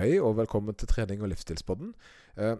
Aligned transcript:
Hei 0.00 0.14
og 0.16 0.38
velkommen 0.38 0.72
til 0.80 0.88
trening 0.88 1.20
og 1.20 1.28
livsstilspodden. 1.28 1.90
Eh, 2.40 2.54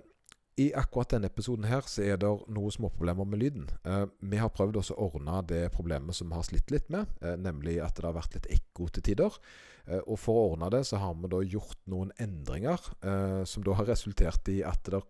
I 0.61 0.67
akkurat 0.77 1.15
denne 1.15 1.31
episoden 1.31 1.65
her 1.65 1.87
så 1.89 2.03
er 2.05 2.19
det 2.21 2.29
noen 2.53 2.75
småproblemer 2.75 3.25
med 3.25 3.41
lyden. 3.41 3.71
Eh, 3.81 4.03
vi 4.29 4.37
har 4.37 4.51
prøvd 4.53 4.77
også 4.77 4.97
å 4.99 5.07
ordne 5.07 5.39
det 5.49 5.63
problemet 5.73 6.19
som 6.19 6.29
vi 6.29 6.37
har 6.37 6.45
slitt 6.45 6.69
litt 6.75 6.91
med, 6.93 7.09
eh, 7.25 7.39
nemlig 7.41 7.79
at 7.81 7.97
det 7.97 8.05
har 8.05 8.19
vært 8.19 8.37
litt 8.37 8.51
ekko 8.59 8.91
til 8.93 9.07
tider. 9.09 9.39
Eh, 9.87 10.03
og 10.03 10.21
for 10.21 10.37
å 10.37 10.51
ordne 10.51 10.69
det 10.75 10.83
så 10.91 11.01
har 11.01 11.17
vi 11.17 11.33
da 11.33 11.41
gjort 11.41 11.81
noen 11.89 12.13
endringer 12.21 12.93
eh, 13.01 13.41
som 13.49 13.65
da 13.65 13.79
har 13.81 13.89
resultert 13.89 14.53
i 14.53 14.61
at 14.61 14.85
det 14.85 15.01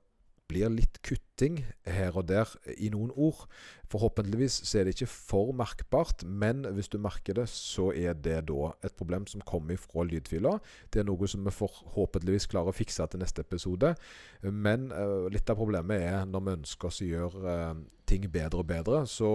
blir 0.50 0.72
litt 0.72 0.98
kutting 1.06 1.60
her 1.86 2.16
og 2.18 2.26
der 2.28 2.50
i 2.76 2.90
noen 2.92 3.12
ord. 3.14 3.46
Forhåpentligvis 3.90 4.60
så 4.66 4.80
er 4.80 4.86
det 4.86 4.96
ikke 4.96 5.10
for 5.10 5.54
merkbart, 5.56 6.24
men 6.26 6.66
hvis 6.76 6.90
du 6.92 6.98
merker 7.02 7.38
det, 7.38 7.46
så 7.50 7.90
er 7.94 8.18
det 8.18 8.36
da 8.50 8.72
et 8.86 8.96
problem 8.98 9.26
som 9.30 9.44
kommer 9.46 9.80
fra 9.80 10.04
lydfila. 10.06 10.58
Det 10.90 11.02
er 11.02 11.08
noe 11.08 11.30
som 11.30 11.46
vi 11.46 11.54
forhåpentligvis 11.54 12.50
klarer 12.50 12.74
å 12.74 12.76
fikse 12.76 13.06
til 13.10 13.22
neste 13.22 13.46
episode. 13.46 13.94
Men 14.42 14.90
uh, 14.92 15.30
litt 15.32 15.50
av 15.50 15.58
problemet 15.58 16.04
er 16.10 16.28
når 16.28 16.46
vi 16.46 16.56
ønsker 16.60 16.90
oss 16.90 17.02
å 17.02 17.10
gjøre 17.10 17.56
uh, 17.72 17.82
ting 18.10 18.26
bedre 18.30 18.62
og 18.62 18.70
bedre, 18.70 19.04
så 19.10 19.30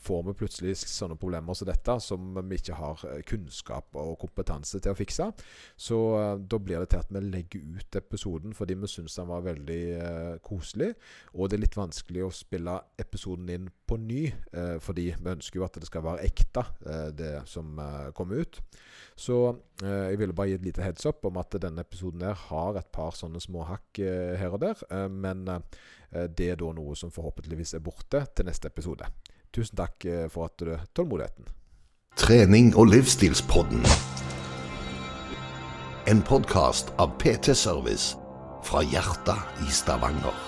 får 0.00 0.22
vi 0.26 0.34
plutselig 0.40 0.74
sånne 0.80 1.16
problemer 1.20 1.56
som 1.56 1.68
dette, 1.68 1.96
som 2.00 2.38
vi 2.48 2.58
ikke 2.58 2.76
har 2.78 3.02
eh, 3.08 3.20
kunnskap 3.28 3.96
og 4.00 4.16
kompetanse 4.22 4.80
til 4.80 4.94
å 4.94 4.98
fikse. 4.98 5.26
Så 5.76 5.98
uh, 6.16 6.36
da 6.40 6.60
blir 6.62 6.80
det 6.80 6.92
til 6.94 7.02
at 7.02 7.12
vi 7.12 7.22
legger 7.24 7.76
ut 7.76 7.98
episoden 8.00 8.56
fordi 8.56 8.78
vi 8.80 8.90
syns 8.90 9.18
den 9.18 9.28
var 9.30 9.44
veldig 9.44 9.82
uh, 10.00 10.34
koselig. 10.44 10.92
Og 11.34 11.50
det 11.50 11.58
er 11.58 11.64
litt 11.66 11.78
vanskelig 11.78 12.24
å 12.24 12.32
spille 12.34 12.78
episoden 13.00 13.50
inn 13.52 13.68
på 13.88 13.98
ny, 14.00 14.22
uh, 14.56 14.78
fordi 14.82 15.10
vi 15.12 15.34
ønsker 15.34 15.60
jo 15.60 15.66
at 15.66 15.76
det 15.80 15.90
skal 15.90 16.06
være 16.06 16.26
ekte, 16.28 16.64
det 17.16 17.32
som 17.48 17.78
kommer 18.16 18.42
ut. 18.42 18.58
Så 19.18 19.36
jeg 19.80 20.18
ville 20.20 20.34
bare 20.36 20.50
gi 20.50 20.56
et 20.58 20.64
lite 20.64 20.84
heads 20.84 21.06
up 21.08 21.24
om 21.28 21.38
at 21.40 21.54
denne 21.62 21.82
episoden 21.84 22.24
her 22.24 22.36
har 22.48 22.78
et 22.78 22.90
par 22.94 23.14
sånne 23.16 23.40
små 23.42 23.64
hakk 23.68 24.00
her 24.40 24.54
og 24.54 24.62
der. 24.64 24.82
men 25.12 25.44
det 26.10 26.50
er 26.52 26.60
da 26.60 26.70
noe 26.76 26.96
som 26.98 27.12
forhåpentligvis 27.14 27.74
er 27.78 27.84
borte 27.84 28.24
til 28.34 28.48
neste 28.48 28.70
episode. 28.70 29.08
Tusen 29.50 29.80
takk 29.80 30.04
eh, 30.06 30.28
for 30.30 30.46
at 30.46 30.62
du 30.62 30.76
tålmodigheten. 30.94 31.48
Trening 32.20 32.70
og 32.78 32.92
livsstilspodden. 32.92 33.82
En 36.10 36.22
podkast 36.22 36.92
av 37.02 37.16
PT 37.18 37.56
Service 37.58 38.14
fra 38.66 38.84
hjertet 38.86 39.66
i 39.66 39.74
Stavanger. 39.74 40.38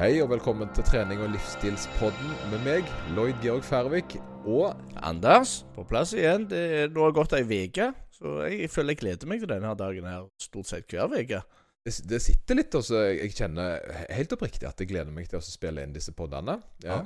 Hei 0.00 0.14
og 0.24 0.30
velkommen 0.32 0.72
til 0.72 0.86
trening 0.88 1.20
og 1.20 1.34
livsstilspodden 1.34 2.32
med 2.54 2.64
meg, 2.64 2.88
Lloyd 3.12 3.36
Georg 3.44 3.66
Færvik, 3.68 4.16
og 4.48 4.72
Anders, 5.04 5.58
på 5.76 5.84
plass 5.84 6.14
igjen. 6.16 6.48
Det 6.48 6.60
er 6.78 6.94
nå 6.94 7.04
har 7.04 7.12
gått 7.20 7.36
ei 7.36 7.44
uke, 7.44 7.92
så 8.16 8.38
jeg 8.48 8.72
føler 8.72 8.96
jeg 8.96 9.04
gleder 9.04 9.28
meg 9.28 9.44
til 9.44 9.52
denne 9.52 9.76
dagen 9.76 10.08
her 10.08 10.24
stort 10.40 10.72
sett 10.72 10.88
hver 10.88 11.12
uke. 11.12 11.44
Det, 11.86 11.94
det, 12.10 12.20
sitter 12.20 12.58
litt. 12.58 12.76
Også, 12.76 13.02
jeg 13.08 13.32
kjenner 13.36 13.80
helt 14.12 14.32
oppriktig 14.36 14.68
at 14.68 14.80
jeg 14.80 14.90
gleder 14.90 15.14
meg 15.14 15.30
til 15.30 15.40
å 15.40 15.44
spille 15.44 15.84
inn 15.84 15.96
disse 15.96 16.12
podene. 16.16 16.58
Ja. 16.84 17.00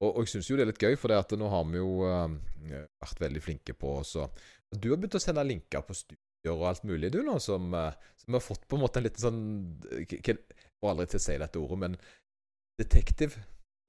Og, 0.00 0.14
og, 0.14 0.22
jeg 0.24 0.34
syns 0.34 0.48
jo 0.50 0.56
det 0.56 0.64
er 0.64 0.70
litt 0.70 0.82
gøy, 0.82 0.96
for 1.00 1.12
det 1.12 1.20
at 1.20 1.36
nå 1.36 1.50
har 1.52 1.66
vi 1.68 1.80
jo 1.80 2.06
uh, 2.06 2.30
vært 3.02 3.22
veldig 3.26 3.42
flinke 3.44 3.76
på 3.76 3.98
oss. 4.00 4.16
Du 4.72 4.92
har 4.92 5.00
begynt 5.00 5.18
å 5.18 5.22
sende 5.22 5.44
linker 5.44 5.84
på 5.84 5.96
studier 5.98 6.54
og 6.54 6.70
alt 6.70 6.86
mulig, 6.88 7.10
du 7.12 7.20
nå, 7.26 7.36
som, 7.42 7.68
uh, 7.74 7.90
som 8.22 8.38
har 8.38 8.44
fått 8.44 8.64
på 8.70 8.78
en 8.78 8.84
måte 8.86 9.00
en 9.00 9.04
liten 9.04 9.20
sånn 9.20 9.40
Jeg 10.06 10.38
får 10.80 10.94
aldri 10.94 11.10
til 11.10 11.20
å 11.20 11.24
si 11.26 11.40
dette 11.42 11.60
ordet, 11.60 11.80
men 11.82 11.98
detektiv. 12.80 13.36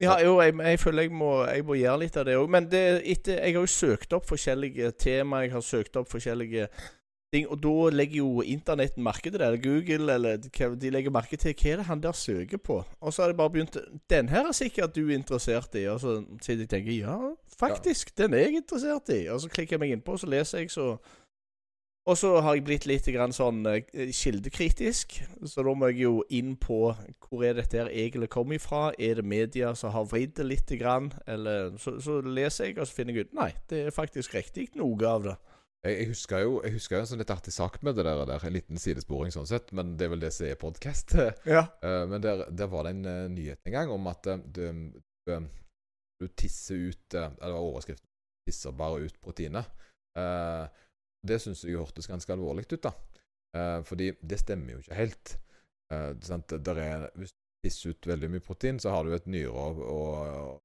Ja, 0.01 0.15
jo, 0.25 0.39
jeg, 0.41 0.55
jeg 0.57 0.79
føler 0.81 1.05
jeg 1.05 1.13
må, 1.13 1.29
jeg 1.45 1.63
må, 1.67 1.77
gjøre 1.77 2.01
litt 2.01 2.15
av 2.17 2.25
det 2.25 2.35
òg. 2.39 2.47
Men 2.51 2.67
det, 2.71 2.81
etter, 3.13 3.37
jeg 3.37 3.53
har 3.53 3.67
jo 3.67 3.69
søkt 3.69 4.15
opp 4.17 4.25
forskjellige 4.27 4.89
tema, 4.99 5.43
jeg 5.45 5.53
har 5.53 5.65
søkt 5.65 5.99
opp 6.01 6.09
forskjellige 6.09 6.67
ting. 7.33 7.47
Og 7.49 7.59
da 7.63 7.89
legger 7.95 8.17
jo 8.21 8.41
internetten 8.41 9.03
merke 9.03 9.29
til 9.29 9.39
det, 9.39 9.47
eller 9.47 9.63
Google, 9.63 10.13
eller 10.13 10.75
de 10.81 10.91
legger 10.91 11.13
merke 11.13 11.39
til 11.39 11.55
hva 11.55 11.71
er 11.71 11.81
det 11.81 11.87
han 11.87 12.03
der 12.03 12.17
søker 12.17 12.57
på. 12.57 12.81
Og 12.99 13.13
så 13.13 13.23
har 13.23 13.31
de 13.31 13.37
bare 13.37 13.49
begynt 13.49 13.77
Den 14.09 14.29
her 14.29 14.47
er 14.47 14.57
sikkert 14.57 14.95
du 14.95 15.09
interessert 15.09 15.75
i. 15.75 15.87
Og 15.87 15.99
så 15.99 16.23
sitter 16.41 16.59
jeg 16.59 16.67
og 16.67 16.69
tenker 16.69 16.91
ja, 16.91 17.17
faktisk, 17.57 18.13
ja. 18.17 18.23
den 18.23 18.33
er 18.33 18.45
jeg 18.45 18.61
interessert 18.61 19.09
i. 19.09 19.27
Og 19.29 19.41
så 19.41 19.49
klikker 19.49 19.77
jeg 19.77 19.79
meg 19.79 19.97
innpå, 19.97 20.11
og 20.11 20.19
så 20.19 20.27
leser 20.27 20.59
jeg, 20.63 20.71
så 20.71 20.97
og 22.09 22.17
så 22.17 22.39
har 22.41 22.55
jeg 22.57 22.63
blitt 22.65 22.85
litt 22.89 23.05
grann 23.13 23.33
sånn 23.35 23.59
uh, 23.61 23.75
kildekritisk, 23.93 25.19
så 25.45 25.61
da 25.61 25.73
må 25.77 25.91
jeg 25.91 25.99
jo 26.01 26.13
inn 26.33 26.55
på 26.57 26.79
hvor 27.21 27.43
er 27.45 27.59
dette 27.59 27.77
her 27.77 27.91
egentlig 27.93 28.31
kommer 28.33 28.57
ifra. 28.57 28.87
Er 28.97 29.21
det 29.21 29.25
media 29.29 29.75
som 29.77 29.93
har 29.93 30.07
vridd 30.09 30.33
det 30.39 30.47
litt? 30.49 30.73
grann? 30.81 31.11
Eller 31.27 31.75
så, 31.77 31.99
så, 32.01 32.21
leser 32.23 32.71
jeg, 32.71 32.79
og 32.79 32.87
så 32.87 32.95
finner 32.95 33.17
jeg 33.17 33.27
ut 33.27 33.33
Nei, 33.37 33.49
det 33.69 33.85
er 33.85 33.93
faktisk 33.93 34.33
riktig 34.33 34.69
noe 34.79 34.97
av 35.07 35.25
det. 35.27 35.35
Jeg, 35.81 35.95
jeg, 35.97 36.07
husker 36.11 36.43
jo, 36.43 36.57
jeg 36.61 36.75
husker 36.75 36.95
jo 36.95 37.01
en 37.01 37.07
sånn 37.09 37.21
litt 37.23 37.31
artig 37.33 37.51
sak 37.55 37.79
med 37.81 37.95
det 37.97 38.03
der, 38.05 38.19
der, 38.29 38.43
En 38.45 38.53
liten 38.53 38.81
sidesporing 38.81 39.33
sånn 39.33 39.49
sett, 39.49 39.71
men 39.73 39.95
det 39.97 40.05
er 40.05 40.13
vel 40.13 40.21
det 40.21 40.29
som 40.35 40.45
er 40.45 40.59
podkast. 40.61 41.15
Ja. 41.55 41.65
uh, 41.81 42.05
men 42.09 42.21
der, 42.21 42.45
der, 42.53 42.69
var 42.69 42.85
det 42.85 42.93
en 42.93 43.07
uh, 43.07 43.25
nyhet 43.33 43.65
en 43.65 43.75
gang 43.75 43.93
om 43.93 44.09
at 44.11 44.29
uh, 44.29 44.37
du, 44.45 44.67
du, 46.21 46.27
tisser 46.37 46.91
ut 46.91 47.17
uh, 47.17 47.31
Eller 47.39 47.57
overskriften 47.57 48.05
'tisser 48.45 48.73
bare 48.73 49.05
ut 49.05 49.17
proteinet'. 49.21 49.69
det 51.23 51.37
syns 51.39 51.61
jeg 51.63 51.77
hørtes 51.77 52.07
ganske 52.09 52.33
alvorlig 52.33 52.65
ut, 52.71 52.83
da. 52.83 52.91
fordi 53.85 54.07
det 54.17 54.39
stemmer 54.41 54.73
jo 54.73 54.79
ikke 54.81 54.97
helt. 54.97 55.33
Er, 55.93 57.05
hvis 57.21 57.31
du 57.31 57.67
tisser 57.67 57.93
ut 57.93 58.07
veldig 58.09 58.31
mye 58.33 58.43
protein, 58.43 58.79
så 58.81 58.89
har 58.89 59.05
du 59.05 59.13
et 59.13 59.29
nyre, 59.29 59.53
og, 59.53 59.77
og, 59.85 60.57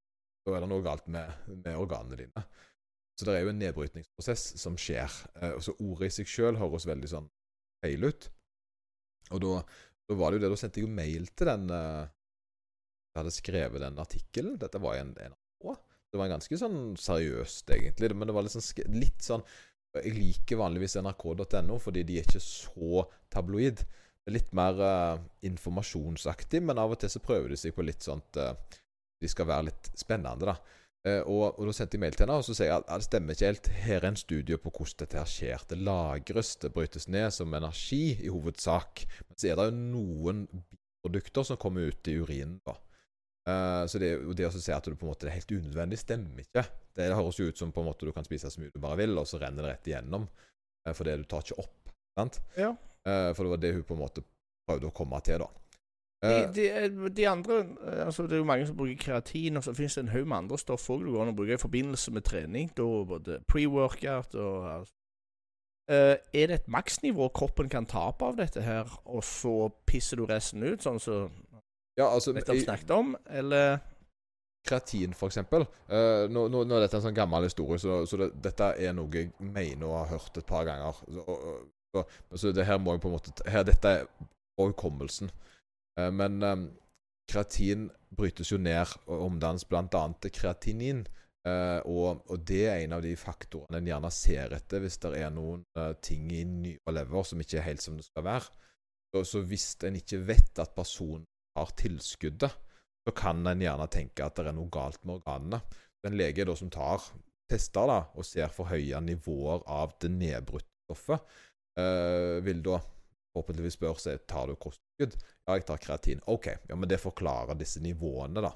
og, 0.49 0.55
er 0.56 0.65
det 0.65 0.71
noe 0.72 0.82
galt 0.82 1.06
med, 1.12 1.28
med 1.53 1.76
organene 1.76 2.16
dine. 2.22 2.47
Så 3.16 3.25
det 3.25 3.32
er 3.32 3.47
jo 3.47 3.53
en 3.54 3.60
nedbrytningsprosess 3.62 4.44
som 4.60 4.77
skjer. 4.81 5.12
Eh, 5.41 5.56
så 5.65 5.72
ordet 5.81 6.10
i 6.10 6.16
seg 6.19 6.28
sjøl 6.28 6.59
høres 6.60 6.87
veldig 6.88 7.09
sånn 7.10 7.28
feil 7.84 8.04
ut. 8.04 8.28
Og 9.32 9.43
da, 9.43 9.53
da, 10.06 10.19
var 10.21 10.31
det 10.31 10.38
jo 10.38 10.44
det, 10.44 10.53
da 10.53 10.60
sendte 10.60 10.82
jeg 10.82 10.87
jo 10.87 10.93
mail 10.94 11.26
til 11.34 11.50
den 11.50 11.71
uh, 11.72 12.05
Jeg 13.10 13.19
hadde 13.19 13.34
skrevet 13.34 13.82
den 13.82 14.03
artikkelen. 14.03 14.59
Dette 14.60 14.82
var 14.82 15.00
en, 15.00 15.15
en 15.25 15.34
Det 16.12 16.21
var 16.21 16.31
ganske 16.31 16.60
sånn 16.60 16.94
seriøst, 17.00 17.72
egentlig. 17.75 18.12
Men 18.15 18.28
det 18.28 18.37
var 18.37 18.47
litt 18.47 18.55
sånn, 18.55 18.93
litt 18.94 19.25
sånn 19.25 19.44
Jeg 19.97 20.15
liker 20.15 20.60
vanligvis 20.60 20.99
nrk.no, 21.00 21.81
fordi 21.82 22.05
de 22.06 22.21
er 22.21 22.28
ikke 22.28 22.44
så 22.44 23.06
tabloid. 23.32 23.81
Det 23.81 24.31
er 24.31 24.37
litt 24.37 24.53
mer 24.59 24.82
uh, 24.82 25.25
informasjonsaktig, 25.47 26.60
men 26.69 26.82
av 26.82 26.93
og 26.93 27.00
til 27.00 27.10
så 27.10 27.22
prøver 27.25 27.55
de 27.55 27.60
seg 27.65 27.75
på 27.75 27.87
litt 27.87 28.05
sånt 28.05 28.38
uh, 28.43 28.53
De 29.22 29.31
skal 29.32 29.49
være 29.49 29.71
litt 29.71 29.94
spennende, 29.97 30.53
da. 30.53 30.84
Eh, 31.06 31.22
og, 31.22 31.55
og, 31.55 31.67
da 31.69 31.75
sendte 31.77 31.94
jeg 31.94 32.03
mail 32.03 32.17
til 32.17 32.25
henne 32.25 32.39
og 32.41 32.47
så 32.47 32.55
sier 32.56 32.72
jeg 32.72 32.83
at 32.83 32.89
det 32.91 33.06
stemmer 33.06 33.37
ikke 33.37 33.50
helt. 33.50 33.69
Her 33.84 34.00
er 34.00 34.09
en 34.09 34.19
studie 34.19 34.59
på 34.59 34.72
hvordan 34.72 35.03
dette 35.05 35.21
her 35.21 35.31
skjer. 35.31 35.67
Det 35.71 35.78
lagres, 35.78 36.56
det 36.62 36.72
brytes 36.75 37.06
ned 37.12 37.28
som 37.34 37.55
energi 37.55 38.17
i 38.17 38.33
hovedsak. 38.33 39.05
Men 39.28 39.39
så 39.39 39.53
er 39.53 39.61
det 39.61 39.69
jo 39.69 39.77
noen 39.78 40.43
produkter 41.05 41.47
som 41.47 41.61
kommer 41.62 41.93
ut 41.93 42.11
i 42.11 42.17
urinen. 42.19 42.59
da. 42.67 42.75
Uh, 43.47 43.84
så 43.87 44.00
det, 44.03 44.09
det 44.34 44.49
å 44.49 44.50
si 44.50 44.72
at 44.75 44.83
du 44.83 44.97
på 44.99 45.06
en 45.06 45.12
måte 45.12 45.28
det 45.28 45.31
er 45.31 45.37
helt 45.39 45.53
unødvendig, 45.55 46.00
stemmer 46.03 46.43
ikke. 46.43 46.65
Det, 46.67 47.05
det, 47.05 47.15
høres 47.15 47.38
jo 47.38 47.47
ut 47.47 47.61
som 47.61 47.71
på 47.71 47.84
en 47.84 47.87
måte 47.87 48.09
du 48.09 48.11
kan 48.15 48.27
spise 48.27 48.50
så 48.50 48.59
mye 48.59 48.75
du 48.75 48.81
bare 48.83 48.99
vil, 49.05 49.15
og 49.15 49.28
så 49.31 49.38
renner 49.38 49.62
det 49.62 49.77
rett 49.77 49.91
igjennom. 49.93 50.27
Uh, 50.83 50.91
for 50.91 51.06
det 51.06 51.21
du 51.21 51.28
tar 51.31 51.47
ikke 51.47 51.61
opp. 51.62 51.93
sant? 52.19 52.41
Ja. 52.59 52.73
Uh, 53.06 53.31
for 53.37 53.44
det 53.44 53.53
var 53.53 53.62
det 53.62 53.73
hun 53.77 53.87
på 53.87 53.94
en 53.94 54.03
måte 54.03 54.27
prøvde 54.67 54.91
å 54.91 54.97
komme 54.99 55.23
til, 55.23 55.44
da. 55.44 55.66
De, 56.26 56.42
de, 56.56 57.09
de, 57.16 57.25
andre 57.28 57.62
altså 58.04 58.26
Det 58.26 58.37
er 58.37 58.42
jo 58.42 58.48
mange 58.48 58.66
som 58.69 58.76
bruker 58.76 58.98
kreatin, 59.00 59.56
og 59.56 59.64
så 59.64 59.75
finnes 59.76 59.94
det 59.94 60.04
en 60.04 60.12
haug 60.14 60.28
med 60.28 60.37
andre 60.37 60.59
stoffer 60.60 60.97
òg 60.97 61.06
du 61.06 61.10
går 61.14 61.25
an 61.25 61.32
å 61.32 61.37
bruke 61.38 61.56
i 61.56 61.62
forbindelse 61.62 62.14
med 62.16 62.26
trening. 62.26 62.70
Da 62.76 62.87
både 63.14 63.41
pre-workout 63.50 64.38
og 64.41 64.70
altså. 64.75 64.97
Uh, 65.87 66.19
er 66.34 66.48
det 66.50 66.54
et 66.56 66.70
maksnivå 66.72 67.28
kroppen 67.31 67.69
kan 67.70 67.84
tape 67.87 68.26
av 68.26 68.34
dette 68.41 68.59
her, 68.59 68.91
og 69.06 69.22
så 69.22 69.69
pisser 69.87 70.19
du 70.19 70.25
resten 70.26 70.64
ut, 70.66 70.82
sånn 70.82 70.98
som 70.98 71.28
så 71.31 71.60
ja, 71.97 72.09
altså, 72.09 72.34
nettopp 72.34 72.58
snakket 72.58 72.91
om, 72.91 73.14
eller 73.31 73.78
Kreatin, 74.66 75.14
for 75.14 75.31
eksempel. 75.31 75.62
Uh, 75.87 76.26
nå, 76.26 76.48
nå, 76.50 76.64
nå, 76.66 76.75
er 76.75 76.84
dette 76.84 76.98
en 76.98 77.04
sånn 77.06 77.14
gammel 77.14 77.47
historie, 77.47 77.78
så, 77.78 78.00
så 78.08 78.19
det, 78.19 78.32
dette 78.43 78.72
er 78.82 78.97
noe 78.98 79.06
jeg 79.14 79.31
mener 79.38 79.87
å 79.87 80.00
ha 80.00 80.08
hørt 80.10 80.41
et 80.41 80.48
par 80.48 80.66
ganger. 80.66 80.99
Så, 81.06 81.38
så, 81.94 82.02
så 82.34 82.52
det 82.56 82.67
her 82.67 82.82
må 82.82 82.96
jeg 82.96 83.05
på 83.05 83.12
en 83.12 83.17
måte 83.17 83.46
her, 83.46 83.62
Dette 83.69 83.93
er 83.93 84.08
overkommelsen. 84.58 85.31
hukommelsen. 85.31 85.31
Eh, 86.00 86.12
men 86.12 86.43
um, 86.43 86.66
kreatin 87.31 87.88
brytes 88.16 88.52
jo 88.52 88.58
ned 88.62 88.96
og 89.06 89.28
omdannes 89.31 89.66
bl.a. 89.69 89.87
til 90.22 90.34
kreatinin. 90.34 91.06
Uh, 91.46 91.78
og, 91.87 92.25
og, 92.26 92.40
det 92.43 92.64
er 92.66 92.81
en 92.82 92.96
av 92.96 93.04
de 93.04 93.12
faktorene 93.14 93.78
en 93.78 93.87
gjerne 93.87 94.08
ser 94.10 94.50
etter 94.56 94.81
hvis 94.82 94.96
det 95.04 95.12
er 95.20 95.28
noen 95.31 95.60
uh, 95.78 95.93
ting 96.02 96.25
i 96.34 96.40
nyre 96.43 96.94
lever 96.96 97.28
som 97.28 97.43
ikke 97.43 97.60
er 97.60 97.69
helt 97.69 97.84
som 97.84 97.98
det 97.98 98.06
skal 98.08 98.26
være. 98.26 98.48
Så, 99.14 99.22
så 99.31 99.43
hvis 99.46 99.69
en 99.87 99.98
ikke 100.00 100.25
vet 100.26 100.58
at 100.58 100.75
personen 100.75 101.22
har 101.56 101.70
tilskuddet, 101.78 102.50
så 103.06 103.14
kan 103.14 103.46
en 103.46 103.62
gjerne 103.62 103.87
tenke 103.94 104.26
at 104.26 104.34
det 104.34 104.49
er 104.50 104.56
noe 104.56 104.72
galt 104.75 104.99
med 105.06 105.20
organene. 105.20 105.62
En 106.06 106.19
lege 106.19 106.44
da 106.46 106.56
som 106.58 106.72
tar 106.75 107.04
tester 107.46 107.87
da, 107.87 108.00
og 108.19 108.26
ser 108.26 108.50
for 108.50 108.66
høye 108.72 108.99
nivåer 109.06 109.62
av 109.70 109.94
det 110.02 110.10
nedbrutte 110.10 110.66
stoffet, 110.87 111.22
uh, 111.78 112.42
vil 112.42 112.58
da 112.66 112.81
forhåpentligvis 113.37 113.77
spør 113.77 114.00
seg 114.00 114.25
tar 114.31 114.49
du 114.49 114.56
kosttilskudd. 114.56 115.17
Ja, 115.44 115.56
jeg 115.56 115.67
tar 115.69 115.83
kreatin. 115.83 116.25
OK, 116.33 116.49
ja, 116.69 116.77
men 116.77 116.88
det 116.88 117.03
forklarer 117.03 117.59
disse 117.61 117.83
nivåene, 117.85 118.43
da. 118.44 118.53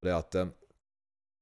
Det 0.00 0.14
at 0.14 0.38
eh, 0.38 0.52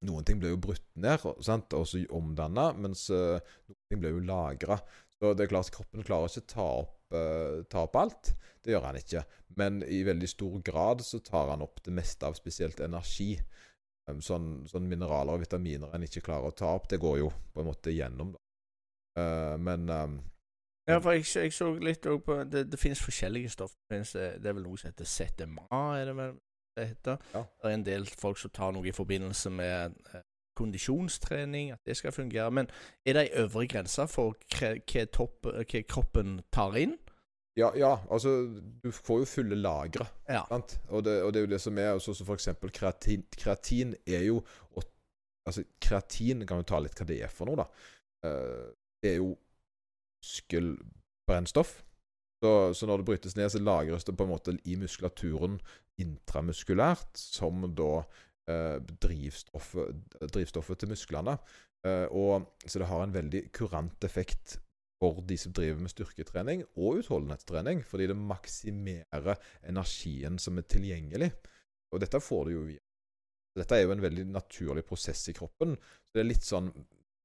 noen 0.08 0.26
ting 0.26 0.40
blir 0.40 0.54
jo 0.54 0.62
brutt 0.68 0.86
ned 0.98 1.22
sant? 1.44 1.74
og 1.76 1.86
så 1.90 2.00
omdanna, 2.14 2.72
mens 2.78 3.08
eh, 3.14 3.38
noen 3.68 3.82
ting 3.90 4.02
blir 4.02 4.16
jo 4.16 4.24
lagra. 4.24 4.80
Så 5.18 5.34
det 5.34 5.46
er 5.46 5.52
klart 5.52 5.72
kroppen 5.74 6.06
klarer 6.06 6.30
ikke 6.30 6.54
ta 6.54 6.66
opp, 6.84 6.98
eh, 7.14 7.60
ta 7.70 7.84
opp 7.84 7.98
alt. 7.98 8.32
Det 8.62 8.72
gjør 8.74 8.88
han 8.88 8.98
ikke. 9.00 9.24
Men 9.58 9.82
i 9.82 10.04
veldig 10.06 10.28
stor 10.30 10.58
grad 10.64 11.02
så 11.04 11.20
tar 11.24 11.52
han 11.52 11.64
opp 11.64 11.82
det 11.84 11.94
meste 11.94 12.26
av 12.28 12.38
spesielt 12.38 12.80
energi. 12.84 13.34
Um, 14.08 14.22
sånn, 14.24 14.64
sånn 14.70 14.86
mineraler 14.88 15.36
og 15.36 15.42
vitaminer 15.42 15.92
en 15.92 16.04
ikke 16.06 16.22
klarer 16.24 16.48
å 16.48 16.56
ta 16.56 16.70
opp, 16.78 16.86
det 16.88 17.00
går 17.02 17.18
jo 17.20 17.28
på 17.52 17.60
en 17.60 17.68
måte 17.68 17.92
gjennom. 17.92 18.32
da. 18.32 18.40
Eh, 19.20 19.56
men 19.60 19.88
um, 19.90 20.14
Ja, 20.88 20.98
for 21.04 21.12
jeg, 21.12 21.26
jeg 21.36 21.52
så 21.52 21.68
litt 21.84 22.06
òg 22.08 22.22
på 22.24 22.38
Det, 22.48 22.64
det 22.72 22.78
finnes 22.80 23.02
forskjellige 23.04 23.52
stoff. 23.52 23.74
Det, 23.76 23.92
finnes, 23.92 24.14
eh, 24.16 24.38
det 24.40 24.50
er 24.50 24.56
vel 24.56 24.64
noe 24.64 24.80
som 24.80 24.88
heter 24.88 25.08
ZMA, 25.08 25.66
er 25.98 26.08
det 26.08 26.16
vel 26.16 26.38
det 26.78 26.86
heter? 26.92 27.18
Ja. 27.34 27.42
Det 27.42 27.70
er 27.70 27.74
en 27.74 27.86
del 27.86 28.06
folk 28.06 28.38
som 28.38 28.52
tar 28.54 28.72
noe 28.72 28.86
i 28.86 28.94
forbindelse 28.94 29.50
med 29.50 29.98
eh, 30.14 30.22
kondisjonstrening, 30.58 31.72
at 31.74 31.82
det 31.86 31.96
skal 31.98 32.14
fungere. 32.14 32.50
Men 32.54 32.70
er 33.06 33.18
det 33.18 33.26
ei 33.26 33.44
øvre 33.44 33.66
grense 33.70 34.06
for 34.10 34.38
hva, 34.54 35.04
topp, 35.12 35.50
hva 35.50 35.84
kroppen 35.90 36.40
tar 36.54 36.78
inn? 36.80 36.96
ja, 37.58 37.72
ja, 37.74 37.98
altså 38.10 38.30
Du 38.82 38.90
får 38.94 39.18
jo 39.18 39.24
fulle 39.24 39.56
lagre. 39.58 40.06
Ja. 40.28 40.44
Sant? 40.48 40.78
Og, 40.88 41.04
det, 41.04 41.22
og 41.22 41.32
det 41.34 41.40
er 41.40 41.46
jo 41.46 41.52
det 41.54 41.60
som 41.60 41.78
er 41.78 41.90
også, 41.96 42.14
så 42.14 42.24
for 42.24 42.38
eksempel 42.38 42.70
kreatin. 42.70 43.24
Kreatin 43.38 43.94
er 44.06 44.24
jo 44.28 44.42
Altså, 45.48 45.62
kreatin 45.80 46.44
kan 46.44 46.58
vi 46.60 46.64
ta 46.68 46.78
litt 46.84 46.98
hva 46.98 47.06
det 47.08 47.22
er 47.24 47.30
for 47.32 47.48
noe, 47.48 47.56
da. 47.56 47.64
Eh, 48.28 48.66
det 49.00 49.14
er 49.14 49.22
jo 49.22 49.30
muskelbrennstoff. 50.28 51.82
Så, 52.44 52.74
så 52.74 52.86
når 52.86 53.00
det 53.00 53.08
brytes 53.08 53.36
ned, 53.36 53.50
så 53.50 53.58
lagres 53.58 54.04
det 54.04 54.14
på 54.16 54.24
en 54.24 54.30
måte 54.30 54.54
i 54.64 54.76
muskulaturen 54.78 55.58
intramuskulært, 55.98 57.18
som 57.18 57.64
da 57.74 58.04
eh, 58.50 58.78
drivstoffet, 59.02 59.96
drivstoffet 60.22 60.78
til 60.78 60.92
musklene. 60.92 61.34
Eh, 61.86 62.06
og, 62.14 62.46
så 62.64 62.78
det 62.78 62.90
har 62.90 63.02
en 63.02 63.14
veldig 63.14 63.48
kurant 63.56 64.06
effekt 64.06 64.60
for 64.98 65.22
de 65.26 65.36
som 65.38 65.54
driver 65.54 65.82
med 65.82 65.92
styrketrening 65.92 66.62
og 66.76 67.02
utholdenhetstrening, 67.02 67.82
fordi 67.86 68.08
det 68.10 68.18
maksimerer 68.18 69.38
energien 69.66 70.38
som 70.42 70.58
er 70.58 70.66
tilgjengelig. 70.70 71.32
Og 71.94 72.02
dette 72.02 72.22
får 72.22 72.46
du 72.46 72.54
jo 72.54 72.68
via 72.68 72.84
Dette 73.58 73.74
er 73.74 73.88
jo 73.88 73.90
en 73.90 74.02
veldig 74.02 74.28
naturlig 74.30 74.84
prosess 74.86 75.24
i 75.32 75.34
kroppen. 75.34 75.72
Så 75.74 76.14
det 76.14 76.20
er 76.20 76.26
litt 76.28 76.44
sånn 76.46 76.68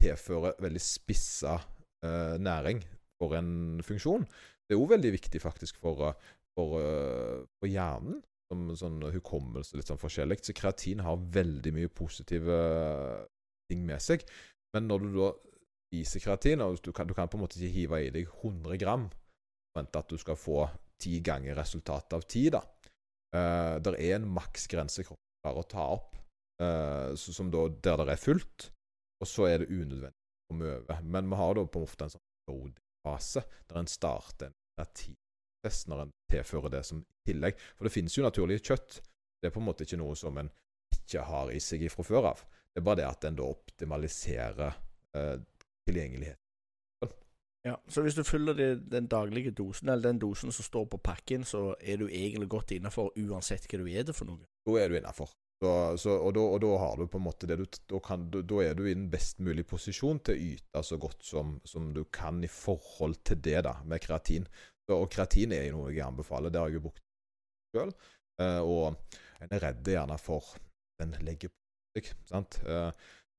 tilfører 0.01 0.55
veldig 0.63 0.81
spissa 0.81 1.59
eh, 2.03 2.35
næring 2.41 2.83
for 3.21 3.35
en 3.37 3.81
funksjon. 3.85 4.25
Det 4.63 4.75
er 4.75 4.79
jo 4.79 4.89
veldig 4.91 5.13
viktig 5.15 5.41
faktisk 5.41 5.79
for, 5.83 6.09
eh, 6.09 6.31
for, 6.57 6.79
eh, 6.81 7.43
for 7.59 7.71
hjernen, 7.71 8.21
som 8.51 8.67
sånn 8.77 8.99
hukommelse, 9.13 9.77
litt 9.77 9.89
sånn 9.89 10.01
forskjellig. 10.01 10.39
Så 10.43 10.53
kreatin 10.53 11.01
har 11.01 11.17
veldig 11.17 11.73
mye 11.73 11.89
positive 11.89 12.53
eh, 12.53 13.25
ting 13.71 13.85
med 13.85 14.01
seg. 14.03 14.25
Men 14.73 14.87
når 14.87 15.05
du 15.05 15.17
da 15.17 15.31
spiser 15.89 16.23
kreatin, 16.23 16.61
og 16.61 16.81
du 16.81 16.91
kan, 16.91 17.07
du 17.07 17.13
kan 17.13 17.29
på 17.29 17.37
en 17.37 17.45
måte 17.45 17.59
ikke 17.59 17.73
hive 17.73 17.99
i 18.07 18.13
deg 18.13 18.27
100 18.27 18.77
gram 18.81 19.09
og 19.09 19.77
vente 19.77 19.99
at 19.99 20.09
du 20.09 20.17
skal 20.17 20.37
få 20.37 20.67
ti 21.01 21.19
ganger 21.25 21.57
resultatet 21.57 22.13
av 22.17 22.25
ti, 22.29 22.47
da. 22.53 22.61
Uh, 23.33 23.79
det 23.81 23.95
er 23.97 24.19
en 24.19 24.29
maksgrense 24.29 25.05
kroppen 25.05 25.23
klarer 25.43 25.59
å 25.59 25.67
ta 25.67 25.85
opp, 25.97 26.17
eh, 26.61 27.15
som 27.19 27.49
da, 27.51 27.65
der 27.83 28.05
det 28.05 28.13
er 28.13 28.21
fullt, 28.21 28.69
og 29.19 29.27
så 29.27 29.47
er 29.49 29.63
det 29.63 29.71
unødvendig 29.73 30.22
komme 30.53 30.75
over. 30.77 31.01
Men 31.01 31.29
vi 31.29 31.35
har 31.35 31.55
da 31.55 31.65
på 31.65 31.83
ofte 31.83 32.07
en 32.07 32.13
sånn 32.13 32.25
loading-fase, 32.51 33.43
der 33.69 33.79
en 33.81 33.89
starter 33.89 34.51
en 34.51 34.57
kreatinprosess 34.77 35.87
når 35.89 36.05
en 36.05 36.13
tilfører 36.31 36.75
det 36.77 36.83
som 36.87 37.03
tillegg. 37.27 37.57
For 37.77 37.87
det 37.87 37.93
finnes 37.93 38.17
jo 38.17 38.25
naturlig 38.25 38.61
kjøtt. 38.61 39.01
Det 39.41 39.49
er 39.49 39.55
på 39.55 39.61
en 39.63 39.67
måte 39.67 39.87
ikke 39.87 39.99
noe 40.01 40.15
som 40.19 40.37
en 40.39 40.51
ikke 40.93 41.25
har 41.25 41.51
i 41.51 41.59
seg 41.63 41.87
fra 41.91 42.05
før 42.05 42.29
av. 42.33 42.45
Det 42.73 42.81
er 42.81 42.87
bare 42.87 43.01
det 43.01 43.09
at 43.09 43.27
en 43.27 43.37
da 43.37 43.49
optimaliserer 43.49 44.79
eh, 45.17 45.35
tilgjengelighet. 45.87 46.39
Ja, 47.63 47.77
Så 47.87 48.01
hvis 48.03 48.15
du 48.15 48.25
fyller 48.27 48.53
det, 48.53 48.91
den 48.91 49.05
daglige 49.07 49.51
dosen, 49.55 49.87
eller 49.89 50.09
den 50.09 50.19
dosen 50.19 50.51
som 50.51 50.65
står 50.65 50.89
på 50.91 50.97
pakken, 50.99 51.45
så 51.47 51.75
er 51.79 52.01
du 52.01 52.09
egentlig 52.09 52.49
godt 52.51 52.73
innafor 52.75 53.13
uansett 53.15 53.69
hva 53.69 53.79
du 53.79 53.85
spiser 53.87 54.17
for 54.17 54.27
noe? 54.27 54.43
Da 54.67 54.75
er 54.81 54.91
du 54.91 54.97
innafor. 54.99 55.31
Så, 55.61 55.97
så, 56.01 56.15
og, 56.17 56.33
da, 56.35 56.41
og 56.43 56.59
da 56.59 56.71
har 56.81 56.97
du 56.99 57.05
på 57.07 57.19
en 57.21 57.23
måte 57.23 57.47
det 57.47 57.55
du 57.61 57.63
da, 57.63 57.99
kan, 58.03 58.25
da, 58.33 58.57
er 58.63 58.73
du 58.75 58.83
i 58.83 58.95
den 58.95 59.05
best 59.11 59.39
mulige 59.39 59.69
posisjon 59.69 60.19
til 60.25 60.35
å 60.35 60.47
yte 60.49 60.83
så 60.83 60.97
godt 60.99 61.23
som, 61.23 61.53
som 61.63 61.93
du 61.95 62.01
kan 62.11 62.41
i 62.43 62.49
forhold 62.51 63.21
til 63.23 63.39
det 63.45 63.61
da, 63.69 63.77
med 63.87 64.03
kreatin. 64.03 64.47
Så, 64.83 64.97
og 64.97 65.07
kreatin 65.13 65.55
er 65.55 65.69
jo 65.69 65.79
noe 65.85 65.93
jeg 65.93 66.03
anbefaler. 66.03 66.51
Det 66.51 66.59
har 66.59 66.71
jeg 66.71 66.81
jo 66.81 66.85
brukt 66.89 67.03
sjøl. 67.71 67.93
Eh, 68.43 68.59
og 68.59 69.43
en 69.43 69.55
er 69.55 69.63
redd 69.69 69.93
gjerne 69.93 70.19
for 70.19 70.55
den 70.99 71.15
legger 71.23 71.53
på 71.53 71.99
seg. 71.99 72.11
sant? 72.27 72.59
Eh, 72.67 72.89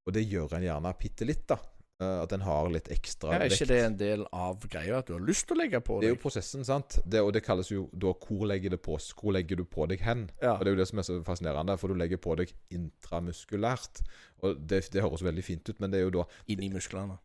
og 0.05 0.17
det 0.17 0.25
gjør 0.29 0.57
en 0.57 0.67
gjerne 0.67 0.97
bitte 1.01 1.29
litt, 1.29 1.45
da. 1.51 1.59
Eh, 2.05 2.23
at 2.25 2.33
en 2.37 2.43
har 2.45 2.69
litt 2.75 2.89
ekstra 2.93 3.31
Ja, 3.33 3.39
er 3.39 3.45
vekt. 3.49 3.57
ikke 3.57 3.69
det 3.71 3.79
en 3.85 3.97
del 4.01 4.25
av 4.33 4.65
greia 4.69 4.99
at 5.01 5.07
du 5.09 5.15
har 5.17 5.25
lyst 5.25 5.47
til 5.49 5.57
å 5.57 5.61
legge 5.63 5.81
på 5.81 5.97
deg? 5.99 6.05
Det 6.05 6.11
er 6.11 6.15
jo 6.17 6.21
prosessen, 6.23 6.65
sant. 6.69 6.99
Det, 7.09 7.23
og 7.25 7.33
det 7.37 7.43
kalles 7.47 7.71
jo 7.73 7.87
da 7.93 8.13
hvor 8.13 8.45
legger, 8.51 8.77
på, 8.77 8.99
hvor 9.21 9.33
legger 9.37 9.57
du 9.61 9.65
på 9.65 9.87
deg 9.89 10.01
hen? 10.05 10.27
Ja. 10.43 10.55
Og 10.59 10.65
Det 10.65 10.73
er 10.73 10.77
jo 10.77 10.81
det 10.83 10.89
som 10.91 10.99
er 11.03 11.07
så 11.09 11.19
fascinerende, 11.25 11.79
for 11.81 11.89
du 11.89 11.95
legger 11.99 12.21
på 12.21 12.37
deg 12.41 12.53
intramuskulært. 12.75 14.03
Og 14.45 14.59
det, 14.69 14.83
det 14.93 15.03
høres 15.05 15.25
veldig 15.25 15.45
fint 15.47 15.69
ut, 15.71 15.81
men 15.81 15.91
det 15.93 16.01
er 16.01 16.09
jo 16.09 16.15
da 16.21 16.27
Inni 16.53 16.69
musklene. 16.73 17.19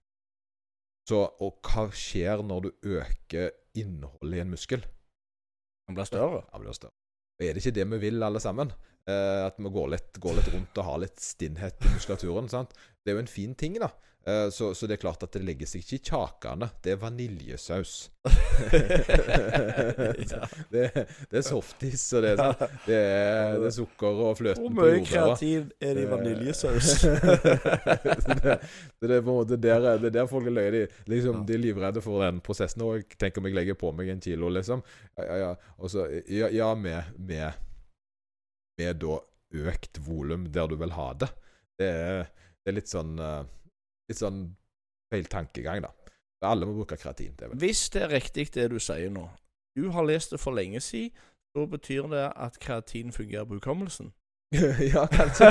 så, 1.09 1.25
Og 1.41 1.59
hva 1.65 1.87
skjer 1.91 2.43
når 2.45 2.67
du 2.67 2.71
øker 2.99 3.51
innholdet 3.79 4.37
i 4.39 4.43
en 4.43 4.53
muskel? 4.53 4.85
Den 5.89 5.97
blir 5.97 6.05
større. 6.09 6.43
Ja, 6.53 6.59
blir 6.61 6.75
større. 6.77 6.93
Og 7.39 7.45
Er 7.45 7.53
det 7.55 7.63
ikke 7.63 7.75
det 7.79 7.87
vi 7.95 7.97
vil, 8.09 8.23
alle 8.23 8.39
sammen? 8.43 8.71
Eh, 9.09 9.45
at 9.47 9.57
vi 9.57 9.69
går 9.73 9.87
litt, 9.95 10.19
går 10.21 10.35
litt 10.37 10.49
rundt 10.53 10.77
og 10.77 10.85
har 10.85 10.99
litt 11.01 11.19
stinnhet 11.23 11.79
i 11.81 11.93
muskulaturen. 11.95 12.49
sant? 12.51 12.75
Det 13.03 13.11
er 13.11 13.17
jo 13.17 13.23
en 13.23 13.31
fin 13.31 13.55
ting, 13.55 13.79
da. 13.81 13.89
Eh, 14.29 14.49
så, 14.49 14.75
så 14.75 14.87
det 14.87 14.93
er 14.97 15.01
klart 15.01 15.23
at 15.25 15.33
det 15.33 15.41
legger 15.45 15.67
seg 15.69 15.83
ikke 15.83 15.97
i 15.97 16.03
kjakene. 16.11 16.69
Det 16.83 16.91
er 16.93 17.01
vaniljesaus. 17.01 17.93
Det, 20.69 20.91
det 21.31 21.37
er 21.39 21.43
softis, 21.45 22.01
og 22.13 22.23
det 22.23 22.29
er, 22.33 22.41
sånn, 22.41 22.73
det 22.85 22.97
er, 22.97 23.55
det 23.61 23.67
er 23.69 23.73
sukker 23.73 24.19
og 24.25 24.33
fløten 24.37 24.65
Hvor 24.65 24.73
mye 24.75 24.99
kreativ 25.07 25.69
er 25.81 25.95
det 25.97 26.03
i 26.03 26.09
vaniljesaus? 26.09 26.89
det, 28.43 28.57
det 29.01 29.15
er 29.15 29.23
på 29.23 29.31
en 29.31 29.31
måte 29.31 29.57
der, 29.57 29.87
det 30.01 30.11
er 30.11 30.15
der 30.19 30.27
folk 30.29 30.49
er 30.49 30.55
løye. 30.57 30.71
De, 30.75 30.81
liksom, 31.09 31.45
de 31.47 31.55
er 31.55 31.63
livredde 31.63 32.03
for 32.05 32.25
den 32.25 32.41
prosessen. 32.45 32.83
Og 32.85 33.15
tenk 33.19 33.39
om 33.39 33.47
jeg 33.49 33.57
legger 33.57 33.79
på 33.79 33.91
meg 33.95 34.11
en 34.13 34.21
kilo, 34.23 34.51
liksom. 34.53 34.83
Ja, 35.17 35.35
ja, 35.43 35.51
Også, 35.79 36.05
ja, 36.27 36.51
ja 36.53 36.69
med, 36.77 37.03
med, 37.17 37.49
med 38.79 39.01
da 39.01 39.19
økt 39.69 39.93
volum 40.05 40.43
der 40.53 40.69
du 40.69 40.75
vil 40.79 40.93
ha 40.97 41.07
det. 41.23 41.31
Det 41.79 41.89
er, 41.89 42.27
det 42.59 42.71
er 42.71 42.77
litt 42.77 42.91
sånn 42.91 43.13
eh, 43.23 43.43
Litt 44.09 44.21
sånn 44.21 44.43
feil 45.13 45.29
tankegang, 45.29 45.83
da. 45.85 45.93
Alle 46.47 46.67
må 46.67 46.77
bruke 46.77 46.97
kreatin. 46.97 47.35
Det. 47.37 47.51
Hvis 47.59 47.89
det 47.93 48.05
er 48.05 48.13
riktig 48.13 48.47
det 48.55 48.69
du 48.71 48.79
sier 48.81 49.11
nå, 49.11 49.27
du 49.75 49.89
har 49.95 50.07
lest 50.07 50.33
det 50.33 50.39
for 50.41 50.55
lenge 50.55 50.81
siden, 50.83 51.11
så 51.55 51.65
betyr 51.65 52.07
det 52.11 52.25
at 52.37 52.59
kreatin 52.61 53.11
fungerer 53.11 53.47
på 53.49 53.57
hukommelsen. 53.57 54.11
ja, 54.93 55.07
kanskje. 55.07 55.45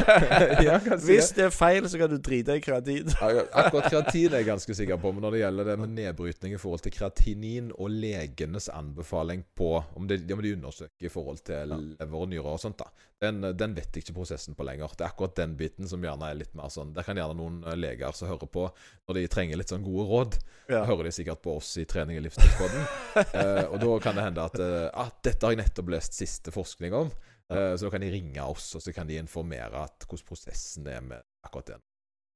ja, 0.64 0.78
kanskje. 0.83 1.07
Hvis 1.07 1.28
det 1.37 1.45
er 1.47 1.52
feil, 1.55 1.87
så 1.87 2.00
kan 2.00 2.11
du 2.11 2.17
drite 2.19 2.57
i 2.59 2.62
kreatin. 2.62 3.12
Akkurat 3.23 3.87
kreatin 3.93 4.33
er 4.33 4.40
jeg 4.43 4.49
ganske 4.49 4.75
sikker 4.75 4.99
på, 4.99 5.12
men 5.14 5.23
når 5.23 5.37
det 5.37 5.43
gjelder 5.45 5.69
det 5.71 5.76
med 5.78 5.93
nedbrytning 5.95 6.57
i 6.57 6.59
forhold 6.59 6.83
til 6.83 6.95
kreatinin 6.97 7.69
og 7.76 7.93
legenes 7.95 8.67
anbefaling 8.75 9.45
på 9.59 9.71
om 9.95 10.09
de, 10.11 10.19
om 10.35 10.43
de 10.43 10.57
undersøker 10.57 11.07
i 11.07 11.12
forhold 11.14 11.38
til 11.47 11.76
lever 11.76 12.19
og 12.19 12.33
nyrer 12.33 12.50
og 12.57 12.59
sånt, 12.59 12.83
da, 12.83 12.90
den, 13.23 13.38
den 13.61 13.78
vet 13.78 13.95
jeg 13.95 14.02
ikke 14.02 14.17
prosessen 14.19 14.59
på 14.59 14.67
lenger. 14.67 14.90
Det 14.99 15.07
er 15.07 15.12
akkurat 15.12 15.38
den 15.38 15.55
biten 15.59 15.87
som 15.90 16.02
gjerne 16.02 16.33
er 16.33 16.43
litt 16.43 16.59
mer 16.59 16.71
sånn 16.71 16.90
Der 16.95 17.07
kan 17.07 17.19
gjerne 17.19 17.38
noen 17.38 17.62
eh, 17.67 17.78
leger 17.78 18.14
som 18.19 18.31
hører 18.31 18.50
på, 18.50 18.67
når 19.07 19.21
de 19.21 19.26
trenger 19.31 19.62
litt 19.62 19.71
sånn 19.75 19.87
gode 19.87 20.11
råd, 20.11 20.43
Ja. 20.75 20.83
hører 20.90 21.07
de 21.07 21.14
sikkert 21.14 21.40
på 21.47 21.55
oss 21.62 21.71
i 21.78 21.87
Trening 21.88 22.19
i 22.19 22.26
livsstilskoden. 22.26 22.83
eh, 23.38 23.64
og 23.71 23.78
da 23.83 23.95
kan 24.02 24.19
det 24.19 24.26
hende 24.26 24.50
at 24.50 24.59
eh, 24.62 24.90
ah, 24.90 25.14
dette 25.23 25.47
har 25.47 25.55
jeg 25.55 25.62
nettopp 25.62 25.95
lest 25.95 26.19
siste 26.19 26.50
forskning 26.55 26.99
om. 26.99 27.14
Eh, 27.52 27.75
så 27.76 27.87
da 27.87 27.90
kan 27.95 28.02
de 28.05 28.11
ringe 28.12 28.43
oss, 28.45 28.75
og 28.76 28.83
så 28.85 28.93
kan 28.93 29.09
de 29.09 29.17
informere 29.21 29.85
at 29.85 30.05
hvordan 30.09 30.26
prosessen 30.28 30.87
er 30.87 31.00
med 31.05 31.23
akkurat 31.47 31.75
den. 31.75 31.85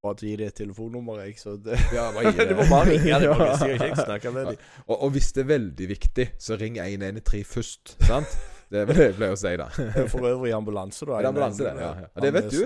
Bare 0.03 0.19
gi 0.19 0.33
det 0.41 0.49
telefonnummer, 0.59 1.21
jeg, 1.23 1.37
så 1.39 1.53
det 1.63 1.77
Ja, 1.95 2.09
bare 2.15 2.33
gi 2.33 2.39
det. 2.41 2.49
Du 2.51 2.57
må 2.59 2.65
bare 2.71 2.89
ringe 2.91 3.21
dem, 3.23 3.29
Ja. 3.29 3.51
Jeg 3.69 3.77
ikke 3.93 4.07
snakke 4.07 4.33
med 4.35 4.49
dem. 4.51 4.57
Og, 4.87 4.97
og 5.03 5.11
hvis 5.15 5.29
det 5.37 5.45
er 5.45 5.51
veldig 5.53 5.89
viktig, 5.93 6.27
så 6.39 6.57
ring 6.59 6.81
113 6.81 7.45
først. 7.47 7.95
Sant? 8.09 8.33
Det 8.73 8.81
er 8.81 8.89
vel 8.89 8.97
det 8.97 9.07
jeg 9.11 9.15
pleier 9.19 9.37
å 9.37 9.39
si, 9.39 9.53
da. 9.61 9.69
For 10.15 10.27
øvrig 10.33 10.55
ambulanse, 10.57 11.07
da. 11.07 11.21
Det 11.21 11.29
ambulanse, 11.29 11.63
det? 11.69 11.75
Ja, 11.77 11.93
ja. 12.01 12.09
ja, 12.09 12.25
det 12.25 12.33
vet 12.39 12.51
du. 12.51 12.61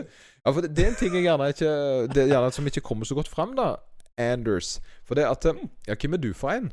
Ja, 0.47 0.53
for 0.55 0.63
det, 0.63 0.71
det 0.79 0.85
er 0.85 0.93
en 0.93 0.99
ting 1.01 1.17
jeg 1.19 1.25
gjerne 1.27 1.49
ikke 1.51 1.71
Det 2.15 2.21
er 2.23 2.29
gjerne 2.31 2.51
som 2.55 2.69
ikke 2.71 2.83
kommer 2.87 3.09
så 3.09 3.17
godt 3.19 3.29
fram, 3.29 3.57
da. 3.59 3.73
Anders. 4.23 4.77
For 5.05 5.19
det 5.19 5.27
at 5.29 5.45
eh, 5.51 5.59
Ja, 5.91 5.97
hvem 5.99 6.15
er 6.17 6.23
du 6.23 6.31
for 6.39 6.55
en? 6.55 6.71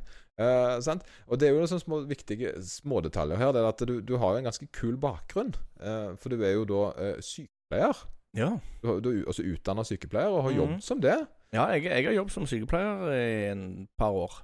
Sant? 0.83 1.03
Og 1.27 1.37
det 1.39 1.47
er 1.47 1.53
jo 1.53 1.67
sånne 1.69 1.83
små, 1.83 1.99
viktige 2.09 2.55
smådetaljer 2.65 3.37
her. 3.37 3.51
Det 3.53 3.61
er 3.61 3.67
at 3.69 3.83
du, 3.85 3.99
du 4.01 4.15
har 4.17 4.37
en 4.37 4.47
ganske 4.47 4.65
kul 4.73 4.97
bakgrunn. 4.97 5.53
Uh, 5.77 6.15
for 6.17 6.33
du 6.33 6.41
er 6.41 6.55
jo 6.55 6.63
da 6.69 6.81
uh, 6.97 7.19
sykepleier. 7.21 8.01
Ja. 8.33 8.49
Du, 8.81 8.95
du 9.03 9.11
er 9.11 9.27
altså 9.29 9.45
utdanna 9.45 9.85
sykepleier 9.85 10.33
og 10.33 10.47
har 10.47 10.55
mm. 10.55 10.57
jobbet 10.57 10.87
som 10.87 11.03
det. 11.03 11.19
Ja, 11.53 11.67
jeg, 11.75 11.85
jeg 11.85 12.07
har 12.09 12.17
jobbet 12.17 12.33
som 12.33 12.47
sykepleier 12.49 13.05
i 13.13 13.51
en 13.51 13.67
par 13.97 14.15
år. 14.17 14.39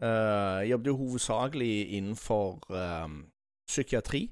Jeg 0.00 0.70
jobbet 0.70 0.90
jo 0.90 0.96
hovedsakelig 0.96 1.74
innenfor 1.96 2.58
psykiatri. 3.68 4.26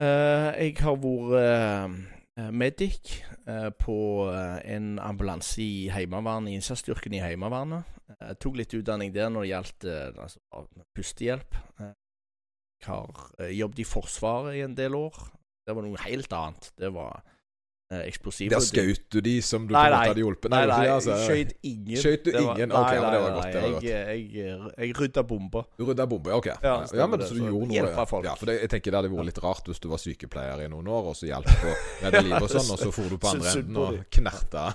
Jeg 0.00 0.74
har 0.80 0.98
vært 1.00 2.17
medic 2.54 3.18
eh, 3.48 3.70
på 3.74 3.98
eh, 4.30 4.58
en 4.74 4.98
ambulanse 5.02 5.62
i 5.62 5.88
Heimevernet, 5.92 6.54
innsatsstyrken 6.54 7.16
i 7.18 7.22
Heimevernet. 7.22 7.96
Jeg 8.18 8.38
tok 8.42 8.58
litt 8.60 8.74
utdanning 8.78 9.12
der 9.14 9.32
når 9.32 9.44
det 9.44 9.50
gjaldt 9.52 9.88
eh, 9.88 10.20
altså, 10.24 10.42
pustehjelp. 10.96 11.58
Jeg 11.82 12.86
har 12.86 13.24
eh, 13.40 13.54
jobbet 13.58 13.82
i 13.82 13.88
Forsvaret 13.88 14.58
i 14.58 14.62
en 14.66 14.76
del 14.78 14.96
år. 14.98 15.18
Det 15.66 15.74
var 15.76 15.84
noe 15.84 16.06
helt 16.06 16.32
annet. 16.32 16.70
Det 16.78 16.92
var 16.94 17.18
eh, 17.18 17.37
eksplosiv 17.88 18.50
Der 18.52 18.60
skjøt 18.60 19.06
du 19.08 19.20
de 19.24 19.34
som 19.40 19.64
du 19.66 19.72
Nei, 19.72 19.86
nei. 19.88 20.00
hadde 20.10 20.20
hjulpet? 20.20 20.50
Nei, 20.52 20.60
nei, 20.68 20.80
det 20.84 20.90
altså. 20.92 21.14
skjøt 21.24 21.52
ingen. 21.64 21.96
Skjøt 21.96 22.24
du 22.26 22.30
ingen? 22.30 22.44
var- 22.44 22.58
ingen? 22.58 22.68
Nei, 22.68 22.82
Ok, 22.82 22.90
det 22.92 23.00
var 23.00 23.32
godt, 23.32 23.46
det 23.52 23.62
var 23.62 23.70
godt. 23.72 23.86
Jeg, 23.88 24.24
jeg, 24.34 24.72
jeg 24.76 24.96
rydda 24.98 25.22
bomber. 25.30 25.64
Du 25.78 25.84
rydda 25.88 26.06
bomber, 26.06 26.32
ok. 26.36 26.46
Ja, 26.62 26.74
Ja, 26.92 27.06
men 27.06 27.18
det. 27.18 27.28
Så 27.28 27.34
du 27.34 27.40
Så 27.40 27.48
gjorde 27.48 27.68
noe 27.72 28.06
folk. 28.06 28.24
Ja, 28.28 28.34
for 28.34 28.46
det, 28.50 28.58
jeg 28.60 28.70
tenker 28.74 28.92
det 28.92 29.00
hadde 29.00 29.12
vært 29.14 29.30
litt 29.30 29.40
rart 29.42 29.64
hvis 29.72 29.80
du 29.80 29.88
var 29.88 30.02
sykepleier 30.02 30.64
i 30.66 30.68
noen 30.68 30.88
år, 30.88 31.08
og 31.12 31.16
så 31.16 31.30
hjalp 31.30 31.48
på 31.48 31.72
redde 32.04 32.22
livet 32.28 32.42
og 32.44 32.52
sånn, 32.52 32.68
og 32.76 32.78
så 32.84 32.90
for 32.92 33.08
du 33.08 33.16
på 33.16 33.32
andre 33.32 33.54
enden 33.56 33.80
og 33.80 33.98
knerta 34.18 34.66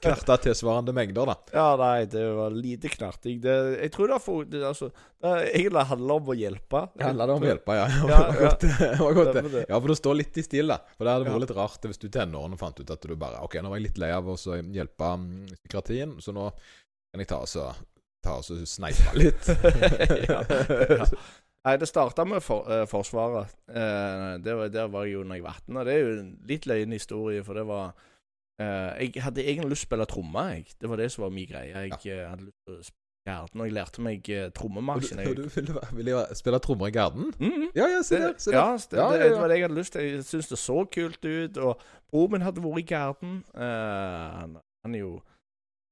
Knerta 0.00 0.36
tilsvarende 0.48 0.96
mengder, 0.96 1.28
da. 1.28 1.36
Ja, 1.52 1.68
nei, 1.76 2.06
det 2.08 2.24
var 2.40 2.56
lite 2.56 2.88
knerting. 2.88 3.40
Det, 3.44 3.58
jeg 3.84 3.92
tror 3.92 4.08
det, 4.14 4.20
for, 4.24 4.48
det, 4.48 4.64
altså, 4.64 4.88
det 5.20 5.34
egentlig 5.60 5.84
handler 5.92 6.14
om 6.24 6.32
å 6.32 6.38
hjelpe. 6.40 6.82
Det 6.96 7.04
handler 7.04 7.26
det 7.28 7.36
om 7.36 7.44
å 7.44 7.50
hjelpe, 7.52 7.76
ja. 7.76 7.86
Ja, 8.08 8.20
Det 8.30 8.48
ja. 8.48 8.54
det 8.62 9.34
det. 9.34 9.52
det. 9.52 9.64
Ja, 9.68 9.76
for 9.76 9.88
det 9.92 9.98
står 10.00 10.16
litt 10.22 10.40
i 10.40 10.44
stil, 10.46 10.72
da. 10.72 10.80
For 10.96 11.04
det 11.04 11.12
hadde 11.18 11.28
vært 11.28 11.44
litt 11.44 11.56
rart 11.56 11.84
hvis 11.90 12.00
du 12.00 12.08
i 12.08 12.12
tenårene 12.30 12.58
fant 12.60 12.80
ut 12.80 12.94
at 12.94 13.06
du 13.06 13.16
bare 13.18 13.42
OK, 13.44 13.58
nå 13.60 13.72
var 13.72 13.80
jeg 13.80 13.90
litt 13.90 14.00
lei 14.00 14.10
av 14.14 14.30
å 14.30 14.38
hjelpe 14.38 15.12
mm, 15.20 15.54
psykiatrien, 15.58 16.16
så 16.22 16.34
nå 16.36 16.48
kan 16.54 17.22
jeg 17.24 17.30
ta 17.30 17.42
og 17.42 17.86
Ta 18.20 18.34
og 18.36 18.66
sneipe 18.68 19.14
litt. 19.16 19.46
Ja, 20.28 20.42
ja. 20.44 21.06
Nei, 21.64 21.74
det 21.76 21.90
starta 21.90 22.24
med 22.24 22.40
for, 22.40 22.64
uh, 22.68 22.86
Forsvaret. 22.88 23.52
Uh, 23.68 24.40
det 24.40 24.54
var, 24.56 24.70
der 24.72 24.88
var 24.92 25.04
jeg 25.04 25.18
jo 25.18 25.24
når 25.24 25.36
jeg 25.36 25.44
var 25.44 25.58
18. 25.60 25.76
Og 25.76 25.86
det 25.88 25.94
er 25.94 26.00
jo 26.00 26.12
en 26.14 26.30
litt 26.48 26.68
løgn 26.68 26.96
historie, 26.96 27.42
for 27.44 27.58
det 27.60 27.66
var 27.68 27.90
uh, 27.92 28.90
Jeg 28.96 29.24
hadde 29.24 29.44
egentlig 29.44 29.74
lyst 29.74 29.84
til 29.84 29.88
å 29.88 29.90
spille 29.90 30.08
tromme, 30.08 30.44
jeg. 30.54 30.72
Det 30.80 30.88
var 30.88 31.02
det 31.02 31.10
som 31.12 31.26
var 31.26 31.34
min 31.36 31.48
greie. 31.50 31.84
Jeg 31.90 32.00
eh, 32.14 32.30
hadde 32.30 32.46
lyst 32.48 32.64
til 32.64 32.78
å 32.78 32.88
garden, 33.30 33.62
og 33.62 33.70
jeg 33.70 33.76
lærte 33.78 34.04
meg 34.04 34.30
uh, 34.34 34.44
Og 34.44 35.00
du, 35.02 35.14
og 35.14 35.36
du 35.40 35.48
ville, 35.54 35.86
ville 35.96 36.20
spille 36.38 36.60
trommer 36.66 36.92
i 36.92 36.96
garden? 36.98 37.32
Mhm. 37.38 37.70
Ja, 37.74 37.88
ja, 37.94 38.02
se 38.06 38.20
der. 38.20 38.36
Se 38.38 38.50
der. 38.50 38.58
Ja, 38.58 38.76
det, 38.76 38.98
Ja, 38.98 39.08
ja, 39.14 39.24
ja. 39.24 39.32
det 39.32 39.40
var 39.40 39.48
det 39.48 39.58
jeg 39.58 39.68
hadde 39.68 39.80
lyst 39.80 39.96
til. 39.96 40.06
Jeg 40.08 40.24
syntes 40.28 40.52
det 40.52 40.58
så 40.58 40.78
kult 40.94 41.24
ut. 41.24 41.60
Og 41.64 41.84
broren 42.10 42.46
hadde 42.46 42.64
vært 42.64 42.84
i 42.84 42.88
garden. 42.94 43.42
Uh, 43.54 44.28
han, 44.40 44.56
han 44.84 44.94
er 44.96 45.04
jo 45.04 45.14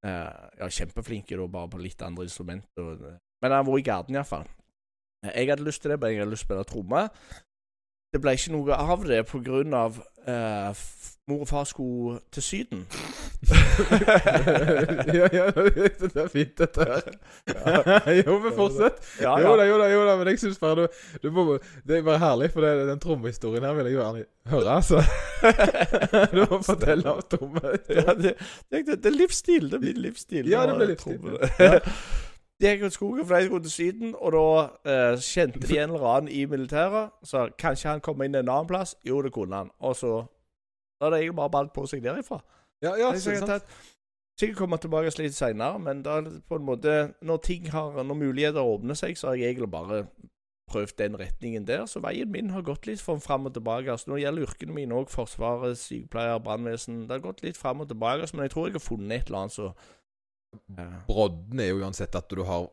eh, 0.05 0.45
ja, 0.59 0.69
kjempeflink, 0.69 1.29
da, 1.29 1.47
bare 1.51 1.69
på 1.73 1.81
litt 1.81 2.01
andre 2.05 2.25
instrumenter. 2.27 2.95
Men 3.39 3.51
han 3.51 3.59
har 3.59 3.67
vært 3.67 3.83
i 3.83 3.89
garden 3.89 4.17
iallfall. 4.17 4.47
Jeg 5.27 5.49
hadde 5.51 5.65
lyst 5.67 5.83
til 5.83 5.91
det, 5.91 5.99
men 5.99 6.13
jeg 6.13 6.23
hadde 6.23 6.31
lyst 6.31 6.45
til 6.47 6.55
å 6.55 6.63
spille 6.63 6.69
tromme. 6.69 7.05
Det 8.09 8.21
ble 8.21 8.33
ikke 8.33 8.55
noe 8.55 8.73
av 8.73 9.03
det 9.05 9.19
på 9.29 9.37
grunn 9.45 9.73
av 9.77 9.99
eh, 10.25 10.85
mor 11.29 11.43
og 11.43 11.49
far 11.49 11.67
skulle 11.69 12.15
til 12.33 12.43
Syden. 12.43 12.79
ja, 15.19 15.27
ja, 15.29 15.43
det 15.53 16.15
er 16.17 16.31
fint, 16.33 16.55
dette 16.57 16.87
her. 16.89 17.05
jo, 18.17 18.39
men 18.41 18.55
fortsett. 18.57 18.97
Ja, 19.21 19.35
Jo 19.39 19.53
da, 19.59 19.67
jo 19.69 19.77
da, 19.77 19.89
jo 19.93 20.01
da, 20.07 20.15
men 20.17 20.31
jeg 20.31 20.41
syns 20.41 20.57
bare 20.61 20.87
du, 20.87 20.87
du 21.23 21.29
må, 21.31 21.59
Det 21.85 21.99
er 21.99 22.07
bare 22.07 22.21
herlig, 22.23 22.49
for 22.55 22.65
det, 22.65 22.87
den 22.89 23.03
trommehistorien 23.03 23.67
her 23.67 23.77
vil 23.77 23.91
jeg 23.91 23.99
jo 23.99 24.01
gjerne 24.01 24.25
høre, 24.49 24.79
altså. 24.79 25.03
du 26.33 26.41
må 26.49 26.61
fortelle 26.65 27.13
om 27.13 27.21
tromme. 27.29 27.75
ja 27.93 28.17
det, 28.17 28.33
det, 28.71 28.85
det, 28.89 29.05
er 29.05 29.17
livsstil. 29.19 29.69
Det 29.71 29.83
blir 29.85 30.01
livsstil. 30.01 30.49
Ja, 30.49 30.65
det 30.65 30.79
blir 30.81 30.95
livsstil, 30.95 31.37
ja. 31.67 31.77
De 32.59 32.67
gikk 32.67 32.81
ut 32.85 32.93
skogen, 32.93 33.25
for 33.25 33.35
de 33.35 33.45
skulle 33.45 33.63
til 33.63 33.71
Syden, 33.71 34.15
og 34.19 34.33
da 34.35 34.47
eh, 34.91 35.21
kjente 35.23 35.61
de 35.63 35.77
en 35.79 35.93
eller 35.93 36.07
annen 36.07 36.31
i 36.31 36.45
militæret. 36.45 37.13
Så 37.23 37.45
kanskje 37.59 37.89
han 37.89 38.01
kom 38.03 38.21
inn 38.21 38.35
en 38.35 38.49
annen 38.49 38.67
plass? 38.67 38.97
Jo, 39.07 39.21
det 39.21 39.31
kunne 39.33 39.55
han. 39.55 39.71
Og 39.79 39.95
så 39.95 40.25
Da 40.99 41.05
hadde 41.05 41.21
jeg 41.23 41.35
bare 41.35 41.49
balt 41.49 41.71
på 41.73 41.85
seg 41.87 42.03
derifra. 42.03 42.41
Ja, 42.83 42.95
ja, 42.99 43.13
det 43.13 43.21
er 43.21 43.23
sikkert 43.23 43.47
sant. 43.47 43.63
Sikkert 44.39 44.57
komme 44.57 44.77
tilbake 44.77 45.11
litt 45.19 45.35
seinere, 45.35 45.79
men 45.79 46.03
da 46.03 46.21
på 46.21 46.55
en 46.55 46.65
måte 46.67 47.13
Når 47.21 47.37
ting 47.37 47.71
har 47.71 48.03
Når 48.03 48.15
muligheter 48.15 48.59
åpner 48.59 48.95
seg, 48.95 49.17
så 49.17 49.27
har 49.27 49.35
jeg 49.35 49.53
egentlig 49.53 49.71
bare 49.71 50.05
prøvd 50.69 50.97
den 50.97 51.19
retningen 51.19 51.67
der. 51.67 51.85
Så 51.85 51.99
veien 51.99 52.31
min 52.31 52.49
har 52.49 52.61
gått 52.61 52.87
litt 52.87 53.01
fram 53.01 53.45
og 53.45 53.53
tilbake. 53.53 53.91
Altså, 53.91 54.09
når 54.09 54.15
det 54.15 54.23
gjelder 54.23 54.43
yrkene 54.47 54.73
mine 54.73 54.95
òg, 54.95 55.09
Forsvaret, 55.09 55.77
sykepleier, 55.77 56.37
brannvesen 56.39 57.01
Det 57.01 57.11
har 57.11 57.19
gått 57.19 57.43
litt 57.43 57.57
fram 57.57 57.81
og 57.81 57.87
tilbake, 57.87 58.21
altså, 58.21 58.35
men 58.35 58.43
jeg 58.43 58.51
tror 58.51 58.67
jeg 58.67 58.73
har 58.77 58.85
funnet 58.85 59.15
et 59.17 59.25
eller 59.25 59.39
annet 59.39 59.53
så 59.53 59.65
eh, 59.67 59.73
Brodden 61.07 61.61
er 61.61 61.73
jo 61.73 61.83
uansett 61.83 62.15
at 62.17 62.31
du 62.31 62.41
har 62.47 62.69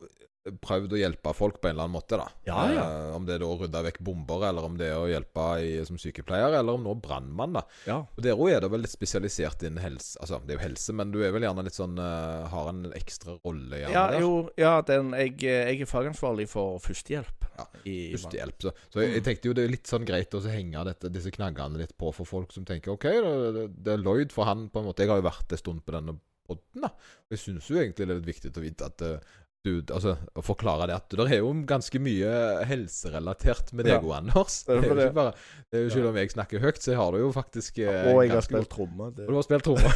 prøvd 0.62 0.94
å 0.94 0.98
hjelpe 1.00 1.32
folk 1.34 1.58
på 1.60 1.68
en 1.68 1.74
eller 1.74 1.86
annen 1.86 1.96
måte, 1.96 2.18
da. 2.20 2.26
Ja, 2.46 2.58
ja. 2.70 2.84
Eh, 2.84 3.14
om 3.16 3.26
det 3.26 3.36
er 3.36 3.42
da 3.42 3.48
å 3.50 3.56
rydde 3.58 3.82
vekk 3.88 4.00
bomber, 4.06 4.44
eller 4.48 4.66
om 4.68 4.76
det 4.78 4.90
er 4.92 4.98
å 5.00 5.08
hjelpe 5.10 5.46
i, 5.64 5.72
som 5.88 5.98
sykepleier, 6.00 6.54
eller 6.60 6.78
om 6.78 6.84
nå 6.86 6.94
brannmann, 7.02 7.56
da. 7.58 7.64
Ja. 7.88 7.98
Og 8.06 8.22
Der 8.22 8.38
òg 8.38 8.52
er 8.54 8.62
det 8.62 8.70
vel 8.72 8.84
litt 8.84 8.94
spesialisert 8.94 9.64
innen 9.66 9.82
helse. 9.82 10.14
Altså, 10.22 10.38
det 10.44 10.54
er 10.54 10.60
jo 10.60 10.66
helse, 10.68 10.94
men 10.96 11.14
du 11.14 11.18
er 11.24 11.34
vel 11.34 11.46
gjerne 11.48 11.66
litt 11.66 11.78
sånn 11.78 11.98
uh, 11.98 12.46
Har 12.52 12.70
en 12.70 12.84
ekstra 12.96 13.36
rolle, 13.40 13.82
gjerne. 13.82 13.96
Ja, 13.96 14.06
der. 14.12 14.22
jo, 14.22 14.30
ja 14.60 14.76
den, 14.86 15.10
jeg, 15.18 15.34
jeg 15.42 15.82
er 15.82 15.90
fagansvarlig 15.90 16.48
for 16.52 16.78
førstehjelp. 16.84 17.48
Ja, 17.56 17.66
i 17.88 17.96
Førstehjelp. 18.12 18.62
Så, 18.62 18.74
så 18.92 19.02
jeg, 19.02 19.16
jeg 19.16 19.26
tenkte 19.26 19.50
jo 19.50 19.56
det 19.56 19.66
er 19.66 19.72
litt 19.72 19.90
sånn 19.90 20.06
greit 20.06 20.34
å 20.36 20.42
henge 20.44 20.86
dette, 20.90 21.10
disse 21.12 21.32
knaggene 21.34 21.80
litt 21.80 21.96
på 21.98 22.12
for 22.14 22.28
folk 22.28 22.54
som 22.54 22.66
tenker 22.68 22.92
OK, 22.92 23.06
det, 23.08 23.52
det, 23.56 23.66
det 23.86 23.94
er 23.96 24.02
Lloyd 24.02 24.34
for 24.34 24.48
han 24.48 24.66
på 24.72 24.82
en 24.82 24.90
måte 24.90 25.06
Jeg 25.06 25.14
har 25.14 25.22
jo 25.22 25.26
vært 25.30 25.54
en 25.56 25.62
stund 25.62 25.84
på 25.86 25.94
denne 25.96 26.18
podden, 26.48 26.86
da. 26.86 26.92
Jeg 27.34 27.42
syns 27.42 27.70
jo 27.70 27.80
egentlig 27.80 28.06
det 28.06 28.14
er 28.14 28.20
litt 28.20 28.30
viktig 28.32 28.54
å 28.54 28.64
vite 28.64 28.88
at 28.88 29.04
uh, 29.06 29.34
du, 29.66 29.72
altså, 29.92 30.14
å 30.36 30.44
forklare 30.44 30.86
det 30.88 30.96
at 30.96 31.14
det 31.18 31.26
er 31.26 31.40
jo 31.42 31.50
ganske 31.66 32.00
mye 32.02 32.30
helserelatert 32.68 33.72
med 33.74 33.88
deg 33.88 33.96
Ja. 33.96 34.16
Anders. 34.16 34.62
Det 34.66 34.76
er 34.76 34.80
Det 34.80 34.90
er 34.90 34.96
jo 34.96 35.06
ikke 35.08 35.16
bare, 35.16 35.32
det 35.70 35.78
er 35.78 35.84
jo 35.84 35.90
Selv 35.96 36.08
om 36.10 36.18
jeg 36.20 36.30
snakker 36.30 36.62
høyt, 36.62 36.82
så 36.82 36.96
har 36.96 37.12
du 37.12 37.18
jo 37.18 37.30
faktisk 37.34 37.78
eh, 37.82 38.08
Og 38.12 38.22
jeg 38.22 38.32
har 38.32 38.44
spilt 38.46 38.70
trommer. 38.70 39.10
Og 39.10 39.16
du 39.18 39.34
har 39.34 39.46
spilt 39.46 39.66
trommer. 39.66 39.92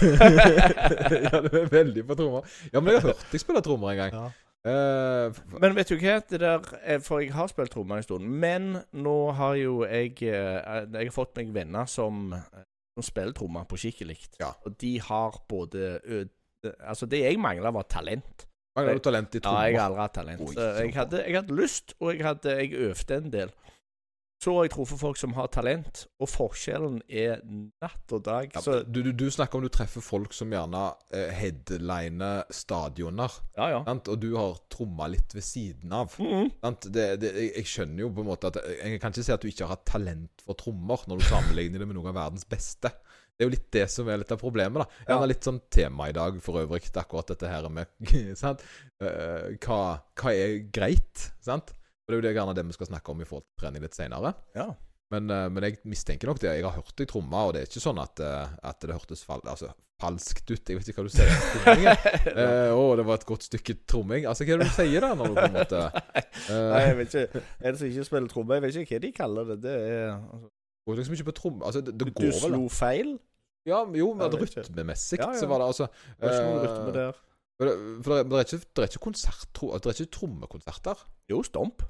ja, 1.27 1.43
du 1.45 1.51
er 1.61 1.69
veldig 1.71 2.07
på 2.07 2.17
trommer. 2.19 2.55
Ja, 2.73 2.81
men 2.81 2.95
jeg 2.95 3.03
har 3.03 3.13
hørt 3.13 3.27
deg 3.33 3.45
spille 3.45 3.63
trommer 3.65 3.93
en 3.93 4.01
gang. 4.03 4.17
Ja. 4.17 4.31
Uh, 4.61 5.39
Men 5.63 5.77
vet 5.79 5.89
du 5.89 5.97
hva? 5.97 6.19
Det 6.21 6.41
der, 6.43 6.67
eh, 6.83 6.99
for 7.01 7.23
jeg 7.23 7.33
har 7.33 7.49
spilt 7.53 7.73
trommer 7.73 8.01
en 8.01 8.09
stund. 8.09 8.27
Men 8.27 8.83
nå 8.93 9.19
har 9.39 9.55
jo 9.61 9.85
jeg 9.87 10.19
Jeg 10.21 10.91
har 10.93 11.15
fått 11.15 11.37
meg 11.39 11.55
venner 11.55 11.87
som, 11.89 12.35
som 12.97 13.07
spiller 13.07 13.37
trommer 13.37 13.71
på 13.71 13.79
skikkelig. 13.81 14.19
Ja. 14.43 14.53
Og 14.67 14.77
de 14.83 14.99
har 15.01 15.41
både 15.49 16.01
Altså, 16.65 17.09
det 17.11 17.25
jeg 17.25 17.41
mangla, 17.41 17.73
var 17.75 17.89
talent. 17.91 18.47
Mangla 18.77 18.95
du 18.95 19.03
talent 19.03 19.35
i 19.35 19.43
Ja, 19.43 19.57
jeg 19.67 19.81
har 19.81 19.89
aldri 19.91 20.05
hatt 20.05 20.15
talent. 20.21 20.47
Oi, 20.47 20.55
jeg, 20.55 20.95
hadde, 20.95 21.25
jeg 21.27 21.37
hadde 21.41 21.59
lyst, 21.59 21.95
og 21.99 22.15
jeg, 22.15 22.25
hadde, 22.27 22.57
jeg 22.61 22.73
øvde 22.89 23.17
en 23.17 23.33
del. 23.33 23.55
Så 24.41 24.55
har 24.57 24.65
jeg 24.65 24.73
truffet 24.73 24.97
folk 24.97 25.19
som 25.21 25.35
har 25.37 25.51
talent, 25.53 26.07
og 26.17 26.29
forskjellen 26.33 27.03
er 27.13 27.43
natt 27.45 28.15
og 28.17 28.23
dag. 28.25 28.47
Ja, 28.55 28.63
Så 28.65 28.79
du, 28.89 29.03
du, 29.05 29.11
du 29.13 29.27
snakker 29.29 29.59
om 29.59 29.67
du 29.67 29.69
treffer 29.69 30.01
folk 30.01 30.33
som 30.33 30.55
gjerne 30.55 30.81
eh, 31.13 31.29
headliner 31.37 32.47
stadioner, 32.49 33.37
ja, 33.59 33.67
ja. 33.75 33.83
sant? 33.85 34.09
og 34.09 34.17
du 34.23 34.31
har 34.39 34.57
tromma 34.73 35.11
litt 35.13 35.37
ved 35.37 35.45
siden 35.45 35.93
av. 35.93 36.17
Mhm. 36.17 36.55
Sant? 36.63 36.89
Det, 36.89 37.07
det, 37.21 37.35
jeg 37.37 37.53
jeg 37.61 37.69
skjønner 37.69 38.07
jo 38.07 38.13
på 38.17 38.25
en 38.25 38.31
måte 38.31 38.49
at 38.49 38.57
Jeg 38.79 39.03
kan 39.03 39.13
ikke 39.13 39.27
si 39.27 39.35
at 39.35 39.45
du 39.45 39.51
ikke 39.51 39.67
har 39.67 39.75
hatt 39.75 39.85
talent 39.93 40.47
for 40.47 40.57
trommer 40.57 41.05
når 41.11 41.21
du 41.21 41.29
sammenligner 41.29 41.85
det 41.85 41.91
med 41.91 42.01
noen 42.01 42.15
av 42.15 42.21
verdens 42.23 42.49
beste. 42.49 42.95
Det 43.41 43.47
er 43.47 43.49
jo 43.49 43.55
litt 43.55 43.71
det 43.73 43.87
som 43.89 44.09
er 44.13 44.19
litt 44.21 44.33
av 44.35 44.41
problemet. 44.43 44.83
da 44.85 45.15
Ja. 45.15 45.19
har 45.23 45.31
litt 45.31 45.47
sånn 45.49 45.63
tema 45.73 46.11
i 46.11 46.13
dag 46.13 46.37
for 46.45 46.61
øvrig, 46.61 46.91
akkurat 46.93 47.31
dette 47.33 47.49
her 47.49 47.69
med 47.73 47.89
sant? 48.37 48.61
Uh, 49.01 49.57
hva, 49.65 49.81
hva 50.21 50.35
er 50.37 50.59
greit? 50.69 51.31
Sant? 51.41 51.73
Og 51.73 52.13
Det 52.13 52.19
er 52.19 52.21
jo 52.21 52.27
det 52.29 52.35
gjerne 52.37 52.55
det 52.59 52.67
vi 52.69 52.77
skal 52.77 52.91
snakke 52.91 53.15
om 53.15 53.23
i 53.23 53.25
forhold 53.25 53.47
til 53.49 53.65
trening 53.65 53.83
litt 53.87 53.97
senere. 53.97 54.35
ja. 54.55 54.69
Men, 55.11 55.27
uh, 55.27 55.49
men 55.51 55.65
jeg 55.67 55.81
mistenker 55.91 56.29
nok 56.29 56.39
det. 56.39 56.53
Jeg 56.55 56.63
har 56.63 56.77
hørt 56.77 56.93
deg 57.01 57.09
tromme, 57.11 57.35
og 57.35 57.55
det 57.57 57.63
er 57.65 57.67
ikke 57.67 57.81
sånn 57.83 57.99
at, 57.99 58.21
uh, 58.23 58.53
at 58.63 58.79
det 58.85 58.95
hørtes 58.95 59.25
fal 59.27 59.41
altså, 59.43 59.73
falskt 60.01 60.53
ut. 60.53 60.71
Jeg 60.71 60.79
vet 60.79 60.91
ikke 60.93 61.03
hva 61.03 61.09
du 61.09 61.15
sier. 61.17 61.33
Eh, 62.31 62.71
å, 62.71 62.85
det 62.97 63.05
var 63.09 63.19
et 63.19 63.27
godt 63.27 63.49
stykke 63.49 63.75
tromming. 63.91 64.29
Altså, 64.31 64.45
hva 64.47 64.55
er 64.55 64.63
det 64.63 64.69
du 64.71 64.77
sier 64.77 65.03
da, 65.03 65.11
når 65.19 65.33
du 65.33 65.35
på 65.41 65.49
en 65.49 65.57
måte 65.57 65.81
Nei, 65.91 66.23
eh, 66.55 66.87
jeg 66.87 66.97
vet 67.01 67.17
ikke. 67.25 67.43
En 67.67 67.81
som 67.81 67.89
ikke 67.91 68.07
spiller 68.07 68.31
tromme, 68.31 68.57
jeg 68.61 68.65
vet 68.69 68.79
ikke 68.85 68.95
hva 68.95 69.03
de 69.07 69.11
kaller 69.17 69.51
det. 69.51 69.59
Det 69.67 69.75
er 69.81 70.07
altså, 70.15 70.49
Går 70.89 70.97
liksom 71.03 71.17
ikke 71.19 71.29
på 71.29 71.37
tromme 71.37 71.67
Altså, 71.69 71.83
det, 71.85 71.93
det 71.99 72.07
Du 72.09 72.15
går 72.17 72.31
vel 72.31 72.39
slo 72.39 72.63
feil? 72.73 73.11
Ja, 73.69 73.83
jo, 73.85 74.13
men 74.17 74.33
rytmemessig 74.33 75.19
Ja, 75.21 75.31
ja. 75.33 75.39
så 75.39 75.47
var 75.51 75.59
det 75.61 75.67
altså 75.69 75.87
Det 75.93 76.29
er 76.29 76.33
ikke 76.33 76.47
noe 76.49 76.61
eh, 76.61 76.67
rytme 76.67 76.93
der. 76.97 77.19
For 77.61 77.69
det, 77.69 77.75
for 78.05 78.15
det, 78.15 78.21
det, 78.31 78.37
er 78.39 78.45
ikke, 78.47 78.67
det 78.77 78.83
er 78.85 78.89
ikke 78.89 79.03
konsert 79.05 79.59
Det 79.61 79.91
er 79.91 79.99
ikke 80.01 80.13
trommekonserter. 80.17 81.03
Jo, 81.29 81.43
stomp. 81.45 81.83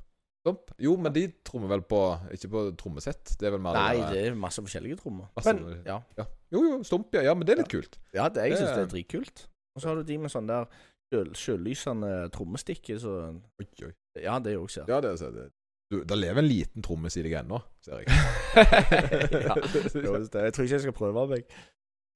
Stomp. 0.42 0.72
Jo, 0.82 0.96
men 0.96 1.12
de 1.14 1.26
trommer 1.46 1.68
vel 1.70 1.82
på 1.86 2.00
Ikke 2.34 2.48
på 2.50 2.64
trommesett. 2.80 3.36
Det 3.38 3.46
er 3.46 3.54
vel 3.54 3.62
mer 3.62 3.76
Nei, 3.78 4.00
det 4.10 4.24
er 4.30 4.34
masse 4.34 4.62
forskjellige 4.64 4.98
trommer. 5.02 5.28
Masse- 5.36 5.54
Men, 5.54 5.82
ja. 5.86 6.00
ja. 6.18 6.24
Jo, 6.50 6.64
jo, 6.64 6.82
stomp, 6.82 7.14
ja. 7.14 7.22
ja. 7.28 7.34
Men 7.38 7.46
det 7.46 7.54
er 7.54 7.62
litt 7.62 7.70
kult. 7.70 8.00
ja, 8.16 8.26
det, 8.28 8.48
jeg 8.50 8.58
syns 8.58 8.72
Det- 8.74 8.82
er 8.86 8.90
dritkult. 8.96 9.46
Og 9.76 9.82
så 9.84 9.88
har 9.92 10.00
du 10.00 10.02
de 10.02 10.18
med 10.18 10.32
sånn 10.32 10.48
der 10.50 10.66
sjøl- 11.12 11.34
sjøllysende 11.38 12.30
trommestikke. 12.34 12.98
så 12.98 13.14
Oi, 13.60 13.66
oi. 13.86 13.92
Ja, 14.18 14.40
det 14.42 14.50
er 14.56 14.58
jo 14.58 14.64
også 14.66 14.88
Ja, 14.88 14.98
det, 15.00 15.14
så 15.20 15.30
det 15.30 15.52
du, 15.90 16.00
Det 16.06 16.18
lever 16.18 16.42
en 16.42 16.48
liten 16.48 16.84
trommis 16.86 17.16
i 17.18 17.24
deg 17.26 17.34
ennå, 17.40 17.58
ser 17.82 18.02
jeg. 18.02 18.08
ja, 19.48 19.56
jeg 19.56 20.54
tror 20.54 20.64
ikke 20.64 20.74
jeg 20.76 20.84
skal 20.86 20.96
prøve 20.96 21.26
meg. 21.32 21.54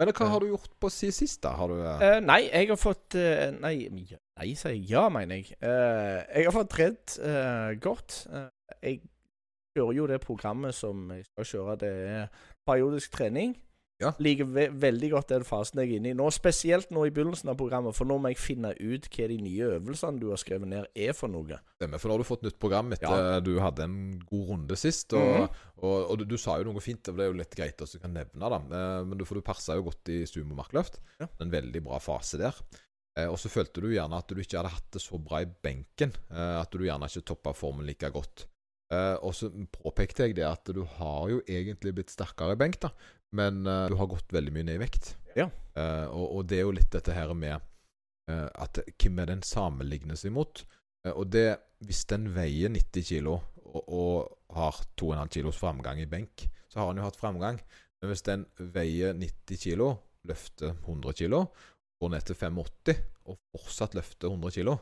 Men 0.01 0.11
hva 0.11 0.27
har 0.33 0.43
du 0.43 0.49
gjort 0.51 0.73
på 0.83 0.91
sist, 0.91 1.39
da? 1.45 1.53
Har 1.55 1.71
du 1.71 1.79
uh, 1.79 2.21
nei, 2.25 2.41
jeg 2.49 2.71
har 2.73 2.79
fått 2.79 3.15
uh, 3.15 3.51
Nei, 3.63 3.87
nei, 3.95 4.49
sier 4.59 4.75
jeg. 4.75 4.89
Ja, 4.91 5.07
mener 5.13 5.39
jeg. 5.39 5.55
Uh, 5.63 6.23
jeg 6.35 6.49
har 6.49 6.57
fått 6.57 6.73
trent 6.75 7.19
godt. 7.83 8.25
Jeg 8.81 9.05
kjører 9.75 9.99
jo 10.01 10.09
det 10.11 10.19
programmet 10.23 10.75
som 10.75 11.07
jeg 11.15 11.27
skal 11.29 11.51
kjøre. 11.51 11.79
Det 11.85 11.93
er 12.17 12.51
periodisk 12.67 13.15
trening. 13.15 13.55
Ja. 14.03 14.11
Liker 14.19 14.49
ve 14.51 14.65
veldig 14.83 15.09
godt 15.13 15.29
den 15.31 15.45
fasen 15.47 15.79
jeg 15.81 15.93
er 15.93 15.97
inne 16.01 16.11
i 16.11 16.17
nå. 16.19 16.27
Spesielt 16.35 16.91
nå 16.91 17.05
i 17.07 17.13
begynnelsen 17.15 17.49
av 17.53 17.57
programmet, 17.61 17.95
for 17.95 18.05
nå 18.11 18.17
må 18.19 18.33
jeg 18.33 18.41
finne 18.43 18.73
ut 18.75 19.07
hva 19.09 19.29
de 19.31 19.37
nye 19.39 19.69
øvelsene 19.77 20.19
du 20.21 20.27
har 20.33 20.41
skrevet 20.43 20.67
ned, 20.69 20.89
er 20.99 21.13
for 21.15 21.31
noe. 21.31 21.61
Stemmer, 21.79 22.03
for 22.03 22.11
nå 22.11 22.17
har 22.17 22.25
du 22.25 22.29
fått 22.29 22.43
nytt 22.43 22.59
program 22.59 22.91
etter 22.93 23.07
Ja. 23.09 23.41
du 23.41 23.53
hadde 23.63 23.85
en 23.87 24.19
god 24.27 24.49
runde 24.49 24.77
sist. 24.77 25.13
Og, 25.15 25.21
Mhm. 25.45 25.49
og, 25.79 26.11
og 26.11 26.19
du, 26.19 26.25
du 26.25 26.37
sa 26.37 26.59
jo 26.59 26.65
noe 26.73 26.81
fint, 26.83 27.07
og 27.09 27.17
det 27.17 27.23
er 27.25 27.31
jo 27.33 27.39
litt 27.39 27.55
greit 27.55 27.79
å 27.87 28.01
kan 28.01 28.13
nevne, 28.13 28.51
da. 28.51 28.57
Eh, 28.59 29.05
Men 29.05 29.19
du, 29.19 29.25
for 29.25 29.35
du 29.37 29.43
persa 29.43 29.77
jo 29.79 29.85
godt 29.85 30.09
i 30.11 30.25
sumo 30.27 30.55
markløft. 30.59 30.99
Ja. 31.21 31.29
En 31.41 31.51
veldig 31.55 31.85
bra 31.85 31.99
fase 32.03 32.37
der. 32.39 32.55
Eh, 33.17 33.29
og 33.31 33.39
så 33.39 33.49
følte 33.49 33.81
du 33.81 33.93
gjerne 33.95 34.19
at 34.19 34.27
du 34.27 34.35
ikke 34.43 34.59
hadde 34.59 34.75
hatt 34.75 34.91
det 34.91 35.01
så 35.03 35.23
bra 35.23 35.39
i 35.41 35.47
benken. 35.47 36.11
Eh, 36.33 36.61
at 36.61 36.69
du 36.73 36.79
gjerne 36.83 37.07
ikke 37.07 37.23
toppa 37.25 37.55
formen 37.55 37.87
like 37.87 38.11
godt. 38.11 38.47
Og 38.95 39.33
så 39.35 39.49
påpekte 39.75 40.23
jeg 40.29 40.35
det 40.37 40.45
at 40.47 40.65
du 40.71 40.85
har 40.85 41.29
jo 41.29 41.41
egentlig 41.51 41.95
blitt 41.97 42.11
sterkere 42.13 42.53
i 42.53 42.59
benk, 42.61 42.77
da. 42.79 42.91
Men 43.35 43.65
uh, 43.67 43.87
du 43.91 43.97
har 43.99 44.11
gått 44.11 44.33
veldig 44.35 44.55
mye 44.55 44.69
ned 44.69 44.79
i 44.79 44.83
vekt. 44.85 45.15
Ja. 45.35 45.49
Uh, 45.75 46.07
og, 46.11 46.27
og 46.39 46.49
det 46.51 46.61
er 46.61 46.69
jo 46.69 46.75
litt 46.77 46.93
dette 46.95 47.15
her 47.17 47.33
med 47.37 47.57
uh, 48.31 48.49
at 48.63 48.83
hvem 48.95 49.21
er 49.23 49.33
den 49.33 49.45
sammenlignes 49.47 50.25
imot? 50.29 50.65
Og 51.05 51.27
det, 51.29 51.51
hvis 51.85 52.07
den 52.09 52.31
veier 52.33 52.71
90 52.73 53.05
kg 53.05 53.27
og, 53.29 53.83
og 53.83 54.55
har 54.57 54.79
2,5 54.97 55.33
kilos 55.35 55.59
framgang 55.61 55.99
i 56.01 56.09
benk, 56.09 56.47
så 56.73 56.81
har 56.81 56.89
han 56.89 57.01
jo 57.01 57.05
hatt 57.05 57.19
framgang. 57.21 57.59
Men 58.01 58.11
hvis 58.13 58.25
den 58.25 58.47
veier 58.73 59.13
90 59.19 59.61
kg, 59.67 59.91
løfter 60.25 60.73
100 60.79 61.19
kg, 61.19 61.43
går 62.01 62.15
ned 62.15 62.25
til 62.25 62.39
85 62.41 63.03
og 63.29 63.37
fortsatt 63.53 63.99
løfter 63.99 64.33
100 64.33 64.57
kg, 64.57 64.79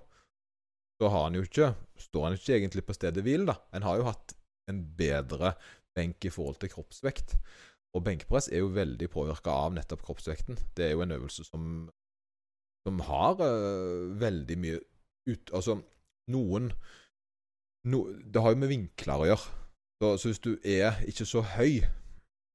så 1.00 1.10
har 1.10 1.26
han 1.26 1.36
jo 1.38 1.42
ikke, 1.42 1.72
står 1.98 2.24
han 2.24 2.36
jo 2.36 2.40
ikke 2.40 2.56
egentlig 2.60 2.86
på 2.86 2.94
stedet 2.94 3.24
hvil, 3.26 3.48
da. 3.48 3.56
En 3.74 3.86
har 3.86 3.98
jo 3.98 4.06
hatt 4.06 4.36
en 4.70 4.80
bedre 4.98 5.56
benk 5.96 6.24
i 6.24 6.32
forhold 6.32 6.60
til 6.62 6.70
kroppsvekt. 6.72 7.34
Og 7.92 8.04
benkepress 8.06 8.48
er 8.48 8.62
jo 8.62 8.72
veldig 8.72 9.08
påvirka 9.12 9.52
av 9.52 9.74
nettopp 9.76 10.04
kroppsvekten. 10.06 10.58
Det 10.76 10.86
er 10.86 10.94
jo 10.94 11.04
en 11.04 11.12
øvelse 11.18 11.44
som, 11.44 11.64
som 12.86 13.00
har 13.08 13.40
uh, 13.42 14.12
veldig 14.20 14.58
mye 14.58 14.80
ut... 15.28 15.52
Altså, 15.52 15.78
noen 16.32 16.70
no, 17.90 18.04
Det 18.24 18.42
har 18.42 18.54
jo 18.54 18.62
med 18.62 18.72
vinkler 18.72 19.24
å 19.24 19.28
gjøre. 19.28 19.58
Så, 20.02 20.14
så 20.18 20.30
hvis 20.30 20.42
du 20.42 20.52
er 20.64 21.02
ikke 21.06 21.26
så 21.28 21.42
høy, 21.54 21.82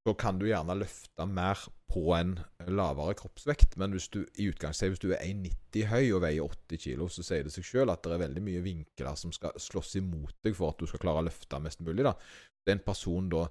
så 0.07 0.13
kan 0.17 0.39
du 0.39 0.47
gjerne 0.47 0.75
løfte 0.79 1.27
mer 1.29 1.61
på 1.91 2.13
en 2.15 2.37
lavere 2.67 3.15
kroppsvekt. 3.19 3.77
Men 3.79 3.93
hvis 3.93 4.09
du 4.11 4.21
i 4.39 4.47
utgangspunktet 4.49 4.95
hvis 4.95 5.03
du 5.03 5.11
er 5.13 5.21
1,90 5.21 5.91
høy 5.91 6.15
og 6.15 6.23
veier 6.23 6.47
80 6.47 6.81
kg, 6.83 7.05
så 7.13 7.25
sier 7.27 7.45
det 7.45 7.53
seg 7.53 7.67
sjøl 7.67 7.93
at 7.93 8.01
det 8.03 8.15
er 8.15 8.23
veldig 8.25 8.43
mye 8.47 8.63
vinkler 8.65 9.19
som 9.19 9.35
skal 9.35 9.55
slåss 9.61 9.99
imot 10.01 10.33
deg 10.47 10.57
for 10.57 10.73
at 10.73 10.81
du 10.81 10.89
skal 10.89 11.03
klare 11.03 11.21
å 11.21 11.27
løfte 11.27 11.61
mest 11.61 11.83
mulig. 11.85 12.07
da. 12.07 12.15
Det 12.63 12.73
er 12.73 12.79
en 12.79 12.87
person 12.87 13.29
da 13.31 13.45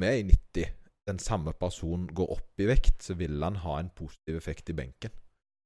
med 0.00 0.30
1,90 0.30 0.81
den 1.08 1.18
samme 1.22 1.54
personen 1.58 2.06
går 2.14 2.36
opp 2.36 2.62
i 2.62 2.68
vekt, 2.70 3.00
så 3.02 3.16
vil 3.18 3.42
han 3.42 3.58
ha 3.64 3.78
en 3.80 3.90
positiv 3.96 4.38
effekt 4.38 4.70
i 4.70 4.76
benken. 4.78 5.14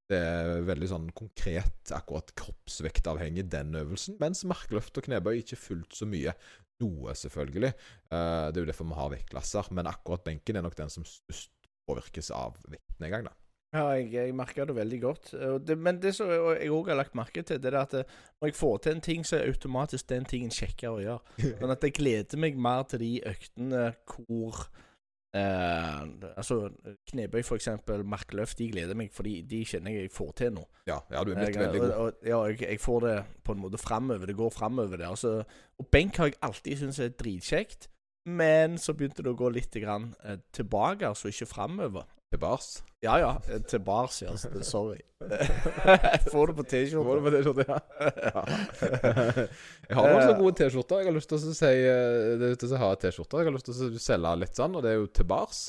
Det 0.07 0.19
er 0.23 0.63
veldig 0.67 0.89
sånn 0.91 1.09
konkret, 1.19 1.91
akkurat 1.95 2.31
kroppsvektavhengig, 2.39 3.49
den 3.51 3.75
øvelsen. 3.75 4.21
Mens 4.23 4.45
markløft 4.47 5.01
og 5.01 5.09
knebøy 5.09 5.41
ikke 5.41 5.59
fullt 5.59 5.99
så 5.99 6.07
mye. 6.09 6.35
Noe, 6.83 7.15
selvfølgelig. 7.17 7.73
Eh, 8.13 8.45
det 8.53 8.61
er 8.61 8.63
jo 8.63 8.69
derfor 8.71 8.87
vi 8.87 9.01
har 9.01 9.11
vektklasser. 9.17 9.73
Men 9.75 9.91
akkurat 9.91 10.23
benken 10.29 10.61
er 10.61 10.65
nok 10.65 10.79
den 10.79 10.93
som 10.93 11.07
størst 11.09 11.51
påvirkes 11.89 12.31
av 12.35 12.61
vektnedgang, 12.71 13.27
da. 13.27 13.35
Ja, 13.75 13.89
jeg, 13.99 14.13
jeg 14.15 14.35
merker 14.37 14.69
det 14.69 14.77
veldig 14.77 14.99
godt. 15.03 15.33
Det, 15.67 15.75
men 15.75 15.99
det 16.01 16.15
som 16.17 16.31
jeg 16.31 16.71
òg 16.73 16.93
har 16.93 17.01
lagt 17.01 17.17
merke 17.19 17.43
til, 17.45 17.59
det 17.61 17.73
er 17.73 17.81
at 17.83 17.97
eh, 17.99 18.17
når 18.39 18.53
jeg 18.53 18.59
får 18.61 18.77
til 18.79 18.95
en 18.95 19.07
ting, 19.11 19.27
så 19.27 19.41
er 19.41 19.51
automatisk 19.51 20.09
den 20.13 20.29
tingen 20.29 20.55
kjekkere 20.55 20.95
å 20.95 21.03
gjøre. 21.03 21.37
Sånn 21.59 21.75
at 21.75 21.85
jeg 21.85 21.97
gleder 21.99 22.41
meg 22.47 22.61
mer 22.63 22.87
til 22.87 23.03
de 23.03 23.13
øktene 23.27 23.89
hvor 24.07 24.69
eh, 25.37 26.31
Altså 26.37 26.59
knebøy, 27.11 27.43
for 27.47 27.61
eksempel, 27.61 28.05
markløft, 28.09 28.59
de 28.59 28.71
gleder 28.73 28.99
meg, 28.99 29.11
fordi 29.15 29.41
de 29.49 29.63
kjenner 29.69 29.95
jeg 29.95 30.07
jeg 30.09 30.15
får 30.17 30.33
til 30.41 30.55
nå. 30.57 30.65
Ja, 30.89 31.01
ja 31.13 31.25
du 31.25 31.33
er 31.33 31.41
blitt 31.41 31.55
Jeg, 31.55 31.61
veldig 31.65 31.83
god. 31.83 31.93
og, 32.05 32.25
ja, 32.27 32.41
jeg, 32.51 32.63
jeg 32.63 32.81
får 32.81 33.05
det 33.07 33.17
på 33.45 33.57
en 33.57 33.63
måte 33.63 33.81
framover. 33.81 34.27
Det 34.27 34.39
går 34.39 34.55
framover 34.55 34.97
det. 34.97 35.09
Altså, 35.09 35.37
og 35.79 35.93
benk 35.93 36.17
har 36.21 36.33
jeg 36.33 36.41
alltid 36.49 36.83
syntes 36.83 37.03
er 37.05 37.15
dritkjekt. 37.15 37.91
Men 38.27 38.75
så 38.83 38.91
begynte 38.97 39.23
det 39.23 39.31
å 39.31 39.39
gå 39.39 39.49
litt 39.55 39.77
grann, 39.79 40.09
eh, 40.27 40.41
tilbake, 40.57 41.07
altså 41.07 41.31
ikke 41.31 41.47
framover. 41.47 42.09
Til 42.33 42.41
bars. 42.43 42.83
Ja 43.05 43.15
ja, 43.23 43.29
eh, 43.53 43.61
til 43.71 43.79
bars, 43.87 44.17
ja. 44.23 44.33
så- 44.37 44.51
Sorry. 44.67 44.99
Får 46.33 46.51
det 46.51 46.57
på 46.57 46.63
Var 46.63 46.65
det 46.65 46.71
T-skjorte. 46.73 47.23
på 47.23 47.31
T-skjorte, 47.31 47.65
ja? 47.69 47.79
jeg 49.89 49.97
har 49.97 50.09
noen 50.11 50.23
sånne 50.25 50.41
gode 50.41 50.57
T-skjorter. 50.59 51.01
Jeg 51.05 51.07
har 51.11 51.17
lyst 51.17 51.31
til 51.31 51.39
å 51.39 51.55
si 51.55 51.71
eh, 51.71 52.35
det 52.41 52.51
er 52.51 52.59
til 52.61 52.75
å 52.75 52.81
ha 52.83 52.91
T-skjorter. 52.99 53.39
Jeg 53.45 53.51
har 53.51 53.57
lyst 53.57 53.69
til 53.71 53.77
å 53.77 54.03
selge 54.03 54.33
litt 54.43 54.59
sånn, 54.59 54.75
og 54.77 54.83
det 54.85 54.91
er 54.93 54.99
jo 55.01 55.07
til 55.21 55.29
bars. 55.31 55.61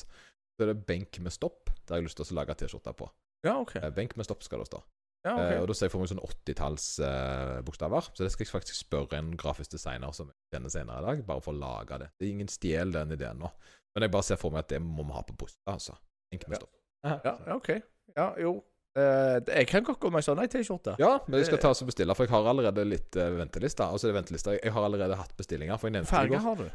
Så 0.58 0.66
er 0.66 0.72
det 0.72 0.80
benk 0.88 1.20
med 1.22 1.32
stopp. 1.34 1.70
Det 1.78 1.94
har 1.94 2.02
jeg 2.02 2.08
lyst 2.10 2.18
til 2.20 2.26
å 2.34 2.38
lage 2.40 2.58
T-skjorter 2.58 2.96
på. 2.98 3.06
Ja, 3.46 3.54
OK. 3.62 3.76
Eh, 3.78 3.90
Benk 3.94 4.16
med 4.18 4.26
stopp 4.26 4.42
skal 4.42 4.64
det 4.64 4.70
stå. 4.72 4.82
Ja, 5.26 5.32
Eh, 5.38 5.38
ok. 5.38 5.62
og 5.62 5.66
da 5.70 5.74
ser 5.78 5.86
jeg 5.86 5.92
for 5.94 6.02
meg 6.02 6.10
sånn 6.10 6.20
80-tallsbokstaver. 6.26 8.10
så 8.14 8.22
det 8.24 8.32
skal 8.32 8.44
jeg 8.46 8.52
faktisk 8.52 8.76
spørre 8.82 9.18
en 9.18 9.32
grafisk 9.38 9.70
designer 9.74 10.12
som 10.14 10.28
jeg 10.30 10.34
kjenner 10.54 10.70
senere 10.74 10.98
i 11.02 11.06
dag, 11.06 11.24
bare 11.26 11.42
for 11.44 11.54
å 11.54 11.58
lage 11.58 11.98
det. 12.02 12.08
Det 12.18 12.26
er 12.26 12.32
ingen 12.34 12.48
stjel 12.50 12.92
den 12.94 13.12
ideen 13.14 13.38
nå. 13.42 13.50
Men 13.94 14.02
jeg 14.06 14.10
bare 14.14 14.26
ser 14.26 14.36
for 14.40 14.50
meg 14.54 14.64
at 14.66 14.68
det 14.74 14.80
må 14.82 15.04
vi 15.06 15.12
ha 15.16 15.22
på 15.26 15.36
posta, 15.38 15.58
altså. 15.74 15.96
Med 16.32 16.44
Ja. 16.50 16.56
stopp. 16.56 16.74
Ja, 17.04 17.20
ja, 17.24 17.54
OK. 17.56 17.68
Ja, 18.16 18.34
jo. 18.42 18.64
Eh, 18.98 19.38
jeg 19.46 19.66
kan 19.70 19.84
godt 19.86 20.00
gå 20.00 20.10
med 20.10 20.18
en 20.18 20.26
sånn 20.26 20.40
ei 20.42 20.48
T-skjorte. 20.50 20.96
Ja, 20.98 21.20
men 21.28 21.38
jeg 21.38 21.46
skal 21.46 21.58
ta 21.62 21.70
og 21.70 21.86
bestille, 21.86 22.14
for 22.18 22.26
jeg 22.26 22.32
har 22.34 22.48
allerede 22.50 22.84
litt 22.88 23.16
uh, 23.16 23.28
venteliste. 23.38 23.84
Altså 23.86 24.10
venteliste. 24.12 24.56
Jeg 24.62 24.72
har 24.74 24.82
allerede 24.88 25.14
hatt 25.16 25.36
bestillinger. 25.38 25.78
For 25.78 25.88
jeg 25.88 25.92
nevnte 26.00 26.10
Farge 26.10 26.40
har 26.42 26.56
du? 26.56 26.68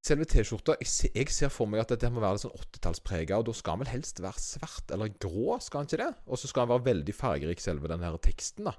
Selve 0.00 0.24
T-skjorta 0.24 0.78
jeg, 0.80 0.88
ser- 0.88 1.12
jeg 1.14 1.28
ser 1.28 1.50
for 1.52 1.68
meg 1.68 1.82
at 1.84 1.92
det 2.00 2.08
må 2.12 2.22
være 2.22 2.38
litt 2.38 2.44
sånn 2.46 2.56
80-tallsprega, 2.56 3.36
og 3.36 3.44
da 3.50 3.52
skal 3.52 3.76
den 3.76 3.82
vel 3.84 3.90
helst 3.92 4.22
være 4.24 4.40
svart 4.40 4.94
eller 4.96 5.10
grå, 5.20 5.58
skal 5.60 5.84
den 5.84 5.90
ikke 5.90 6.00
det? 6.00 6.14
Og 6.26 6.40
så 6.40 6.48
skal 6.48 6.64
den 6.64 6.72
være 6.72 6.86
veldig 6.88 7.14
fargerik, 7.14 7.60
selve 7.60 7.90
den 7.92 8.00
her 8.06 8.16
teksten, 8.24 8.64
da. 8.70 8.72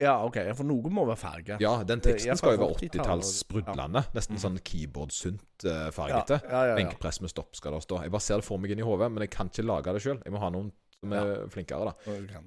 Ja, 0.00 0.14
OK. 0.24 0.36
For 0.54 0.66
noe 0.68 0.90
må 0.94 1.04
være 1.08 1.18
farge. 1.18 1.56
Ja, 1.62 1.72
den 1.86 2.02
teksten 2.04 2.38
skal 2.38 2.54
jo 2.54 2.60
være 2.62 2.76
80-tallet, 2.76 3.24
80-tallssprudlende. 3.26 4.04
Nesten 4.14 4.36
Mhm. 4.36 4.42
sånn 4.44 4.58
keyboard-sunt 4.62 5.66
uh, 5.66 5.88
ja, 6.08 6.22
ja, 6.28 6.38
ja, 6.38 6.60
ja. 6.70 6.76
Benkpress 6.78 7.20
med 7.20 7.32
stopp 7.32 7.56
skal 7.58 7.74
det 7.74 7.82
stå. 7.82 8.02
Jeg 8.02 8.14
bare 8.14 8.20
ser 8.22 8.42
det 8.42 8.46
for 8.46 8.62
meg 8.62 8.70
inn 8.70 8.78
i 8.84 8.86
hodet, 8.86 9.10
men 9.10 9.26
jeg 9.26 9.30
kan 9.34 9.50
ikke 9.50 9.66
lage 9.66 9.92
det 9.96 10.02
sjøl. 10.04 10.22
Jeg 10.24 10.32
må 10.32 10.38
ha 10.38 10.50
noen 10.54 10.70
som 11.00 11.12
er 11.12 11.48
flinkere, 11.50 11.90
da. 11.90 12.44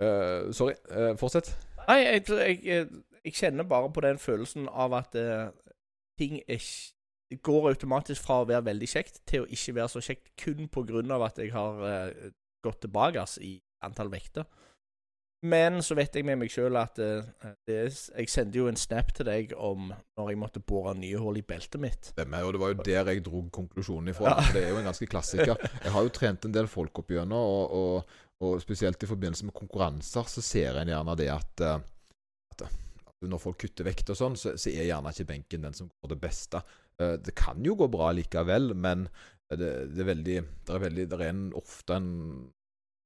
Uh, 0.00 0.52
sorry. 0.52 0.74
Uh, 0.90 1.12
fortsett. 1.20 1.52
Nei, 1.86 2.00
jeg, 2.00 2.24
jeg, 2.28 2.64
jeg, 2.64 2.88
jeg 3.24 3.36
kjenner 3.36 3.68
bare 3.68 3.92
på 3.92 4.00
den 4.00 4.18
følelsen 4.18 4.68
av 4.72 4.96
at 4.96 5.14
uh, 5.14 5.52
ting 6.18 6.40
er 6.48 6.60
går 7.42 7.68
automatisk 7.72 8.22
fra 8.22 8.42
å 8.42 8.48
være 8.48 8.66
veldig 8.68 8.88
kjekt 8.90 9.20
til 9.28 9.44
å 9.44 9.50
ikke 9.50 9.74
være 9.78 9.92
så 9.92 10.02
kjekt 10.04 10.32
kun 10.40 10.68
på 10.72 10.84
grunn 10.86 11.10
av 11.14 11.24
at 11.26 11.40
jeg 11.40 11.52
har 11.54 11.80
eh, 11.88 12.30
gått 12.64 12.82
tilbake 12.84 13.24
i 13.42 13.56
antall 13.84 14.10
vekter. 14.12 14.46
Men 15.44 15.82
så 15.84 15.96
vet 15.98 16.14
jeg 16.16 16.24
med 16.24 16.38
meg 16.40 16.52
sjøl 16.52 16.76
at 16.80 16.96
uh, 17.04 17.26
det 17.68 17.74
er, 17.82 17.88
jeg 17.92 18.30
sendte 18.32 18.56
jo 18.56 18.68
en 18.70 18.78
snap 18.80 19.10
til 19.16 19.26
deg 19.28 19.50
om 19.60 19.90
når 19.92 20.30
jeg 20.30 20.38
måtte 20.40 20.62
bore 20.64 20.94
nye 20.96 21.18
hull 21.20 21.36
i 21.36 21.44
beltet 21.44 21.82
mitt. 21.82 22.12
Stemmer, 22.14 22.46
og 22.46 22.54
det 22.56 22.62
var 22.62 22.72
jo 22.72 22.78
der 22.86 23.10
jeg 23.12 23.24
dro 23.26 23.42
konklusjonen 23.52 24.12
ifra. 24.14 24.38
Det 24.54 24.62
er 24.62 24.72
jo 24.72 24.78
en 24.80 24.88
ganske 24.88 25.08
klassiker. 25.10 25.60
Jeg 25.82 25.92
har 25.92 26.06
jo 26.06 26.14
trent 26.16 26.48
en 26.48 26.54
del 26.56 26.70
folk 26.70 27.02
opp 27.02 27.12
gjennom, 27.12 27.44
og, 27.44 27.76
og, 27.76 28.16
og 28.44 28.56
spesielt 28.64 29.04
i 29.04 29.10
forbindelse 29.10 29.50
med 29.50 29.56
konkurranser, 29.58 30.32
så 30.32 30.44
ser 30.44 30.80
en 30.80 30.94
gjerne 30.94 31.18
det 31.20 31.28
at, 31.34 31.64
eh, 31.66 31.84
at, 32.54 32.66
at 32.70 33.28
når 33.28 33.44
folk 33.44 33.60
kutter 33.66 33.86
vekt 33.90 34.14
og 34.14 34.20
sånn, 34.20 34.40
så, 34.40 34.56
så 34.56 34.72
er 34.72 34.88
gjerne 34.88 35.12
ikke 35.12 35.28
benken 35.34 35.68
den 35.68 35.76
som 35.76 35.92
går 35.92 36.14
det 36.16 36.20
beste. 36.24 36.64
Eh, 37.00 37.16
Det 37.20 37.36
kan 37.36 37.60
jo 37.64 37.76
gå 37.78 37.90
bra 37.92 38.14
likevel, 38.16 38.72
men 38.74 39.08
det, 39.52 39.70
det 39.92 40.00
er 40.02 40.08
veldig 40.08 40.36
Det 40.64 40.72
er, 40.72 40.82
veldig, 40.88 41.04
det 41.12 41.18
er 41.20 41.28
en, 41.28 41.48
ofte 41.60 42.00
en 42.00 42.12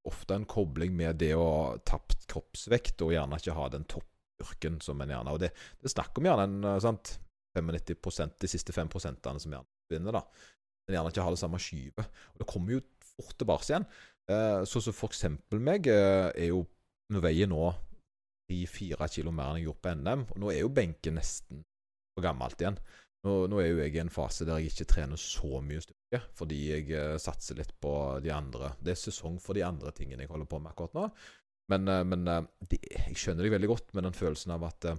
ofte 0.08 0.36
en 0.36 0.46
kobling 0.48 0.94
med 0.96 1.20
det 1.22 1.32
å 1.36 1.46
ha 1.46 1.64
tapt 1.86 2.26
kroppsvekt 2.30 3.04
og 3.06 3.14
gjerne 3.14 3.38
ikke 3.40 3.56
ha 3.56 3.68
den 3.72 3.86
toppyrken 3.88 4.78
som 4.84 5.00
en 5.02 5.12
gjerne 5.14 5.34
Og 5.34 5.40
det, 5.42 5.52
det 5.82 5.92
snakker 5.92 6.22
om 6.22 6.30
gjerne 6.30 6.46
en 6.48 6.70
eh, 6.74 6.82
sant, 6.84 7.16
95% 7.58 8.38
de 8.42 8.50
siste 8.50 8.74
5 8.76 8.92
prosentene 8.92 9.42
som 9.42 9.54
gjerne 9.54 9.92
vinner, 9.92 10.18
da. 10.18 10.22
Men 10.86 10.98
gjerne 10.98 11.12
ikke 11.12 11.26
har 11.26 11.34
det 11.34 11.40
samme 11.40 11.60
skyvet. 11.62 12.20
Og 12.34 12.42
det 12.42 12.48
kommer 12.48 12.76
jo 12.76 12.84
fort 13.14 13.36
tilbake 13.40 13.68
igjen. 13.68 13.86
Eh, 14.28 14.62
så 14.68 14.82
som 14.84 14.96
for 14.96 15.12
eksempel 15.12 15.62
meg, 15.62 15.88
eh, 15.92 16.28
er 16.34 16.52
jo 16.52 16.66
Nå 17.08 17.22
veier 17.24 17.48
nå 17.48 17.62
3-4 18.52 19.06
kilo 19.08 19.30
mer 19.32 19.54
enn 19.54 19.62
jeg 19.62 19.64
gjorde 19.64 19.80
på 19.80 19.92
NM, 19.96 20.24
og 20.28 20.40
nå 20.42 20.50
er 20.52 20.58
jo 20.60 20.68
benken 20.76 21.14
nesten 21.16 21.62
for 22.12 22.20
gammelt 22.26 22.60
igjen. 22.60 22.76
Nå, 23.26 23.34
nå 23.50 23.58
er 23.58 23.72
jo 23.72 23.80
jeg 23.82 23.96
i 23.96 24.00
en 24.02 24.12
fase 24.14 24.46
der 24.46 24.60
jeg 24.62 24.70
ikke 24.70 24.86
trener 24.92 25.18
så 25.18 25.58
mye 25.64 25.82
styrke, 25.82 26.20
fordi 26.38 26.58
jeg 26.68 26.92
eh, 26.94 27.16
satser 27.18 27.58
litt 27.58 27.72
på 27.82 27.92
de 28.22 28.30
andre 28.30 28.70
Det 28.78 28.92
er 28.94 29.00
sesong 29.00 29.40
for 29.42 29.58
de 29.58 29.64
andre 29.66 29.90
tingene 29.96 30.22
jeg 30.22 30.30
holder 30.30 30.50
på 30.50 30.60
med 30.62 30.70
akkurat 30.70 30.94
nå. 30.94 31.08
Men, 31.72 31.90
eh, 31.90 32.04
men 32.06 32.30
eh, 32.30 32.46
det, 32.70 32.78
jeg 32.86 33.18
skjønner 33.18 33.44
deg 33.44 33.56
veldig 33.56 33.72
godt 33.72 33.90
med 33.98 34.06
den 34.06 34.16
følelsen 34.16 34.54
av 34.54 34.68
at 34.70 34.92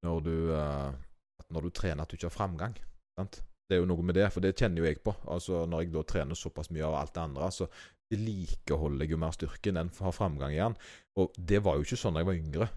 når 0.00 0.20
du, 0.24 0.36
at 0.56 1.50
når 1.52 1.66
du 1.66 1.70
trener, 1.76 2.00
at 2.00 2.08
du 2.08 2.16
ikke 2.16 2.30
har 2.30 2.32
framgang. 2.32 2.76
Sant? 3.20 3.42
Det 3.68 3.76
er 3.76 3.82
jo 3.82 3.90
noe 3.90 4.02
med 4.02 4.16
det, 4.16 4.30
for 4.32 4.40
det 4.40 4.54
kjenner 4.56 4.80
jo 4.80 4.86
jeg 4.88 5.02
på. 5.04 5.12
Altså 5.28 5.66
Når 5.68 5.84
jeg 5.84 5.92
da 5.92 6.02
trener 6.08 6.38
såpass 6.38 6.72
mye 6.72 6.86
av 6.88 6.96
alt 7.02 7.12
det 7.14 7.20
andre, 7.22 7.50
så 7.52 7.68
vedlikeholder 8.10 9.04
jeg 9.04 9.12
jo 9.12 9.20
mer 9.20 9.36
styrken 9.36 9.78
enn 9.78 9.92
har 10.00 10.16
framgang 10.16 10.56
igjen. 10.56 10.78
Og 11.20 11.36
det 11.36 11.60
var 11.66 11.76
jo 11.76 11.84
ikke 11.84 12.00
sånn 12.00 12.16
da 12.16 12.24
jeg 12.24 12.30
var 12.30 12.40
yngre. 12.40 12.70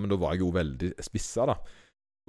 Men 0.00 0.10
da 0.10 0.18
var 0.24 0.34
jeg 0.34 0.42
jo 0.42 0.50
veldig 0.56 0.90
spissa, 1.04 1.46
da. 1.52 1.58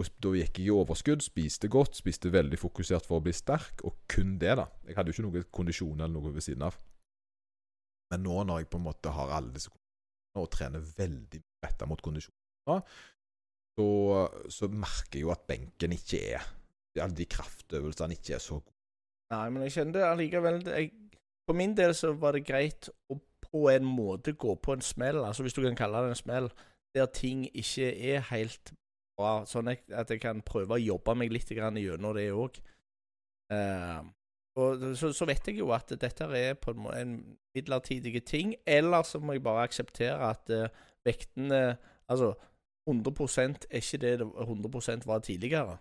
Og 0.01 0.09
Da 0.23 0.31
gikk 0.33 0.57
jeg 0.57 0.71
i 0.71 0.73
overskudd, 0.73 1.21
spiste 1.21 1.69
godt, 1.69 1.99
spiste 1.99 2.31
veldig 2.33 2.57
fokusert 2.57 3.05
for 3.05 3.19
å 3.19 3.23
bli 3.25 3.33
sterk, 3.35 3.83
og 3.85 3.99
kun 4.09 4.39
det, 4.41 4.55
da. 4.57 4.65
Jeg 4.87 4.97
hadde 4.97 5.13
jo 5.13 5.17
ikke 5.17 5.25
noe 5.27 5.43
kondisjon 5.53 6.01
eller 6.01 6.13
noe 6.15 6.33
ved 6.33 6.45
siden 6.45 6.65
av. 6.65 6.79
Men 8.09 8.25
nå 8.25 8.39
når 8.47 8.63
jeg 8.63 8.71
på 8.73 8.79
en 8.81 8.87
måte 8.87 9.13
har 9.13 9.35
alle 9.37 9.53
disse 9.53 9.69
kondisjonene 9.69 10.41
og 10.41 10.49
trener 10.49 10.85
veldig 10.97 11.39
retta 11.61 11.85
mot 11.85 12.01
kondisjoner, 12.01 12.81
så, 13.77 13.87
så 14.49 14.69
merker 14.69 15.19
jeg 15.19 15.27
jo 15.27 15.33
at 15.33 15.45
benken 15.49 15.93
ikke 15.95 16.21
er 16.37 16.51
Alle 17.01 17.17
de 17.17 17.25
kraftøvelsene 17.25 18.13
ikke 18.13 18.35
er 18.37 18.41
så 18.41 18.59
gode. 18.59 18.73
Nei, 19.33 19.45
men 19.49 19.63
jeg 19.65 19.73
kjenner 19.77 19.95
det 19.95 20.03
allikevel 20.05 20.59
jeg, 20.67 20.91
For 21.49 21.57
min 21.57 21.73
del 21.77 21.95
så 21.97 22.11
var 22.17 22.37
det 22.37 22.43
greit 22.45 22.89
å 23.09 23.17
på 23.53 23.67
en 23.69 23.85
måte 23.85 24.33
gå 24.37 24.55
på 24.61 24.73
en 24.73 24.81
smell, 24.81 25.19
altså 25.21 25.45
hvis 25.45 25.53
du 25.53 25.61
kan 25.61 25.77
kalle 25.77 25.99
det 26.05 26.13
en 26.13 26.17
smell, 26.17 26.47
der 26.97 27.09
ting 27.13 27.43
ikke 27.49 27.91
er 27.93 28.23
helt 28.31 28.73
bra, 29.17 29.43
sånn 29.49 29.71
at 29.73 30.09
jeg 30.09 30.21
kan 30.23 30.41
prøve 30.45 30.77
å 30.77 30.81
jobbe 30.81 31.15
meg 31.19 31.33
litt 31.33 31.51
gjennom 31.51 32.15
det 32.15 32.29
òg. 32.33 32.59
og 34.57 34.83
så, 34.97 35.11
så 35.13 35.25
vet 35.29 35.47
jeg 35.47 35.59
jo 35.59 35.71
at 35.73 35.93
dette 36.01 36.25
er 36.37 36.53
på 36.61 36.73
en, 36.73 36.87
en 36.93 37.13
midlertidig 37.55 38.23
ting, 38.25 38.55
eller 38.65 39.05
så 39.05 39.19
må 39.19 39.33
jeg 39.37 39.45
bare 39.45 39.65
akseptere 39.67 40.29
at 40.33 40.49
uh, 40.53 40.67
vektene 41.05 41.77
Altså 42.11 42.33
100 42.89 43.67
er 43.71 43.79
ikke 43.79 43.97
det 43.97 44.19
det 44.19 44.25
100% 44.27 45.05
var 45.07 45.21
tidligere. 45.23 45.77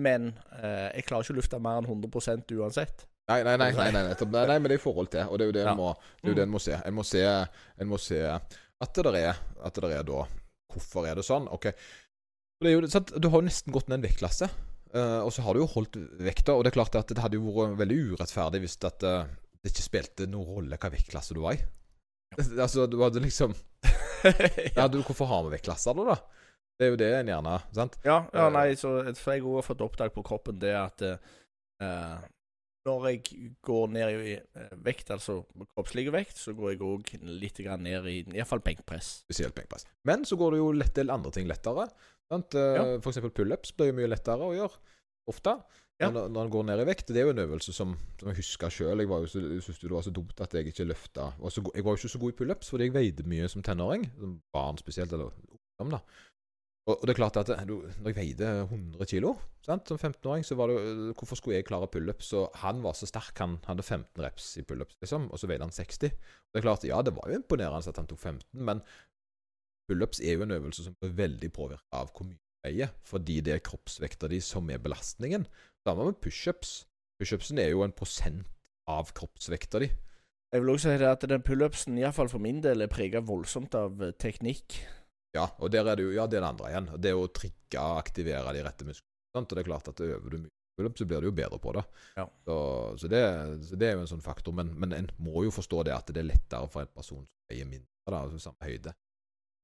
Men 0.00 0.30
uh, 0.62 0.88
jeg 0.94 1.04
klarer 1.04 1.26
ikke 1.26 1.34
å 1.34 1.38
lufte 1.38 1.60
mer 1.60 1.82
enn 1.82 1.90
100 1.90 2.56
uansett. 2.56 3.04
Nei, 3.28 3.42
nei, 3.44 3.56
nei, 3.60 3.68
nei, 3.76 3.90
nei, 3.92 4.02
nettopp. 4.08 4.32
nei, 4.32 4.46
nei, 4.48 4.56
men 4.58 4.70
det 4.72 4.78
er 4.78 4.80
i 4.80 4.86
forhold 4.86 5.10
til. 5.12 5.28
Og 5.28 5.38
det 5.38 5.44
er 5.44 5.50
jo 5.50 5.56
det 5.58 5.64
Ja. 5.66 5.74
en 5.74 5.80
må, 5.82 5.92
det 6.22 6.30
er 6.30 6.32
jo 6.32 6.38
det 6.38 6.46
en 6.46 6.54
må 6.54 6.62
se. 6.64 6.80
En 6.88 6.96
må 6.96 7.04
se, 7.04 7.22
en 7.76 7.90
må 7.90 8.00
se 8.00 8.22
at 8.24 8.94
det 8.94 9.04
der 9.04 9.18
er 9.20 9.42
At 9.60 9.74
det 9.76 9.82
der 9.84 9.98
er 9.98 10.06
da 10.08 10.24
Hvorfor 10.72 11.08
er 11.08 11.18
det 11.18 11.26
sånn? 11.26 11.48
Ok. 11.52 11.70
Det 12.64 12.72
jo? 12.74 12.82
Du 12.82 13.28
har 13.30 13.38
jo 13.38 13.46
nesten 13.46 13.74
gått 13.74 13.88
ned 13.88 14.00
en 14.00 14.08
vektklasse, 14.08 14.50
Uh, 14.88 15.20
og 15.20 15.32
så 15.34 15.42
har 15.44 15.52
du 15.52 15.60
jo 15.60 15.68
holdt 15.68 15.98
vekta. 16.24 16.54
Og 16.56 16.64
det 16.64 16.72
er 16.72 16.78
klart 16.78 16.96
at 16.96 17.10
det 17.12 17.20
hadde 17.20 17.36
jo 17.36 17.52
vært 17.52 17.76
veldig 17.82 17.98
urettferdig 18.14 18.62
hvis 18.62 18.78
at, 18.88 19.04
uh, 19.04 19.26
det 19.60 19.72
ikke 19.74 19.84
spilte 19.84 20.28
noen 20.30 20.48
rolle 20.48 20.78
hva 20.80 20.90
vektklasse 20.94 21.36
du 21.36 21.42
var 21.44 21.58
i. 21.58 21.64
Altså, 22.64 22.86
du 22.88 22.98
hadde 23.02 23.22
liksom 23.24 23.54
ja, 24.78 24.86
du, 24.88 25.00
Hvorfor 25.00 25.28
har 25.30 25.44
vi 25.46 25.54
vektklasser 25.56 25.96
da, 25.96 26.14
da? 26.14 26.44
Det 26.78 26.86
er 26.86 26.92
jo 26.92 26.98
det 27.00 27.08
en 27.16 27.30
gjerne 27.32 27.54
Sant? 27.74 27.96
Ja, 28.04 28.18
ja 28.34 28.46
Eh. 28.46 28.52
nei, 28.54 28.66
så, 28.78 28.90
så 29.16 29.34
jeg 29.34 29.42
har 29.46 29.64
fått 29.66 29.82
oppdag 29.82 30.12
på 30.14 30.22
kroppen 30.26 30.60
det 30.62 30.74
at 30.76 31.02
eh, 31.04 32.18
når 32.88 33.06
jeg 33.12 33.50
går 33.68 33.88
ned 33.94 34.20
i 34.24 34.34
eh, 34.40 34.76
vekt, 34.88 35.12
altså 35.14 35.38
kroppslig 35.76 36.08
vekt, 36.14 36.36
så 36.40 36.54
går 36.56 36.74
jeg 36.74 36.82
òg 36.88 37.14
litt 37.38 37.60
ned 37.84 38.06
i 38.10 38.18
iallfall 38.34 38.64
benkpress. 38.64 39.18
Spesielt 39.28 39.54
benkpress. 39.56 39.84
Men 40.08 40.24
så 40.28 40.38
går 40.40 40.56
det 40.56 40.62
jo 40.64 40.70
en 40.74 40.82
del 41.00 41.12
andre 41.14 41.30
ting 41.36 41.46
lettere. 41.50 41.88
Sant? 42.32 42.54
Eh, 42.58 42.74
Ja. 42.78 42.86
For 43.04 43.12
eksempel 43.12 43.32
pullups 43.36 43.72
blir 43.76 43.92
jo 43.92 43.98
mye 44.00 44.08
lettere 44.10 44.40
å 44.48 44.54
gjøre. 44.56 44.80
Ofte. 45.28 45.54
Ja. 45.98 46.08
Når, 46.14 46.28
når 46.30 46.44
en 46.46 46.50
går 46.54 46.64
ned 46.68 46.80
i 46.80 46.84
vekt. 46.86 47.08
Det 47.10 47.18
er 47.20 47.26
jo 47.26 47.32
en 47.34 47.42
øvelse 47.42 47.72
som, 47.74 47.96
som 48.20 48.28
jeg 48.30 48.38
husker 48.38 48.70
sjøl. 48.70 49.00
Jeg, 49.02 49.08
var 49.10 49.24
jo 49.24 49.30
så- 49.32 49.42
jeg 49.42 49.62
syntes 49.66 49.80
det 49.82 49.90
var 49.90 50.04
så 50.06 50.12
dumt 50.14 50.40
at 50.44 50.52
jeg 50.54 50.68
ikke 50.70 50.86
løfta 50.86 51.24
Jeg 51.74 51.82
var 51.84 51.90
jo 51.92 51.98
ikke 51.98 52.12
så 52.14 52.20
god 52.22 52.32
i 52.32 52.36
pullups 52.38 52.70
fordi 52.70 52.86
jeg 52.86 52.94
veide 52.94 53.26
mye 53.26 53.48
som 53.50 53.62
tenåring. 53.66 54.06
Som 54.20 54.36
barn 54.54 54.78
spesielt, 54.78 55.12
eller 55.12 55.32
ungdom, 55.80 55.96
da. 55.98 56.00
Og, 56.88 57.02
det 57.04 57.12
er 57.12 57.18
klart 57.18 57.36
at 57.36 57.50
du, 57.68 57.82
når 58.00 58.10
jeg 58.10 58.16
veide 58.16 58.50
100 58.64 59.08
kilo 59.10 59.34
som 59.66 59.82
15-åring, 59.82 60.44
så 60.46 60.56
var 60.56 60.70
det 60.72 60.78
Hvorfor 61.18 61.36
skulle 61.36 61.58
jeg 61.58 61.66
klare 61.68 61.90
pullups? 61.92 62.30
Og 62.38 62.54
han 62.62 62.80
var 62.84 62.96
så 62.96 63.08
sterk, 63.10 63.34
han 63.42 63.58
hadde 63.66 63.84
15 63.84 64.24
reps 64.24 64.54
i 64.56 64.64
pullups, 64.64 64.96
liksom, 65.02 65.28
og 65.28 65.40
så 65.40 65.50
veide 65.50 65.66
han 65.66 65.74
60. 65.74 65.98
Det 66.00 66.60
er 66.60 66.64
klart, 66.64 66.86
ja, 66.88 67.02
det 67.04 67.12
var 67.16 67.28
jo 67.28 67.36
imponerende 67.42 67.92
at 67.92 68.00
han 68.00 68.08
tok 68.08 68.22
15, 68.22 68.64
men 68.64 68.80
pullups 69.88 70.22
er 70.24 70.38
jo 70.38 70.46
en 70.46 70.56
øvelse 70.56 70.86
som 70.86 70.96
er 71.04 71.16
veldig 71.20 71.52
påvirka 71.52 72.00
av 72.00 72.12
hvor 72.14 72.28
mye 72.28 72.38
du 72.38 72.68
veier, 72.68 72.92
fordi 73.06 73.40
det 73.44 73.54
er 73.54 73.64
kroppsvekta 73.64 74.30
di 74.32 74.40
som 74.44 74.68
er 74.72 74.80
belastningen. 74.82 75.44
Samme 75.86 76.08
med 76.08 76.20
pushups. 76.24 76.82
Pushupsen 77.20 77.60
er 77.60 77.72
jo 77.72 77.84
en 77.84 77.94
prosent 77.96 78.48
av 78.88 79.12
kroppsvekta 79.16 79.82
di. 79.84 79.90
Jeg 80.48 80.62
vil 80.62 80.72
også 80.72 80.94
si 80.94 81.00
det 81.02 81.08
at 81.08 81.24
den 81.28 81.44
pullupsen, 81.44 81.98
iallfall 82.00 82.30
for 82.32 82.40
min 82.40 82.62
del, 82.64 82.80
er 82.80 82.88
prega 82.88 83.20
voldsomt 83.20 83.74
av 83.76 84.00
eh, 84.00 84.14
teknikk. 84.16 84.78
Ja, 85.36 85.44
og 85.58 85.70
der 85.72 85.86
er 85.86 85.98
det 85.98 86.06
jo 86.06 86.14
Ja, 86.16 86.26
det 86.26 86.38
er 86.38 86.44
det 86.46 86.52
andre 86.52 86.70
igjen. 86.70 86.88
Det 86.96 87.14
å 87.14 87.26
trikke 87.28 87.82
og 87.82 88.00
aktivere 88.00 88.54
de 88.56 88.62
rette 88.64 88.86
musklene. 88.88 89.04
Og 89.38 89.50
det 89.50 89.60
er 89.62 89.68
klart 89.68 89.90
at 89.90 90.00
øver 90.00 90.34
du 90.34 90.38
mye 90.44 90.54
så 90.94 91.06
blir 91.10 91.20
du 91.20 91.28
jo 91.28 91.34
bedre 91.34 91.58
på 91.58 91.72
det. 91.74 91.82
Ja. 92.16 92.24
Så, 92.46 92.56
så, 93.02 93.08
det, 93.10 93.22
så 93.66 93.78
det 93.78 93.88
er 93.88 93.96
jo 93.96 94.04
en 94.04 94.10
sånn 94.12 94.22
faktor. 94.22 94.54
Men, 94.54 94.70
men 94.78 94.94
en 94.94 95.08
må 95.18 95.42
jo 95.46 95.54
forstå 95.54 95.82
det 95.88 95.94
at 95.96 96.12
det 96.14 96.22
er 96.22 96.30
lettere 96.30 96.70
for 96.70 96.84
en 96.84 96.94
person 96.94 97.24
som 97.24 97.50
veier 97.50 97.66
mindre, 97.66 97.90
da, 98.06 98.20
altså 98.22 98.38
samme 98.42 98.68
høyde. 98.68 98.94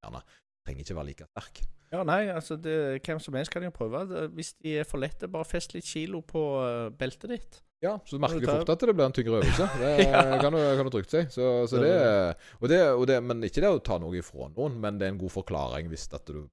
Gjerne. 0.03 0.25
Trenger 0.65 0.85
ikke 0.87 0.97
være 0.99 1.11
like 1.13 1.29
sterk. 1.31 1.63
Ja, 1.95 2.01
nei, 2.03 2.25
altså 2.33 2.57
det, 2.59 2.75
hvem 3.07 3.21
som 3.23 3.37
helst 3.39 3.53
kan 3.55 3.63
jo 3.63 3.71
prøve. 3.75 4.03
Hvis 4.35 4.55
de 4.59 4.79
er 4.81 4.89
for 4.89 4.99
lette, 5.03 5.31
bare 5.31 5.47
fest 5.47 5.77
litt 5.77 5.87
kilo 5.87 6.25
på 6.27 6.43
eh, 6.65 6.89
beltet 6.99 7.31
ditt. 7.31 7.61
Ja, 7.85 7.95
så 8.07 8.17
du 8.17 8.23
merker 8.25 8.49
fort 8.49 8.71
at 8.73 8.85
det 8.89 8.95
blir 8.97 9.05
en 9.05 9.15
tyngre 9.17 9.41
øvelse. 9.43 9.67
Det 9.81 9.93
Ja. 10.09 10.23
kan, 10.41 10.55
du, 10.57 10.61
kan 10.79 10.89
du 10.89 10.93
trygt 10.95 11.13
si. 11.13 11.25
Så, 11.35 11.49
så 11.69 11.83
det, 11.83 11.95
og 12.61 12.71
det, 12.73 12.81
og 12.95 13.07
det, 13.11 13.19
men 13.25 13.45
ikke 13.45 13.65
det 13.65 13.73
å 13.75 13.83
ta 13.85 13.99
noe 14.01 14.17
ifra 14.19 14.49
noen, 14.55 14.79
men 14.81 15.01
det 15.01 15.09
er 15.09 15.15
en 15.15 15.21
god 15.21 15.35
forklaring 15.35 15.91
hvis 15.93 16.09
at 16.17 16.25
du 16.31 16.47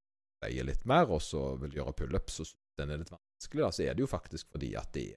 veier 0.43 0.67
litt 0.67 0.83
mer, 0.89 1.07
og 1.13 1.21
så 1.23 1.53
vil 1.61 1.77
gjøre 1.79 1.95
pullups, 2.01 2.41
og 2.43 2.51
den 2.81 2.91
er 2.91 3.01
litt 3.01 3.13
vanskelig, 3.13 3.63
da, 3.63 3.71
så 3.71 3.85
er 3.85 3.95
det 3.95 4.03
jo 4.03 4.09
faktisk 4.09 4.51
fordi 4.51 4.73
at 4.79 4.91
det 4.97 5.11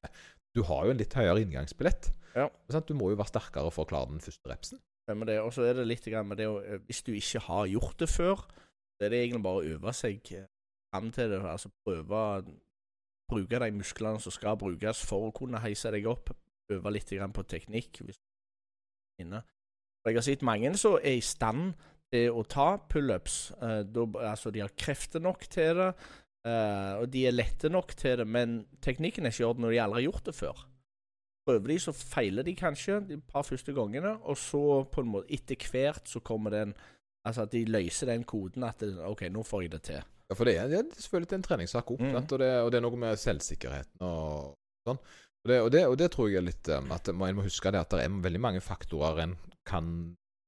Du 0.54 0.62
har 0.68 0.84
jo 0.86 0.92
en 0.94 1.00
litt 1.00 1.14
høyere 1.18 1.42
inngangsbillett. 1.42 2.12
Ja. 2.36 2.46
Du 2.86 2.94
må 2.94 3.10
jo 3.10 3.18
være 3.18 3.32
sterkere 3.32 3.72
for 3.74 3.86
å 3.86 3.90
klare 3.90 4.12
den 4.12 4.22
første 4.22 4.50
repsen. 4.50 4.78
Og 5.10 5.50
så 5.52 5.66
er 5.66 5.74
det 5.76 5.88
litt 5.88 6.06
med 6.24 6.38
det 6.38 6.46
å 6.48 6.60
eh, 6.62 6.78
Hvis 6.86 7.02
du 7.04 7.12
ikke 7.12 7.42
har 7.48 7.66
gjort 7.68 7.98
det 8.00 8.08
før, 8.08 8.44
så 8.94 9.04
er 9.04 9.10
det 9.12 9.24
egentlig 9.24 9.42
bare 9.44 9.60
å 9.60 9.72
øve 9.74 9.92
seg 9.92 10.30
eh, 10.32 10.46
fram 10.94 11.10
til 11.12 11.34
det. 11.34 11.42
Altså 11.42 11.70
prøve 11.84 12.22
bruke 13.34 13.60
de 13.60 13.70
musklene 13.74 14.22
som 14.22 14.34
skal 14.34 14.58
brukes 14.60 15.02
for 15.04 15.28
å 15.28 15.34
kunne 15.36 15.62
heise 15.64 15.92
deg 15.94 16.08
opp. 16.10 16.32
Øve 16.72 16.94
litt 16.94 17.10
på 17.10 17.44
teknikk. 17.44 18.00
Jeg 19.20 20.16
har 20.16 20.24
sett 20.24 20.42
mange 20.42 20.72
som 20.80 20.96
er 20.96 21.18
i 21.18 21.24
stand 21.24 21.74
til 22.12 22.32
å 22.32 22.44
ta 22.48 22.76
pullups. 22.78 23.52
Eh, 23.60 23.82
altså, 24.24 24.50
de 24.50 24.62
har 24.64 24.72
krefter 24.76 25.20
nok 25.20 25.44
til 25.50 25.76
det, 25.80 25.90
eh, 26.48 26.92
og 27.00 27.10
de 27.12 27.26
er 27.26 27.36
lette 27.36 27.68
nok 27.68 27.94
til 27.96 28.22
det, 28.22 28.26
men 28.26 28.62
teknikken 28.80 29.26
er 29.26 29.34
ikke 29.34 29.44
i 29.44 29.48
orden 29.48 29.66
når 29.66 29.76
de 29.76 29.82
aldri 29.84 30.00
har 30.00 30.08
gjort 30.08 30.30
det 30.30 30.38
før 30.38 30.64
prøver 31.44 31.74
de, 31.74 31.78
så 31.80 31.92
feiler 31.92 32.42
de 32.42 32.56
kanskje 32.56 33.00
de 33.08 33.20
par 33.20 33.44
første 33.44 33.72
gangene, 33.76 34.16
og 34.24 34.38
så 34.40 34.82
på 34.92 35.04
en 35.04 35.10
måte 35.12 35.32
etter 35.34 35.60
hvert 35.70 36.08
så 36.08 36.24
kommer 36.24 36.50
den 36.50 36.76
Altså 37.24 37.42
at 37.42 37.52
de 37.52 37.62
løser 37.64 38.10
den 38.10 38.24
koden 38.28 38.66
at 38.68 38.82
OK, 39.08 39.22
nå 39.32 39.42
får 39.48 39.62
jeg 39.62 39.70
det 39.72 39.78
til. 39.82 40.00
Ja, 40.30 40.34
for 40.38 40.48
det 40.48 40.54
er, 40.56 40.68
det 40.72 40.78
er 40.80 41.00
selvfølgelig 41.02 41.36
en 41.36 41.42
treningssak 41.44 41.90
òg, 41.92 42.00
mm. 42.00 42.14
og, 42.16 42.38
det- 42.40 42.62
og 42.64 42.70
det 42.72 42.78
er 42.78 42.84
noe 42.86 42.96
med 43.02 43.18
selvsikkerheten 43.20 44.00
og 44.08 44.54
sånn. 44.88 45.00
Og 45.44 45.50
det, 45.50 45.58
og 45.60 45.70
det, 45.74 45.82
og 45.92 45.96
det 46.00 46.06
tror 46.14 46.30
jeg 46.30 46.38
er 46.40 46.46
litt 46.46 46.68
um, 46.72 46.86
At 46.96 47.08
en 47.12 47.18
må 47.20 47.42
huske 47.44 47.68
det 47.74 47.80
at 47.82 47.90
det 47.92 48.04
er 48.06 48.14
veldig 48.24 48.40
mange 48.40 48.62
faktorer 48.64 49.18
en 49.26 49.34
kan 49.68 49.90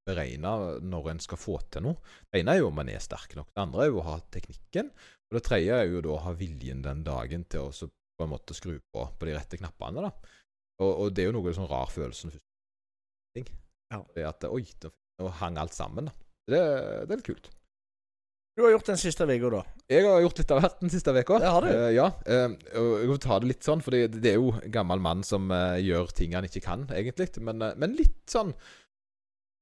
beregne 0.08 0.52
når 0.80 1.10
en 1.10 1.20
skal 1.20 1.36
få 1.40 1.58
til 1.68 1.82
noe. 1.84 1.98
Det 2.32 2.40
ene 2.40 2.54
er 2.54 2.62
jo 2.62 2.70
om 2.70 2.78
en 2.80 2.88
er 2.88 3.02
sterk 3.04 3.34
nok. 3.36 3.50
Det 3.52 3.60
andre 3.60 3.84
er 3.84 3.90
jo 3.90 3.98
å 4.00 4.06
ha 4.06 4.14
teknikken. 4.32 4.88
Og 5.28 5.36
det 5.36 5.42
tredje 5.44 5.74
er 5.82 5.90
jo 5.90 6.00
da 6.06 6.12
å 6.14 6.22
ha 6.24 6.32
viljen 6.38 6.80
den 6.84 7.02
dagen 7.04 7.44
til 7.50 7.66
å 7.68 7.88
på 8.16 8.24
en 8.24 8.30
måte 8.32 8.54
skru 8.56 8.78
på 8.94 9.02
på 9.18 9.26
de 9.28 9.34
rette 9.36 9.58
knappene. 9.60 10.06
da. 10.06 10.12
Og, 10.80 11.10
det 11.12 11.24
er 11.24 11.28
jo 11.28 11.36
noe 11.36 11.52
sånn 11.52 11.68
rar 11.68 11.90
følelse. 11.92 12.28
når 12.30 12.36
først- 12.38 13.34
ting. 13.36 13.50
Ja. 13.92 14.00
Det 14.14 14.24
at 14.24 14.44
Oi, 14.48 14.64
nå 15.20 15.28
hang 15.42 15.58
alt 15.58 15.74
sammen. 15.76 16.06
da. 16.08 16.12
Det, 16.48 16.62
det 17.08 17.12
er 17.12 17.16
litt 17.20 17.26
kult. 17.26 17.50
Du 18.56 18.62
har 18.64 18.70
gjort 18.72 18.88
den 18.88 18.96
siste 18.96 19.26
uka, 19.28 19.48
da. 19.52 19.58
Jeg 19.92 20.04
har 20.06 20.22
gjort 20.24 20.38
litt 20.40 20.52
av 20.54 20.62
hvert 20.62 20.78
den 20.80 20.92
siste 20.92 21.12
uka. 21.12 21.36
Eh, 21.68 21.90
ja. 21.92 22.06
Uh, 22.24 22.54
jeg 22.72 23.10
vil 23.10 23.20
ta 23.20 23.36
det 23.42 23.50
litt 23.50 23.66
sånn, 23.66 23.82
for 23.84 23.92
det, 23.92 24.22
det 24.24 24.32
er 24.32 24.38
jo 24.40 24.54
en 24.56 24.72
gammel 24.72 25.02
mann 25.04 25.24
som 25.28 25.50
uh, 25.52 25.76
gjør 25.76 26.08
ting 26.16 26.32
han 26.32 26.48
ikke 26.48 26.64
kan, 26.64 26.86
egentlig. 26.96 27.28
Men, 27.44 27.60
men 27.76 27.96
litt 27.98 28.24
sånn 28.32 28.56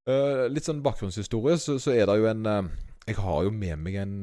Litt 0.05 0.67
sånn 0.67 0.83
bakgrunnshistorie, 0.85 1.55
så, 1.57 1.79
så 1.81 1.95
er 1.97 2.05
det 2.05 2.19
jo 2.21 2.27
en 2.29 2.45
Jeg 3.09 3.15
har 3.25 3.47
jo 3.47 3.53
med 3.57 3.79
meg 3.81 3.95
en 4.03 4.19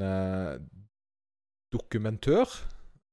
dokumentør. 1.73 2.53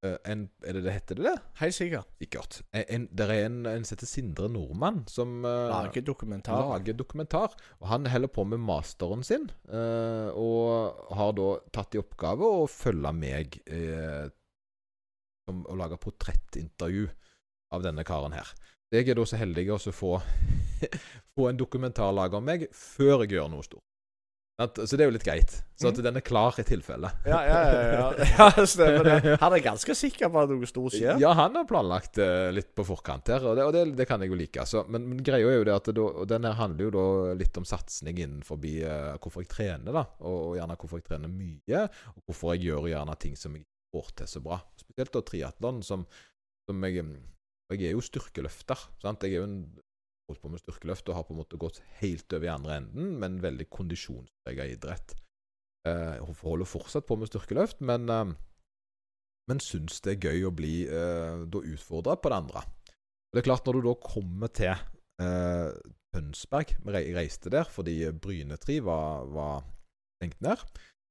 Eh, 0.07 0.15
en, 0.31 0.45
er 0.63 0.77
det 0.77 0.85
det 0.85 0.93
heter 0.95 1.19
det? 1.19 1.25
det? 1.27 1.35
Helt 1.59 1.75
sikkert. 1.75 2.61
En, 2.71 2.85
en, 2.87 3.07
det 3.19 3.25
er 3.27 3.47
en, 3.49 3.59
en 3.67 3.87
som 3.87 3.97
heter 3.97 4.11
Sindre 4.11 4.51
Nordmann, 4.53 5.01
som 5.11 5.41
uh, 5.43 5.71
Lager 5.73 6.05
dokumentar. 6.07 6.61
lager 6.71 6.95
dokumentar. 6.95 7.57
Og 7.81 7.89
han 7.91 8.07
holder 8.07 8.31
på 8.31 8.45
med 8.47 8.63
masteren 8.63 9.25
sin, 9.27 9.49
uh, 9.73 10.31
og 10.39 11.15
har 11.19 11.35
da 11.35 11.49
tatt 11.75 11.99
i 11.99 12.03
oppgave 12.03 12.47
å 12.47 12.69
følge 12.71 13.13
meg 13.17 13.59
uh, 13.73 14.31
som 15.49 15.67
å 15.67 15.79
lage 15.81 15.99
portrettintervju 15.99 17.09
av 17.75 17.83
denne 17.83 18.07
karen 18.07 18.37
her. 18.37 18.55
Jeg 18.95 19.11
er 19.11 19.19
da 19.19 19.27
så 19.29 19.37
heldig 19.41 19.67
å 19.75 19.81
få, 19.93 20.15
få 21.35 21.51
en 21.51 21.59
dokumentar 21.59 22.15
laga 22.15 22.39
om 22.39 22.47
meg 22.47 22.69
før 22.73 23.27
jeg 23.27 23.35
gjør 23.35 23.51
noe 23.51 23.67
stort. 23.67 23.88
Så 24.59 24.97
det 24.99 25.05
er 25.05 25.07
jo 25.07 25.13
litt 25.15 25.23
greit. 25.23 25.53
Så 25.79 25.87
at 25.93 25.99
Mhm. 26.01 26.03
den 26.03 26.17
er 26.19 26.23
klar 26.27 26.57
i 26.59 26.65
tilfelle. 26.67 27.13
Ja, 27.25 27.39
ja, 27.47 27.59
ja. 27.63 27.83
ja. 27.95 28.07
ja 28.59 28.65
stemmer 28.67 29.05
det. 29.07 29.37
Han 29.39 29.55
er 29.55 29.63
ganske 29.63 29.95
sikker 29.95 30.33
på 30.35 30.41
at 30.43 30.51
noe 30.51 30.67
stort 30.67 30.97
skjer. 30.97 31.21
Ja, 31.23 31.31
han 31.39 31.55
har 31.55 31.65
planlagt 31.69 32.19
eh, 32.19 32.49
litt 32.51 32.73
på 32.75 32.83
forkant 32.89 33.31
her, 33.31 33.47
og 33.47 33.55
det, 33.55 33.67
og 33.69 33.73
det, 33.77 33.85
det 34.01 34.09
kan 34.11 34.21
jeg 34.25 34.33
jo 34.33 34.39
like. 34.41 34.67
Så, 34.67 34.83
men, 34.91 35.07
men 35.13 35.23
greia 35.23 35.47
er 35.47 35.61
jo 35.61 35.69
det 35.69 35.77
at 35.77 35.93
det, 35.95 36.09
den 36.35 36.49
her 36.51 36.59
handler 36.59 36.89
jo 36.89 36.91
da 36.97 37.07
litt 37.39 37.61
om 37.63 37.69
satsing 37.71 38.19
innenfor 38.19 38.59
uh, 38.59 39.15
hvorfor 39.23 39.47
jeg 39.47 39.53
trener, 39.55 39.93
da. 39.95 40.05
Og, 40.27 40.39
og 40.51 40.59
gjerne 40.59 40.77
hvorfor 40.83 40.99
jeg 40.99 41.07
trener 41.07 41.31
mye, 41.31 41.85
og 42.17 42.23
hvorfor 42.27 42.57
jeg 42.57 42.67
gjør 42.67 42.91
gjerne 42.91 43.19
ting 43.23 43.39
som 43.39 43.55
jeg 43.55 43.63
får 43.95 44.11
til 44.19 44.27
så 44.35 44.43
bra. 44.43 44.59
Spesielt 44.83 45.15
da 45.15 45.23
triatlon, 45.23 45.83
som, 45.87 46.03
som 46.67 46.83
jeg 46.85 47.05
Jeg 47.71 47.85
er 47.85 47.93
jo 47.93 48.01
styrkeløfter. 48.01 48.89
sant? 49.03 49.23
Jeg 49.23 49.37
er 49.37 49.43
jo 49.43 49.47
en 49.47 49.59
holdt 50.29 50.43
på 50.45 50.51
med 50.53 50.63
styrkeløft 50.63 51.09
og 51.09 51.19
har 51.19 51.27
på 51.27 51.35
en 51.35 51.41
måte 51.41 51.61
gått 51.61 51.81
helt 52.03 52.33
over 52.37 52.47
i 52.47 52.53
andre 52.53 52.77
enden, 52.83 53.15
men 53.23 53.41
veldig 53.45 53.69
kondisjonspreget 53.73 54.77
idrett. 54.77 55.15
Eh, 55.89 56.19
hun 56.21 56.37
holder 56.43 56.69
fortsatt 56.69 57.09
på 57.09 57.17
med 57.17 57.31
styrkeløft, 57.31 57.81
men, 57.81 58.09
eh, 58.13 58.35
men 59.49 59.63
syns 59.65 60.03
det 60.05 60.17
er 60.17 60.29
gøy 60.29 60.49
å 60.49 60.55
bli 60.55 60.75
eh, 60.85 61.47
utfordra 61.49 62.19
på 62.21 62.33
det 62.33 62.41
andre. 62.43 62.65
Og 63.29 63.37
det 63.37 63.43
er 63.43 63.49
klart, 63.49 63.67
når 63.67 63.79
du 63.79 63.89
da 63.89 63.97
kommer 64.05 64.53
til 64.53 64.73
eh, 64.73 65.73
Tønsberg 66.15 66.71
Vi 66.81 67.01
reiste 67.13 67.53
der 67.53 67.69
fordi 67.69 67.99
Brynetri 68.17 68.79
var, 68.85 69.27
var 69.29 69.67
stengt 70.17 70.41
ned. 70.45 70.63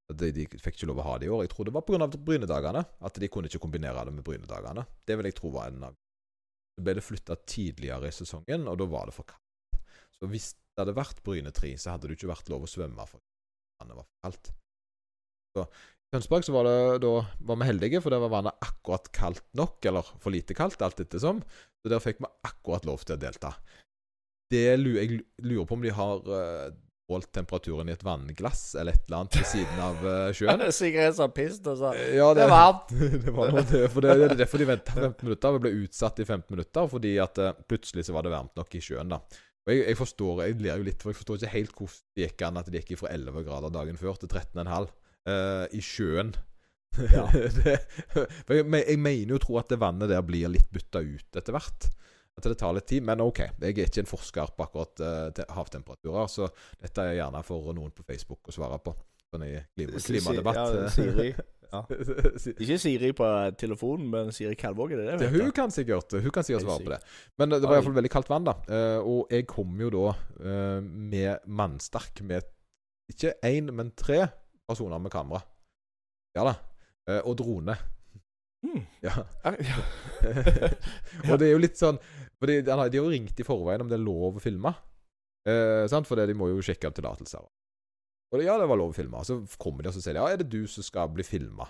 De, 0.08 0.30
de, 0.32 0.46
fikk 0.56 0.78
ikke 0.78 0.88
lov 0.88 1.02
å 1.02 1.06
ha 1.10 1.14
det 1.20 1.28
i 1.28 1.30
år. 1.32 1.44
Jeg 1.44 1.52
tror 1.52 1.68
det 1.68 1.74
var 1.76 1.84
pga. 1.86 2.08
Brynedagene. 2.16 2.82
At 3.04 3.18
de 3.20 3.28
kunne 3.28 3.50
ikke 3.50 3.60
kombinere 3.60 4.06
det 4.08 4.14
med 4.16 4.24
Brynedagene. 4.24 4.86
Det 5.06 5.18
vil 5.18 5.28
jeg 5.28 5.36
tro 5.36 5.52
var 5.54 5.68
en 5.68 5.90
av 5.90 5.98
Så 6.78 6.84
ble 6.86 6.94
det 6.94 7.02
flytta 7.02 7.34
tidligere 7.42 8.06
i 8.06 8.14
sesongen, 8.14 8.68
og 8.70 8.78
da 8.78 8.86
var 8.86 9.10
det 9.10 9.16
for 9.16 9.26
kaldt. 9.26 9.82
Så 10.14 10.30
hvis 10.30 10.52
det 10.54 10.84
hadde 10.84 10.94
vært 10.94 11.24
Brynetri, 11.26 11.72
så 11.74 11.96
hadde 11.96 12.06
det 12.06 12.14
ikke 12.14 12.30
vært 12.30 12.50
lov 12.52 12.66
å 12.66 12.70
svømme 12.70 13.06
for 13.10 13.18
vannet 13.78 13.98
var 13.98 14.06
for 14.06 14.26
kaldt. 14.26 14.50
Så 15.56 15.64
i 15.66 16.14
Tønsberg 16.14 16.46
så 16.46 16.54
var 16.54 16.68
det 16.68 16.78
da 17.04 17.12
var 17.50 17.58
vi 17.60 17.68
heldige, 17.68 18.00
for 18.04 18.14
der 18.14 18.22
var 18.22 18.32
vannet 18.32 18.64
akkurat 18.64 19.10
kaldt 19.14 19.44
nok, 19.58 19.82
eller 19.90 20.06
for 20.22 20.34
lite 20.34 20.56
kaldt, 20.56 20.82
alt 20.86 21.02
ettersom. 21.02 21.42
Så 21.82 21.92
der 21.92 22.02
fikk 22.02 22.22
vi 22.22 22.30
akkurat 22.46 22.86
lov 22.88 23.02
til 23.04 23.18
å 23.18 23.22
delta. 23.26 23.52
Det 24.48 24.62
jeg 24.64 24.80
lurer 24.80 25.66
på 25.68 25.76
om 25.76 25.82
de 25.84 25.92
har 25.92 26.30
uh, 26.30 26.70
målt 27.08 27.30
temperaturen 27.34 27.88
i 27.88 27.94
et 27.96 28.04
vannglass 28.04 28.62
eller 28.78 28.96
et 28.96 29.04
eller 29.06 29.22
annet 29.22 29.38
ved 29.40 29.48
siden 29.48 29.82
av 29.84 30.04
uh, 30.04 30.28
sjøen. 30.36 30.64
Sikkert 30.74 31.08
en 31.08 31.18
sånn 31.18 31.34
pist 31.36 31.68
og 31.72 31.80
sa 31.80 31.92
Ja, 31.96 32.30
Det 32.36 32.44
er 32.44 32.52
varmt! 32.52 32.94
det 33.24 33.34
var 33.34 33.52
noe 33.54 33.64
det, 33.68 33.84
for 33.92 34.04
det, 34.04 34.16
det 34.20 34.30
er 34.30 34.40
derfor 34.42 34.62
de 34.62 34.68
venta 34.68 34.96
15 34.96 35.26
minutter. 35.26 35.56
Vi 35.56 35.62
ble 35.64 35.74
utsatt 35.82 36.20
i 36.20 36.26
15 36.28 36.56
minutter 36.56 36.90
fordi 36.92 37.14
at 37.24 37.42
uh, 37.42 37.52
plutselig 37.68 38.08
så 38.08 38.16
var 38.16 38.26
det 38.26 38.34
varmt 38.34 38.56
nok 38.58 38.76
i 38.76 38.82
sjøen. 38.84 39.14
da. 39.14 39.22
Og 39.68 39.74
jeg, 39.74 39.84
jeg 39.84 40.00
forstår, 40.00 40.44
jeg 40.46 40.60
ler 40.64 40.80
jo 40.80 40.88
litt, 40.88 41.02
for 41.02 41.12
jeg 41.12 41.20
forstår 41.20 41.40
ikke 41.40 41.54
helt 41.54 41.74
hvordan 41.76 42.04
det 42.16 42.26
gikk 42.26 42.44
an 42.46 42.60
at 42.60 42.68
det 42.72 42.82
gikk 42.82 43.00
fra 43.02 43.10
11 43.12 43.48
grader 43.48 43.74
dagen 43.74 43.98
før 44.00 44.20
til 44.20 44.30
13,5 44.32 44.68
uh, 45.28 45.66
i 45.76 45.82
sjøen. 45.84 46.32
Ja. 47.12 47.26
det, 47.60 47.74
jeg, 48.16 48.64
jeg 48.64 49.00
mener 49.00 49.34
jo 49.34 49.40
å 49.40 49.44
tro 49.44 49.58
at 49.60 49.68
det 49.70 49.80
vannet 49.82 50.10
der 50.10 50.24
blir 50.24 50.50
litt 50.52 50.70
bytta 50.72 51.04
ut 51.04 51.40
etter 51.40 51.56
hvert. 51.56 51.90
At 52.38 52.46
det 52.46 52.56
tar 52.60 52.74
litt 52.76 52.86
tid. 52.86 53.04
Men 53.06 53.22
OK, 53.24 53.42
jeg 53.42 53.74
er 53.74 53.86
ikke 53.88 54.04
en 54.04 54.10
forsker 54.10 54.54
på 54.54 54.66
akkurat 54.68 55.02
uh, 55.02 55.44
havtemperaturer, 55.56 56.30
så 56.30 56.48
dette 56.78 57.04
er 57.04 57.18
gjerne 57.18 57.42
for 57.46 57.72
noen 57.74 57.94
på 57.94 58.06
Facebook 58.06 58.50
å 58.50 58.54
svare 58.54 58.78
på. 58.82 58.94
Sånn 59.28 59.44
i 59.44 59.54
klima, 59.76 60.00
klimadebatt. 60.00 60.60
Ja, 60.62 60.90
Siri. 60.92 61.32
Ja. 61.68 61.82
Ikke 62.62 62.78
Siri 62.80 63.10
på 63.16 63.26
telefonen, 63.60 64.06
men 64.12 64.30
Siri 64.32 64.56
Kalvåg, 64.56 64.94
er 64.94 65.02
det 65.02 65.08
det? 65.10 65.18
det 65.26 65.28
hun, 65.34 65.50
kan 65.52 65.72
sikkert, 65.74 66.14
hun 66.16 66.32
kan 66.32 66.46
sikkert 66.46 66.64
svare 66.64 66.86
på 66.86 66.94
det. 66.94 67.00
Men 67.40 67.52
det 67.52 67.60
var 67.66 67.76
iallfall 67.76 67.98
veldig 67.98 68.12
kaldt 68.12 68.30
vann, 68.32 68.46
da. 68.48 68.54
Eh, 68.72 69.00
og 69.02 69.34
jeg 69.34 69.44
kom 69.50 69.74
jo 69.82 69.90
da 69.92 70.06
eh, 70.40 70.78
med 70.80 71.44
mannsterk 71.44 72.22
med 72.24 72.48
ikke 73.12 73.34
én, 73.44 73.68
men 73.72 73.92
tre 73.96 74.22
personer 74.68 75.00
med 75.00 75.12
kamera. 75.12 75.42
Ja 76.36 76.48
da. 76.48 76.58
Og 77.24 77.38
drone. 77.40 77.72
Ja. 79.00 79.12
Ja, 79.44 79.52
ja. 79.54 79.76
og 81.30 81.38
det 81.38 81.46
er 81.46 81.52
jo 81.54 81.60
litt 81.62 81.78
sånn 81.78 81.96
fordi 82.38 82.60
De 82.66 82.70
har 82.78 82.90
jo 82.94 83.08
ringt 83.10 83.40
i 83.40 83.46
forveien 83.46 83.82
om 83.82 83.88
det 83.90 83.98
er 83.98 84.04
lov 84.04 84.38
å 84.38 84.42
filme. 84.42 84.74
Eh, 85.48 85.86
sant? 85.90 86.06
For 86.06 86.18
de 86.20 86.34
må 86.38 86.50
jo 86.52 86.62
sjekke 86.62 86.90
tillatelser. 86.94 87.42
Og 88.34 88.42
ja, 88.44 88.58
det 88.60 88.68
var 88.68 88.76
lov 88.76 88.92
å 88.92 88.96
filme. 88.96 89.22
Så 89.24 89.40
kommer 89.58 89.82
de 89.82 89.88
og 89.90 89.96
sier 89.96 90.12
de, 90.14 90.20
ja, 90.20 90.26
er 90.28 90.42
det 90.42 90.50
du 90.52 90.66
som 90.68 90.84
skal 90.84 91.08
bli 91.10 91.24
filma. 91.24 91.66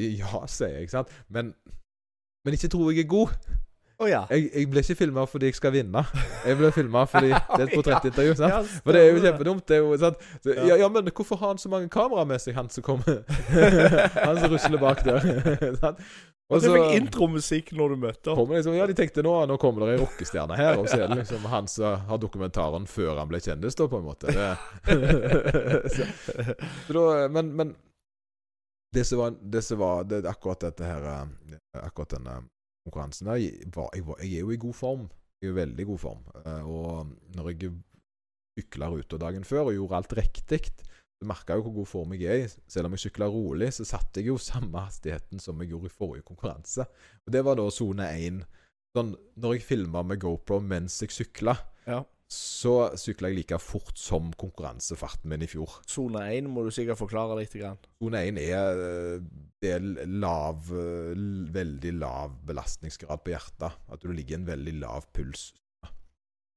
Ja, 0.00 0.42
sier 0.50 0.72
jeg, 0.78 0.88
ikke 0.88 0.96
sant. 0.98 1.12
Men, 1.28 1.52
men 2.44 2.56
ikke 2.56 2.70
tror 2.72 2.90
jeg 2.92 3.04
er 3.04 3.10
god. 3.12 3.36
Oh, 4.02 4.08
ja. 4.10 4.24
Jeg, 4.32 4.48
jeg 4.50 4.66
ble 4.72 4.82
ikke 4.82 4.96
filma 4.98 5.22
fordi 5.30 5.46
jeg 5.52 5.54
skal 5.60 5.74
vinne. 5.76 6.00
Jeg 6.42 6.56
ble 6.58 6.70
filma 6.74 7.04
fordi 7.06 7.28
det 7.52 7.60
er 7.60 7.68
et 7.68 7.74
portrettintervju. 7.76 8.32
sant? 8.40 8.50
Ja, 8.56 8.80
For 8.82 8.96
det 8.96 9.02
er 9.04 9.12
jo 9.12 9.20
kjempedumt. 9.22 9.62
Det 9.68 9.76
er 9.76 9.84
jo, 9.84 9.92
sant? 10.00 10.24
Så, 10.42 10.56
Ja. 10.56 10.64
ja, 10.72 10.78
ja, 10.82 10.88
men 10.90 11.06
hvorfor 11.12 11.38
har 11.38 11.52
han 11.52 11.60
så 11.62 11.70
mange 11.70 11.92
kameraer 11.92 12.26
med 12.32 12.42
seg, 12.42 12.56
han 12.58 12.70
som 12.72 12.82
kommer 12.82 13.20
Han 14.26 14.40
som 14.42 14.50
rusler 14.56 14.82
bak 14.82 15.04
der. 15.06 15.76
sant? 15.78 16.02
Og 16.52 16.62
så 16.62 16.72
fikk 16.74 16.96
intromusikk 17.00 17.72
når 17.78 17.94
du 17.94 18.02
møtte 18.04 18.34
ham. 18.36 18.52
liksom, 18.52 18.74
ja, 18.76 18.86
de 18.86 18.96
tenkte 18.98 19.24
nå, 19.24 19.32
nå 19.48 19.56
kommer 19.62 19.86
det 19.86 19.96
ei 19.96 20.02
rockestjerne 20.02 20.58
her, 20.58 20.80
og 20.80 20.90
så 20.90 20.98
er 21.00 21.08
det 21.12 21.22
liksom 21.22 21.46
han 21.52 21.70
som 21.70 22.04
har 22.10 22.20
dokumentaren 22.22 22.86
før 22.90 23.16
han 23.22 23.30
ble 23.30 23.40
kjendis, 23.42 23.78
da, 23.78 23.88
på 23.88 24.00
en 24.02 24.06
måte. 24.06 24.34
Det, 24.34 24.50
så, 25.96 26.08
så 26.86 26.96
da, 26.98 27.06
men, 27.32 27.54
men 27.58 27.74
det 28.92 29.06
som 29.08 29.22
var, 29.22 29.36
det 29.40 29.62
som 29.64 29.80
var 29.80 30.04
det, 30.04 30.22
akkurat 30.28 30.60
dette 30.68 30.84
her 30.84 31.06
eh, 31.08 31.58
Akkurat 31.80 32.12
denne 32.18 32.34
konkurransen 32.84 33.30
der 33.30 33.40
var, 33.72 33.88
jeg, 33.96 34.04
var, 34.04 34.18
jeg 34.20 34.34
er 34.36 34.44
jo 34.44 34.52
i 34.52 34.60
god 34.60 34.76
form. 34.76 35.06
Jeg 35.40 35.48
er 35.48 35.54
i 35.54 35.60
veldig 35.62 35.86
god 35.88 36.00
form. 36.02 36.22
Eh, 36.44 36.68
Og 36.68 37.36
når 37.38 37.52
jeg 37.54 37.72
sykla 38.58 38.90
ruta 38.92 39.16
dagen 39.22 39.46
før 39.48 39.70
og 39.70 39.76
gjorde 39.78 40.00
alt 40.02 40.12
riktig, 40.18 40.66
så 41.22 41.28
merka 41.30 41.54
jo 41.56 41.62
hvor 41.68 41.76
god 41.80 41.88
form 41.88 42.14
jeg 42.18 42.28
er 42.28 42.44
i. 42.44 42.48
Selv 42.68 42.88
om 42.90 42.96
jeg 42.96 43.04
sykla 43.06 43.28
rolig, 43.30 43.70
så 43.72 43.86
satte 43.86 44.20
jeg 44.20 44.28
jo 44.32 44.38
samme 44.42 44.82
hastigheten 44.82 45.40
som 45.42 45.60
jeg 45.62 45.70
gjorde 45.72 45.90
i 45.90 45.94
forrige 45.96 46.26
konkurranse. 46.28 46.86
Og 47.26 47.32
det 47.32 47.44
var 47.46 47.56
da 47.60 47.68
sone 47.70 48.08
én. 48.18 48.42
Sånn, 48.96 49.14
når 49.40 49.54
jeg 49.56 49.62
filma 49.70 50.02
med 50.04 50.20
GoPro 50.20 50.58
mens 50.60 50.98
jeg 51.00 51.14
sykla, 51.14 51.54
Ja. 51.86 52.02
så 52.28 52.90
sykla 52.96 53.28
jeg 53.30 53.36
like 53.38 53.58
fort 53.60 53.96
som 53.98 54.30
konkurransefarten 54.40 55.28
min 55.32 55.42
i 55.42 55.48
fjor. 55.48 55.78
Sone 55.88 56.20
1 56.32 56.48
må 56.52 56.64
du 56.64 56.70
sikkert 56.70 56.98
forklare 57.00 57.38
litt. 57.38 57.52
Sone 57.56 58.20
1 58.28 58.38
er, 58.38 58.82
eh, 59.16 59.68
er 59.68 59.80
lav, 60.06 60.68
eh, 60.72 61.14
veldig 61.56 61.92
lav 61.98 62.36
belastningsgrad 62.44 63.24
på 63.24 63.32
hjertet. 63.32 63.72
At 63.90 64.00
du 64.00 64.12
ligger 64.12 64.36
i 64.36 64.40
en 64.40 64.46
veldig 64.46 64.80
lav 64.80 65.06
puls. 65.12 65.52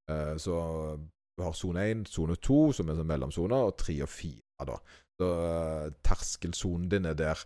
Eh, 0.09 0.35
Så 0.37 0.99
du 1.37 1.43
har 1.43 1.51
sone 1.53 1.77
1, 1.91 2.07
sone 2.07 2.35
2, 2.35 2.71
som 2.73 2.89
er 2.89 2.95
sånn 2.95 3.09
mellomsone, 3.09 3.51
og 3.67 3.77
3 3.77 4.01
og 4.03 4.09
4, 4.09 4.41
da. 4.63 4.79
Så 5.19 5.27
uh, 5.27 5.93
terskelsonen 6.03 6.89
din 6.91 7.05
er 7.05 7.15
der 7.19 7.39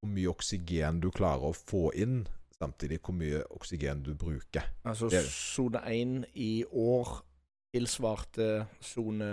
hvor 0.00 0.10
mye 0.12 0.30
oksygen 0.30 1.00
du 1.02 1.10
klarer 1.14 1.50
å 1.50 1.56
få 1.56 1.90
inn, 1.98 2.26
samtidig 2.56 3.00
hvor 3.02 3.16
mye 3.16 3.42
oksygen 3.56 4.04
du 4.06 4.14
bruker. 4.14 4.68
Altså 4.86 5.10
sone 5.26 5.82
1 5.90 6.30
i 6.34 6.64
år 6.70 7.16
tilsvarte 7.74 8.66
sone 8.80 9.30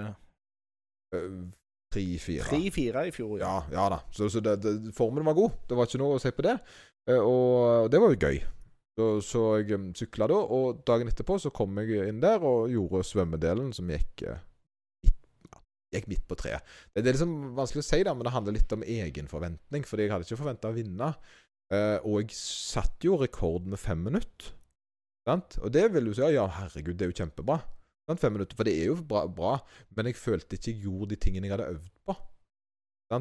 3-4. 1.94 2.42
3-4 2.50 3.06
i 3.08 3.12
fjor. 3.14 3.38
Ja, 3.40 3.64
ja 3.72 3.86
da. 3.94 4.02
Så, 4.12 4.30
så 4.30 4.42
det, 4.42 4.58
det, 4.64 4.94
formen 4.98 5.26
var 5.26 5.38
god. 5.38 5.60
Det 5.70 5.78
var 5.78 5.88
ikke 5.88 6.02
noe 6.02 6.18
å 6.18 6.22
si 6.22 6.32
på 6.34 6.46
det. 6.46 6.58
Eh, 7.10 7.20
Og 7.22 7.92
det 7.92 8.02
var 8.02 8.14
jo 8.14 8.20
gøy. 8.28 8.42
Så, 8.94 9.06
så 9.26 9.44
jeg 9.58 9.80
sykla 9.98 10.28
da, 10.30 10.38
og 10.38 10.84
dagen 10.86 11.10
etterpå 11.10 11.40
så 11.42 11.50
kom 11.54 11.80
jeg 11.82 12.10
inn 12.12 12.20
der 12.22 12.44
og 12.46 12.70
gjorde 12.70 13.02
svømmedelen, 13.10 13.72
som 13.74 13.90
gikk 13.90 14.26
eh, 14.30 14.42
gikk 15.94 16.10
midt 16.12 16.26
på 16.30 16.38
treet. 16.40 16.66
Det, 16.92 17.04
det 17.04 17.12
er 17.12 17.18
liksom 17.18 17.54
vanskelig 17.58 17.84
å 17.84 17.88
si, 17.88 18.02
da, 18.08 18.16
men 18.18 18.28
det 18.28 18.34
handler 18.36 18.58
litt 18.58 18.76
om 18.76 18.84
egen 18.96 19.30
forventning. 19.32 19.86
Fordi 19.88 20.08
jeg 20.08 20.14
hadde 20.14 20.28
ikke 20.28 20.42
forventa 20.42 20.72
å 20.72 20.76
vinne. 20.76 21.14
Uh, 21.74 21.98
og 22.04 22.20
jeg 22.22 22.36
satte 22.38 23.08
jo 23.08 23.18
rekord 23.22 23.70
med 23.70 23.82
fem 23.82 24.04
minutter. 24.06 24.52
Sant? 25.28 25.58
Og 25.64 25.72
det 25.72 25.88
vil 25.94 26.10
du 26.10 26.14
si 26.16 26.34
ja, 26.36 26.44
herregud, 26.60 26.98
det 27.00 27.08
er 27.08 27.14
jo 27.14 27.20
kjempebra. 27.22 27.62
Sant? 28.10 28.22
Fem 28.22 28.36
minutter, 28.36 28.58
For 28.60 28.68
det 28.68 28.76
er 28.76 28.92
jo 28.92 29.00
bra, 29.08 29.24
bra, 29.32 29.56
men 29.96 30.10
jeg 30.10 30.20
følte 30.20 30.58
ikke 30.58 30.74
jeg 30.74 30.88
gjorde 30.88 31.14
de 31.14 31.20
tingene 31.24 31.48
jeg 31.48 31.56
hadde 31.56 31.72
øvd 31.78 31.92
på. 32.04 32.18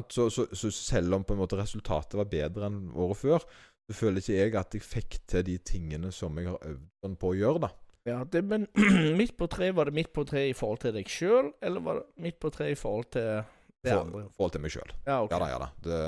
Så, 0.09 0.25
så, 0.33 0.47
så 0.57 0.71
selv 0.73 1.13
om 1.13 1.23
på 1.27 1.35
en 1.35 1.43
måte 1.43 1.57
resultatet 1.59 2.17
var 2.17 2.31
bedre 2.31 2.65
enn 2.65 2.87
året 2.97 3.19
før, 3.19 3.43
så 3.85 3.95
føler 3.95 4.23
ikke 4.23 4.37
jeg 4.39 4.55
at 4.57 4.75
jeg 4.75 4.85
fikk 4.85 5.17
til 5.29 5.45
de 5.45 5.57
tingene 5.61 6.09
som 6.15 6.37
jeg 6.39 6.49
har 6.49 6.69
øvd 6.71 6.85
sånn 7.03 7.17
på 7.19 7.31
å 7.31 7.37
gjøre. 7.37 7.67
da. 7.67 7.71
Ja, 8.09 8.19
det, 8.27 8.41
men 8.43 8.67
midt 9.19 9.37
på 9.39 9.47
tre, 9.47 9.69
var 9.71 9.87
det 9.87 9.95
midt 9.95 10.09
på 10.15 10.25
tre 10.27 10.49
i 10.49 10.55
forhold 10.57 10.81
til 10.83 10.95
deg 10.97 11.07
sjøl, 11.11 11.53
eller 11.63 11.83
var 11.85 12.01
det 12.01 12.23
midt 12.25 12.39
på 12.43 12.49
tre 12.51 12.71
i 12.73 12.79
forhold 12.79 13.07
til 13.15 13.29
det 13.83 13.91
For, 13.93 14.01
andre? 14.03 14.23
forhold 14.35 14.51
til 14.55 14.63
meg 14.63 14.73
sjøl. 14.75 14.91
Ja, 15.07 15.21
okay. 15.23 15.35
Ja 15.35 15.39
da, 15.39 15.47
ja 15.53 15.59
da. 15.61 15.69
Det, 15.85 16.01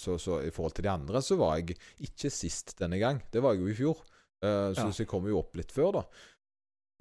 så, 0.00 0.18
så 0.20 0.40
i 0.44 0.50
forhold 0.52 0.76
til 0.76 0.84
de 0.86 0.92
andre 0.92 1.22
så 1.24 1.36
var 1.40 1.56
jeg 1.60 1.78
ikke 2.08 2.30
sist 2.32 2.74
denne 2.80 3.00
gang. 3.00 3.22
Det 3.32 3.40
var 3.44 3.56
jeg 3.56 3.64
jo 3.64 3.72
i 3.72 3.78
fjor. 3.78 4.04
Uh, 4.42 4.72
så, 4.74 4.86
Ja. 4.88 4.90
så 4.90 5.04
jeg 5.04 5.08
kom 5.12 5.26
jo 5.30 5.38
opp 5.40 5.56
litt 5.56 5.72
før, 5.72 5.92
da. 6.00 6.04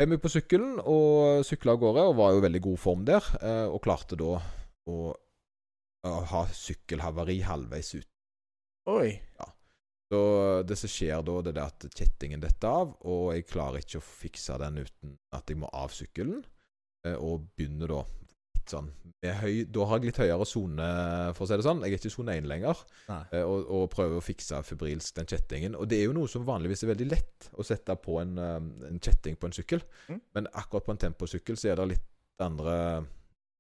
Hjemme 0.02 0.18
på 0.24 0.32
sykkelen 0.34 0.80
og 0.82 1.44
sykla 1.46 1.76
av 1.76 1.82
gårde, 1.84 2.04
og 2.10 2.16
var 2.18 2.32
jo 2.34 2.40
i 2.42 2.46
veldig 2.48 2.62
god 2.68 2.80
form 2.82 3.04
der. 3.08 3.28
Uh, 3.44 3.68
og 3.76 3.82
klarte 3.86 4.18
da 4.20 4.38
å, 4.88 4.98
uh, 6.08 6.22
ha 6.32 6.44
sykkelhavari 6.58 7.42
halvveis 7.46 7.92
ut. 8.00 8.08
Oi. 8.92 9.12
Så 10.12 10.22
det 10.68 10.76
som 10.76 10.92
skjer 10.92 11.22
da, 11.24 11.38
det 11.46 11.54
er 11.56 11.62
at 11.64 11.86
kjettingen 11.96 12.42
detter 12.44 12.68
av, 12.82 12.90
og 13.08 13.30
jeg 13.32 13.46
klarer 13.48 13.80
ikke 13.80 14.02
å 14.02 14.04
fikse 14.04 14.58
den 14.60 14.82
uten 14.84 15.14
at 15.38 15.48
jeg 15.48 15.62
må 15.62 15.70
av 15.72 15.94
sykkelen. 15.96 16.42
eh, 17.08 17.16
Og 17.16 17.46
begynner 17.56 17.88
da 17.88 18.02
litt 18.52 18.68
sånn 18.70 18.90
med 19.24 19.38
høy 19.40 19.64
Da 19.72 19.86
har 19.88 20.00
jeg 20.02 20.10
litt 20.12 20.20
høyere 20.22 20.46
sone, 20.46 20.90
for 21.38 21.46
å 21.46 21.48
si 21.48 21.56
det 21.56 21.64
sånn. 21.66 21.80
Jeg 21.86 21.94
er 21.94 21.98
ikke 22.02 22.12
i 22.12 22.14
sone 22.18 22.36
1 22.42 22.50
lenger. 22.52 22.84
Eh, 23.32 23.42
Og, 23.46 23.72
og 23.72 23.88
prøver 23.96 24.20
å 24.20 24.26
fikse 24.26 24.60
febrilsk 24.68 25.16
den 25.16 25.32
kjettingen. 25.32 25.76
Og 25.80 25.88
det 25.88 26.02
er 26.02 26.06
jo 26.10 26.18
noe 26.20 26.28
som 26.28 26.44
vanligvis 26.46 26.84
er 26.84 26.92
veldig 26.92 27.10
lett 27.10 27.50
å 27.56 27.64
sette 27.64 27.96
på 28.04 28.20
en, 28.22 28.36
eh, 28.38 28.60
en 28.92 29.00
kjetting 29.00 29.40
på 29.40 29.48
en 29.48 29.56
sykkel. 29.56 29.82
Mm. 30.10 30.22
Men 30.36 30.52
akkurat 30.54 30.86
på 30.86 30.92
en 30.98 31.04
temposykkel 31.08 31.56
så 31.58 31.72
er 31.72 31.82
det 31.82 31.90
litt 31.96 32.44
andre 32.44 33.06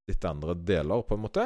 Litt 0.09 0.25
andre 0.25 0.55
deler, 0.57 1.03
på 1.05 1.13
en 1.13 1.21
måte. 1.21 1.43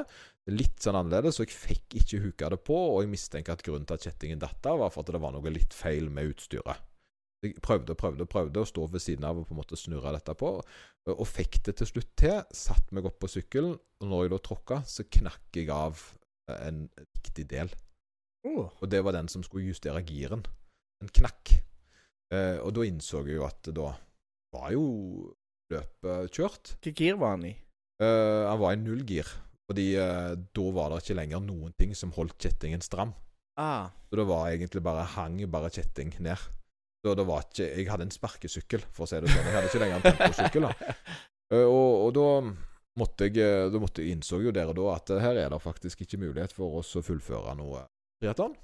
Litt 0.51 0.81
sånn 0.83 0.97
annerledes, 0.99 1.39
og 1.39 1.47
jeg 1.47 1.57
fikk 1.57 1.95
ikke 2.01 2.19
huka 2.23 2.49
det 2.53 2.59
på. 2.67 2.75
Og 2.95 2.99
jeg 3.03 3.11
mistenker 3.13 3.55
at 3.55 3.63
grunnen 3.65 3.87
til 3.89 3.97
at 3.97 4.05
kjettingen 4.05 4.41
datt 4.41 4.69
av, 4.69 4.81
var 4.83 4.93
for 4.93 5.05
at 5.05 5.13
det 5.15 5.21
var 5.23 5.33
noe 5.35 5.53
litt 5.53 5.73
feil 5.73 6.11
med 6.13 6.35
utstyret. 6.35 6.83
Jeg 7.45 7.61
prøvde 7.61 7.93
og 7.93 7.99
prøvde 8.01 8.25
og 8.25 8.31
prøvde 8.31 8.61
å 8.61 8.67
stå 8.67 8.85
ved 8.89 9.03
siden 9.03 9.25
av 9.27 9.37
og 9.37 9.47
på 9.47 9.53
en 9.53 9.59
måte 9.59 9.77
snurre 9.77 10.13
dette 10.15 10.33
på, 10.39 10.51
og 11.13 11.25
fikk 11.29 11.59
det 11.67 11.75
til 11.81 11.89
slutt 11.91 12.13
til. 12.17 12.39
Satt 12.55 12.93
meg 12.95 13.05
opp 13.09 13.19
på 13.21 13.29
sykkelen, 13.29 13.75
og 14.01 14.09
når 14.09 14.25
jeg 14.25 14.33
da 14.33 14.39
tråkka, 14.47 14.79
så 14.89 15.05
knakk 15.17 15.59
jeg 15.59 15.69
av 15.73 16.01
en 16.55 16.85
viktig 17.17 17.45
del. 17.51 17.73
Oh. 18.45 18.69
Og 18.81 18.89
det 18.89 19.01
var 19.05 19.15
den 19.17 19.29
som 19.31 19.43
skulle 19.45 19.69
justere 19.69 20.03
giren. 20.05 20.45
En 21.01 21.09
knakk. 21.09 21.53
Eh, 22.33 22.57
og 22.61 22.73
da 22.77 22.85
innså 22.85 23.23
jeg 23.25 23.39
jo 23.39 23.45
at 23.47 23.69
da 23.73 23.91
var 24.55 24.73
jo 24.73 24.85
løpet 25.73 26.37
kjørt. 26.37 26.75
Hvilket 26.79 27.01
gir 27.07 27.19
var 27.21 27.35
han 27.35 27.47
i? 27.49 27.55
Eh, 28.01 28.43
han 28.45 28.61
var 28.61 28.75
i 28.75 28.81
nullgir. 28.81 29.29
Fordi 29.69 29.85
eh, 29.97 30.33
da 30.35 30.65
var 30.75 30.91
det 30.91 31.01
ikke 31.01 31.17
lenger 31.17 31.41
noen 31.41 31.73
ting 31.79 31.95
som 31.97 32.13
holdt 32.15 32.37
kjettingen 32.41 32.83
stram. 32.85 33.15
Ah. 33.57 33.89
Så 34.09 34.19
det 34.19 34.27
var 34.29 34.49
egentlig 34.51 34.83
bare 34.85 35.07
hang 35.15 35.39
bare 35.51 35.71
kjetting 35.73 36.13
ned. 36.19 36.41
Så 37.05 37.13
det 37.13 37.25
var 37.27 37.45
ikke 37.45 37.65
Jeg 37.69 37.89
hadde 37.89 38.07
en 38.07 38.13
sparkesykkel, 38.13 38.85
for 38.93 39.05
å 39.05 39.09
si 39.09 39.21
det 39.21 39.31
sånn. 39.31 39.45
Jeg 39.45 39.55
hadde 39.55 39.69
ikke 39.69 39.81
lenger 39.83 39.99
en 39.99 40.05
temposykkel. 40.11 40.69
da. 40.69 40.93
Eh, 41.53 41.61
og, 41.61 42.07
og 42.07 42.13
da 42.15 42.29
måtte 42.97 43.27
jeg 43.27 43.37
eh, 43.37 43.67
Da 43.69 43.77
måtte 43.77 44.01
jeg 44.01 44.15
innså 44.15 44.39
jo 44.41 44.49
dere 44.49 44.73
da 44.73 44.85
at 44.95 45.11
eh, 45.13 45.19
her 45.21 45.37
er 45.37 45.51
det 45.53 45.59
faktisk 45.61 45.99
ikke 46.01 46.17
mulighet 46.17 46.55
for 46.57 46.79
oss 46.79 46.95
å 46.97 47.03
fullføre 47.05 47.53
noe 47.59 47.83
triatlon. 48.17 48.55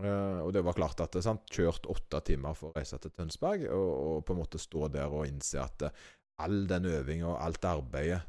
Uh, 0.00 0.40
og 0.46 0.54
det 0.56 0.62
var 0.64 0.78
klart 0.78 1.02
at 1.04 1.18
sant, 1.24 1.44
Kjørt 1.52 1.84
åtte 1.92 2.22
timer 2.30 2.56
for 2.56 2.72
å 2.72 2.80
reise 2.80 2.96
til 3.00 3.12
Tønsberg, 3.12 3.66
og, 3.68 3.90
og 4.06 4.24
på 4.24 4.32
en 4.32 4.40
måte 4.40 4.60
stå 4.60 4.88
der 4.92 5.12
og 5.12 5.28
innse 5.28 5.60
at 5.60 5.84
all 6.40 6.56
den 6.68 6.88
øvinga 6.88 7.28
og 7.34 7.36
alt 7.44 7.68
arbeidet 7.68 8.22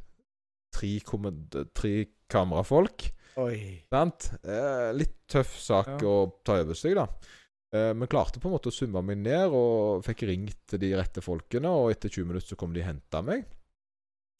Tre, 0.77 1.63
tre 1.73 1.93
kamerafolk 2.29 3.09
Oi. 3.37 3.57
Sant? 3.91 4.31
Eh, 4.41 4.91
litt 4.97 5.19
tøff 5.29 5.57
sak 5.61 5.91
Ja. 6.01 6.09
å 6.09 6.15
ta 6.45 6.55
over 6.63 6.77
seg, 6.77 6.95
da. 6.97 7.03
Eh, 7.73 7.91
men 7.93 8.07
klarte 8.09 8.39
på 8.41 8.49
en 8.49 8.55
måte 8.55 8.71
å 8.71 8.73
summe 8.73 9.03
meg 9.05 9.19
ned, 9.21 9.53
og 9.53 10.01
fikk 10.07 10.23
ringt 10.25 10.73
de 10.79 10.89
rette 10.97 11.21
folkene. 11.21 11.69
Og 11.69 11.91
etter 11.93 12.09
20 12.09 12.25
minutter 12.31 12.47
så 12.55 12.57
kom 12.57 12.73
de 12.73 12.81
og 12.81 12.87
henta 12.87 13.21
meg. 13.21 13.45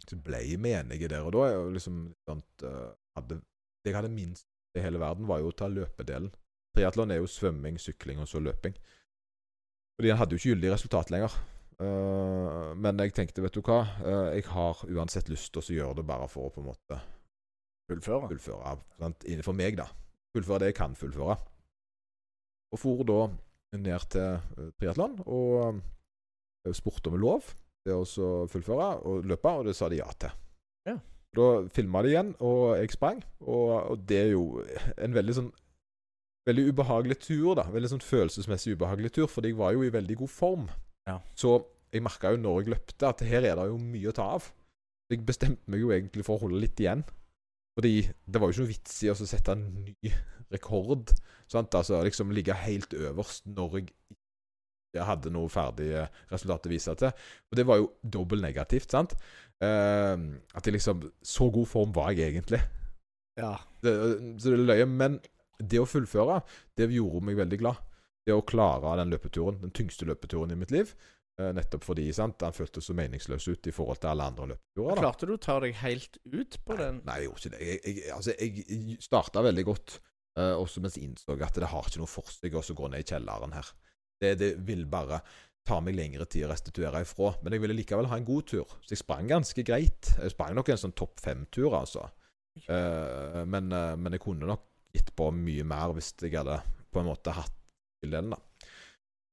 Så 0.08 0.18
ble 0.24 0.40
vi 0.58 0.74
enige 0.74 1.10
der 1.12 1.26
og 1.28 1.36
da. 1.36 1.46
Jeg, 1.52 1.74
liksom, 1.78 2.00
sånt, 2.26 2.64
eh, 2.66 2.90
hadde, 3.18 3.38
det 3.84 3.92
jeg 3.92 3.98
hadde 4.00 4.14
minst 4.16 4.48
i 4.78 4.82
hele 4.82 4.98
verden, 5.02 5.28
var 5.30 5.40
jo 5.44 5.52
å 5.52 5.56
ta 5.56 5.68
løpedelen. 5.70 6.32
Triatlon 6.76 7.12
er 7.12 7.22
jo 7.22 7.30
svømming, 7.30 7.78
sykling 7.82 8.20
og 8.20 8.28
så 8.30 8.42
løping. 8.42 8.74
Fordi 9.98 10.10
han 10.10 10.18
hadde 10.18 10.34
jo 10.38 10.42
ikke 10.42 10.56
gyldig 10.56 10.74
resultat 10.74 11.14
lenger. 11.14 11.34
Eh, 11.78 12.70
men 12.82 13.04
jeg 13.04 13.14
tenkte, 13.14 13.44
vet 13.46 13.54
du 13.54 13.62
hva, 13.62 13.84
uh, 14.02 14.30
jeg 14.34 14.48
har 14.50 14.80
uansett 14.98 15.28
lyst 15.30 15.52
til 15.54 15.62
å 15.62 15.76
gjøre 15.76 16.00
det 16.00 16.08
bare 16.10 16.26
for 16.32 16.48
å 16.48 16.54
på 16.54 16.64
en 16.64 16.72
måte 16.72 16.98
Fullføre. 17.88 18.32
fullføre. 18.32 18.74
Sant? 18.98 19.28
Innenfor 19.30 19.56
meg, 19.56 19.78
da. 19.78 19.86
Fullføre 20.36 20.64
det 20.64 20.72
jeg 20.72 20.80
kan 20.80 20.98
fullføre. 20.98 21.38
Og 22.74 22.82
for 22.82 23.06
da 23.08 23.20
ned 23.78 24.08
til 24.10 24.42
uh, 24.58 24.72
triatlon 24.80 25.20
og 25.28 25.78
uh, 26.66 26.74
spurte 26.74 27.14
om 27.14 27.20
lov 27.22 27.46
til 27.86 28.02
å 28.02 28.48
fullføre 28.50 28.90
og 29.08 29.30
løpe, 29.30 29.54
og 29.54 29.70
det 29.70 29.78
sa 29.78 29.88
de 29.92 30.02
ja 30.02 30.10
til. 30.20 30.34
Ja. 30.90 30.98
Da 31.38 31.46
filma 31.76 32.02
de 32.02 32.12
igjen, 32.12 32.34
og 32.42 32.74
jeg 32.80 32.96
sprang. 32.96 33.22
Og, 33.46 33.70
og 33.94 34.04
det 34.10 34.20
er 34.24 34.34
jo 34.34 34.64
en 34.98 35.18
veldig 35.18 35.40
sånn 35.42 35.54
Veldig 36.48 36.70
ubehagelig 36.72 37.18
tur, 37.20 37.58
da. 37.60 37.66
Veldig 37.68 37.90
sånn 37.92 38.04
følelsesmessig 38.08 38.78
ubehagelig 38.78 39.10
tur, 39.18 39.26
fordi 39.28 39.50
jeg 39.50 39.58
var 39.60 39.74
jo 39.76 39.82
i 39.84 39.90
veldig 39.92 40.16
god 40.22 40.30
form. 40.32 40.70
Ja. 41.08 41.18
Så 41.40 41.58
jeg 41.94 42.04
merka 42.04 42.34
jo 42.34 42.42
når 42.42 42.62
jeg 42.62 42.74
løpte, 42.76 43.10
at 43.10 43.24
her 43.26 43.46
er 43.48 43.60
det 43.60 43.68
jo 43.70 43.78
mye 43.82 44.12
å 44.12 44.16
ta 44.16 44.28
av. 44.38 44.50
Så 45.08 45.16
jeg 45.16 45.24
bestemte 45.28 45.72
meg 45.72 45.84
jo 45.84 45.94
egentlig 45.96 46.26
for 46.28 46.36
å 46.36 46.46
holde 46.46 46.60
litt 46.62 46.80
igjen. 46.84 47.06
Fordi 47.78 47.94
det 48.04 48.42
var 48.42 48.50
jo 48.50 48.56
ikke 48.56 48.66
noe 48.66 48.74
vits 48.74 48.96
i 49.06 49.12
å 49.12 49.16
sette 49.18 49.54
en 49.54 49.66
ny 49.86 50.12
rekord. 50.52 51.14
Sant? 51.52 51.76
Altså 51.78 52.02
liksom 52.04 52.34
ligge 52.36 52.56
helt 52.58 52.96
øverst 52.98 53.48
når 53.48 53.80
jeg 53.80 53.88
ikke 53.88 55.06
hadde 55.08 55.32
noe 55.36 55.52
ferdig 55.52 55.92
eh, 55.96 56.10
resultat 56.32 56.68
å 56.68 56.72
vise 56.72 56.96
til. 57.00 57.28
Og 57.52 57.60
det 57.60 57.68
var 57.70 57.80
jo 57.80 57.92
dobbelt 58.02 58.44
negativt, 58.44 58.92
sant. 58.92 59.16
Eh, 59.64 60.16
at 60.58 60.68
jeg 60.68 60.76
liksom 60.76 61.08
Så 61.22 61.50
god 61.54 61.70
form 61.70 61.96
var 61.96 62.12
jeg 62.12 62.34
egentlig. 62.34 62.62
Ja. 63.38 63.56
Det, 63.84 63.94
så 64.42 64.52
det 64.52 64.58
er 64.58 64.68
løye. 64.72 64.90
Men 64.90 65.20
det 65.58 65.80
å 65.82 65.90
fullføre, 65.90 66.42
det 66.78 66.90
gjorde 66.94 67.24
meg 67.30 67.38
veldig 67.40 67.62
glad. 67.62 67.86
Det 68.28 68.36
å 68.36 68.44
klare 68.44 68.98
den 69.00 69.14
løpeturen, 69.14 69.62
den 69.62 69.72
tyngste 69.76 70.08
løpeturen 70.10 70.52
i 70.52 70.60
mitt 70.60 70.74
liv. 70.76 70.92
Eh, 71.38 71.52
nettopp 71.54 71.84
fordi 71.86 72.08
sant, 72.18 72.42
han 72.42 72.56
føltes 72.56 72.88
så 72.90 72.96
meningsløs 72.98 73.46
ut 73.48 73.68
i 73.70 73.74
forhold 73.74 74.00
til 74.02 74.10
alle 74.10 74.26
andre 74.32 74.50
løpeturer. 74.52 74.96
da. 74.96 75.02
Klarte 75.04 75.28
du 75.30 75.36
å 75.36 75.42
ta 75.42 75.60
deg 75.62 75.76
helt 75.84 76.18
ut 76.26 76.58
på 76.66 76.78
den? 76.80 77.02
Nei, 77.06 77.20
jeg 77.22 77.28
gjorde 77.28 77.44
ikke 77.44 77.52
det. 77.54 77.60
Jeg, 77.68 77.82
jeg, 77.86 78.06
altså, 78.16 78.34
jeg 78.42 78.96
starta 79.06 79.44
veldig 79.46 79.66
godt, 79.68 80.00
uh, 80.40 80.56
også 80.58 80.82
mens 80.82 80.98
jeg 80.98 81.12
innså 81.12 81.38
at 81.38 81.60
det 81.62 81.70
har 81.70 81.92
ikke 81.92 82.02
noe 82.02 82.10
for 82.10 82.34
seg 82.34 82.58
å 82.58 82.64
gå 82.82 82.90
ned 82.90 83.06
i 83.06 83.10
kjelleren 83.12 83.54
her. 83.54 83.70
Det, 84.18 84.32
det 84.42 84.50
vil 84.66 84.88
bare 84.90 85.22
ta 85.68 85.78
meg 85.84 85.98
lengre 86.00 86.26
tid 86.26 86.48
å 86.48 86.50
restituere 86.50 87.04
ifra. 87.06 87.36
Men 87.44 87.54
jeg 87.54 87.62
ville 87.68 87.78
likevel 87.78 88.10
ha 88.10 88.18
en 88.18 88.26
god 88.26 88.50
tur, 88.50 88.74
så 88.82 88.96
jeg 88.96 89.04
sprang 89.04 89.30
ganske 89.30 89.68
greit. 89.68 90.10
Jeg 90.18 90.34
sprang 90.34 90.58
nok 90.58 90.72
en 90.74 90.82
sånn 90.88 90.98
topp 90.98 91.22
fem-tur, 91.22 91.70
altså. 91.78 92.08
Uh, 92.66 93.44
men, 93.46 93.70
uh, 93.70 93.94
men 93.94 94.18
jeg 94.18 94.26
kunne 94.26 94.50
nok 94.50 94.66
gitt 94.96 95.14
på 95.14 95.30
mye 95.36 95.68
mer 95.68 95.94
hvis 95.94 96.16
jeg 96.18 96.34
hadde 96.34 96.58
på 96.90 97.04
en 97.04 97.12
måte 97.12 97.36
hatt 97.36 97.54
tildelen, 98.02 98.36
da. 98.36 98.70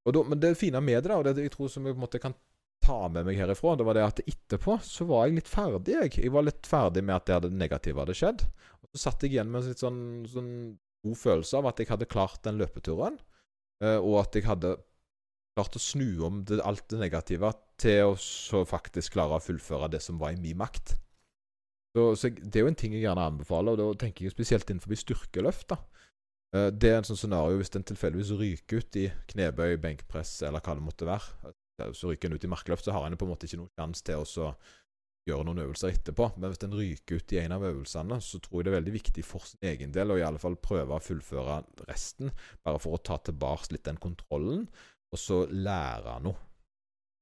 Og 0.04 0.16
da. 0.16 0.24
Men 0.28 0.40
det 0.42 0.56
fine 0.60 0.82
med 0.84 1.02
det, 1.02 1.10
da, 1.10 1.18
og 1.20 1.26
det 1.26 1.46
jeg 1.46 1.54
tror 1.54 1.70
som 1.72 1.86
jeg 1.86 1.96
på 1.96 2.00
en 2.00 2.06
måte 2.06 2.22
kan 2.22 2.36
ta 2.84 3.08
med 3.08 3.24
meg 3.24 3.38
herifra, 3.40 3.76
det 3.80 3.86
var 3.88 3.96
det 3.96 4.04
at 4.04 4.24
etterpå 4.24 4.76
så 4.84 5.06
var 5.08 5.26
jeg 5.26 5.38
litt 5.38 5.50
ferdig, 5.50 5.94
jeg. 5.94 6.16
Jeg 6.26 6.32
var 6.34 6.44
litt 6.44 6.66
ferdig 6.68 7.04
med 7.04 7.16
at 7.16 7.28
det 7.28 7.38
hadde 7.38 7.52
negative 7.56 8.02
hadde 8.02 8.16
skjedd. 8.18 8.44
Og 8.84 8.90
så 8.90 9.06
satt 9.06 9.24
jeg 9.24 9.34
igjen 9.34 9.52
med 9.52 9.62
en 9.62 9.70
litt 9.72 9.84
sånn, 9.84 10.02
sånn 10.28 10.50
god 11.04 11.20
følelse 11.20 11.60
av 11.60 11.70
at 11.70 11.80
jeg 11.80 11.92
hadde 11.92 12.10
klart 12.10 12.42
den 12.44 12.60
løpeturen, 12.60 13.16
eh, 13.84 13.96
og 13.96 14.20
at 14.24 14.36
jeg 14.36 14.48
hadde 14.48 14.74
klart 15.54 15.78
å 15.78 15.82
snu 15.82 16.08
om 16.26 16.42
det, 16.48 16.60
alt 16.66 16.84
det 16.90 17.00
negative 17.00 17.52
til 17.80 18.10
å 18.10 18.14
så 18.20 18.64
faktisk 18.68 19.14
klare 19.16 19.38
å 19.38 19.42
fullføre 19.42 19.90
det 19.94 20.02
som 20.02 20.18
var 20.20 20.34
i 20.34 20.40
min 20.40 20.58
makt. 20.58 20.96
Så, 21.94 22.08
så 22.18 22.30
Det 22.34 22.58
er 22.58 22.66
jo 22.66 22.72
en 22.72 22.78
ting 22.78 22.94
jeg 22.96 23.04
gjerne 23.06 23.28
anbefaler, 23.30 23.76
og 23.76 23.94
da 23.94 24.04
tenker 24.04 24.26
jeg 24.26 24.34
spesielt 24.34 24.70
innenfor 24.70 24.98
styrkeløft. 24.98 25.68
da. 25.70 25.78
Eh, 26.54 26.70
Det 26.70 26.90
er 26.90 27.00
en 27.00 27.08
sånn 27.08 27.18
scenario 27.18 27.58
hvis 27.58 27.72
den 27.74 27.86
tilfeldigvis 27.88 28.32
ryker 28.38 28.82
ut 28.82 28.96
i 29.00 29.08
knebøy, 29.32 29.76
benkpress 29.82 30.36
eller 30.46 30.62
hva 30.62 30.76
det 30.78 30.86
måtte 30.86 31.08
være. 31.08 31.52
Eh, 31.82 31.90
Så 31.92 32.10
ryker 32.10 32.28
den 32.28 32.38
ut 32.38 32.44
i 32.44 32.52
markløft, 32.52 32.86
så 32.86 32.92
har 32.94 33.06
en 33.06 33.16
på 33.18 33.26
en 33.26 33.34
måte 33.34 33.48
ikke 33.48 33.58
noen 33.58 33.74
sjanse 33.74 34.04
til 34.06 34.22
å 34.22 34.54
gjøre 35.26 35.44
noen 35.48 35.62
øvelser 35.64 35.90
etterpå. 35.90 36.36
Men 36.38 36.50
hvis 36.50 36.60
den 36.62 36.76
ryker 36.76 37.16
ut 37.16 37.32
i 37.32 37.40
en 37.40 37.52
av 37.56 37.62
øvelsene, 37.62 38.20
så 38.20 38.38
tror 38.38 38.60
jeg 38.60 38.64
det 38.64 38.72
er 38.72 38.80
veldig 38.80 38.92
viktig 38.94 39.24
for 39.24 39.40
sin 39.40 39.58
egen 39.62 39.90
del 39.90 40.12
å 40.12 40.18
i 40.18 40.22
alle 40.22 40.38
fall 40.38 40.54
prøve 40.56 40.94
å 40.94 41.02
fullføre 41.02 41.64
resten, 41.88 42.30
bare 42.62 42.78
for 42.78 42.94
å 42.94 43.02
ta 43.02 43.16
tilbake 43.18 43.72
litt 43.72 43.84
den 43.88 43.96
kontrollen, 43.96 44.68
og 45.10 45.18
så 45.18 45.46
lære 45.50 46.20
noe. 46.22 46.36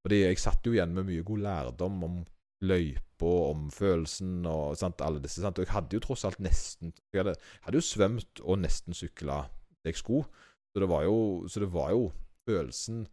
Fordi 0.02 0.18
jeg 0.24 0.38
satt 0.42 0.66
jo 0.66 0.72
igjen 0.74 0.92
med 0.92 1.06
mye 1.06 1.22
god 1.22 1.44
lærdom 1.46 2.04
om 2.04 2.24
løypa, 2.62 3.30
om 3.52 3.68
følelsen 3.70 4.46
og 4.50 4.76
sant, 4.78 5.02
alle 5.04 5.22
disse. 5.22 5.42
Sant? 5.42 5.58
Og 5.58 5.66
jeg 5.66 5.74
hadde 5.74 5.94
jo 5.98 6.02
tross 6.02 6.24
alt 6.26 6.40
nesten 6.42 6.90
Jeg 7.12 7.22
hadde, 7.22 7.36
hadde 7.66 7.78
jo 7.78 7.86
svømt 7.86 8.42
og 8.42 8.58
nesten 8.62 8.96
sykla 8.98 9.44
det 9.82 9.92
jeg 9.92 10.00
skulle. 10.00 10.26
Så 10.72 10.82
det 10.82 10.88
var 10.90 11.04
jo, 11.06 11.16
så 11.46 11.62
det 11.62 11.70
var 11.70 11.92
jo 11.94 12.08
følelsen 12.48 13.04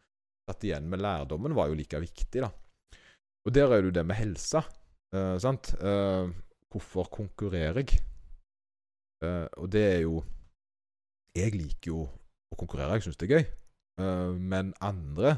satt 0.49 0.65
igjen 0.65 0.89
med 0.89 1.03
lærdommen 1.03 1.53
var 1.53 1.69
jo 1.69 1.77
like 1.77 1.99
viktig, 2.01 2.41
da. 2.41 2.49
Og 3.45 3.53
der 3.53 3.73
er 3.75 3.83
jo 3.85 3.93
det 3.93 4.05
med 4.05 4.17
helsa. 4.17 4.63
eh, 5.13 5.37
sant? 5.37 5.73
Eh, 5.77 6.29
hvorfor 6.69 7.09
konkurrerer 7.13 7.83
jeg? 7.83 8.01
Eh, 9.23 9.47
og 9.57 9.69
det 9.71 9.85
er 9.95 10.01
jo 10.07 10.23
Jeg 11.35 11.53
liker 11.53 11.91
jo 11.91 11.99
å 12.49 12.57
konkurrere, 12.57 12.97
jeg 12.97 13.05
syns 13.05 13.19
det 13.21 13.27
er 13.29 13.35
gøy. 13.37 13.45
Eh, 14.01 14.31
men 14.33 14.73
andre 14.81 15.35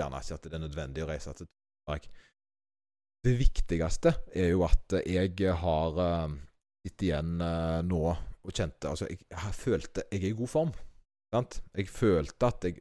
gjerne 0.00 0.20
ikke 0.24 0.38
at 0.38 0.46
det 0.46 0.56
er 0.56 0.62
nødvendig 0.64 1.04
å 1.04 1.08
reise 1.10 1.34
til 1.36 1.46
Tønsberg. 1.46 2.08
Det 3.20 3.34
viktigste 3.36 4.14
er 4.32 4.54
jo 4.54 4.62
at 4.64 4.94
jeg 5.04 5.34
har 5.60 5.98
gitt 6.80 6.94
sittet 7.00 7.06
igjen 7.08 7.40
eh, 7.44 7.80
nå 7.84 8.00
og 8.08 8.54
kjente 8.56 8.88
Altså, 8.88 9.08
jeg, 9.10 9.20
jeg 9.28 9.56
følte 9.56 10.06
jeg 10.08 10.22
er 10.22 10.30
i 10.30 10.38
god 10.38 10.48
form. 10.48 10.70
Sant? 11.34 11.60
Jeg 11.76 11.90
følte 11.92 12.48
at 12.48 12.64
jeg 12.64 12.80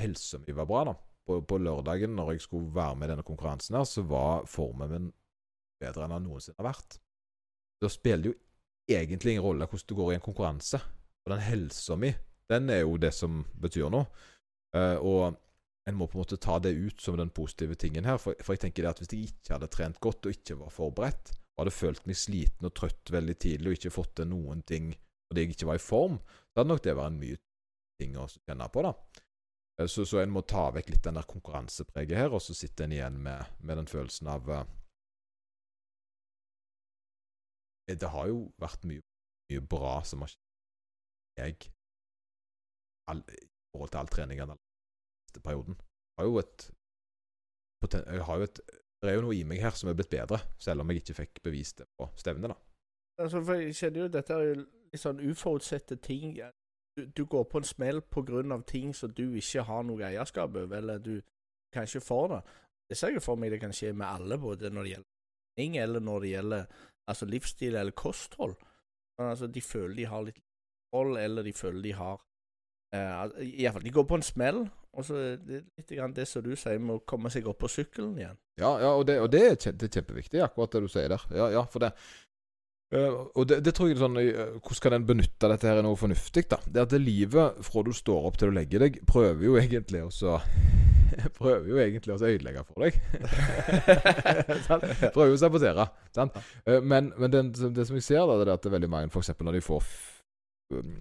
helsa 0.00 0.40
mi 0.40 0.54
var 0.56 0.68
bra, 0.70 0.84
da. 0.88 0.94
På, 1.26 1.42
på 1.44 1.58
lørdagen, 1.60 2.16
når 2.16 2.32
jeg 2.32 2.46
skulle 2.46 2.72
være 2.74 2.96
med 2.96 3.06
i 3.06 3.12
denne 3.12 3.26
konkurransen, 3.26 3.76
her, 3.76 3.84
så 3.84 4.02
var 4.02 4.46
formen 4.48 4.90
min 4.90 5.10
bedre 5.80 6.06
enn 6.06 6.14
den 6.16 6.26
noensinne 6.26 6.58
har 6.58 6.70
vært. 6.72 6.96
Da 7.80 7.90
spiller 7.92 8.24
det 8.24 8.32
jo 8.32 8.96
egentlig 8.96 9.34
ingen 9.34 9.44
rolle 9.44 9.68
hvordan 9.68 9.88
det 9.92 9.98
går 10.00 10.10
i 10.10 10.16
en 10.16 10.24
konkurranse. 10.24 10.80
Og 11.24 11.34
den 11.34 11.44
helsa 11.44 11.96
mi, 12.00 12.10
den 12.50 12.72
er 12.72 12.82
jo 12.82 12.96
det 13.00 13.12
som 13.14 13.44
betyr 13.60 13.92
noe. 13.92 14.08
Uh, 14.74 14.96
og 15.04 15.38
en 15.88 15.96
må 15.96 16.06
på 16.06 16.18
en 16.18 16.22
måte 16.22 16.38
ta 16.40 16.58
det 16.62 16.72
ut 16.76 17.00
som 17.00 17.16
den 17.18 17.32
positive 17.34 17.76
tingen 17.80 18.04
her. 18.04 18.18
For, 18.20 18.36
for 18.44 18.54
jeg 18.54 18.66
tenker 18.66 18.84
det 18.84 18.90
at 18.92 19.00
hvis 19.02 19.12
jeg 19.14 19.30
ikke 19.30 19.54
hadde 19.56 19.70
trent 19.72 20.00
godt 20.02 20.26
og 20.28 20.36
ikke 20.36 20.58
var 20.60 20.74
forberedt, 20.74 21.32
og 21.54 21.64
hadde 21.64 21.76
følt 21.76 22.06
meg 22.08 22.18
sliten 22.18 22.68
og 22.68 22.74
trøtt 22.76 23.12
veldig 23.12 23.36
tidlig 23.40 23.70
og 23.70 23.78
ikke 23.78 23.94
fått 23.94 24.14
til 24.20 24.30
noen 24.30 24.62
ting 24.66 24.92
fordi 25.30 25.44
jeg 25.44 25.54
ikke 25.54 25.66
var 25.68 25.78
i 25.78 25.82
form, 25.84 26.16
så 26.50 26.58
hadde 26.58 26.72
nok 26.72 26.80
det 26.82 26.92
vært 26.98 27.12
en 27.12 27.18
mye 27.20 27.38
ting 28.00 28.16
å 28.18 28.24
kjenne 28.32 28.66
på, 28.74 28.82
da. 28.82 28.90
Eh, 29.78 29.86
Så, 29.86 30.04
så 30.08 30.18
en 30.18 30.32
må 30.34 30.42
ta 30.42 30.64
vekk 30.74 30.90
litt 30.90 31.04
den 31.06 31.20
der 31.20 31.28
konkurransepreget 31.30 32.18
her, 32.18 32.34
og 32.34 32.42
så 32.42 32.56
sitter 32.56 32.88
en 32.88 32.96
igjen 32.96 33.20
med, 33.22 33.52
med 33.62 33.78
den 33.78 33.90
følelsen 33.90 34.30
av 34.32 34.50
uh, 34.50 34.64
det 37.86 38.10
har 38.10 38.26
jo 38.30 38.42
vært 38.58 38.84
mye, 38.86 39.02
mye 39.50 39.62
bra 39.70 40.00
som 40.06 40.24
har 40.24 40.32
skjedd 40.32 40.48
jeg 41.40 41.70
all, 43.10 43.22
i 43.22 43.46
forhold 43.70 43.92
til 43.94 44.00
all 44.02 44.10
treningen 44.10 44.52
perioden. 45.38 45.76
Jeg 46.18 46.24
har 46.24 46.26
jo 46.26 46.38
et, 46.42 46.70
jeg 47.94 48.24
har 48.26 48.36
jo 48.36 48.42
et 48.42 48.60
Det 49.00 49.08
er 49.08 49.14
jo 49.14 49.22
noe 49.24 49.32
i 49.32 49.44
meg 49.48 49.62
her 49.62 49.72
som 49.72 49.88
er 49.88 49.94
blitt 49.96 50.10
bedre, 50.12 50.36
selv 50.60 50.82
om 50.82 50.90
jeg 50.90 51.00
ikke 51.00 51.14
fikk 51.22 51.38
bevist 51.42 51.78
det 51.78 51.86
på 51.96 52.10
stevnet. 52.20 52.50
da. 52.52 52.56
Altså, 53.22 53.40
for 53.44 53.54
jeg 53.54 53.76
kjenner 53.78 54.02
jo 54.02 54.08
dette 54.12 54.34
er 54.34 54.42
jo 54.44 54.56
litt 54.60 55.00
sånn 55.00 55.22
uforutsette 55.24 55.96
ting. 56.04 56.34
Du, 56.96 57.06
du 57.06 57.22
går 57.24 57.46
på 57.48 57.62
en 57.62 57.68
smell 57.68 58.02
på 58.02 58.22
grunn 58.28 58.52
av 58.52 58.66
ting 58.68 58.92
som 58.92 59.12
du 59.16 59.38
ikke 59.38 59.64
har 59.64 59.86
noe 59.88 60.04
eierskap 60.04 60.52
over, 60.52 60.76
eller 60.76 61.00
du 61.00 61.20
kan 61.72 61.88
ikke 61.88 62.04
få 62.04 62.20
det. 62.34 62.42
Det 62.90 62.98
ser 62.98 63.14
jeg 63.14 63.24
for 63.24 63.40
meg 63.40 63.54
det 63.54 63.60
kan 63.62 63.72
skje 63.72 63.94
med 63.94 64.08
alle, 64.08 64.36
både 64.40 64.68
når 64.74 64.84
det 64.84 64.94
gjelder 64.94 65.10
ting, 65.60 65.76
eller 65.80 66.04
når 66.04 66.20
det 66.20 66.32
gjelder 66.34 66.66
altså 67.10 67.28
livsstil 67.30 67.76
eller 67.76 67.96
kosthold. 67.96 68.56
Men, 69.18 69.30
altså, 69.30 69.46
de 69.46 69.62
føler 69.62 69.96
de 69.96 70.08
har 70.10 70.26
litt 70.26 70.42
hold, 70.94 71.16
eller 71.20 71.46
de 71.46 71.52
føler 71.56 71.82
de 71.84 71.94
har 71.96 72.20
eh, 72.96 73.42
Iallfall, 73.62 73.84
De 73.84 73.94
går 73.94 74.06
på 74.08 74.18
en 74.18 74.26
smell, 74.26 74.64
og 74.96 75.06
så 75.06 75.20
det 75.38 75.62
litt 75.78 75.92
grann 75.92 76.16
det 76.16 76.26
som 76.28 76.42
du 76.44 76.54
sier 76.58 76.80
med 76.82 76.98
å 76.98 77.04
komme 77.06 77.30
seg 77.32 77.46
opp 77.50 77.60
på 77.62 77.70
sykkelen 77.70 78.16
igjen. 78.18 78.40
Ja, 78.60 78.74
ja 78.82 78.90
og, 78.96 79.06
det, 79.08 79.20
og 79.22 79.30
det, 79.32 79.44
er 79.52 79.86
kjempeviktig, 79.86 80.42
akkurat 80.44 80.74
det 80.74 80.82
du 80.84 80.90
sier 80.90 81.12
der. 81.12 81.24
Ja, 81.36 81.52
ja 81.58 81.64
for 81.70 81.86
det 81.86 81.94
Uh, 82.90 83.28
og 83.38 83.44
det, 83.46 83.60
det 83.62 83.70
tror 83.76 83.86
jeg 83.86 83.94
er 83.94 84.00
sånn 84.02 84.18
uh, 84.18 84.56
Hvordan 84.58 84.80
kan 84.82 84.94
en 84.96 85.04
benytte 85.06 85.46
dette 85.52 85.68
her 85.68 85.78
i 85.78 85.82
noe 85.86 85.94
fornuftig? 85.94 86.42
da? 86.50 86.56
Det 86.66 86.80
at 86.82 86.90
det 86.90 86.98
livet 86.98 87.60
fra 87.62 87.84
du 87.86 87.92
står 87.94 88.26
opp 88.26 88.40
til 88.40 88.50
du 88.50 88.56
legger 88.56 88.82
deg, 88.82 88.98
prøver 89.06 89.46
jo 89.46 89.54
egentlig 89.60 90.00
også 90.08 90.40
Prøver 91.38 91.68
jo 91.70 91.78
egentlig 91.84 92.16
å 92.16 92.18
ødelegge 92.18 92.64
for 92.66 92.82
deg. 92.82 92.98
Prøver 95.14 95.30
jo 95.30 95.38
å 95.38 95.40
sabotere. 95.42 95.86
Sant? 96.14 96.38
Men, 96.66 97.12
men 97.14 97.30
det, 97.30 97.44
det 97.76 97.86
som 97.86 97.98
jeg 97.98 98.06
ser, 98.06 98.22
da, 98.26 98.38
det 98.40 98.46
er 98.46 98.52
at 98.54 98.62
det 98.62 98.70
er 98.70 98.76
veldig 98.78 98.90
mange, 98.90 99.10
f.eks. 99.10 99.32
når 99.38 99.58
de 99.58 99.64
får, 99.66 99.90
um, 100.74 100.94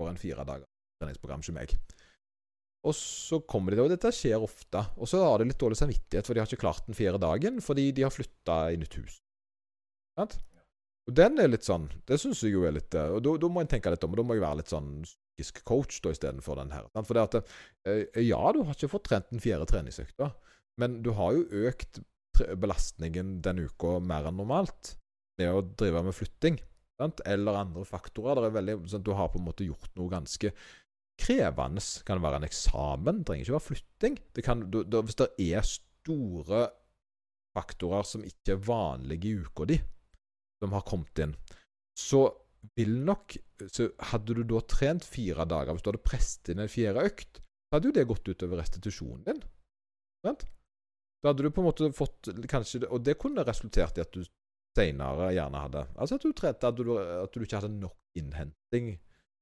får 0.00 0.12
en 0.12 0.20
fire 0.20 0.44
dager 0.44 0.68
treningsprogram 1.00 1.42
som 1.44 1.56
meg. 1.56 1.74
Og 2.86 2.94
så 2.96 3.40
kommer 3.44 3.72
de 3.72 3.80
da, 3.80 3.84
og 3.84 3.92
dette 3.92 4.12
skjer 4.14 4.40
ofte, 4.40 4.80
og 4.96 5.08
så 5.08 5.20
har 5.24 5.40
de 5.40 5.50
litt 5.50 5.60
dårlig 5.60 5.76
samvittighet, 5.80 6.26
for 6.26 6.36
de 6.36 6.40
har 6.40 6.48
ikke 6.48 6.62
klart 6.62 6.86
den 6.86 6.96
fjerde 6.96 7.20
dagen 7.20 7.60
fordi 7.64 7.90
de 7.96 8.06
har 8.06 8.14
flytta 8.14 8.60
i 8.72 8.78
nytt 8.80 8.96
hus. 9.00 9.18
Sant? 10.16 10.38
Og 11.08 11.16
den 11.16 11.40
er 11.40 11.48
litt 11.48 11.64
sånn 11.64 11.86
Det 12.04 12.18
syns 12.20 12.42
jeg 12.44 12.52
jo 12.52 12.66
er 12.68 12.74
litt 12.76 12.92
eh, 12.98 13.08
Og 13.14 13.22
da, 13.24 13.32
da 13.40 13.48
må 13.48 13.62
en 13.62 13.70
tenke 13.70 13.88
litt 13.92 14.02
om, 14.04 14.12
og 14.12 14.18
da 14.20 14.24
må 14.26 14.34
jeg 14.36 14.42
være 14.42 14.58
litt 14.60 14.72
sånn 14.72 14.90
psykisk 15.06 15.62
coach 15.64 16.00
da 16.04 16.12
istedenfor 16.12 16.58
den 16.60 16.72
her. 16.74 16.88
Sant? 16.92 17.08
For 17.08 17.16
det 17.16 17.24
at 17.24 17.36
eh, 17.88 18.20
Ja, 18.26 18.40
du 18.52 18.62
har 18.66 18.76
ikke 18.76 18.92
fått 18.92 19.08
trent 19.08 19.30
den 19.32 19.42
fjerde 19.42 19.68
treningsøkta, 19.70 20.30
men 20.80 21.00
du 21.04 21.12
har 21.16 21.36
jo 21.36 21.66
økt 21.70 22.02
belastningen 22.60 23.38
denne 23.44 23.68
uka 23.68 23.98
mer 24.00 24.28
enn 24.28 24.38
normalt 24.40 24.94
med 25.40 25.52
å 25.52 25.64
drive 25.64 26.04
med 26.04 26.16
flytting. 26.16 26.60
Sant? 27.00 27.22
Eller 27.28 27.56
andre 27.56 27.84
faktorer. 27.88 28.42
Det 28.42 28.50
er 28.50 28.56
veldig, 28.58 28.76
sånn, 28.92 29.04
du 29.04 29.12
har 29.16 29.30
på 29.32 29.40
en 29.40 29.46
måte 29.48 29.66
gjort 29.66 29.92
noe 29.96 30.12
ganske 30.12 30.52
krevende. 31.20 31.84
Kan 32.06 32.22
være 32.22 32.40
en 32.40 32.48
eksamen? 32.48 33.20
Det 33.20 33.28
trenger 33.28 33.46
ikke 33.46 33.56
være 33.56 33.68
flytting. 33.68 34.20
Det 34.36 34.44
kan, 34.46 34.66
du, 34.72 34.82
du, 34.84 35.00
hvis 35.06 35.18
det 35.20 35.30
er 35.46 35.66
store 35.66 36.66
faktorer 37.56 38.06
som 38.06 38.26
ikke 38.26 38.54
er 38.54 38.62
vanlige 38.66 39.30
i 39.30 39.40
uka 39.44 39.66
di, 39.68 39.78
som 40.62 40.76
har 40.76 40.86
kommet 40.86 41.24
inn, 41.24 41.34
så 41.98 42.28
vil 42.76 43.00
nok 43.04 43.36
så 43.70 43.90
Hadde 44.12 44.34
du 44.36 44.42
da 44.48 44.60
trent 44.64 45.04
fire 45.04 45.44
dager, 45.48 45.74
hvis 45.74 45.84
du 45.84 45.90
hadde 45.90 46.04
presset 46.04 46.52
inn 46.52 46.62
en 46.62 46.70
fjerde 46.70 47.02
økt, 47.04 47.40
så 47.40 47.76
hadde 47.76 47.90
jo 47.90 47.96
det 47.96 48.06
gått 48.08 48.30
utover 48.30 48.60
restitusjonen 48.62 49.24
din. 49.26 49.42
Sant? 50.24 50.46
Da 51.20 51.32
hadde 51.32 51.44
du 51.44 51.52
på 51.52 51.60
en 51.60 51.68
måte 51.68 51.90
fått 51.96 52.30
kanskje, 52.48 52.86
Og 52.88 53.02
det 53.04 53.18
kunne 53.20 53.44
resultert 53.44 53.98
i 53.98 54.04
at 54.04 54.14
du 54.14 54.24
senere 54.76 55.32
gjerne 55.34 55.62
hadde 55.64 55.82
Altså 55.96 56.16
at 56.16 56.24
du 56.24 56.32
trente 56.36 56.68
at 56.68 56.78
du, 56.78 56.94
at 56.96 57.34
du 57.34 57.44
ikke 57.44 57.60
hadde 57.60 57.80
nok 57.80 57.96
innhenting 58.18 58.94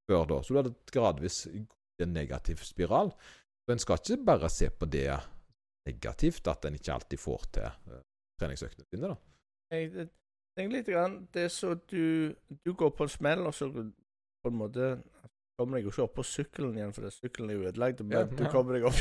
før 0.09 0.25
da. 0.29 0.39
Så 0.43 0.53
du 0.53 0.59
hadde 0.61 0.75
gradvis 0.93 1.43
en 1.49 2.13
negativ 2.13 2.63
spiral. 2.65 3.13
Så 3.65 3.75
en 3.75 3.83
skal 3.83 4.01
ikke 4.01 4.25
bare 4.25 4.49
se 4.49 4.69
på 4.73 4.87
det 4.89 5.09
negativt, 5.87 6.47
at 6.47 6.65
en 6.65 6.77
ikke 6.77 6.95
alltid 6.95 7.21
får 7.21 7.45
til 7.57 7.67
eh, 7.69 8.01
treningsøktene 8.41 8.87
sine. 8.89 9.11
da. 9.13 9.15
Jeg 9.75 10.09
tenker 10.57 10.75
litt 10.75 10.89
grann, 10.89 11.19
Det 11.33 11.45
er 11.45 11.53
så 11.53 11.75
du, 11.91 12.33
du 12.65 12.73
går 12.73 12.89
på 12.97 13.05
en 13.05 13.13
smell, 13.13 13.45
og 13.45 13.53
så 13.53 13.69
på 13.69 14.49
en 14.49 14.57
måte 14.57 14.97
kommer 15.59 15.77
deg 15.77 15.89
jo 15.89 15.91
ikke 15.91 16.05
opp 16.05 16.15
på 16.15 16.23
sykkelen 16.23 16.77
igjen, 16.77 16.93
for 16.95 17.11
sykkelen 17.11 17.51
er 17.51 17.57
jo 17.57 17.67
ødelagt. 17.67 18.03
Men 18.05 18.17
Ja, 18.17 18.25
du 18.25 18.43
kommer 18.51 18.77
deg 18.77 18.87
opp 18.87 18.99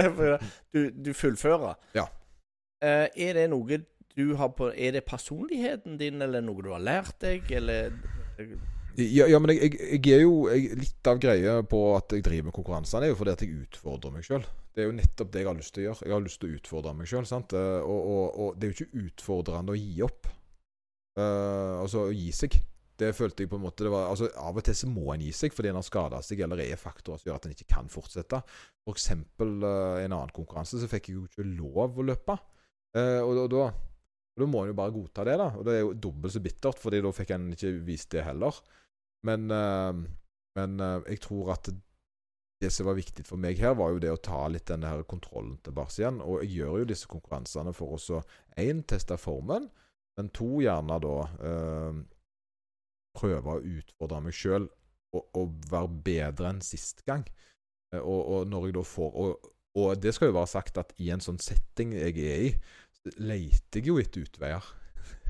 du, 0.72 0.90
du 0.94 1.12
fullfører. 1.14 1.74
Ja. 1.98 2.06
Uh, 2.80 3.06
er 3.12 3.36
det 3.36 3.48
noe 3.52 3.82
du 4.16 4.34
har 4.40 4.48
på 4.56 4.70
Er 4.72 4.94
det 4.96 5.04
personligheten 5.06 5.98
din, 6.00 6.22
eller 6.22 6.42
noe 6.44 6.62
du 6.64 6.70
har 6.72 6.82
lært 6.82 7.18
deg, 7.22 7.50
eller 7.52 7.92
Ja, 8.98 9.28
ja 9.30 9.38
men 9.38 9.54
jeg, 9.54 9.76
jeg, 9.76 10.00
jeg 10.00 10.16
er 10.16 10.24
jo 10.24 10.48
jeg, 10.50 10.78
Litt 10.80 11.10
av 11.10 11.20
greia 11.22 11.60
på 11.66 11.82
at 11.96 12.16
jeg 12.16 12.24
driver 12.26 12.48
med 12.48 12.56
konkurransene, 12.56 13.06
er 13.06 13.14
jo 13.14 13.20
fordi 13.20 13.36
at 13.36 13.44
jeg 13.44 13.62
utfordrer 13.66 14.16
meg 14.16 14.26
sjøl. 14.26 14.46
Det 14.74 14.82
er 14.82 14.90
jo 14.90 14.96
nettopp 14.96 15.30
det 15.34 15.42
jeg 15.42 15.50
har 15.50 15.58
lyst 15.58 15.74
til 15.74 15.82
å 15.82 15.86
gjøre. 15.88 16.06
Jeg 16.06 16.14
har 16.14 16.24
lyst 16.24 16.40
til 16.40 16.50
å 16.50 16.58
utfordre 16.58 16.96
meg 16.96 17.10
sjøl. 17.10 17.30
Og, 17.30 18.00
og, 18.00 18.26
og 18.42 18.58
det 18.58 18.66
er 18.66 18.72
jo 18.72 18.78
ikke 18.78 19.06
utfordrende 19.06 19.74
å 19.74 19.80
gi 19.80 20.04
opp. 20.06 20.30
Uh, 21.18 21.82
altså 21.82 22.06
å 22.06 22.14
gi 22.14 22.30
seg. 22.34 22.54
Det 23.00 23.10
følte 23.16 23.44
jeg 23.44 23.50
på 23.50 23.56
en 23.56 23.64
måte 23.64 23.86
det 23.86 23.90
var, 23.92 24.10
altså 24.12 24.28
Av 24.38 24.58
og 24.60 24.64
til 24.64 24.76
så 24.76 24.88
må 24.90 25.06
en 25.14 25.22
gi 25.24 25.30
seg 25.32 25.54
fordi 25.56 25.70
en 25.70 25.78
har 25.78 25.86
skada 25.86 26.20
seg, 26.22 26.42
eller 26.44 26.60
er 26.60 26.80
faktorer 26.80 27.20
som 27.20 27.30
gjør 27.30 27.38
at 27.38 27.46
en 27.48 27.54
ikke 27.54 27.70
kan 27.72 27.88
fortsette. 27.92 28.42
For 28.84 28.96
eksempel 28.96 29.54
eh, 29.64 30.02
en 30.04 30.12
annen 30.12 30.34
konkurranse 30.36 30.80
så 30.82 30.88
fikk 30.90 31.08
jeg 31.08 31.16
jo 31.16 31.24
ikke 31.28 31.46
lov 31.48 31.96
å 31.96 32.04
løpe. 32.10 32.36
Uh, 32.92 33.22
og, 33.24 33.46
og 33.46 33.48
da 33.54 33.64
da 34.40 34.48
må 34.48 34.64
en 34.64 34.72
jo 34.72 34.78
bare 34.78 34.94
godta 34.94 35.26
det, 35.28 35.36
da. 35.40 35.50
Og 35.58 35.66
det 35.66 35.76
er 35.76 35.84
jo 35.84 35.92
dobbelt 36.08 36.34
så 36.34 36.42
bittert, 36.44 36.80
fordi 36.80 37.02
da 37.04 37.12
fikk 37.14 37.34
en 37.36 37.52
ikke 37.54 37.74
vist 37.86 38.10
det 38.14 38.24
heller. 38.26 38.58
Men, 39.28 39.46
eh, 39.54 40.00
men 40.58 40.80
eh, 40.80 40.98
jeg 41.14 41.22
tror 41.26 41.54
at 41.56 41.70
det 42.60 42.68
som 42.74 42.90
var 42.90 42.98
viktig 42.98 43.24
for 43.24 43.40
meg 43.40 43.60
her, 43.60 43.76
var 43.78 43.94
jo 43.94 44.00
det 44.02 44.12
å 44.12 44.20
ta 44.20 44.42
litt 44.52 44.68
denne 44.68 44.90
her 44.90 45.04
kontrollen 45.08 45.56
tilbake 45.64 46.02
igjen. 46.02 46.20
Og 46.20 46.42
jeg 46.44 46.58
gjør 46.58 46.82
jo 46.82 46.88
disse 46.90 47.08
konkurransene 47.08 47.72
for 47.76 47.96
å 47.96 48.20
én 48.60 48.82
teste 48.84 49.16
formen, 49.20 49.70
men 50.18 50.32
to 50.36 50.60
gjerne 50.60 50.98
da 51.00 51.14
eh, 51.48 52.02
prøve 53.16 53.56
å 53.56 53.64
utfordre 53.78 54.20
meg 54.26 54.36
sjøl 54.36 54.66
og, 55.16 55.22
og 55.38 55.54
være 55.70 56.02
bedre 56.04 56.50
enn 56.52 56.60
sist 56.64 57.00
gang. 57.08 57.24
Og, 57.96 58.20
og 58.20 58.44
når 58.46 58.68
jeg 58.68 58.76
da 58.76 58.82
får 58.86 59.16
og, 59.18 59.48
og 59.78 60.02
det 60.02 60.12
skal 60.14 60.30
jo 60.30 60.36
være 60.36 60.50
sagt 60.50 60.78
at 60.82 60.92
i 61.02 61.10
en 61.14 61.22
sånn 61.22 61.40
setting 61.42 61.94
jeg 61.94 62.14
er 62.18 62.44
i, 62.48 62.52
leter 63.16 63.80
jeg 63.80 63.90
jo 63.90 63.98
etter 64.00 64.26
utveier. 64.26 64.68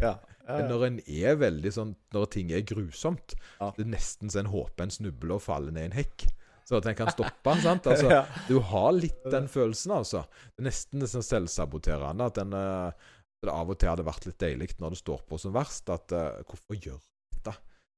Ja. 0.01 0.17
Men 0.49 0.67
når 0.71 0.85
en 0.87 0.99
er 1.05 1.37
veldig 1.39 1.71
sånn 1.71 1.91
Når 2.15 2.25
ting 2.35 2.49
er 2.57 2.65
grusomt, 2.67 3.35
Ja. 3.61 3.69
det 3.77 3.85
er 3.85 3.91
nesten 3.93 4.33
så 4.33 4.41
en 4.41 4.51
håper 4.51 4.87
en 4.87 4.91
snubler 4.91 5.37
og 5.37 5.45
faller 5.45 5.75
ned 5.77 5.85
i 5.85 5.91
en 5.91 5.99
hekk. 6.01 6.25
Så 6.67 6.79
at 6.79 6.87
en 6.87 6.99
kan 6.99 7.11
stoppe. 7.13 7.55
sant? 7.63 7.87
Altså, 7.87 8.11
ja. 8.11 8.25
du 8.49 8.61
har 8.63 8.93
litt 8.95 9.25
den 9.31 9.49
følelsen, 9.51 9.95
altså. 9.95 10.25
Det 10.55 10.63
er 10.63 10.69
nesten 10.71 11.07
sånn 11.11 11.27
selvsaboterende. 11.27 12.29
At 12.31 12.39
en, 12.43 12.55
eh, 12.55 13.11
det 13.43 13.51
av 13.55 13.73
og 13.73 13.79
til 13.81 13.91
hadde 13.91 14.07
vært 14.07 14.27
litt 14.29 14.39
deilig 14.43 14.75
når 14.79 14.95
det 14.95 15.01
står 15.01 15.25
på 15.29 15.39
som 15.41 15.55
verst, 15.57 15.89
at 15.91 16.13
uh, 16.13 16.43
hvorfor 16.45 16.77
gjør 16.77 16.99
jeg 16.99 17.39
dette? 17.39 17.55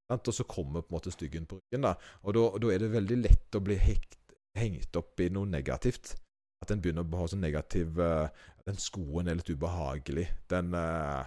Sant? 0.09 0.29
Og 0.31 0.37
så 0.37 0.47
kommer 0.49 0.85
på 0.85 0.93
en 0.93 0.99
måte 1.01 1.13
styggen 1.15 1.49
på 1.51 1.59
ryggen. 1.59 1.89
da. 1.89 1.97
Og 2.23 2.37
da, 2.37 2.71
er 2.71 2.85
det 2.85 2.93
veldig 2.95 3.19
lett 3.25 3.59
å 3.59 3.63
bli 3.65 3.77
hekt, 3.81 4.21
hengt 4.59 4.97
opp 5.01 5.21
i 5.21 5.29
noe 5.35 5.51
negativt. 5.51 6.15
At 6.63 6.71
en 6.71 6.83
begynner 6.83 7.03
å 7.03 7.19
ha 7.19 7.27
sånn 7.27 7.43
negativ 7.43 7.99
eh, 7.99 8.29
Den 8.69 8.79
skoen 8.79 9.29
er 9.31 9.39
litt 9.39 9.51
ubehagelig. 9.51 10.29
Den 10.51 10.75
uh, 10.77 11.23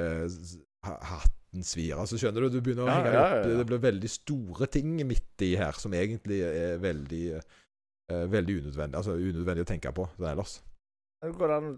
uh, 0.00 0.38
hatten 0.84 1.66
svir. 1.66 1.98
Altså, 2.00 2.18
skjønner 2.20 2.46
du? 2.46 2.56
Du 2.56 2.60
begynner 2.64 2.86
å 2.86 2.92
henge 2.92 3.12
ja, 3.12 3.24
ja, 3.24 3.40
opp. 3.40 3.50
Det 3.60 3.66
blir 3.68 3.82
veldig 3.84 4.12
store 4.12 4.68
ting 4.72 4.94
midt 5.08 5.44
i 5.44 5.54
her, 5.60 5.76
som 5.80 5.94
egentlig 5.96 6.40
er 6.46 6.80
veldig 6.82 7.24
uh, 7.38 8.24
veldig 8.30 8.56
unødvendig, 8.62 8.96
altså 8.96 9.14
unødvendig 9.14 9.64
å 9.64 9.70
tenke 9.70 9.92
på 9.94 10.06
sånn 10.16 10.30
ellers. 10.32 10.56
Det 11.20 11.30
går 11.36 11.52
an 11.58 11.74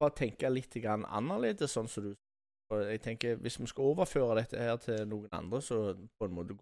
å 0.00 0.08
tenke 0.16 0.50
litt 0.50 0.74
grann 0.82 1.06
annerledes, 1.06 1.72
sånn 1.72 1.88
som 1.88 2.10
du 2.10 2.16
jeg 2.70 3.00
tenker, 3.02 3.34
Hvis 3.42 3.58
vi 3.58 3.66
skal 3.66 3.88
overføre 3.90 4.36
dette 4.38 4.58
her 4.62 4.76
til 4.78 5.00
noen 5.10 5.32
andre, 5.34 5.58
så 5.58 5.94
på 6.20 6.28
en 6.28 6.34
måte 6.36 6.54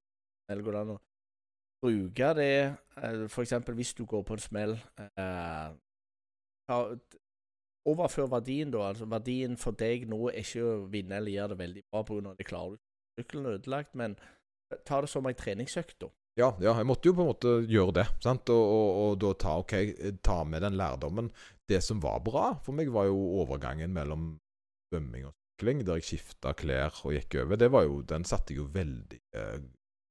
eller 0.49 0.65
går 0.65 0.73
det 0.73 0.81
an 0.81 0.93
å 0.95 1.01
bruke 1.85 2.29
det 2.39 2.53
F.eks. 3.29 3.53
Hvis 3.77 3.93
du 3.95 4.07
går 4.09 4.23
på 4.25 4.39
en 4.39 4.41
smell 4.41 4.73
eh, 4.73 5.69
Overfør 7.89 8.29
verdien, 8.33 8.73
da. 8.75 8.89
altså 8.91 9.09
Verdien 9.09 9.57
for 9.61 9.77
deg 9.79 10.09
nå 10.11 10.29
er 10.31 10.43
ikke 10.43 10.65
å 10.65 10.77
vinne 10.93 11.19
eller 11.19 11.35
gjøre 11.35 11.55
det 11.55 11.61
veldig 11.63 11.85
bra 11.89 12.05
pga. 12.09 12.35
det 12.39 12.47
klarer 12.49 12.77
du. 12.77 12.83
Sykkelen 13.19 13.47
er 13.47 13.59
ødelagt, 13.59 13.95
men 13.99 14.17
ta 14.87 15.01
det 15.03 15.11
som 15.11 15.27
ei 15.27 15.35
treningsøkt, 15.35 15.97
da. 16.05 16.11
Ja, 16.39 16.53
ja, 16.63 16.77
jeg 16.79 16.87
måtte 16.87 17.11
jo 17.11 17.17
på 17.19 17.25
en 17.25 17.31
måte 17.33 17.53
gjøre 17.67 17.97
det. 17.97 18.05
sant? 18.23 18.51
Og, 18.55 18.75
og, 18.75 18.91
og 19.03 19.17
da 19.25 19.33
ta, 19.43 19.57
okay, 19.59 20.13
ta 20.23 20.45
med 20.47 20.63
den 20.63 20.77
lærdommen. 20.79 21.33
Det 21.69 21.81
som 21.83 21.99
var 22.03 22.21
bra 22.23 22.53
for 22.63 22.79
meg, 22.79 22.93
var 22.95 23.09
jo 23.09 23.19
overgangen 23.41 23.91
mellom 23.97 24.31
svømming 24.89 25.27
og 25.27 25.35
sykling, 25.35 25.83
der 25.87 25.99
jeg 25.99 26.07
skifta 26.13 26.55
klær 26.55 26.95
og 27.03 27.17
gikk 27.17 27.41
over. 27.43 27.59
Det 27.59 27.73
var 27.75 27.89
jo, 27.89 27.99
Den 28.07 28.29
satte 28.29 28.55
jeg 28.55 28.63
jo 28.63 28.69
veldig 28.77 29.19
eh, 29.35 29.59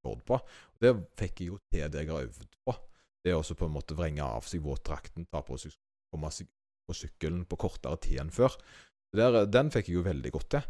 rekord 0.03 0.25
på. 0.27 0.41
Det 0.81 0.93
fikk 1.19 1.41
jeg 1.41 1.53
jo 1.53 1.61
til 1.71 1.91
det 1.93 2.03
jeg 2.03 2.11
har 2.11 2.27
øvd 2.27 2.59
på. 2.65 2.75
Det 3.23 3.35
å 3.35 3.41
på 3.41 3.65
en 3.65 3.75
måte 3.75 3.95
vrenge 3.95 4.23
av 4.23 4.43
seg 4.47 4.61
våtdrakten, 4.63 5.27
ta 5.31 5.41
på 5.41 5.57
seg, 5.59 5.71
komme 6.11 6.31
seg 6.31 6.47
på 6.87 6.95
sykkelen 6.95 7.43
på 7.49 7.59
kortere 7.59 7.99
tid 8.03 8.23
enn 8.23 8.33
før. 8.33 8.55
Der, 9.15 9.43
den 9.49 9.71
fikk 9.73 9.89
jeg 9.89 9.99
jo 9.99 10.07
veldig 10.07 10.31
godt 10.35 10.49
til. 10.55 10.65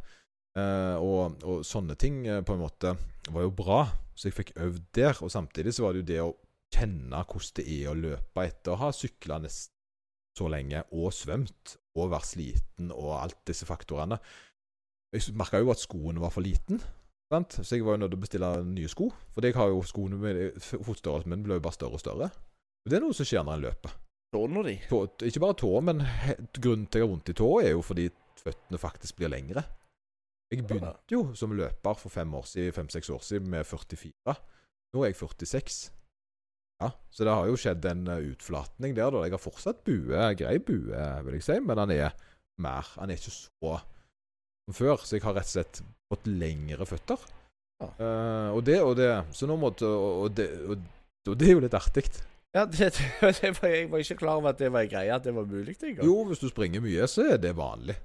Eh, 0.57 0.97
og, 0.97 1.37
og 1.45 1.63
sånne 1.67 1.97
ting 1.99 2.23
eh, 2.25 2.43
på 2.45 2.55
en 2.55 2.63
måte 2.63 2.95
var 3.33 3.45
jo 3.45 3.53
bra, 3.53 3.81
så 4.17 4.29
jeg 4.29 4.37
fikk 4.39 4.53
øvd 4.65 4.83
der. 4.97 5.17
Og 5.25 5.33
samtidig 5.33 5.75
så 5.75 5.85
var 5.85 5.95
det 5.95 6.03
jo 6.03 6.09
det 6.11 6.21
å 6.25 6.35
kjenne 6.73 7.23
hvordan 7.23 7.57
det 7.59 7.65
er 7.77 7.89
å 7.91 7.97
løpe 7.97 8.45
etter 8.45 8.73
å 8.73 8.81
ha 8.83 8.93
sykla 8.95 9.41
nesten 9.43 9.73
så 10.37 10.45
lenge, 10.53 10.83
og 10.93 11.09
svømt, 11.15 11.77
og 11.97 12.11
vært 12.11 12.29
sliten, 12.29 12.91
og 12.93 13.15
alt 13.17 13.39
disse 13.49 13.65
faktorene. 13.65 14.19
Jeg 15.15 15.33
merka 15.39 15.57
jo 15.63 15.71
at 15.73 15.81
skoene 15.81 16.21
var 16.21 16.29
for 16.29 16.45
liten. 16.45 16.77
Sant? 17.31 17.57
Så 17.57 17.75
jeg 17.75 17.85
var 17.87 17.95
jo 17.95 18.03
nødt 18.03 18.13
til 18.13 18.19
å 18.19 18.23
bestille 18.23 18.51
nye 18.67 18.91
sko. 18.91 19.07
For 19.33 19.43
jeg 19.43 19.57
har 19.57 19.71
jo 19.71 19.81
skoene 19.87 20.19
mine 20.21 20.51
Fotstørrelsen 20.61 21.33
min 21.33 21.45
ble 21.47 21.57
jo 21.57 21.63
bare 21.65 21.75
større 21.75 21.97
og 21.97 22.03
større. 22.03 22.29
Det 22.87 22.99
er 22.99 23.03
noe 23.03 23.15
som 23.17 23.27
skjer 23.27 23.43
når 23.47 23.57
en 23.57 23.65
løper. 23.65 23.95
Tårna 24.35 24.63
di. 24.67 24.75
Tå, 24.89 25.01
ikke 25.23 25.41
bare 25.43 25.57
tå, 25.61 25.73
men 25.87 26.03
grunnen 26.59 26.87
til 26.87 26.97
at 26.97 26.99
jeg 26.99 27.05
har 27.05 27.11
vondt 27.13 27.31
i 27.31 27.35
tå, 27.37 27.49
er 27.63 27.71
jo 27.71 27.83
fordi 27.85 28.07
føttene 28.41 28.79
faktisk 28.81 29.19
blir 29.19 29.31
lengre. 29.31 29.63
Jeg 30.51 30.63
begynte 30.67 31.11
jo 31.11 31.21
som 31.35 31.55
løper 31.55 31.99
for 31.99 32.11
fem 32.11 32.33
år 32.37 32.45
siden, 32.47 32.75
fem-seks 32.75 33.09
år 33.11 33.23
siden 33.23 33.49
med 33.51 33.67
44. 33.67 34.35
Nå 34.95 35.03
er 35.03 35.11
jeg 35.11 35.19
46. 35.19 35.79
Ja, 36.83 36.91
Så 37.09 37.25
det 37.25 37.33
har 37.33 37.47
jo 37.49 37.57
skjedd 37.57 37.85
en 37.89 38.05
uh, 38.07 38.19
utflatning 38.21 38.93
der. 38.95 39.09
da. 39.11 39.23
Jeg 39.25 39.33
har 39.33 39.41
fortsatt 39.41 39.81
bue, 39.87 40.27
grei 40.37 40.57
bue, 40.61 41.05
vil 41.25 41.37
jeg 41.39 41.45
si, 41.47 41.57
men 41.65 41.81
han 41.81 41.91
er 41.91 42.13
mer. 42.61 42.91
Han 42.99 43.09
er 43.09 43.17
ikke 43.17 43.33
så 43.33 43.73
som 44.67 44.75
før, 44.75 45.01
så 45.01 45.17
jeg 45.17 45.23
har 45.23 45.35
rett 45.37 45.49
og 45.49 45.55
slett 45.55 45.81
fått 46.11 46.29
lengre 46.29 46.85
føtter. 46.87 47.25
Ja. 47.81 47.89
Uh, 47.97 48.49
og 48.57 48.63
det 48.65 48.77
og 48.81 48.95
det 48.97 49.11
Så 49.37 49.45
nå 49.45 49.53
måtte 49.61 49.85
Og, 49.85 50.23
og, 50.23 50.31
det, 50.33 50.47
og, 50.65 50.79
og 51.29 51.35
det 51.37 51.45
er 51.45 51.53
jo 51.53 51.61
litt 51.61 51.75
artig. 51.77 52.07
Ja, 52.57 52.65
det, 52.65 52.91
det, 53.21 53.53
var, 53.61 53.69
Jeg 53.69 53.89
var 53.91 54.01
ikke 54.01 54.19
klar 54.23 54.39
over 54.41 54.53
at 54.53 54.61
det 54.61 54.71
var 54.73 54.85
en 54.85 54.91
greie, 54.91 55.13
at 55.13 55.25
det 55.25 55.33
var 55.35 55.45
mulig. 55.45 55.75
engang. 55.83 56.05
Jo, 56.05 56.23
hvis 56.25 56.41
du 56.41 56.49
springer 56.49 56.81
mye, 56.81 57.07
så 57.11 57.27
er 57.33 57.41
det 57.41 57.53
vanlig. 57.57 57.97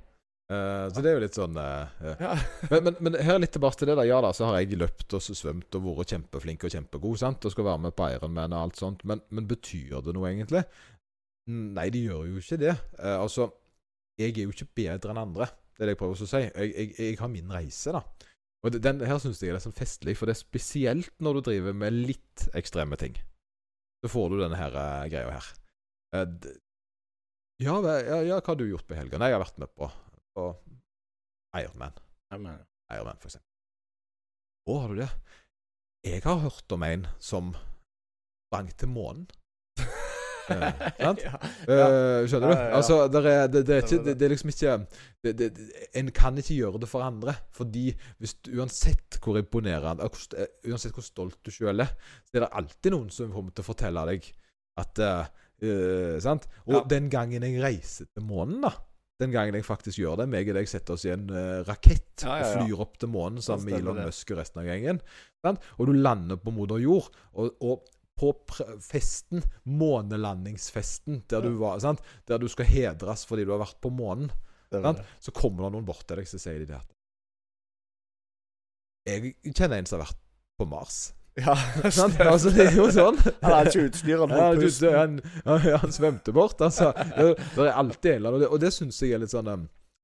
Uh, 0.52 0.90
så 0.92 1.00
det 1.00 1.08
er 1.08 1.14
jo 1.16 1.22
litt 1.22 1.36
sånn 1.38 1.56
eh. 1.56 2.08
Ja. 2.20 2.32
men, 2.72 2.82
men, 2.84 2.96
men 3.06 3.14
her 3.24 3.38
litt 3.40 3.54
tilbake 3.54 3.78
til 3.80 3.88
det. 3.88 3.96
da 3.96 4.04
Ja 4.04 4.18
da, 4.20 4.34
så 4.36 4.50
har 4.50 4.58
jeg 4.60 4.76
løpt 4.76 5.14
og 5.16 5.24
svømt 5.24 5.78
og 5.78 5.86
vært 5.86 6.12
kjempeflink 6.12 6.66
og 6.66 6.74
kjempegod 6.74 7.22
sant? 7.22 7.46
og 7.46 7.54
skal 7.54 7.68
være 7.70 7.84
med 7.86 7.96
på 7.96 8.10
Ironman 8.12 8.52
og 8.52 8.66
alt 8.66 8.82
sånt. 8.82 9.06
Men, 9.08 9.22
men 9.32 9.48
betyr 9.48 10.02
det 10.04 10.16
noe, 10.16 10.28
egentlig? 10.28 10.66
Nei, 11.52 11.88
det 11.94 12.04
gjør 12.04 12.28
jo 12.28 12.42
ikke 12.42 12.60
det. 12.60 12.76
Uh, 12.98 13.22
altså, 13.22 13.48
jeg 14.20 14.34
er 14.34 14.44
jo 14.44 14.52
ikke 14.52 14.68
bedre 14.82 15.14
enn 15.14 15.24
andre. 15.24 15.48
Det 15.72 15.86
er 15.86 15.88
det 15.88 15.96
jeg 15.96 16.02
prøver 16.02 16.20
å 16.20 16.28
si. 16.28 16.44
Jeg, 16.44 16.68
jeg, 16.76 16.94
jeg 16.98 17.18
har 17.22 17.32
min 17.32 17.56
reise, 17.56 17.96
da. 17.96 18.04
Og 18.62 18.76
den 18.76 19.00
her 19.08 19.18
syns 19.18 19.40
jeg 19.42 19.50
er 19.50 19.56
litt 19.56 19.64
sånn 19.64 19.74
festlig, 19.74 20.14
for 20.18 20.28
det 20.28 20.36
er 20.36 20.44
spesielt 20.44 21.14
når 21.22 21.40
du 21.40 21.46
driver 21.48 21.74
med 21.74 21.96
litt 21.96 22.44
ekstreme 22.58 22.98
ting. 23.00 23.16
Så 24.02 24.10
får 24.10 24.32
du 24.32 24.40
denne 24.40 24.58
her 24.58 24.74
uh, 24.74 25.06
greia 25.10 25.30
her. 25.30 25.50
Uh, 26.12 26.50
ja, 27.62 27.76
ja, 27.86 28.18
ja, 28.26 28.38
hva 28.40 28.48
har 28.48 28.58
du 28.58 28.66
gjort 28.66 28.88
på 28.88 28.98
helga? 28.98 29.20
Nei, 29.20 29.30
jeg 29.30 29.38
har 29.38 29.44
vært 29.44 29.60
med 29.62 29.70
på, 29.78 29.86
på 30.34 30.48
Ironman. 31.60 31.94
Ironman, 32.34 33.20
for 33.22 33.30
eksempel. 33.30 33.48
Å, 34.66 34.78
har 34.82 34.90
du 34.90 35.02
det? 35.02 35.10
Jeg 36.02 36.24
har 36.24 36.42
hørt 36.42 36.74
om 36.74 36.82
en 36.86 37.06
som 37.22 37.52
sprang 38.48 38.72
til 38.78 38.90
månen. 38.90 39.28
Eh, 40.50 40.78
sant? 40.98 41.22
Ja. 41.26 41.38
uh, 41.68 42.24
skjønner 42.26 42.50
du? 42.50 42.62
Altså, 42.78 42.96
der 43.12 43.28
er, 43.30 43.46
det, 43.52 43.62
det, 43.68 43.76
er 43.76 43.84
ikke, 43.86 44.00
det, 44.06 44.14
det 44.18 44.26
er 44.26 44.32
liksom 44.34 44.52
ikke 44.52 44.76
det, 45.22 45.32
det, 45.38 45.48
det- 45.56 45.88
En 46.00 46.10
kan 46.14 46.38
ikke 46.42 46.56
gjøre 46.58 46.82
det 46.82 46.90
for 46.90 47.06
andre. 47.06 47.36
Fordi 47.54 47.84
hvis 48.18 48.34
du, 48.42 48.52
uansett 48.58 49.20
hvor 49.22 49.38
imponerende 49.38 50.08
eh, 50.38 50.50
Uansett 50.70 50.96
hvor 50.96 51.06
stolt 51.06 51.38
du 51.46 51.52
sjøl 51.54 51.84
er, 51.84 51.92
så 52.26 52.38
er 52.38 52.46
det 52.46 52.52
alltid 52.62 52.96
noen 52.96 53.10
som 53.14 53.32
kommer 53.34 53.54
til 53.54 53.64
å 53.64 53.70
fortelle 53.70 54.06
deg 54.12 54.30
at 54.82 55.02
uh, 55.04 55.26
Sant? 56.22 56.48
Og 56.66 56.80
Ja. 56.80 56.86
den 56.90 57.06
gangen 57.12 57.44
jeg 57.46 57.60
reiser 57.62 58.08
til 58.10 58.24
månen, 58.26 58.64
da 58.64 58.72
den 59.22 59.30
gangen 59.30 59.54
jeg 59.54 59.66
faktisk 59.66 60.00
gjør 60.00 60.22
det, 60.22 60.28
meg 60.32 60.48
og 60.50 60.56
deg 60.58 60.68
setter 60.70 60.96
oss 60.96 61.04
i 61.06 61.12
en 61.14 61.28
uh, 61.30 61.62
rakett 61.68 62.24
ja, 62.24 62.38
ja. 62.40 62.46
og 62.48 62.64
flyr 62.66 62.84
opp 62.84 62.96
til 63.00 63.10
månen 63.12 63.44
sammen 63.44 63.68
med 63.68 63.78
Elon. 63.78 64.00
Musk 64.08 64.32
og 64.34 64.40
resten 64.40 64.62
av 64.62 64.66
gjengen. 64.66 64.98
Sant? 65.44 65.62
Og 65.78 65.90
du 65.90 65.92
lander 65.96 66.40
på 66.42 66.54
moder 66.54 66.82
jord. 66.82 67.10
Og, 67.38 67.52
og 67.62 67.86
på 68.22 68.32
festen, 68.84 69.42
månelandingsfesten, 69.66 71.22
der 71.30 71.44
du 71.44 71.56
var 71.60 71.82
sant? 71.82 72.02
Der 72.30 72.38
du 72.38 72.48
skal 72.50 72.68
hedres 72.70 73.26
fordi 73.28 73.46
du 73.48 73.52
har 73.54 73.62
vært 73.64 73.80
på 73.82 73.90
månen, 73.92 74.30
sant? 74.72 75.02
så 75.20 75.34
kommer 75.36 75.66
det 75.66 75.72
noen 75.74 75.88
bort 75.88 76.06
til 76.06 76.22
deg 76.22 76.30
så 76.30 76.40
sier 76.40 76.62
de 76.62 76.70
det 76.70 76.78
at 76.78 76.90
Jeg 79.10 79.34
kjenner 79.50 79.80
en 79.80 79.90
som 79.90 79.98
har 79.98 80.06
vært 80.06 80.22
på 80.60 80.68
Mars. 80.70 81.00
Ja, 81.40 81.56
Sant? 81.90 82.20
Altså, 82.20 82.52
det 82.52 82.68
er 82.68 82.74
jo 82.76 82.88
sånn. 82.92 83.16
Han 83.40 83.54
hadde 83.56 83.70
ikke 83.72 83.86
utstyr, 83.88 84.18
han 84.20 84.34
holdt 84.36 84.60
pusten. 84.62 85.20
han, 85.48 85.68
han 85.82 85.94
svømte 85.94 86.34
bort, 86.36 86.60
altså. 86.60 86.92
Det, 86.94 87.32
det 87.56 87.66
er 87.66 87.78
alltid 87.80 88.10
en 88.12 88.18
eller 88.20 88.28
annen, 88.28 88.36
og 88.36 88.44
det, 88.44 88.50
og 88.52 88.60
det 88.62 88.72
syns 88.76 89.00
jeg 89.02 89.16
er 89.16 89.22
litt 89.24 89.32
sånn 89.32 89.48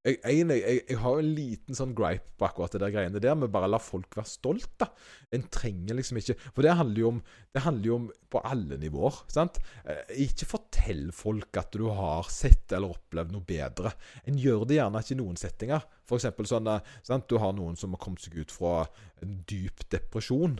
jeg, 0.07 0.19
en, 0.23 0.53
jeg, 0.55 0.83
jeg 0.89 0.99
har 1.03 1.19
en 1.19 1.31
liten 1.35 1.77
sånn 1.77 1.95
gripe 1.97 2.31
på 2.39 2.47
akkurat 2.47 2.75
det 2.75 2.81
der 2.85 2.93
greiene 2.95 3.23
der, 3.23 3.35
med 3.39 3.51
bare 3.53 3.69
la 3.71 3.81
folk 3.83 4.15
være 4.17 4.31
stolt, 4.31 4.71
da. 4.81 4.89
En 5.35 5.45
trenger 5.53 5.99
liksom 5.99 6.21
ikke 6.21 6.37
For 6.47 6.65
det 6.65 6.77
handler 6.79 7.03
jo 7.03 7.11
om 7.11 7.19
Det 7.53 7.65
handler 7.65 7.91
jo 7.91 7.97
om 7.99 8.07
på 8.31 8.43
alle 8.47 8.79
nivåer, 8.81 9.19
sant. 9.33 9.59
Eh, 9.89 10.15
ikke 10.29 10.49
fortell 10.49 11.07
folk 11.17 11.57
at 11.61 11.73
du 11.75 11.87
har 11.97 12.29
sett 12.33 12.75
eller 12.77 12.93
opplevd 12.93 13.33
noe 13.33 13.47
bedre. 13.49 13.95
En 14.29 14.37
gjør 14.37 14.67
det 14.69 14.77
gjerne 14.77 15.01
ikke 15.01 15.15
i 15.17 15.21
noen 15.23 15.41
settinger. 15.41 15.87
For 16.09 16.21
eksempel 16.21 16.49
sånn 16.51 16.69
eh, 16.69 16.91
sant? 17.09 17.25
Du 17.29 17.41
har 17.41 17.55
noen 17.57 17.79
som 17.81 17.97
har 17.97 18.03
kommet 18.03 18.21
seg 18.21 18.37
ut 18.37 18.53
fra 18.53 18.83
en 19.25 19.39
dyp 19.49 19.87
depresjon. 19.89 20.59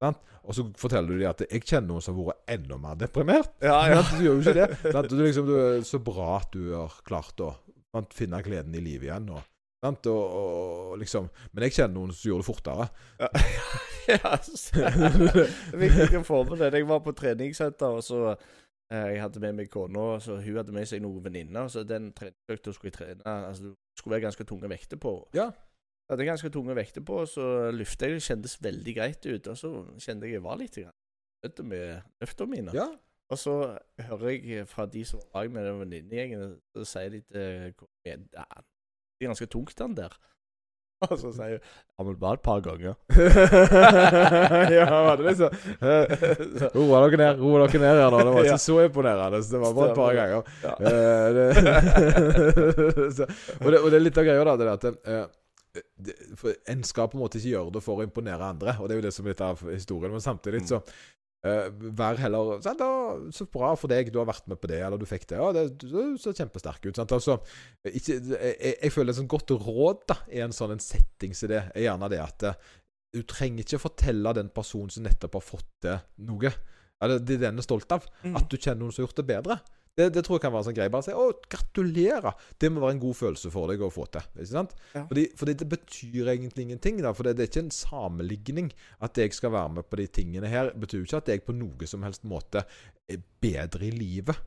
Sant? 0.00 0.20
Og 0.48 0.56
så 0.56 0.64
forteller 0.80 1.12
du 1.12 1.20
dem 1.20 1.28
at 1.28 1.44
'jeg 1.44 1.60
kjenner 1.60 1.92
noen 1.92 2.04
som 2.04 2.16
har 2.16 2.32
vært 2.32 2.54
enda 2.56 2.78
mer 2.80 2.96
deprimert'. 2.96 3.52
Ja, 3.60 3.84
ja. 3.92 4.00
Du 4.16 4.24
gjør 4.24 4.40
jo 4.40 4.40
ikke 4.40 4.56
det. 4.56 5.10
Du, 5.10 5.16
liksom, 5.20 5.46
du 5.46 5.84
så 5.84 6.00
bra 6.00 6.38
at 6.40 6.48
du 6.56 6.72
har 6.72 6.96
klart 7.04 7.44
å 7.44 7.52
sant, 7.94 8.14
finne 8.16 8.42
gleden 8.44 8.76
i 8.76 8.82
livet 8.84 9.08
igjen. 9.08 9.30
Og? 9.34 9.46
Og, 9.80 10.08
og, 10.12 10.98
liksom 11.00 11.30
Men 11.52 11.64
jeg 11.64 11.78
kjenner 11.78 11.94
noen 11.94 12.10
som 12.12 12.28
gjorde 12.28 12.42
det 12.42 12.48
fortere. 12.50 12.88
ja, 13.20 13.30
ja 14.12 14.34
det 15.16 15.44
er 15.46 15.80
viktig 15.80 16.20
å 16.20 16.26
få 16.26 16.42
med 16.50 16.60
det. 16.60 16.74
Jeg 16.76 16.88
var 16.90 17.00
på 17.04 17.14
treningssenter, 17.16 17.96
og 17.96 18.04
så 18.04 18.20
eh, 18.34 19.14
Jeg 19.14 19.22
hadde 19.24 19.40
med 19.46 19.56
meg 19.56 19.72
kona, 19.72 20.12
så 20.20 20.36
hun 20.42 20.60
hadde 20.60 20.76
med 20.76 20.88
seg 20.90 21.00
noen 21.04 21.24
venninner. 21.24 21.70
Så 21.72 21.86
den 21.88 22.10
treningsøkta 22.16 22.76
skulle 22.76 22.92
jeg 22.92 22.98
trene 22.98 23.36
Altså, 23.48 23.72
det 23.72 24.02
skulle 24.02 24.18
være 24.18 24.28
ganske 24.28 24.48
tunge 24.52 24.72
vekter 24.72 25.00
på. 25.00 25.16
Ja. 25.36 25.48
Jeg 25.48 26.16
hadde 26.16 26.26
ganske 26.26 26.50
tunge 26.52 26.74
vekter 26.76 27.06
på, 27.06 27.22
så 27.30 27.44
løftet 27.72 28.10
jeg. 28.10 28.24
Kjentes 28.26 28.58
veldig 28.60 28.96
greit 28.98 29.24
ut. 29.30 29.52
Og 29.52 29.56
så 29.56 29.70
kjente 29.96 30.28
jeg 30.28 30.40
jeg 30.40 30.44
var 30.44 30.60
litt 30.60 30.76
grann 30.76 31.70
med 31.70 32.02
løftene 32.20 32.52
mine. 32.52 32.74
Ja. 32.76 32.90
Og 33.30 33.38
så 33.38 33.54
hører 34.08 34.32
jeg 34.34 34.66
fra 34.68 34.86
de 34.90 35.04
som 35.06 35.20
var 35.32 35.46
med 35.48 35.62
den 35.66 35.78
venninnegjengen, 35.84 36.56
så 36.74 36.84
sier 36.88 37.10
de 37.14 37.20
til 37.30 37.72
kona 37.78 37.88
"Ja, 38.34 38.44
Det 39.20 39.26
er 39.26 39.30
ganske 39.30 39.46
tungt, 39.46 39.78
den 39.78 39.94
der. 39.96 40.12
Og 41.10 41.16
så 41.16 41.30
sier 41.32 41.54
hun 41.54 41.60
Ja, 41.60 42.04
men 42.04 42.16
bare 42.20 42.34
et 42.34 42.42
par 42.44 42.60
ganger. 42.64 42.94
ja, 44.76 44.84
var 44.90 45.16
det 45.16 45.26
liksom 45.30 45.50
Roa 46.76 47.00
dere 47.06 47.16
ned, 47.20 47.40
roa 47.40 47.66
dere 47.66 47.80
ned 47.80 48.00
her 48.02 48.10
nå. 48.10 48.18
Det 48.20 48.32
var 48.34 48.44
ikke 48.48 48.58
så 48.64 48.76
imponerende. 48.84 49.42
Så 49.44 49.52
det 49.54 49.60
var 49.62 49.72
bare 49.78 49.90
et 49.90 50.00
par 50.00 50.14
ganger. 50.18 50.42
Ja. 50.64 50.72
Eh, 50.90 51.36
og, 53.64 53.68
det, 53.72 53.78
og 53.80 53.86
det 53.90 53.96
er 53.98 54.04
litt 54.04 54.20
av 54.20 54.26
greia, 54.28 54.44
da. 54.48 54.56
Det 54.56 54.66
der 54.66 54.74
at 54.74 54.84
eh, 55.14 55.26
En 56.74 56.82
skal 56.84 57.08
på 57.08 57.16
en 57.18 57.22
måte 57.24 57.38
ikke 57.38 57.54
gjøre 57.54 57.74
det 57.76 57.82
for 57.84 58.00
å 58.00 58.04
imponere 58.06 58.42
andre, 58.52 58.74
og 58.80 58.88
det 58.88 58.96
er 58.96 59.00
jo 59.02 59.06
det 59.06 59.14
som 59.14 59.26
er 59.28 59.34
litt 59.34 59.44
av 59.46 59.60
historien. 59.70 60.12
Men 60.12 60.24
samtidig 60.24 60.64
så 60.68 60.80
eh, 61.44 61.68
Vær 61.98 62.18
heller 62.20 62.60
sant, 62.64 62.78
da, 62.80 62.88
Så 63.32 63.46
bra 63.52 63.72
for 63.78 63.88
deg, 63.92 64.10
du 64.12 64.18
har 64.20 64.26
vært 64.28 64.46
med 64.50 64.60
på 64.60 64.68
det, 64.70 64.80
eller 64.86 64.98
du 65.00 65.06
fikk 65.08 65.26
det. 65.30 65.38
Ja, 65.40 65.52
det 65.56 65.64
du 65.82 66.16
ser 66.20 66.36
kjempesterk 66.36 66.84
ut. 66.86 66.96
Sant? 66.96 67.12
Altså, 67.16 67.38
ikke, 67.84 68.18
jeg, 68.34 68.74
jeg 68.82 68.92
føler 68.94 69.10
et 69.14 69.20
sånt 69.20 69.32
godt 69.32 69.50
råd 69.50 70.04
da 70.12 70.18
i 70.32 70.42
en 70.44 70.52
sånn 70.56 70.76
en 70.76 70.84
setting 70.84 71.34
som 71.34 71.48
det, 71.52 71.64
er 71.74 71.86
gjerne 71.88 72.10
det 72.12 72.20
at 72.24 72.42
eh, 72.50 72.54
du 73.14 73.22
trenger 73.26 73.64
ikke 73.64 73.80
fortelle 73.82 74.32
den 74.38 74.52
personen 74.54 74.90
som 74.94 75.02
nettopp 75.02 75.34
har 75.40 75.42
fått 75.42 75.70
til 75.82 75.96
noe, 76.28 76.52
eller 77.02 77.18
det 77.18 77.40
den 77.42 77.58
er 77.58 77.64
stolt 77.66 77.90
av, 77.96 78.04
Mm. 78.22 78.36
at 78.36 78.46
du 78.52 78.56
kjenner 78.60 78.84
noen 78.84 78.92
som 78.92 79.02
har 79.02 79.08
gjort 79.08 79.18
det 79.22 79.26
bedre. 79.32 79.56
Det, 79.98 80.06
det 80.14 80.22
tror 80.24 80.38
jeg 80.38 80.44
kan 80.44 80.52
være 80.54 80.62
en 80.62 80.68
sånn 80.70 80.76
greie. 80.76 80.92
Bare 80.92 81.04
si 81.04 81.12
'Å, 81.12 81.24
gratulerer'. 81.50 82.34
Det 82.62 82.70
må 82.72 82.80
være 82.80 82.96
en 82.96 83.02
god 83.02 83.16
følelse 83.18 83.50
for 83.52 83.68
deg 83.68 83.82
å 83.82 83.90
få 83.92 84.06
til. 84.12 84.22
Ikke 84.36 84.52
sant? 84.52 84.74
Ja. 84.94 85.02
Fordi, 85.10 85.26
fordi 85.36 85.54
det 85.60 85.68
betyr 85.68 86.30
egentlig 86.34 86.68
ingenting. 86.68 87.02
Da, 87.02 87.12
for 87.16 87.26
det, 87.26 87.36
det 87.36 87.44
er 87.44 87.50
ikke 87.50 87.64
en 87.66 87.74
sammenligning. 87.74 88.70
At 89.02 89.18
jeg 89.18 89.34
skal 89.36 89.52
være 89.52 89.74
med 89.80 89.90
på 89.90 90.00
de 90.00 90.06
tingene 90.06 90.48
her, 90.52 90.72
betyr 90.72 91.02
jo 91.02 91.08
ikke 91.08 91.22
at 91.24 91.32
jeg 91.34 91.44
på 91.44 91.56
noe 91.58 91.90
som 91.90 92.06
helst 92.06 92.24
måte 92.24 92.64
er 93.10 93.20
bedre 93.42 93.90
i 93.90 93.92
livet 93.94 94.38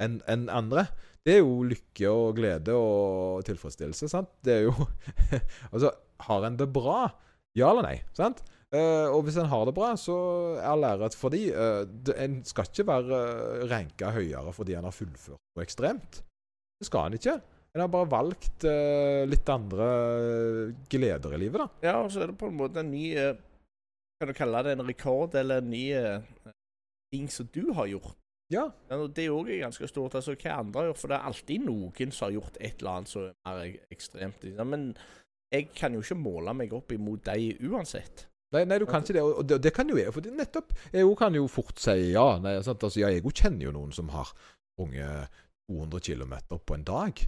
enn 0.00 0.20
en 0.32 0.46
andre. 0.52 0.86
Det 1.24 1.34
er 1.36 1.42
jo 1.42 1.64
lykke 1.68 2.08
og 2.08 2.38
glede 2.38 2.76
og 2.76 3.42
tilfredsstillelse. 3.48 4.08
sant? 4.08 4.30
Det 4.44 4.54
er 4.54 4.62
jo 4.68 4.74
Altså, 5.74 5.92
har 6.28 6.46
en 6.46 6.56
det 6.60 6.70
bra? 6.72 7.10
Ja 7.56 7.72
eller 7.72 7.84
nei? 7.88 7.98
sant? 8.16 8.42
Eh, 8.70 9.08
og 9.10 9.24
hvis 9.26 9.38
en 9.42 9.50
har 9.50 9.64
det 9.66 9.74
bra, 9.74 9.92
så 9.98 10.16
er 10.62 10.78
læret 10.78 11.16
for 11.18 11.34
de. 11.34 11.48
Uh, 11.50 11.82
det, 12.06 12.14
en 12.22 12.40
skal 12.46 12.68
ikke 12.70 12.86
være 12.86 13.22
uh, 13.22 13.64
ranka 13.70 14.12
høyere 14.14 14.52
fordi 14.54 14.76
en 14.78 14.86
har 14.86 14.94
fullført 14.94 15.40
noe 15.40 15.64
ekstremt. 15.64 16.20
Det 16.78 16.86
skal 16.86 17.10
en 17.10 17.18
ikke. 17.18 17.40
En 17.74 17.84
har 17.84 17.90
bare 17.90 18.08
valgt 18.10 18.64
uh, 18.66 19.22
litt 19.30 19.50
andre 19.52 19.90
eh, 19.90 20.72
gleder 20.90 21.36
i 21.36 21.38
livet, 21.44 21.62
da. 21.62 21.68
Ja, 21.86 21.98
og 22.02 22.10
så 22.10 22.24
er 22.24 22.32
det 22.32 22.38
på 22.40 22.48
en 22.50 22.56
måte 22.58 22.82
en 22.82 22.90
ny 22.90 23.12
eh, 23.14 23.36
Kan 24.20 24.30
du 24.30 24.34
kalle 24.36 24.62
det 24.66 24.72
en 24.74 24.86
rekord, 24.88 25.36
eller 25.38 25.62
en 25.62 25.70
ny 25.70 25.84
eh, 25.94 26.24
ting 27.14 27.30
som 27.30 27.46
du 27.54 27.70
har 27.76 27.86
gjort? 27.88 28.16
Ja. 28.50 28.66
Ja, 28.90 28.98
det 29.06 29.22
er 29.22 29.36
òg 29.36 29.52
ganske 29.60 29.86
stort. 29.86 30.16
altså 30.18 30.34
Hva 30.34 30.58
andre 30.58 30.82
har 30.82 30.90
gjort? 30.90 31.00
For 31.04 31.12
det 31.12 31.20
er 31.20 31.28
alltid 31.30 31.68
noen 31.68 32.10
som 32.10 32.26
har 32.26 32.34
gjort 32.40 32.58
et 32.58 32.82
eller 32.82 32.98
annet 32.98 33.12
som 33.12 33.28
er 33.28 33.60
mer 33.60 33.94
ekstremt. 33.94 34.42
liksom. 34.42 34.74
Men 34.74 34.88
jeg 35.54 35.70
kan 35.78 35.94
jo 35.94 36.02
ikke 36.02 36.18
måle 36.18 36.56
meg 36.58 36.74
opp 36.74 36.90
imot 36.92 37.22
de 37.30 37.54
uansett. 37.70 38.26
Nei, 38.54 38.64
nei, 38.66 38.80
du 38.82 38.86
kan 38.90 39.04
ikke 39.04 39.14
det. 39.14 39.22
Og 39.22 39.44
det, 39.46 39.60
det 39.62 39.72
kan 39.74 39.90
jo 39.90 39.98
jeg. 39.98 40.10
For 40.14 40.24
det, 40.24 40.32
nettopp 40.34 40.72
Jeg 40.90 41.10
kan 41.18 41.36
jo 41.38 41.46
fort 41.50 41.78
si 41.78 42.10
ja. 42.10 42.26
Nei, 42.42 42.56
sant? 42.66 42.82
Altså, 42.82 43.02
ja, 43.02 43.10
jeg 43.14 43.22
kjenner 43.30 43.68
jo 43.68 43.74
noen 43.76 43.92
som 43.94 44.10
har 44.14 44.32
sprunget 44.74 45.42
200 45.70 46.02
km 46.02 46.34
på 46.58 46.78
en 46.78 46.86
dag. 46.86 47.22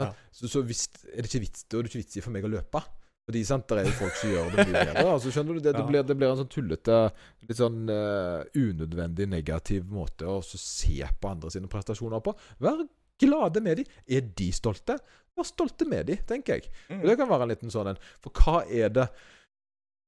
Ja. 0.00 0.12
Så, 0.32 0.48
så 0.48 0.62
hvis, 0.64 0.86
er 1.12 1.24
det 1.24 1.30
ikke 1.30 1.44
vits, 1.44 1.66
da 1.68 1.78
er 1.78 1.84
det 1.84 1.92
ikke 1.92 2.04
vits 2.04 2.16
i 2.16 2.24
for 2.24 2.34
meg 2.34 2.48
å 2.48 2.52
løpe. 2.52 2.82
Fordi 3.26 3.42
sant, 3.42 3.66
det 3.66 3.82
er 3.82 3.88
jo 3.88 3.94
folk 3.98 4.18
som 4.20 4.30
gjør 4.30 4.52
det 4.52 4.64
mye 4.68 4.82
bedre. 4.86 5.04
Altså, 5.10 5.32
skjønner 5.34 5.56
du? 5.56 5.62
Det, 5.64 5.72
det, 5.74 5.84
blir, 5.88 6.04
det 6.06 6.14
blir 6.18 6.30
en 6.30 6.40
sånn 6.40 6.50
tullete, 6.52 6.98
litt 7.42 7.58
sånn 7.58 7.80
uh, 7.90 8.44
unødvendig 8.54 9.26
negativ 9.32 9.88
måte 9.90 10.28
å 10.30 10.38
så 10.46 10.60
se 10.62 11.00
på 11.02 11.32
andre 11.32 11.50
sine 11.50 11.70
prestasjoner 11.70 12.22
på. 12.22 12.36
Vær 12.62 12.84
glade 13.18 13.62
med 13.64 13.80
dem. 13.80 13.96
Er 14.06 14.28
de 14.38 14.50
stolte? 14.54 15.00
Vær 15.36 15.48
stolte 15.48 15.88
med 15.90 16.06
dem, 16.12 16.22
tenker 16.28 16.60
jeg. 16.60 16.70
Mm. 16.86 17.00
Og 17.00 17.10
Det 17.10 17.16
kan 17.18 17.32
være 17.32 17.48
en 17.48 17.52
liten 17.56 17.74
sånn 17.74 17.90
en. 17.90 18.00
For 18.22 18.44
hva 18.44 18.62
er 18.70 18.94
det 18.94 19.08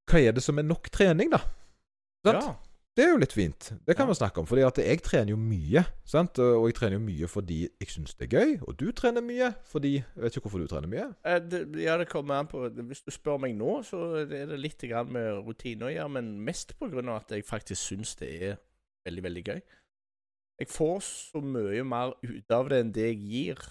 Hva 0.09 0.23
er 0.25 0.33
det 0.37 0.43
som 0.45 0.59
er 0.59 0.67
nok 0.67 0.89
trening, 0.95 1.31
da? 1.35 1.43
Sant? 2.25 2.43
Ja. 2.43 2.55
Det 2.99 3.05
er 3.07 3.13
jo 3.13 3.19
litt 3.23 3.31
fint. 3.37 3.67
Det 3.87 3.95
kan 3.95 4.09
Ja. 4.09 4.11
vi 4.11 4.17
snakke 4.19 4.41
om. 4.43 4.47
Fordi 4.51 4.63
at 4.67 4.79
jeg 4.83 5.03
trener 5.07 5.31
jo 5.31 5.37
mye. 5.39 5.85
Sant? 6.05 6.39
Og 6.43 6.65
jeg 6.67 6.75
trener 6.75 6.97
jo 6.99 7.05
mye 7.05 7.29
fordi 7.31 7.59
jeg 7.79 7.89
syns 7.93 8.17
det 8.19 8.27
er 8.27 8.41
gøy. 8.41 8.57
Og 8.67 8.77
du 8.77 8.91
trener 8.91 9.23
mye 9.23 9.53
fordi 9.71 9.93
Jeg 10.03 10.19
vet 10.25 10.35
ikke 10.37 10.49
hvorfor 10.49 10.59
du 10.59 10.67
trener 10.67 10.89
mye. 10.91 11.15
Eh, 11.25 11.39
det, 11.39 11.61
ja, 11.79 11.97
det 11.97 12.09
kommer 12.09 12.35
an 12.41 12.49
på 12.51 12.65
Hvis 12.75 13.05
du 13.05 13.13
spør 13.15 13.39
meg 13.39 13.55
nå, 13.55 13.85
så 13.87 14.23
er 14.27 14.27
det 14.51 14.59
litt 14.59 14.83
grann 14.83 15.13
med 15.13 15.45
rutine 15.47 15.87
å 15.87 15.93
gjøre, 15.95 16.11
men 16.11 16.41
mest 16.43 16.75
på 16.81 16.91
grunn 16.91 17.09
av 17.09 17.21
at 17.23 17.29
jeg 17.37 17.45
faktisk 17.47 17.79
syns 17.95 18.17
det 18.19 18.33
er 18.43 18.57
veldig, 19.07 19.23
veldig 19.29 19.45
gøy. 19.45 19.61
Jeg 20.59 20.69
får 20.75 20.99
så 21.07 21.41
mye 21.41 21.85
mer 21.87 22.15
ut 22.27 22.51
av 22.51 22.69
det 22.69 22.81
enn 22.83 22.91
det 22.93 23.07
jeg 23.15 23.21
gir, 23.31 23.63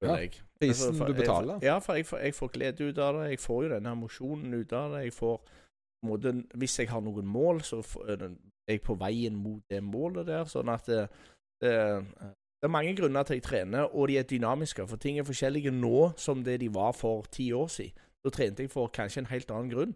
føler 0.00 0.14
Ja, 0.14 0.20
jeg. 0.22 0.40
Prisen 0.68 0.94
for, 0.94 0.98
for- 0.98 1.12
du 1.12 1.14
betaler. 1.20 1.58
Jeg, 1.60 1.68
ja, 1.70 1.78
for 1.78 1.94
jeg 2.00 2.06
jeg 2.28 2.34
får 2.34 2.48
glede 2.52 2.88
ut 2.88 2.98
av 2.98 3.18
det. 3.20 3.30
Jeg 3.30 3.40
får 3.40 3.62
jo 3.64 3.68
denne 3.74 3.92
emosjonen 3.92 4.54
ut 4.54 4.72
av 4.72 4.92
det. 4.96 5.02
Jeg 5.04 5.12
får 5.12 5.40
måte, 6.04 6.32
Hvis 6.54 6.78
jeg 6.78 6.88
har 6.90 7.00
noen 7.00 7.26
mål, 7.26 7.60
så 7.62 7.82
er 8.08 8.30
er 8.66 8.78
jeg 8.78 8.80
på 8.82 8.94
veien 8.96 9.34
mot 9.36 9.62
det 9.68 9.82
målet 9.84 10.26
der. 10.26 10.44
Sånn 10.48 10.68
at 10.72 10.86
det, 10.88 11.02
det, 11.60 11.72
det 12.16 12.64
er 12.64 12.72
mange 12.72 12.94
grunner 12.96 13.22
til 13.22 13.34
at 13.34 13.42
jeg 13.42 13.42
trener, 13.44 13.90
og 13.94 14.08
de 14.08 14.16
er 14.18 14.22
dynamiske. 14.22 14.86
For 14.88 14.96
ting 14.96 15.18
er 15.18 15.26
forskjellige 15.28 15.70
nå 15.70 16.12
som 16.16 16.42
det 16.44 16.60
de 16.60 16.70
var 16.72 16.92
for 16.96 17.26
ti 17.30 17.50
år 17.52 17.68
siden. 17.68 17.92
Da 18.24 18.30
trente 18.32 18.62
jeg 18.64 18.70
for 18.72 18.88
kanskje 18.88 19.20
en 19.20 19.26
helt 19.28 19.50
annen 19.52 19.68
grunn. 19.70 19.92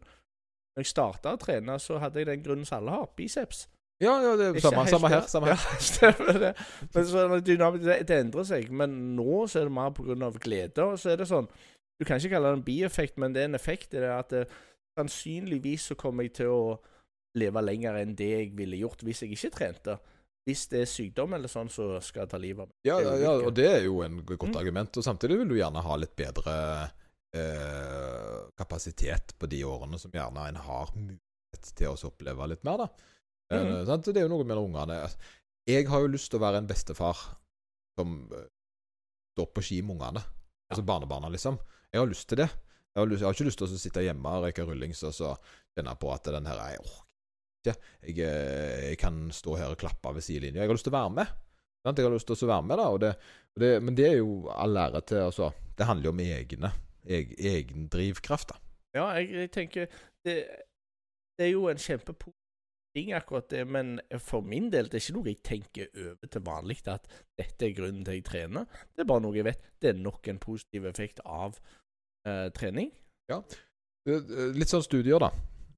Når 0.76 0.84
jeg 0.84 0.90
starta 0.92 1.32
å 1.32 1.40
trene, 1.40 1.78
så 1.80 1.96
hadde 1.98 2.20
jeg 2.20 2.26
den 2.28 2.42
grunnen 2.44 2.66
som 2.68 2.82
alle 2.82 2.90
har, 2.90 3.08
biceps. 3.16 3.68
Ja, 4.00 4.12
ja, 4.22 4.36
det 4.38 4.46
er 4.46 4.60
samme, 4.62 4.84
samme, 4.86 5.08
her. 5.10 5.24
samme 5.26 5.48
her. 5.50 5.56
det. 5.58 5.64
Ja, 5.74 5.78
stemmer 5.82 6.38
det. 6.38 6.52
Men 6.94 7.06
så 7.08 7.24
er 7.24 7.40
dynamisk, 7.42 7.84
det, 7.88 7.96
det 8.06 8.18
endrer 8.22 8.44
seg. 8.46 8.68
Men 8.70 8.94
nå 9.16 9.40
så 9.50 9.58
er 9.62 9.66
det 9.66 9.74
mer 9.74 9.90
pga. 9.96 10.30
glede. 10.38 10.84
Og 10.86 10.98
så 11.02 11.10
er 11.14 11.18
det 11.22 11.26
sånn 11.30 11.48
Du 11.98 12.04
kan 12.06 12.20
ikke 12.20 12.30
kalle 12.36 12.52
det 12.52 12.58
en 12.60 12.66
bieffekt, 12.68 13.16
men 13.18 13.32
det 13.34 13.42
er 13.42 13.48
en 13.50 13.58
effekt 13.58 13.96
i 13.96 13.98
det 14.04 14.12
at 14.14 14.30
det, 14.30 14.44
sannsynligvis 14.98 15.88
så 15.90 15.96
kommer 15.98 16.26
jeg 16.28 16.36
til 16.38 16.52
å 16.54 16.60
leve 17.38 17.62
lenger 17.62 17.98
enn 18.00 18.14
det 18.18 18.28
jeg 18.30 18.52
ville 18.58 18.78
gjort 18.78 19.02
hvis 19.06 19.24
jeg 19.24 19.34
ikke 19.34 19.50
trente. 19.56 19.96
Hvis 20.46 20.62
det 20.70 20.84
er 20.84 20.88
sykdom 20.88 21.34
eller 21.36 21.50
sånn, 21.50 21.68
så 21.68 21.98
skal 22.00 22.22
jeg 22.24 22.30
ta 22.32 22.38
livet 22.40 22.62
av 22.64 22.70
meg. 22.70 22.76
Ja, 22.86 22.96
er 23.02 23.04
ja, 23.04 23.16
ja, 23.26 23.32
og 23.46 23.50
det 23.58 23.66
er 23.68 23.82
jo 23.84 23.98
en 24.06 24.22
godt 24.24 24.48
Mm. 24.54 24.56
argument. 24.62 24.96
Og 24.96 25.04
samtidig 25.04 25.38
vil 25.42 25.48
du 25.50 25.56
gjerne 25.58 25.82
ha 25.84 25.96
litt 25.98 26.14
bedre 26.16 26.54
eh, 27.34 28.38
kapasitet 28.56 29.34
på 29.38 29.46
de 29.50 29.60
årene 29.68 29.98
som 30.00 30.10
gjerne 30.14 30.46
en 30.48 30.56
har 30.64 30.94
mulighet 30.96 31.70
til 31.76 31.90
å 31.92 31.98
oppleve 32.08 32.48
litt 32.48 32.64
mer, 32.64 32.86
da. 32.86 32.88
Eh, 33.50 33.62
Mhm. 33.62 34.02
Det 34.04 34.16
er 34.16 34.26
jo 34.26 34.28
noe 34.28 34.44
mellom 34.44 34.68
ungene. 34.74 35.08
Jeg 35.66 35.86
har 35.88 36.00
jo 36.00 36.06
lyst 36.12 36.30
til 36.30 36.38
å 36.40 36.44
være 36.44 36.58
en 36.62 36.66
bestefar 36.68 37.16
som 37.98 38.28
eh, 38.32 38.46
står 39.36 39.46
på 39.54 39.62
ski 39.64 39.82
med 39.82 39.96
ungene. 39.96 40.22
Altså 40.70 40.84
barnebarna, 40.84 41.28
liksom. 41.32 41.58
Jeg 41.92 42.00
har 42.00 42.06
lyst 42.08 42.28
til 42.28 42.38
det. 42.42 42.48
Jeg 42.94 43.00
har, 43.00 43.06
lyst, 43.06 43.20
jeg 43.20 43.26
har 43.28 43.34
ikke 43.36 43.48
lyst 43.48 43.58
til 43.58 43.66
å 43.68 43.78
sitte 43.78 44.02
hjemme 44.04 44.28
og 44.36 44.44
røyke 44.44 44.64
rullings 44.66 45.02
og 45.06 45.12
så 45.14 45.34
kjenne 45.76 45.94
på 46.00 46.12
at 46.12 46.24
den 46.34 46.46
her 46.46 46.56
Jeg 46.72 46.80
orker 46.80 47.04
ikke. 47.64 47.74
Jeg, 48.02 48.18
eh, 48.18 48.88
jeg 48.90 48.98
kan 48.98 49.30
stå 49.32 49.56
her 49.56 49.70
og 49.72 49.78
klappe 49.78 50.14
ved 50.14 50.22
sidelinja. 50.22 50.60
Jeg 50.62 50.68
har 50.68 50.74
lyst 50.76 50.84
til 50.88 50.92
å 50.94 50.98
være 50.98 51.14
med. 51.14 51.26
Jeg 51.88 52.04
har 52.04 52.10
lyst 52.12 52.26
til 52.26 52.36
å 52.48 52.52
være 52.52 52.66
med, 52.68 52.76
da. 52.78 52.88
Og 52.88 53.00
det, 53.00 53.12
og 53.56 53.60
det, 53.62 53.82
men 53.82 53.94
det 53.94 54.06
er 54.08 54.16
jo 54.18 54.48
all 54.52 54.76
ære 54.76 55.00
til 55.06 55.16
altså, 55.24 55.52
Det 55.78 55.86
handler 55.86 56.04
jo 56.04 56.10
om 56.10 56.20
egne 56.20 56.72
egen 57.08 57.88
drivkraft, 57.88 58.50
da. 58.52 58.56
Ja, 58.94 59.06
jeg, 59.16 59.30
jeg 59.32 59.50
tenker 59.54 59.86
det, 60.26 60.34
det 61.38 61.46
er 61.46 61.52
jo 61.54 61.68
en 61.70 61.78
kjempepositiv 61.80 62.34
ting, 62.98 63.14
akkurat 63.16 63.48
det, 63.54 63.64
men 63.70 63.96
for 64.20 64.42
min 64.44 64.68
del 64.74 64.90
det 64.90 64.98
er 64.98 65.04
ikke 65.06 65.16
noe 65.16 65.30
jeg 65.30 65.42
tenker 65.46 65.90
over 66.04 66.32
til 66.34 66.44
vanlig, 66.50 66.80
at 66.90 67.06
dette 67.38 67.68
er 67.68 67.76
grunnen 67.76 68.02
til 68.06 68.18
jeg 68.18 68.26
trener. 68.26 68.66
Det 68.92 69.04
er 69.04 69.08
bare 69.12 69.22
noe 69.24 69.38
jeg 69.38 69.46
vet. 69.46 69.62
Det 69.78 69.92
er 69.92 70.02
nok 70.02 70.28
en 70.32 70.42
positiv 70.42 70.88
effekt 70.90 71.22
av 71.24 71.56
eh, 72.26 72.48
trening. 72.56 72.90
Eh, 73.30 73.58
Litt 74.56 74.72
sånn 74.72 74.84
studier, 74.84 75.22
da. 75.22 75.30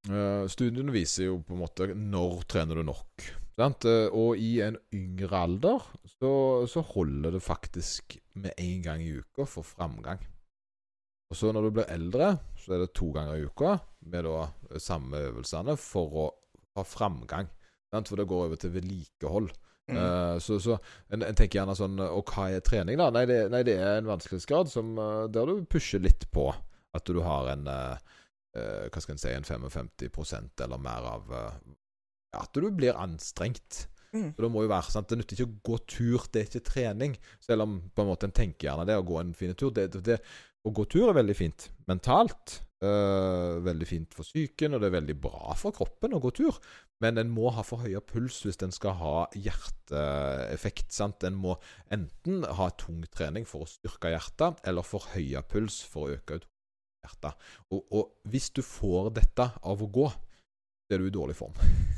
Uh, 0.09 0.47
Studiene 0.49 0.89
viser 0.89 1.27
jo 1.27 1.35
på 1.45 1.53
en 1.53 1.59
måte 1.61 1.85
når 1.93 2.39
trener 2.49 2.79
du 2.79 2.87
nok. 2.87 3.25
Sant? 3.59 3.85
Eh, 3.85 4.07
Og 4.09 4.39
i 4.41 4.55
en 4.65 4.79
yngre 4.97 5.43
alder 5.45 5.83
så, 6.15 6.31
så 6.65 6.81
holder 6.95 7.35
det 7.37 7.43
faktisk 7.45 8.15
med 8.41 8.55
én 8.57 8.81
gang 8.81 9.03
i 9.05 9.11
uka 9.19 9.45
for 9.45 9.67
framgang. 9.67 10.23
Og 11.31 11.37
så 11.37 11.51
når 11.53 11.67
du 11.67 11.75
blir 11.77 11.91
eldre, 11.93 12.31
så 12.57 12.73
er 12.75 12.81
det 12.81 12.95
to 12.97 13.11
ganger 13.13 13.37
i 13.37 13.45
uka 13.45 13.75
med 14.09 14.25
da 14.25 14.79
samme 14.81 15.21
øvelsene 15.29 15.77
for 15.79 16.17
å 16.17 16.25
ha 16.77 16.85
framgang. 16.87 17.49
Sant? 17.91 18.09
For 18.11 18.19
det 18.19 18.29
går 18.29 18.47
over 18.47 18.59
til 18.59 18.73
vedlikehold. 18.75 19.51
Eh, 19.91 20.37
så 20.39 20.59
så 20.59 20.77
en, 21.09 21.23
en 21.25 21.35
tenker 21.35 21.59
gjerne 21.59 21.73
sånn 21.75 21.99
Og 21.99 22.29
hva 22.31 22.45
er 22.53 22.63
trening, 22.63 22.99
da? 23.01 23.09
Nei, 23.11 23.25
det, 23.27 23.41
nei, 23.51 23.63
det 23.67 23.75
er 23.81 23.97
en 23.97 24.07
vanskelighetsgrad 24.07 24.69
som, 24.71 24.93
eh, 24.95 25.25
der 25.33 25.49
du 25.49 25.65
pusher 25.67 25.99
litt 26.03 26.27
på 26.31 26.47
at 26.95 27.07
du 27.07 27.21
har 27.23 27.47
en 27.53 27.67
uh, 27.71 27.95
uh, 28.57 28.87
Hva 28.91 29.01
skal 29.01 29.15
en 29.15 29.21
si 29.21 29.31
En 29.31 29.47
55% 29.47 30.63
eller 30.63 30.81
mer 30.83 31.07
av 31.07 31.29
At 32.35 32.51
du 32.55 32.67
blir 32.67 32.99
anstrengt. 32.99 33.85
Mm. 34.11 34.33
Så 34.35 34.43
det 34.43 34.49
må 34.51 34.65
jo 34.65 34.71
være 34.71 34.91
sant? 34.91 35.07
Det 35.07 35.19
nytter 35.19 35.37
ikke 35.37 35.49
å 35.49 35.61
gå 35.71 35.77
tur, 35.87 36.25
det 36.31 36.41
er 36.41 36.49
ikke 36.49 36.67
trening. 36.67 37.15
Selv 37.43 37.63
om 37.65 37.77
på 37.95 38.03
en 38.03 38.11
måte 38.11 38.27
en 38.27 38.35
tenker 38.35 38.69
gjerne 38.69 38.87
det 38.87 38.99
å 38.99 39.07
gå 39.07 39.17
en 39.19 39.31
fin 39.35 39.55
tur. 39.55 39.71
Det, 39.75 39.87
det, 39.95 40.03
det, 40.07 40.19
å 40.67 40.73
gå 40.75 40.85
tur 40.91 41.09
er 41.09 41.17
veldig 41.19 41.35
fint 41.35 41.67
mentalt. 41.91 42.59
Eh, 42.85 43.57
veldig 43.65 43.87
fint 43.87 44.15
for 44.15 44.27
psyken, 44.27 44.75
og 44.75 44.81
det 44.81 44.89
er 44.89 44.97
veldig 44.97 45.17
bra 45.23 45.55
for 45.59 45.75
kroppen 45.75 46.15
å 46.17 46.21
gå 46.23 46.33
tur. 46.41 46.57
Men 47.01 47.17
en 47.17 47.31
må 47.33 47.49
ha 47.55 47.63
forhøya 47.65 48.01
puls 48.05 48.41
hvis 48.45 48.61
en 48.65 48.73
skal 48.75 48.97
ha 48.99 49.15
hjerteeffekt. 49.33 50.91
sant? 50.93 51.23
En 51.25 51.37
må 51.41 51.57
enten 51.93 52.45
ha 52.45 52.69
tung 52.77 53.03
trening 53.13 53.47
for 53.49 53.65
å 53.65 53.69
styrke 53.69 54.13
hjertet, 54.13 54.61
eller 54.67 54.85
forhøya 54.85 55.43
puls 55.49 55.81
for 55.87 56.07
å 56.07 56.17
øke 56.17 56.41
ut 56.41 56.49
hjertet. 57.05 57.47
Og, 57.71 57.81
og 57.89 58.29
hvis 58.29 58.51
du 58.53 58.61
får 58.65 59.13
dette 59.17 59.49
av 59.61 59.81
å 59.81 59.89
gå, 59.89 60.09
er 60.95 61.01
du 61.03 61.07
i 61.07 61.13
dårlig 61.13 61.35
form. 61.37 61.53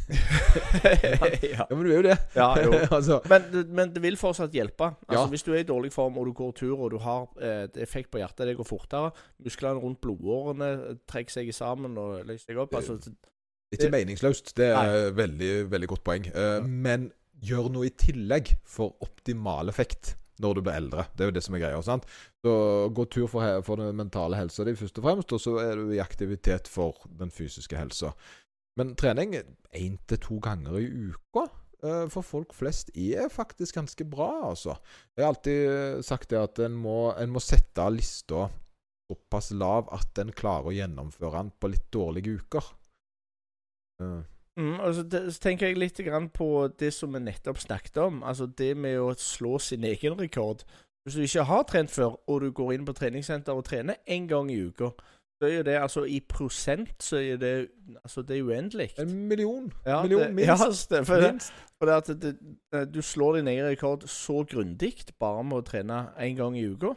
ja. 1.44 1.66
Ja, 1.70 1.76
men 1.76 1.84
du 1.86 1.92
er 1.92 1.96
jo 1.98 2.06
det. 2.06 2.18
ja, 2.36 2.48
jo. 2.64 2.72
altså, 2.98 3.20
Men, 3.30 3.46
det- 3.54 3.68
men 3.70 3.94
det 3.96 4.02
vil 4.04 4.18
fortsatt 4.20 4.52
hjelpe. 4.56 4.92
Altså, 5.08 5.24
Ja. 5.24 5.28
Hvis 5.32 5.44
du 5.44 5.52
er 5.54 5.62
i 5.64 5.68
dårlig 5.68 5.92
form 5.94 6.18
og 6.18 6.26
du 6.30 6.34
går 6.38 6.52
tur 6.60 6.80
og 6.80 6.92
du 6.92 6.98
har 7.04 7.28
eh, 7.42 7.64
et 7.68 7.78
effekt 7.78 8.12
på 8.12 8.18
hjertet, 8.22 8.48
det 8.48 8.58
går 8.58 8.68
fortere. 8.68 9.12
Musklene 9.44 9.80
rundt 9.84 10.02
blodårene 10.02 10.98
trekker 11.10 11.32
seg 11.40 11.54
sammen 11.56 11.98
og 11.98 12.26
løser 12.28 12.52
seg 12.54 12.58
opp. 12.64 12.76
Altså, 12.80 13.00
ikke 13.74 13.90
meningsløst. 13.94 14.54
Det 14.58 14.70
er 14.74 15.12
veldig, 15.18 15.54
veldig 15.72 15.88
godt 15.96 16.04
poeng. 16.06 16.28
Eh, 16.34 16.60
Men 16.68 17.12
gjør 17.44 17.72
noe 17.74 17.88
i 17.90 17.96
tillegg 18.00 18.54
for 18.70 18.94
optimal 19.04 19.70
effekt 19.74 20.16
når 20.42 20.56
du 20.58 20.62
blir 20.66 20.74
eldre. 20.80 21.04
Det 21.14 21.24
er 21.24 21.30
jo 21.30 21.34
det 21.36 21.44
som 21.46 21.56
er 21.56 21.62
greia. 21.62 21.82
sant? 21.86 22.06
Så 22.44 22.54
Gå 22.94 23.04
tur 23.14 23.28
for, 23.30 23.62
for 23.64 23.78
den 23.80 23.96
mentale 23.96 24.36
helsa 24.40 24.64
di 24.66 24.74
først 24.76 24.98
og 25.00 25.06
fremst, 25.06 25.34
og 25.36 25.40
så 25.44 25.54
er 25.62 25.76
du 25.78 25.92
i 25.94 26.00
aktivitet 26.02 26.68
for 26.68 26.98
den 27.20 27.30
fysiske 27.32 27.78
helsa. 27.78 28.10
Men 28.80 28.96
trening 28.98 29.36
én 29.38 30.00
til 30.10 30.22
to 30.22 30.40
ganger 30.44 30.80
i 30.82 30.88
uka 30.90 31.46
eh, 31.84 32.06
for 32.10 32.26
folk 32.26 32.56
flest 32.58 32.90
er 32.98 33.30
faktisk 33.30 33.78
ganske 33.78 34.06
bra, 34.10 34.50
altså. 34.50 34.76
Jeg 35.16 35.26
har 35.26 35.34
alltid 35.34 35.62
eh, 35.70 36.02
sagt 36.06 36.30
det 36.34 36.42
at 36.42 36.62
en 36.66 36.78
må, 36.78 37.14
en 37.14 37.34
må 37.34 37.42
sette 37.44 37.86
lista 37.94 38.48
såpass 39.12 39.52
lav 39.52 39.90
at 39.94 40.18
en 40.22 40.32
klarer 40.34 40.72
å 40.72 40.78
gjennomføre 40.78 41.42
den 41.42 41.52
på 41.60 41.70
litt 41.74 41.90
dårlige 41.94 42.40
uker. 42.40 42.70
Uh. 44.02 44.22
Mm, 44.60 44.78
altså 44.86 45.02
det, 45.10 45.22
så 45.34 45.42
tenker 45.48 45.68
jeg 45.68 45.80
litt 45.82 46.00
på 46.34 46.48
det 46.78 46.92
som 46.94 47.14
vi 47.14 47.20
nettopp 47.24 47.60
snakket 47.60 47.98
om. 47.98 48.22
Altså 48.24 48.46
det 48.46 48.76
med 48.78 49.00
å 49.02 49.14
slå 49.18 49.58
sin 49.60 49.84
egen 49.84 50.18
rekord. 50.20 50.64
Hvis 51.04 51.18
du 51.18 51.24
ikke 51.26 51.48
har 51.50 51.64
trent 51.68 51.92
før, 51.92 52.16
og 52.30 52.42
du 52.42 52.52
går 52.52 52.74
inn 52.74 52.86
på 52.86 52.94
treningssenter 52.96 53.58
og 53.58 53.66
trener 53.66 54.00
én 54.08 54.28
gang 54.30 54.52
i 54.52 54.62
uka, 54.62 54.94
så 55.44 55.50
er 55.50 55.58
jo 55.58 55.64
det 55.68 55.74
altså 55.76 56.04
i 56.08 56.20
prosent 56.30 57.04
så 57.04 57.18
er 57.20 57.38
det 57.38 57.54
Altså 58.04 58.22
det 58.22 58.38
er 58.38 58.44
uendelig. 58.44 58.90
En 59.00 59.28
million. 59.28 59.74
Ja, 59.86 60.02
million, 60.02 60.22
det, 60.22 60.34
minst. 60.34 60.92
Ja, 60.92 60.98
det, 60.98 61.08
For, 61.08 61.16
det, 61.16 61.54
for 61.80 61.92
at 61.92 62.08
det, 62.08 62.38
det, 62.72 62.94
du 62.94 63.02
slår 63.02 63.36
din 63.36 63.48
egen 63.48 63.66
rekord 63.66 64.08
så 64.08 64.46
grundig 64.48 64.94
bare 65.20 65.44
med 65.44 65.58
å 65.58 65.66
trene 65.68 65.98
én 66.16 66.38
gang 66.40 66.56
i 66.58 66.64
uka. 66.64 66.94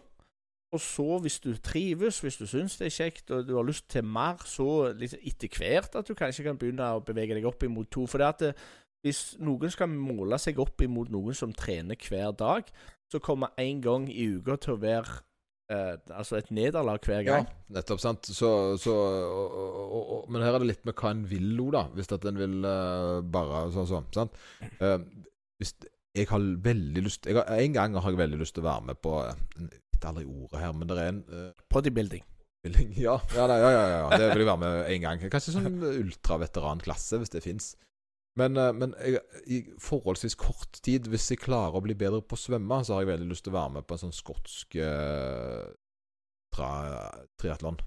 Og 0.72 0.80
så, 0.80 1.18
hvis 1.18 1.40
du 1.40 1.56
trives, 1.58 2.20
hvis 2.20 2.36
du 2.36 2.46
syns 2.46 2.78
det 2.78 2.86
er 2.86 2.94
kjekt 2.94 3.30
og 3.34 3.48
du 3.48 3.56
har 3.56 3.66
lyst 3.66 3.88
til 3.90 4.04
mer, 4.04 4.38
så 4.46 4.92
liksom 4.94 5.26
etter 5.26 5.58
hvert 5.58 5.98
at 5.98 6.06
du 6.06 6.14
kanskje 6.14 6.46
kan 6.46 6.58
begynne 6.58 6.94
å 6.94 7.02
bevege 7.02 7.34
deg 7.34 7.46
opp 7.50 7.66
imot 7.66 7.90
to. 7.90 8.06
For 8.06 8.22
det 8.22 8.28
at 8.28 8.44
det, 8.44 8.54
hvis 9.02 9.24
noen 9.42 9.74
skal 9.74 9.90
måle 9.90 10.38
seg 10.38 10.58
opp 10.62 10.82
imot 10.86 11.10
noen 11.10 11.34
som 11.34 11.54
trener 11.54 11.98
hver 11.98 12.30
dag, 12.38 12.70
så 13.10 13.18
kommer 13.18 13.54
én 13.58 13.82
gang 13.82 14.06
i 14.10 14.30
uka 14.38 14.58
til 14.62 14.76
å 14.76 14.82
være 14.82 15.22
eh, 15.72 15.94
altså 16.14 16.38
et 16.38 16.50
nederlag 16.54 17.00
hver 17.04 17.24
gang. 17.26 17.48
Ja, 17.48 17.74
nettopp. 17.78 18.02
sant 18.02 18.28
så, 18.28 18.50
så, 18.80 18.94
og, 18.94 19.56
og, 19.56 19.98
og, 20.16 20.30
Men 20.32 20.44
her 20.44 20.56
er 20.56 20.62
det 20.62 20.70
litt 20.72 20.86
med 20.88 20.96
hva 20.98 21.12
en 21.14 21.24
vil, 21.30 21.50
da. 21.74 21.86
Hvis 21.96 22.12
at 22.14 22.26
en 22.28 22.40
vil 22.40 22.56
uh, 22.66 23.22
bare 23.22 23.66
sånn 23.74 23.90
sånn. 23.90 24.08
sant? 24.14 24.38
uh, 24.82 24.98
hvis 25.60 25.74
jeg 26.16 26.28
har 26.30 26.46
veldig 26.64 27.02
lyst 27.04 27.28
har, 27.28 27.48
En 27.56 27.74
gang 27.74 27.96
har 27.96 28.12
jeg 28.12 28.20
veldig 28.20 28.40
lyst 28.40 28.56
til 28.56 28.64
å 28.64 28.70
være 28.70 28.88
med 28.90 29.00
på 29.04 29.12
eh, 29.24 29.42
Jeg 29.58 29.68
vet 29.96 30.08
aldri 30.10 30.24
ordet 30.24 30.62
her, 30.62 30.72
men 30.76 30.88
det 30.88 30.96
er 30.96 31.12
en 31.12 31.22
uh. 31.32 31.50
Bodybuilding. 31.72 32.24
Ja, 32.98 33.12
ja, 33.30 33.44
ja, 33.46 33.68
ja, 33.70 33.82
ja, 33.92 34.06
det 34.18 34.32
vil 34.32 34.42
jeg 34.42 34.48
være 34.48 34.58
med 34.58 34.88
en 34.90 35.02
gang. 35.04 35.20
Kanskje 35.30 35.52
sånn 35.54 35.76
ultraveteranklasse, 35.86 37.20
hvis 37.22 37.30
det 37.30 37.44
fins. 37.44 37.68
Men, 38.36 38.56
eh, 38.60 38.72
men 38.76 38.94
jeg, 39.00 39.22
i 39.48 39.62
forholdsvis 39.80 40.36
kort 40.40 40.80
tid, 40.84 41.08
hvis 41.08 41.30
jeg 41.32 41.40
klarer 41.40 41.78
å 41.78 41.84
bli 41.84 41.96
bedre 41.96 42.20
på 42.20 42.36
å 42.36 42.40
svømme, 42.40 42.82
så 42.84 42.96
har 42.96 43.04
jeg 43.04 43.14
veldig 43.14 43.30
lyst 43.32 43.46
til 43.46 43.54
å 43.54 43.58
være 43.58 43.74
med 43.78 43.88
på 43.88 43.96
en 43.96 44.04
sånn 44.04 44.16
skotsk 44.16 44.76
uh, 44.76 45.64
triatlon. 47.40 47.80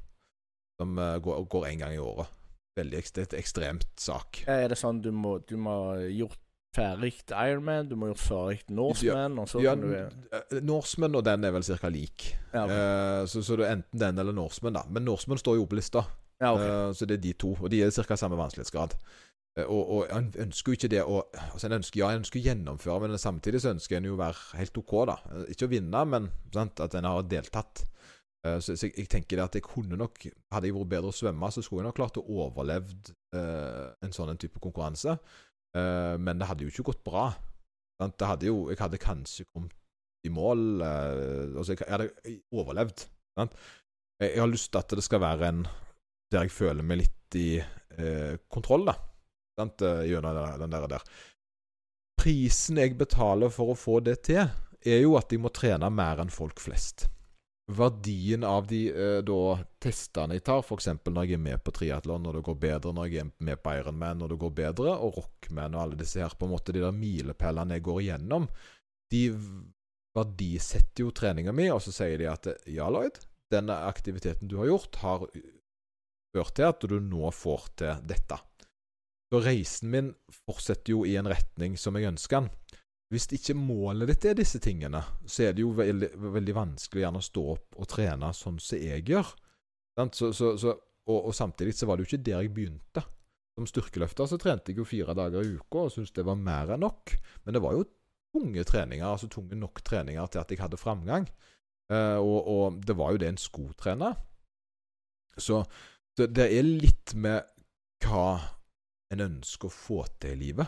Som 0.79 0.99
eh, 1.01 1.17
går, 1.21 1.41
går 1.51 1.71
en 1.71 1.81
gang 1.83 1.95
i 1.95 2.01
året. 2.01 2.35
Veldig 2.79 2.99
ekstremt, 3.01 3.33
ekstremt 3.35 3.89
sak. 3.99 4.43
Er 4.47 4.69
det 4.71 4.77
sånn 4.79 5.01
du 5.03 5.09
må, 5.11 5.39
du 5.43 5.57
må 5.59 5.75
gjort 6.13 6.39
ferdig 6.75 7.15
Ironman, 7.33 7.89
du 7.89 7.95
må 7.97 8.07
ha 8.07 8.13
gjort 8.13 8.21
ferdig 8.23 8.75
Norseman, 8.77 9.39
og 9.41 9.49
så 9.49 9.61
Ja, 9.63 9.73
du 9.75 9.89
eh, 9.89 10.61
Norseman 10.61 11.17
og 11.17 11.25
den 11.25 11.43
er 11.43 11.53
vel 11.55 11.65
ca. 11.65 11.91
lik. 11.91 12.29
Ja, 12.53 12.63
okay. 12.63 12.79
uh, 12.79 13.25
så, 13.29 13.43
så 13.43 13.59
det 13.59 13.67
er 13.67 13.75
enten 13.79 14.01
den 14.05 14.23
eller 14.23 14.37
Norseman, 14.37 14.77
da. 14.77 14.85
Men 14.89 15.05
Norseman 15.09 15.41
står 15.41 15.59
jo 15.59 15.67
på 15.69 15.77
lista. 15.77 16.05
Ja, 16.39 16.53
okay. 16.53 16.69
uh, 16.69 16.93
så 16.95 17.09
det 17.09 17.19
er 17.19 17.25
de 17.25 17.33
to. 17.41 17.55
Og 17.59 17.73
de 17.73 17.83
er 17.83 17.91
ca. 17.91 18.17
samme 18.17 18.39
vanskelighetsgrad. 18.39 18.95
Eh, 19.57 19.65
og, 19.65 19.89
og 19.95 20.11
en 20.13 20.29
ønsker 20.45 20.71
jo 20.71 20.77
ikke 20.77 20.91
det 20.93 21.01
å 21.03 21.21
altså 21.33 21.67
en 21.69 21.79
ønsker, 21.79 21.99
Ja, 22.03 22.11
en 22.13 22.21
ønsker 22.21 22.39
å 22.41 22.45
gjennomføre, 22.45 23.07
men 23.07 23.21
samtidig 23.21 23.63
så 23.63 23.73
ønsker 23.73 23.97
en 23.97 24.09
jo 24.09 24.17
å 24.17 24.21
være 24.21 24.59
helt 24.59 24.77
OK, 24.81 24.93
da. 25.09 25.17
Eh, 25.33 25.47
Ikke 25.55 25.69
å 25.69 25.71
vinne, 25.73 26.03
men 26.05 26.29
sant, 26.53 26.79
at 26.85 26.95
en 26.99 27.07
har 27.09 27.25
deltatt. 27.29 27.85
Eh, 28.45 28.59
Så, 28.63 28.77
så 28.79 28.87
jeg, 28.87 29.07
tenker 29.11 29.35
det 29.39 29.45
at 29.47 29.57
jeg 29.57 29.65
kunne 29.67 29.97
nok 29.99 30.21
Hadde 30.53 30.69
jeg 30.69 30.75
vært 30.77 30.93
bedre 30.93 31.11
å 31.11 31.15
svømme, 31.15 31.49
så 31.51 31.63
skulle 31.65 31.83
jeg 31.83 31.89
nok 31.89 31.97
klart 31.97 32.19
å 32.21 32.27
overlevd 32.45 33.11
eh, 33.35 33.89
en 34.05 34.15
sånn 34.15 34.37
type 34.39 34.61
konkurranse. 34.63 35.17
Eh, 35.75 36.15
men 36.17 36.39
det 36.39 36.47
hadde 36.47 36.63
jo 36.65 36.71
ikke 36.71 36.87
gått 36.93 37.03
bra. 37.03 37.27
Sant? 37.99 38.15
Det 38.17 38.29
hadde 38.29 38.47
jo 38.47 38.69
Jeg 38.71 38.79
hadde 38.79 39.01
kanskje 39.01 39.45
kommet 39.49 39.75
i 40.23 40.31
mål 40.31 40.81
eh, 40.83 41.51
Altså, 41.57 41.73
jeg, 41.73 41.83
jeg 41.83 41.91
hadde 41.91 42.39
overlevd. 42.55 43.03
Sant? 43.39 43.53
Jeg, 44.21 44.33
jeg 44.35 44.41
har 44.43 44.51
lyst 44.51 44.71
til 44.71 44.79
at 44.81 44.95
det 44.95 45.03
skal 45.05 45.21
være 45.23 45.51
en 45.51 45.61
der 46.29 46.45
jeg 46.45 46.53
føler 46.53 46.85
meg 46.85 46.99
litt 47.01 47.35
i 47.39 47.47
kontroll, 48.53 48.83
da. 48.85 48.93
Sant? 49.59 49.83
Eh, 49.85 50.07
Gjennom 50.09 50.39
den, 50.61 50.73
der, 50.73 50.87
der. 50.95 51.05
Prisen 52.19 52.79
jeg 52.81 52.97
betaler 52.99 53.51
for 53.53 53.73
å 53.73 53.79
få 53.79 53.99
det 54.03 54.21
til, 54.27 54.43
er 54.85 55.01
jo 55.03 55.15
at 55.19 55.31
jeg 55.31 55.43
må 55.43 55.51
trene 55.55 55.89
mer 55.91 56.21
enn 56.23 56.31
folk 56.33 56.59
flest. 56.63 57.07
Verdien 57.69 58.43
av 58.47 58.65
de 58.69 58.87
eh, 58.89 59.19
da 59.21 59.59
testene 59.83 60.39
jeg 60.39 60.45
tar, 60.47 60.63
f.eks. 60.63 60.89
når 61.05 61.27
jeg 61.27 61.37
er 61.37 61.43
med 61.43 61.61
på 61.63 61.73
triatlon, 61.75 62.23
når 62.25 62.39
det 62.39 62.45
går 62.47 62.57
bedre, 62.63 62.93
når 62.95 63.09
jeg 63.11 63.23
er 63.23 63.33
med 63.45 63.61
på 63.61 63.75
Ironman, 63.77 64.23
når 64.23 64.33
det 64.33 64.39
går 64.41 64.55
bedre, 64.57 64.95
og 64.97 65.19
Rockman 65.19 65.77
og 65.77 65.83
alle 65.83 65.99
disse 65.99 66.23
her, 66.23 66.33
på 66.33 66.47
en 66.47 66.55
måte 66.55 66.73
de 66.73 66.81
der 66.81 66.95
milepælene 66.95 67.77
jeg 67.77 67.85
går 67.85 68.01
igjennom, 68.07 68.49
de 69.13 69.23
verdisetter 70.17 71.05
jo 71.05 71.13
treninga 71.13 71.53
mi, 71.55 71.69
og 71.69 71.83
så 71.85 71.93
sier 71.93 72.17
de 72.19 72.27
at 72.31 72.49
ja, 72.65 72.89
Lloyd, 72.89 73.21
denne 73.53 73.77
aktiviteten 73.85 74.49
du 74.49 74.57
har 74.63 74.71
gjort, 74.71 74.99
har 75.03 75.25
ført 76.33 76.55
til 76.57 76.69
at 76.69 76.89
du 76.89 76.97
nå 77.01 77.29
får 77.33 77.69
til 77.81 78.07
dette. 78.09 78.37
Så 79.29 79.41
reisen 79.45 79.91
min 79.93 80.13
fortsetter 80.33 80.95
jo 80.95 81.03
i 81.05 81.15
en 81.19 81.29
retning 81.29 81.75
som 81.77 81.97
jeg 81.97 82.09
ønsker 82.09 82.41
den. 82.41 82.49
Hvis 83.09 83.27
ikke 83.33 83.55
målet 83.57 84.09
ditt 84.11 84.25
er 84.29 84.37
disse 84.37 84.59
tingene, 84.61 85.01
så 85.25 85.47
er 85.47 85.55
det 85.57 85.63
jo 85.63 85.71
veldig, 85.77 86.09
veldig 86.37 86.55
vanskelig 86.57 87.03
gjerne 87.03 87.21
å 87.21 87.25
stå 87.25 87.45
opp 87.55 87.79
og 87.81 87.89
trene 87.89 88.29
sånn 88.37 88.59
som 88.61 88.81
jeg 88.81 89.05
gjør. 89.09 89.31
Så, 90.13 90.29
så, 90.33 90.53
så, 90.61 90.75
og, 91.09 91.17
og 91.17 91.33
samtidig 91.35 91.73
så 91.75 91.89
var 91.89 91.97
det 91.97 92.05
jo 92.05 92.11
ikke 92.11 92.25
der 92.27 92.43
jeg 92.45 92.53
begynte. 92.53 93.03
Som 93.57 93.67
styrkeløfter 93.67 94.29
så 94.29 94.37
trente 94.39 94.71
jeg 94.71 94.79
jo 94.79 94.87
fire 94.87 95.15
dager 95.17 95.43
i 95.43 95.57
uka 95.57 95.87
og 95.87 95.93
syntes 95.93 96.13
det 96.15 96.25
var 96.27 96.37
mer 96.39 96.75
enn 96.75 96.85
nok. 96.85 97.15
Men 97.43 97.57
det 97.57 97.63
var 97.65 97.75
jo 97.75 97.87
tunge 98.29 98.65
treninger, 98.69 99.07
altså 99.09 99.29
tunge 99.29 99.57
nok 99.57 99.81
treninger 99.85 100.29
til 100.29 100.43
at 100.43 100.53
jeg 100.53 100.61
hadde 100.61 100.79
framgang. 100.79 101.25
Eh, 101.89 102.17
og, 102.21 102.39
og 102.45 102.79
det 102.85 102.95
var 102.97 103.13
jo 103.13 103.21
det 103.21 103.33
en 103.33 103.41
skulle 103.41 103.73
trene. 103.77 104.13
Så 105.33 105.63
det, 106.17 106.29
det 106.37 106.45
er 106.45 106.65
litt 106.67 107.17
med 107.17 107.41
hva 108.05 108.37
en 109.13 109.21
ønsker 109.25 109.67
å 109.69 109.73
få 109.73 110.03
til 110.21 110.35
i 110.35 110.39
livet. 110.47 110.67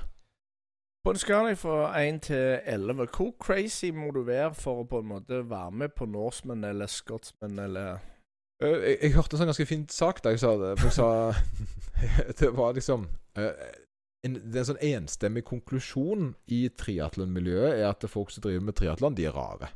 På 1.06 1.14
en 1.16 1.18
skala 1.18 1.56
fra 1.58 1.90
1 1.98 2.20
til 2.28 2.60
11, 2.70 3.08
hvor 3.16 3.32
crazy 3.42 3.90
må 3.92 4.12
du 4.14 4.22
være 4.28 4.54
for 4.54 4.84
å 4.84 4.88
på 4.90 5.00
en 5.02 5.10
måte 5.16 5.40
være 5.50 5.72
med 5.72 5.96
på 5.98 6.06
Norseman 6.06 6.64
eller 6.68 6.88
Scotsman 6.92 7.60
eller 7.60 8.00
Eh, 8.62 8.70
jeg, 8.70 8.98
jeg 9.02 9.14
hørte 9.16 9.34
en 9.34 9.40
sånn 9.42 9.50
ganske 9.50 9.66
fin 9.66 9.86
sak 9.90 10.20
da 10.22 10.30
jeg 10.36 10.42
sa 10.44 10.52
det. 10.62 10.76
For 10.78 10.92
jeg 10.92 10.98
sa 11.00 11.08
Det 12.44 12.50
var 12.54 12.76
liksom 12.78 13.08
eh, 13.42 13.64
en, 14.28 14.36
Det 14.38 14.54
er 14.54 14.62
en 14.62 14.68
sånn 14.70 14.84
enstemmig 14.86 15.42
konklusjon 15.50 16.28
i 16.54 16.60
triatlonmiljøet 16.78 17.80
er 17.80 17.88
at 17.90 18.06
folk 18.10 18.30
som 18.30 18.44
driver 18.46 18.68
med 18.68 18.78
triatlon, 18.78 19.18
de 19.18 19.26
er 19.26 19.34
rare. 19.34 19.72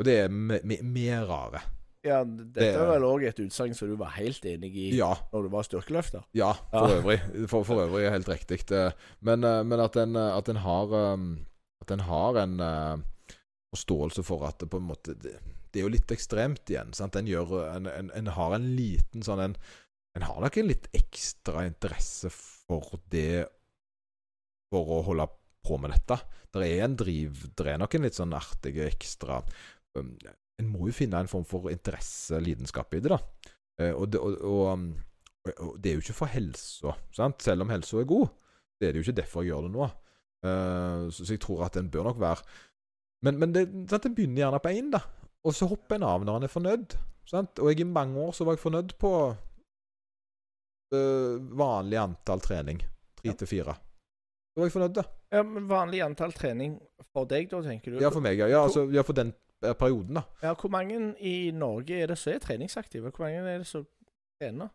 Og 0.00 0.08
det 0.08 0.14
er 0.22 0.32
me- 0.32 0.62
me- 0.64 0.80
mer 0.80 1.26
rare. 1.28 1.60
Ja, 2.02 2.22
dette 2.24 2.52
Det- 2.56 2.74
er 2.74 2.86
vel 2.94 3.02
òg 3.04 3.24
et 3.28 3.36
utsagn 3.44 3.74
som 3.76 3.88
du 3.90 3.96
var 4.00 4.10
helt 4.16 4.40
enig 4.48 4.70
i 4.74 4.96
Ja. 4.96 5.14
når 5.32 5.42
du 5.42 5.48
var 5.52 5.62
styrkeløfter? 5.62 6.24
Ja, 6.32 6.52
for 6.70 6.88
Ja. 6.88 6.96
øvrig. 7.02 7.48
For, 7.48 7.62
for 7.64 7.82
øvrig 7.86 8.06
er 8.06 8.10
helt 8.16 8.28
riktig. 8.28 8.62
Men, 9.20 9.44
eh, 9.44 9.62
men 9.64 9.80
at 9.80 9.96
en, 9.96 10.16
at 10.16 10.48
en 10.48 10.56
har 10.56 10.86
um, 11.14 11.46
At 11.82 11.90
en 11.90 12.00
har 12.00 12.36
en 12.36 12.60
eh, 12.60 12.96
forståelse 13.74 14.22
for 14.24 14.46
at 14.46 14.58
det 14.58 14.68
på 14.70 14.76
en 14.76 14.86
måte 14.88 15.14
Det, 15.18 15.38
det 15.72 15.80
er 15.80 15.84
jo 15.86 15.88
litt 15.88 16.08
ekstremt 16.12 16.64
igjen. 16.68 16.92
sant? 16.94 17.16
En, 17.16 17.26
gjør, 17.26 17.74
en, 17.76 17.86
en, 17.86 18.10
en 18.14 18.26
har 18.26 18.54
en 18.54 18.76
liten 18.76 19.22
sånn 19.22 19.40
en, 19.40 19.56
en 20.16 20.22
har 20.22 20.40
nok 20.40 20.56
en 20.58 20.68
litt 20.68 20.88
ekstra 20.92 21.64
interesse 21.66 22.30
for 22.30 22.98
det 23.10 23.46
For 24.72 24.84
å 24.86 25.04
holde 25.04 25.26
på 25.66 25.78
med 25.80 25.90
dette. 25.92 26.20
Det 26.52 26.62
er 26.78 26.84
en 26.84 26.96
driv 26.96 27.54
Det 27.56 27.66
er 27.66 27.78
nok 27.78 27.94
en 27.94 28.02
litt 28.02 28.14
sånn 28.14 28.32
artig 28.36 28.76
ekstra 28.86 29.42
um, 29.96 30.16
En 30.60 30.68
må 30.70 30.88
jo 30.88 30.96
finne 30.96 31.20
en 31.20 31.30
form 31.30 31.46
for 31.48 31.70
interesse, 31.72 32.38
lidenskap 32.42 32.92
i 32.96 33.02
det, 33.02 33.12
da. 33.14 33.20
Eh, 33.80 33.92
og, 33.94 34.10
det, 34.12 34.20
og, 34.20 34.36
og, 34.44 34.62
um, 34.74 34.86
og, 35.46 35.52
og 35.56 35.74
det 35.80 35.90
er 35.90 35.98
jo 35.98 36.04
ikke 36.04 36.18
for 36.20 36.32
helsa, 36.32 36.94
sant? 37.16 37.40
Selv 37.44 37.64
om 37.64 37.72
helsa 37.72 38.00
er 38.00 38.08
god. 38.10 38.28
Det 38.80 38.88
er 38.88 38.94
det 38.94 39.02
jo 39.02 39.08
ikke 39.08 39.20
derfor 39.20 39.44
jeg 39.44 39.52
gjør 39.52 39.66
det 39.66 39.72
nå. 39.76 39.90
Eh, 40.40 41.06
så, 41.12 41.26
jeg 41.28 41.40
tror 41.44 41.66
at 41.66 41.76
en 41.76 41.90
bør 41.92 42.06
nok 42.08 42.20
være 42.20 42.44
Men, 43.20 43.36
men 43.36 43.52
det, 43.52 43.66
sant? 43.90 44.06
en 44.08 44.14
begynner 44.16 44.46
gjerne 44.46 44.60
på 44.64 44.72
én, 44.72 44.88
da. 44.94 45.02
Og 45.44 45.56
så 45.56 45.68
hopper 45.68 45.98
en 45.98 46.06
av 46.08 46.24
når 46.24 46.40
en 46.40 46.46
er 46.48 46.52
fornøyd. 46.52 46.96
Sant? 47.28 47.60
Og 47.60 47.68
jeg, 47.70 47.82
i 47.84 47.88
mange 47.88 48.20
år 48.20 48.32
så 48.36 48.46
var 48.48 48.56
jeg 48.56 48.62
fornøyd 48.62 48.94
på 49.00 49.12
eh, 50.96 51.36
vanlig 51.60 52.00
antall 52.00 52.40
trening. 52.44 52.80
Tre 53.20 53.34
til 53.42 53.50
fire. 53.50 53.76
Da 53.76 54.62
var 54.62 54.70
jeg 54.70 54.76
fornøyd, 54.76 54.96
da. 54.96 55.04
Ja, 55.30 55.44
men 55.46 55.68
Vanlig 55.70 56.00
antall 56.02 56.32
trening 56.34 56.78
for 57.12 57.28
deg, 57.30 57.50
da, 57.52 57.60
tenker 57.62 57.94
du? 57.94 58.00
Ja, 58.02 58.10
for 58.10 58.24
meg, 58.24 58.40
ja. 58.40 58.48
ja, 58.50 58.64
altså, 58.66 58.86
ja 58.90 59.04
for 59.06 59.16
den 59.16 59.34
perioden, 59.60 60.14
da. 60.14 60.22
Ja, 60.42 60.54
Hvor 60.54 60.70
mange 60.72 61.14
i 61.20 61.50
Norge 61.52 62.02
er 62.02 62.06
det 62.12 62.18
som 62.18 62.32
er 62.32 62.38
treningsaktive? 62.40 63.10
Hvor 63.12 63.26
mange 63.26 63.42
er 63.54 63.58
det 63.58 63.66
som 63.68 63.86
trener? 64.40 64.70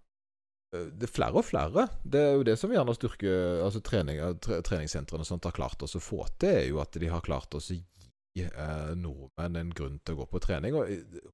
Eh, 0.74 0.86
Det 0.94 1.10
er 1.10 1.14
flere 1.14 1.34
og 1.42 1.46
flere. 1.46 1.88
Det 2.04 2.22
er 2.22 2.34
jo 2.36 2.44
det 2.44 2.58
som 2.60 2.72
gjerne 2.72 2.96
styrker 2.96 3.64
altså 3.66 3.82
trening, 3.82 4.20
tre, 4.42 4.62
treningssentrene 4.62 5.26
sånt 5.26 5.44
har 5.48 5.52
klart 5.58 5.82
oss 5.82 5.96
å 5.96 6.04
få 6.04 6.26
til, 6.40 6.50
er 6.50 6.68
jo 6.70 6.80
at 6.82 6.92
de 7.00 7.08
har 7.10 7.22
klart 7.26 7.54
oss 7.58 7.72
å 7.72 7.78
gi 7.80 8.44
eh, 8.44 8.94
nordmenn 8.96 9.56
en 9.62 9.74
grunn 9.74 10.00
til 10.04 10.16
å 10.16 10.24
gå 10.24 10.30
på 10.36 10.42
trening. 10.44 10.76
Og 10.76 10.90
eh, 10.92 11.30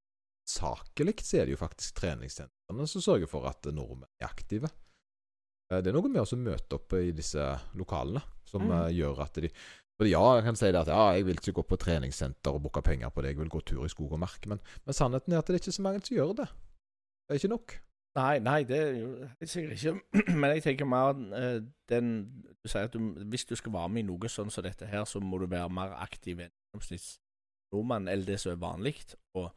sakelig 0.47 1.19
så 1.23 1.41
er 1.41 1.45
det 1.47 1.55
jo 1.55 1.61
faktisk 1.61 1.95
treningssentrene 2.01 2.87
som 2.87 3.01
sørger 3.03 3.29
for 3.29 3.47
at 3.49 3.67
nordmenn 3.73 4.09
er 4.21 4.27
aktive. 4.29 4.69
Eh, 5.71 5.81
det 5.81 5.91
er 5.91 5.95
noe 5.97 6.09
med 6.11 6.21
å 6.23 6.37
møte 6.39 6.77
opp 6.79 6.93
i 6.99 7.11
disse 7.15 7.43
lokalene 7.79 8.21
som 8.45 8.65
Mm. 8.67 8.71
eh, 8.71 8.91
gjør 8.99 9.21
at 9.23 9.33
de 9.39 9.49
for 10.01 10.09
ja, 10.09 10.21
jeg 10.33 10.47
kan 10.47 10.55
si 10.57 10.65
det 10.73 10.79
at 10.79 10.89
ja, 10.89 11.01
jeg 11.13 11.27
vil 11.27 11.37
ikke 11.37 11.59
gå 11.59 11.63
på 11.69 11.77
treningssenter 11.77 12.55
og 12.57 12.63
booke 12.63 12.81
penger 12.81 13.11
på 13.13 13.21
det, 13.21 13.35
jeg 13.35 13.37
vil 13.37 13.51
gå 13.53 13.59
tur 13.61 13.85
i 13.85 13.89
skog 13.91 14.15
og 14.17 14.21
mark, 14.23 14.47
men, 14.49 14.57
men 14.85 14.97
sannheten 14.97 15.35
er 15.35 15.37
at 15.37 15.47
det 15.47 15.53
er 15.53 15.61
ikke 15.61 15.75
så 15.75 15.83
mange 15.85 16.01
som 16.01 16.15
gjør 16.15 16.31
det. 16.39 16.47
Det 16.49 17.35
er 17.35 17.41
ikke 17.41 17.51
nok. 17.51 17.75
Nei, 18.17 18.39
nei, 18.43 18.63
det 18.67 18.79
er 18.81 18.95
jo 18.97 19.11
sikkert 19.45 19.77
ikke. 19.77 19.93
Men 20.41 20.51
jeg 20.51 20.63
tenker 20.65 20.87
mer 20.89 21.13
eh, 21.37 21.61
den 21.87 22.09
Du 22.59 22.67
sier 22.67 22.89
at 22.89 22.91
du, 22.91 22.99
hvis 23.31 23.45
du 23.47 23.53
skal 23.55 23.71
være 23.71 23.93
med 23.93 24.03
i 24.03 24.07
noe 24.09 24.31
sånn 24.33 24.51
som 24.51 24.65
dette 24.65 24.89
her, 24.89 25.05
så 25.07 25.21
må 25.23 25.39
du 25.39 25.45
være 25.47 25.71
mer 25.71 25.93
aktiv 25.95 26.41
enn 26.41 26.51
gjennomsnittsnordmann, 26.51 28.09
eller 28.11 28.27
det 28.27 28.41
som 28.43 28.51
er 28.51 28.59
vanlig. 28.59 28.97
Og 29.39 29.47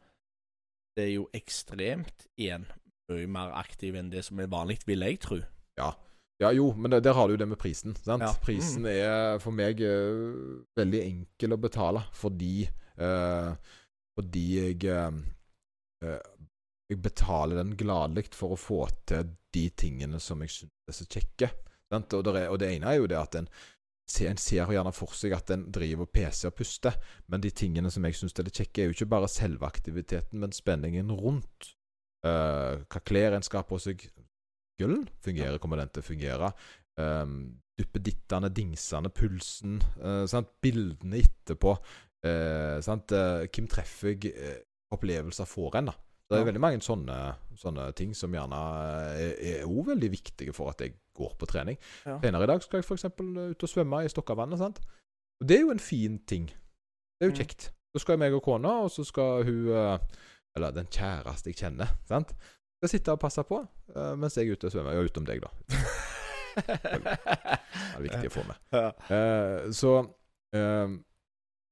det 0.95 1.09
er 1.09 1.13
jo 1.17 1.27
ekstremt 1.35 2.29
igjen 2.39 2.69
mye 3.11 3.27
mer 3.27 3.57
aktiv 3.59 3.99
enn 3.99 4.13
det 4.13 4.23
som 4.29 4.39
er 4.39 4.53
vanlig, 4.53 4.79
vil 4.87 5.03
jeg 5.03 5.19
tro. 5.25 5.41
Ja, 5.81 5.91
jo, 6.53 6.73
men 6.77 6.91
det, 6.91 7.03
der 7.05 7.15
har 7.17 7.29
du 7.29 7.37
det 7.37 7.49
med 7.49 7.59
prisen. 7.59 7.95
sant? 7.97 8.23
Ja. 8.23 8.33
Prisen 8.43 8.87
er 8.91 9.39
for 9.43 9.55
meg 9.57 9.81
uh, 9.81 10.61
veldig 10.77 11.01
enkel 11.05 11.57
å 11.57 11.61
betale 11.61 12.05
fordi 12.15 12.67
uh, 13.01 13.55
Fordi 14.15 14.45
jeg 14.55 14.85
eh, 14.87 16.19
Jeg 16.91 16.99
betaler 17.03 17.59
den 17.59 17.73
gladelig 17.75 18.29
for 18.37 18.55
å 18.55 18.59
få 18.61 18.85
til 19.09 19.33
de 19.55 19.65
tingene 19.75 20.21
som 20.23 20.43
jeg 20.45 20.53
syns 20.53 20.91
er 20.91 20.95
så 20.95 21.07
kjekke. 21.09 21.49
Sant? 21.91 22.15
Og, 22.15 22.23
der 22.27 22.45
er, 22.45 22.51
og 22.53 22.61
det 22.63 22.69
ene 22.75 22.93
er 22.93 23.01
jo 23.01 23.09
det 23.11 23.19
at 23.19 23.41
en 23.41 23.49
En 24.29 24.37
ser 24.37 24.69
gjerne 24.69 24.93
for 24.93 25.17
seg 25.17 25.33
at 25.33 25.51
en 25.51 25.65
driver 25.73 26.05
PC 26.05 26.45
og 26.51 26.55
puster, 26.59 26.93
men 27.27 27.41
de 27.41 27.51
tingene 27.51 27.91
som 27.91 28.05
jeg 28.05 28.19
syns 28.19 28.37
er 28.37 28.45
litt 28.45 28.59
kjekke, 28.61 28.83
er 28.83 28.91
jo 28.91 28.97
ikke 28.99 29.09
bare 29.15 29.31
selve 29.33 29.65
aktiviteten, 29.65 30.43
men 30.43 30.53
spenningen 30.53 31.09
rundt. 31.09 31.71
Uh, 32.21 32.85
hva 32.85 33.01
klær 33.01 33.33
en 33.33 33.43
skal 33.43 33.63
ha 33.63 33.69
på 33.69 33.79
seg. 33.81 34.05
Gullen 34.81 35.05
fungerer, 35.23 35.59
kommer 35.63 35.77
den 35.81 35.89
til 35.95 36.03
å 36.03 36.07
fungere. 36.09 36.49
Um, 36.99 37.37
duppedittene, 37.79 38.51
dingsene, 38.55 39.11
pulsen. 39.15 39.81
Uh, 40.01 40.25
sant? 40.31 40.49
Bildene 40.63 41.21
etterpå. 41.23 41.77
Uh, 42.25 42.79
sant? 42.85 43.13
Uh, 43.15 43.45
hvem 43.51 43.69
treffer 43.71 44.15
jeg? 44.15 44.35
opplevelser 44.95 45.47
får 45.51 45.81
en, 45.81 45.89
da. 45.91 45.95
Det 46.31 46.39
er 46.39 46.45
veldig 46.47 46.61
mange 46.63 46.79
sånne, 46.83 47.15
sånne 47.59 47.89
ting 47.99 48.13
som 48.17 48.33
gjerne 48.33 48.59
er, 49.19 49.65
også 49.67 49.89
veldig 49.91 50.09
viktige 50.13 50.55
for 50.55 50.71
at 50.71 50.81
jeg 50.85 50.95
går 51.19 51.33
på 51.39 51.49
trening. 51.51 51.77
Ja. 52.07 52.17
Senere 52.23 52.47
i 52.47 52.51
dag 52.53 52.63
skal 52.63 52.79
jeg 52.81 52.87
f.eks. 52.87 53.05
ut 53.11 53.65
og 53.67 53.71
svømme 53.71 54.01
i 54.07 54.11
Stokkavannet. 54.13 54.59
sant? 54.63 54.79
Og 55.43 55.49
Det 55.51 55.57
er 55.59 55.65
jo 55.65 55.73
en 55.75 55.83
fin 55.83 56.19
ting. 56.31 56.47
Det 56.49 57.27
er 57.27 57.31
jo 57.31 57.35
Mm. 57.35 57.41
kjekt. 57.43 57.69
Så 57.95 58.03
skal 58.03 58.15
jeg 58.15 58.23
meg 58.25 58.35
og 58.39 58.43
kona, 58.43 58.73
og 58.87 58.91
så 58.91 59.05
skal 59.05 59.45
hun 59.45 59.99
Eller 60.57 60.71
den 60.71 60.87
kjæreste 60.87 61.51
jeg 61.51 61.57
kjenner, 61.59 61.91
sant? 62.07 62.31
Skal 62.85 62.99
sitte 62.99 63.13
og 63.17 63.21
passe 63.23 63.41
på 63.49 63.63
eh, 63.97 64.11
mens 64.21 64.35
jeg 64.37 64.45
er 64.45 64.59
ute 64.59 64.69
og 64.69 64.75
svømmer. 64.75 64.93
Ja, 64.93 65.05
utenom 65.07 65.25
deg, 65.25 65.41
da. 65.41 65.49
Det 66.55 67.95
er 67.97 68.03
viktig 68.05 68.29
å 68.29 68.33
få 68.35 68.43
med. 68.45 68.59
Eh, 69.09 69.71
så 69.73 69.93
uh, 70.05 70.93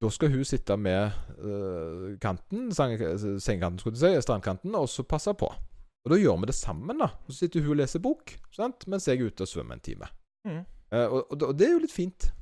da 0.00 0.10
skal 0.16 0.32
hun 0.32 0.46
sitte 0.48 0.78
med 0.80 1.12
uh, 1.36 2.16
kanten, 2.22 2.70
sengekanten, 2.72 3.76
skulle 3.82 3.98
du 3.98 4.00
si, 4.00 4.14
strandkanten, 4.24 4.72
og 4.78 4.88
så 4.88 5.04
passe 5.04 5.36
på. 5.36 5.52
Og 5.52 6.14
da 6.14 6.16
gjør 6.16 6.40
vi 6.40 6.48
det 6.48 6.56
sammen, 6.56 7.04
da. 7.04 7.10
Så 7.28 7.42
sitter 7.42 7.66
hun 7.66 7.76
og 7.76 7.82
leser 7.82 8.02
bok, 8.08 8.32
sant? 8.56 8.88
mens 8.88 9.10
jeg 9.10 9.20
er 9.20 9.28
ute 9.28 9.44
og 9.44 9.52
svømmer 9.52 9.76
en 9.76 9.84
time. 9.84 10.08
Mm. 10.48 10.64
Og, 10.96 11.20
og, 11.20 11.36
og 11.52 11.54
det 11.60 11.68
er 11.68 11.76
jo 11.76 11.84
litt 11.84 11.94
fint. 11.94 12.32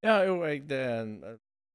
Ja, 0.00 0.22
jo, 0.24 0.40
jeg 0.48 0.64
det, 0.72 0.82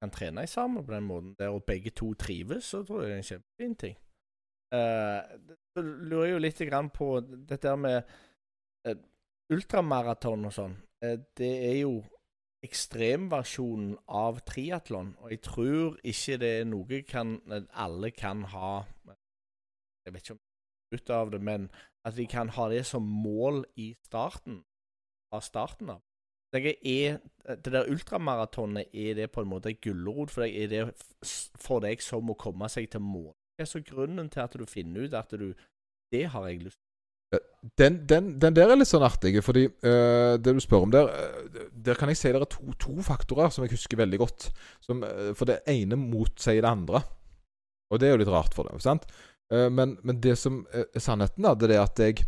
kan 0.01 0.17
trene 0.17 0.49
sammen 0.49 0.81
på 0.81 0.97
den 0.97 1.05
måten 1.13 1.37
der, 1.37 1.53
og 1.53 1.69
begge 1.69 1.93
to 1.93 2.15
trives, 2.17 2.73
så 2.73 2.81
tror 2.81 3.05
jeg 3.05 3.13
det 3.13 3.19
er 3.19 3.21
en 3.21 3.31
kjempefin 3.35 3.81
ting. 3.85 3.99
Eh, 4.75 5.21
så 5.73 5.81
lurer 5.81 6.25
jeg 6.27 6.33
jo 6.35 6.41
litt 6.43 6.59
på 6.93 7.09
dette 7.49 7.75
med 7.75 8.03
eh, 8.85 8.97
ultramaraton 9.53 10.45
og 10.45 10.53
sånn. 10.53 10.75
Eh, 11.03 11.17
det 11.37 11.53
er 11.71 11.77
jo 11.81 11.93
ekstremversjonen 12.65 13.95
av 14.19 14.41
triatlon, 14.45 15.13
og 15.23 15.31
jeg 15.31 15.41
tror 15.45 15.95
ikke 16.03 16.37
det 16.41 16.51
er 16.59 16.67
noe 16.67 17.01
kan, 17.07 17.37
alle 17.71 18.11
kan 18.11 18.43
ha 18.51 18.83
Jeg 20.03 20.13
vet 20.13 20.25
ikke 20.25 20.35
om 20.35 20.41
ut 20.91 21.09
av 21.13 21.31
det, 21.31 21.39
men 21.41 21.69
at 22.05 22.17
de 22.17 22.25
kan 22.27 22.49
ha 22.49 22.67
det 22.69 22.85
som 22.85 23.05
mål 23.05 23.63
i 23.77 23.93
starten. 24.07 24.63
Fra 25.29 25.41
starten 25.45 25.91
av. 25.93 26.01
Er, 26.53 27.19
det 27.45 27.71
der 27.71 27.91
ultramaratonet, 27.91 28.89
er 28.93 29.13
det 29.13 29.31
på 29.31 29.43
en 29.43 29.51
måte 29.51 29.69
en 29.69 29.81
gulrot 29.83 30.31
for 30.33 30.41
deg? 30.41 30.55
Er 30.57 30.67
det 30.67 30.81
for 31.61 31.83
deg 31.85 32.01
som 32.01 32.31
å 32.33 32.37
komme 32.39 32.69
seg 32.73 32.89
til 32.89 33.05
mål? 33.05 33.35
Hva 33.59 33.65
er 33.65 33.71
så 33.73 33.81
grunnen 33.83 34.29
til 34.31 34.45
at 34.45 34.55
du 34.55 34.63
finner 34.69 35.03
ut 35.03 35.17
at 35.19 35.35
du 35.35 35.51
Det 36.09 36.23
har 36.31 36.47
jeg 36.47 36.63
lyst 36.63 36.79
til. 36.79 36.85
Den, 37.77 37.99
den, 38.09 38.31
den 38.41 38.55
der 38.55 38.71
er 38.71 38.79
litt 38.79 38.89
sånn 38.89 39.03
artig, 39.05 39.35
fordi 39.45 39.67
uh, 39.67 40.39
det 40.39 40.55
du 40.55 40.61
spør 40.63 40.87
om 40.87 40.93
der 40.95 41.11
uh, 41.11 41.65
Der 41.69 41.99
kan 41.99 42.09
jeg 42.09 42.17
si 42.17 42.31
det 42.31 42.39
er 42.39 42.47
to, 42.49 42.71
to 42.79 42.95
faktorer 43.05 43.51
som 43.53 43.67
jeg 43.67 43.75
husker 43.75 43.99
veldig 43.99 44.19
godt. 44.23 44.47
Som, 44.81 45.03
uh, 45.03 45.35
for 45.37 45.51
det 45.51 45.59
ene 45.69 45.99
motsier 45.99 46.63
det 46.63 46.71
andre. 46.71 47.03
Og 47.91 47.99
det 48.01 48.07
er 48.07 48.15
jo 48.15 48.21
litt 48.23 48.31
rart 48.33 48.55
for 48.57 48.69
dem. 48.69 48.81
sant? 48.81 49.05
Eh, 49.53 49.69
men, 49.69 49.97
men 50.05 50.21
det 50.21 50.35
som 50.37 50.61
er 50.73 51.01
sannheten, 51.01 51.45
da, 51.45 51.55
det 51.57 51.73
er 51.73 51.83
at 51.83 52.01
jeg 52.01 52.21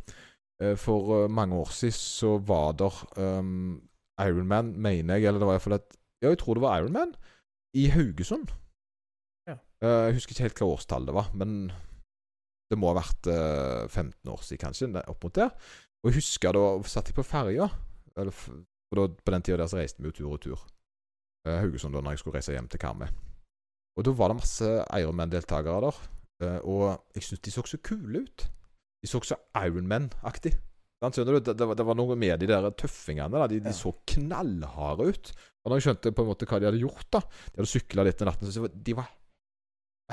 eh, 0.62 0.76
for 0.80 1.24
eh, 1.24 1.30
mange 1.30 1.58
år 1.62 1.70
siden 1.76 1.98
så 1.98 2.38
var 2.42 2.74
der 2.80 2.98
um, 3.18 3.82
Ironman, 4.22 4.74
mener 4.78 5.20
jeg, 5.20 5.30
eller 5.30 5.42
det 5.42 5.50
var 5.50 5.60
iallfall 5.60 5.78
et 5.80 5.98
Ja, 6.22 6.30
jeg 6.30 6.38
tror 6.42 6.58
det 6.58 6.62
var 6.62 6.82
Ironman 6.82 7.16
i 7.74 7.88
Haugesund. 7.90 8.52
Eh, 9.82 10.02
jeg 10.10 10.18
husker 10.20 10.36
ikke 10.36 10.48
helt 10.48 10.62
hva 10.62 10.74
årstall 10.76 11.08
det 11.10 11.16
var, 11.18 11.32
men 11.38 11.72
det 12.72 12.78
må 12.80 12.92
ha 12.92 13.00
vært 13.02 13.28
eh, 13.28 13.88
15 13.90 14.32
år 14.32 14.44
siden, 14.46 14.62
kanskje, 14.62 14.92
opp 15.12 15.26
mot 15.26 15.36
der. 15.36 15.52
Og 16.02 16.10
jeg 16.10 16.22
husker 16.22 16.56
da 16.56 16.64
satt 16.90 17.12
jeg 17.12 17.18
på 17.18 17.26
ferja. 17.26 17.68
på 18.16 19.34
den 19.34 19.44
tida 19.46 19.58
der 19.58 19.68
så 19.70 19.80
reiste 19.80 20.02
vi 20.02 20.10
jo 20.10 20.16
tur 20.16 20.32
og 20.36 20.42
tur. 20.42 20.64
Eh, 21.48 21.60
Haugesund 21.60 21.94
da 21.96 22.02
når 22.02 22.16
jeg 22.16 22.24
skulle 22.24 22.40
reise 22.40 22.56
hjem 22.56 22.70
til 22.72 22.82
Karmøy. 22.82 23.10
Og 23.98 24.08
da 24.08 24.16
var 24.16 24.32
det 24.32 24.40
masse 24.40 24.72
Ironman-deltakere 24.98 25.82
der. 25.86 26.02
eh, 26.46 26.60
og 26.64 27.04
jeg 27.16 27.24
syntes 27.24 27.46
de 27.46 27.52
så 27.52 27.64
så 27.68 27.78
kule 27.84 28.26
ut. 28.26 28.48
De 29.02 29.08
så 29.10 29.22
så 29.26 29.38
Ironman-aktig. 29.58 30.54
Det, 31.02 31.42
det, 31.58 31.66
var, 31.66 31.74
det 31.74 31.86
var 31.86 31.98
noe 31.98 32.16
med 32.16 32.40
de 32.40 32.48
der 32.48 32.70
tøffingene. 32.78 33.48
De, 33.50 33.60
de 33.60 33.74
så 33.74 33.92
knallharde 34.06 35.08
ut. 35.10 35.32
Og 35.66 35.72
når 35.72 35.80
jeg 35.80 35.88
skjønte 35.88 36.12
på 36.14 36.22
en 36.24 36.30
måte 36.30 36.46
hva 36.46 36.60
de 36.62 36.70
hadde 36.70 36.82
gjort, 36.82 37.08
da 37.10 37.22
De 37.26 37.58
hadde 37.58 37.72
sykla 37.72 38.06
litt 38.06 38.22
den 38.22 38.30
natten, 38.30 38.52
så 38.54 38.70
de 38.70 38.96
var 38.98 39.10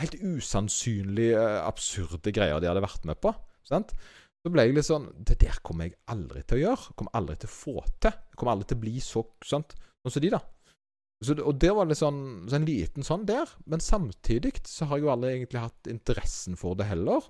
helt 0.03 0.19
usannsynlig 0.21 1.33
eh, 1.35 1.59
absurde 1.63 2.33
greier 2.35 2.61
de 2.63 2.71
hadde 2.71 2.85
vært 2.85 3.07
med 3.09 3.21
på. 3.23 3.33
Sant? 3.69 3.95
Så 4.39 4.53
ble 4.55 4.65
jeg 4.65 4.77
litt 4.77 4.87
sånn 4.87 5.09
Det 5.27 5.35
der 5.43 5.57
kommer 5.67 5.89
jeg 5.89 5.99
aldri 6.13 6.45
til 6.47 6.61
å 6.61 6.63
gjøre. 6.63 6.95
Kommer 6.99 7.19
aldri 7.19 7.37
til 7.43 7.51
å 7.51 7.57
få 7.57 7.75
til. 7.99 8.15
Jeg 8.15 8.39
kommer 8.39 8.55
aldri 8.55 8.71
til 8.71 8.79
å 8.79 8.85
bli 8.85 8.95
så 9.03 9.25
sant? 9.45 9.75
sånn 10.05 10.15
som 10.15 10.25
de, 10.25 10.31
da. 10.33 10.41
Så, 11.19 11.35
og 11.43 11.57
det 11.59 11.73
var 11.75 11.89
litt 11.91 11.99
sånn, 11.99 12.21
så 12.47 12.61
en 12.61 12.69
liten 12.69 13.07
sånn 13.07 13.27
der. 13.29 13.51
Men 13.67 13.83
samtidig 13.83 14.55
så 14.69 14.87
har 14.89 15.01
jeg 15.01 15.09
jo 15.09 15.13
aldri 15.15 15.35
egentlig 15.35 15.65
hatt 15.65 15.91
interessen 15.91 16.59
for 16.59 16.79
det 16.79 16.87
heller. 16.89 17.27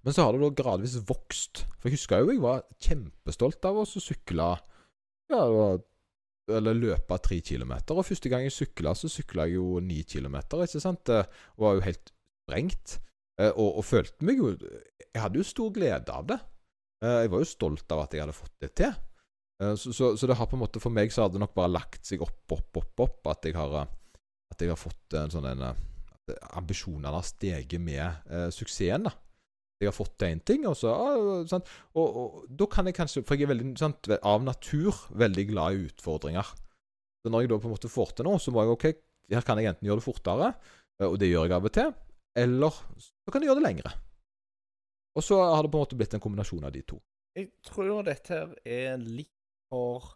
Men 0.00 0.16
så 0.16 0.24
har 0.24 0.34
det 0.34 0.42
da 0.42 0.50
gradvis 0.62 0.96
vokst. 1.08 1.66
For 1.76 1.90
jeg 1.90 1.98
husker 1.98 2.24
jo 2.24 2.32
jeg 2.32 2.42
var 2.42 2.64
kjempestolt 2.80 3.68
av 3.68 3.82
å 3.82 3.86
sykle 3.88 4.54
ja, 5.30 5.38
det 5.46 5.54
var, 5.54 5.82
eller 6.56 6.74
løpe 6.78 7.18
tre 7.22 7.40
kilometer. 7.40 7.98
Og 7.98 8.06
første 8.06 8.28
gang 8.32 8.42
jeg 8.46 8.52
sykla, 8.56 8.94
så 8.98 9.08
sykla 9.10 9.46
jeg 9.48 9.56
jo 9.58 9.80
ni 9.84 10.02
kilometer, 10.08 10.64
ikke 10.66 10.80
sant. 10.82 11.04
Det 11.08 11.20
var 11.60 11.76
jo 11.78 11.84
helt 11.86 12.12
sprengt. 12.46 12.96
Eh, 13.40 13.52
Og, 13.54 13.78
og 13.80 13.84
følte 13.84 14.24
meg 14.26 14.36
jo 14.42 14.50
Jeg 14.58 15.22
hadde 15.22 15.38
jo 15.40 15.44
stor 15.46 15.70
glede 15.72 16.12
av 16.12 16.26
det. 16.28 16.40
Eh, 17.04 17.20
Jeg 17.24 17.30
var 17.32 17.38
jo 17.44 17.48
stolt 17.48 17.92
av 17.92 18.02
at 18.04 18.12
jeg 18.12 18.20
hadde 18.24 18.36
fått 18.36 18.56
det 18.60 18.74
til. 18.82 18.92
Eh, 19.62 19.74
Så, 19.76 19.92
så, 19.96 20.16
så 20.16 20.26
det 20.28 20.36
har 20.36 20.46
på 20.50 20.56
en 20.58 20.64
måte 20.66 20.80
for 20.82 20.90
meg 20.92 21.12
så 21.12 21.22
har 21.24 21.30
det 21.32 21.40
nok 21.40 21.54
bare 21.54 21.72
lagt 21.72 22.04
seg 22.06 22.20
opp, 22.22 22.44
opp, 22.52 22.76
opp, 22.82 23.00
opp. 23.06 23.26
At 23.32 23.44
jeg 23.48 23.54
har, 23.56 23.72
eh, 23.82 24.20
at 24.52 24.60
jeg 24.60 24.68
har 24.74 24.80
fått 24.80 25.16
en 25.16 25.30
sånn 25.32 25.46
en 25.54 25.62
eh, 25.70 25.80
ambisjonene 26.58 27.10
har 27.16 27.24
steget 27.26 27.80
med 27.80 28.04
eh, 28.30 28.50
suksessen, 28.54 29.08
da. 29.08 29.14
Jeg 29.80 29.88
har 29.88 29.96
fått 29.96 30.18
til 30.20 30.34
én 30.34 30.42
ting, 30.44 30.66
og 30.68 30.74
så 30.76 30.92
ah, 30.92 31.44
sant? 31.48 31.68
Og, 31.96 32.04
og 32.06 32.48
da 32.52 32.66
kan 32.68 32.88
jeg 32.88 32.98
kanskje 32.98 33.22
For 33.24 33.38
jeg 33.38 33.46
er 33.46 33.54
veldig, 33.54 33.70
sant, 33.80 34.10
av 34.20 34.42
natur 34.44 34.98
veldig 35.16 35.46
glad 35.48 35.76
i 35.78 35.86
utfordringer. 35.88 36.50
Så 37.24 37.32
når 37.32 37.44
jeg 37.44 37.52
da 37.52 37.58
på 37.62 37.68
en 37.68 37.74
måte 37.74 37.92
får 37.92 38.12
til 38.16 38.28
noe, 38.28 38.40
så 38.40 38.52
må 38.52 38.64
jeg 38.64 38.74
OK, 38.74 38.86
her 39.32 39.46
kan 39.46 39.60
jeg 39.60 39.72
enten 39.72 39.88
gjøre 39.88 40.02
det 40.02 40.06
fortere, 40.06 40.52
eh, 41.00 41.08
og 41.08 41.16
det 41.20 41.30
gjør 41.30 41.48
jeg 41.48 41.56
av 41.56 41.68
og 41.68 41.74
til, 41.76 41.90
eller 42.44 42.78
så 43.00 43.32
kan 43.32 43.42
jeg 43.42 43.50
gjøre 43.50 43.60
det 43.60 43.66
lengre. 43.68 43.92
Og 45.16 45.24
så 45.26 45.40
har 45.42 45.64
det 45.64 45.72
på 45.72 45.80
en 45.80 45.84
måte 45.84 45.98
blitt 45.98 46.14
en 46.16 46.22
kombinasjon 46.22 46.68
av 46.68 46.72
de 46.76 46.84
to. 46.86 47.00
Jeg 47.38 47.50
tror 47.66 48.04
dette 48.06 48.36
her 48.36 48.54
er 48.68 49.00
litt 49.00 49.32
for 49.70 50.14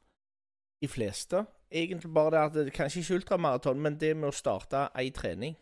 de 0.82 0.90
fleste. 0.90 1.44
Egentlig 1.74 2.10
bare 2.14 2.34
det 2.34 2.42
at 2.42 2.56
det 2.68 2.76
kanskje 2.76 3.02
ikke 3.02 3.20
ultramaraton, 3.20 3.80
men 3.80 3.98
det 3.98 4.12
med 4.16 4.30
å 4.30 4.36
starte 4.36 4.88
ei 4.98 5.08
trening. 5.14 5.56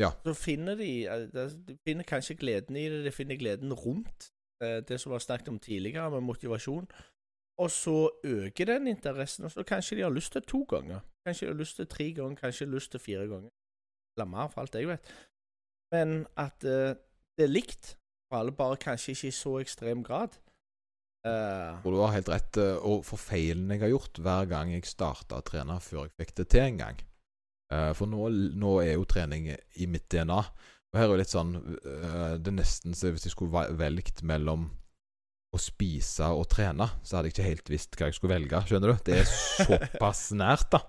Ja. 0.00 0.10
Så 0.24 0.34
finner 0.36 0.76
de 0.76 0.90
eh, 1.08 1.26
De 1.68 1.76
finner 1.84 2.04
kanskje 2.04 2.36
gleden 2.36 2.76
i 2.76 2.88
det, 2.92 3.04
de 3.04 3.12
finner 3.12 3.38
gleden 3.40 3.72
rundt 3.72 4.30
eh, 4.62 4.82
det 4.88 5.00
som 5.00 5.12
var 5.12 5.24
snakket 5.24 5.48
om 5.48 5.58
tidligere, 5.58 6.10
med 6.10 6.20
motivasjon. 6.20 6.88
Og 7.58 7.70
så 7.70 8.10
øker 8.24 8.64
den 8.68 8.86
interessen, 8.86 9.44
og 9.44 9.50
så 9.50 9.62
kanskje 9.64 9.96
de 9.96 10.02
har 10.02 10.12
lyst 10.12 10.32
til 10.32 10.42
to 10.42 10.62
ganger. 10.68 11.00
Kanskje 11.26 11.46
de 11.46 11.52
har 11.52 11.58
lyst 11.58 11.76
til 11.76 11.86
tre 11.86 12.12
ganger, 12.12 12.36
kanskje 12.36 12.64
de 12.64 12.70
har 12.70 12.74
lyst 12.74 12.90
til 12.90 13.00
fire 13.00 13.26
ganger. 13.26 13.48
Eller 14.16 14.28
mer, 14.28 14.48
for 14.48 14.60
alt 14.60 14.74
jeg 14.74 14.88
vet. 14.88 15.14
Men 15.92 16.26
at 16.36 16.64
eh, 16.64 16.96
det 17.38 17.48
er 17.48 17.54
likt 17.54 17.96
for 18.28 18.40
alle, 18.40 18.52
bare 18.52 18.76
kanskje 18.76 19.14
ikke 19.14 19.28
i 19.28 19.38
så 19.40 19.58
ekstrem 19.60 20.04
grad. 20.04 20.36
Og 21.26 21.88
du 21.90 21.96
har 21.98 22.12
helt 22.14 22.28
rett. 22.30 22.56
Og 22.86 23.00
for 23.02 23.18
feilen 23.18 23.70
jeg 23.70 23.80
har 23.80 23.90
gjort 23.90 24.20
hver 24.22 24.44
gang 24.46 24.70
jeg 24.70 24.86
starta 24.86 25.40
å 25.40 25.42
trene 25.42 25.80
før 25.82 26.04
jeg 26.04 26.12
fikk 26.20 26.36
det 26.38 26.44
til 26.52 26.62
en 26.62 26.78
gang 26.78 27.00
For 27.68 28.06
nå, 28.06 28.28
nå 28.54 28.72
er 28.84 28.92
jo 28.94 29.06
trening 29.10 29.48
i 29.50 29.86
mitt 29.90 30.06
DNA. 30.12 30.38
Og 30.92 30.98
her 31.00 31.06
er 31.08 31.12
jo 31.12 31.18
litt 31.20 31.32
sånn 31.32 31.54
eh, 31.58 32.34
Det 32.38 32.52
er 32.52 32.58
nesten 32.60 32.94
så 32.96 33.10
hvis 33.12 33.26
jeg 33.26 33.34
skulle 33.34 33.66
velgt 33.76 34.22
mellom 34.26 34.68
å 35.54 35.58
spise 35.62 36.28
og 36.36 36.46
trene, 36.52 36.86
så 37.06 37.16
hadde 37.16 37.30
jeg 37.30 37.36
ikke 37.36 37.48
helt 37.48 37.70
visst 37.72 37.96
hva 37.96 38.08
jeg 38.10 38.16
skulle 38.18 38.36
velge. 38.36 38.60
Skjønner 38.68 38.92
du? 38.92 39.02
Det 39.06 39.18
er 39.22 39.28
såpass 39.68 40.28
nært, 40.36 40.68
da. 40.74 40.82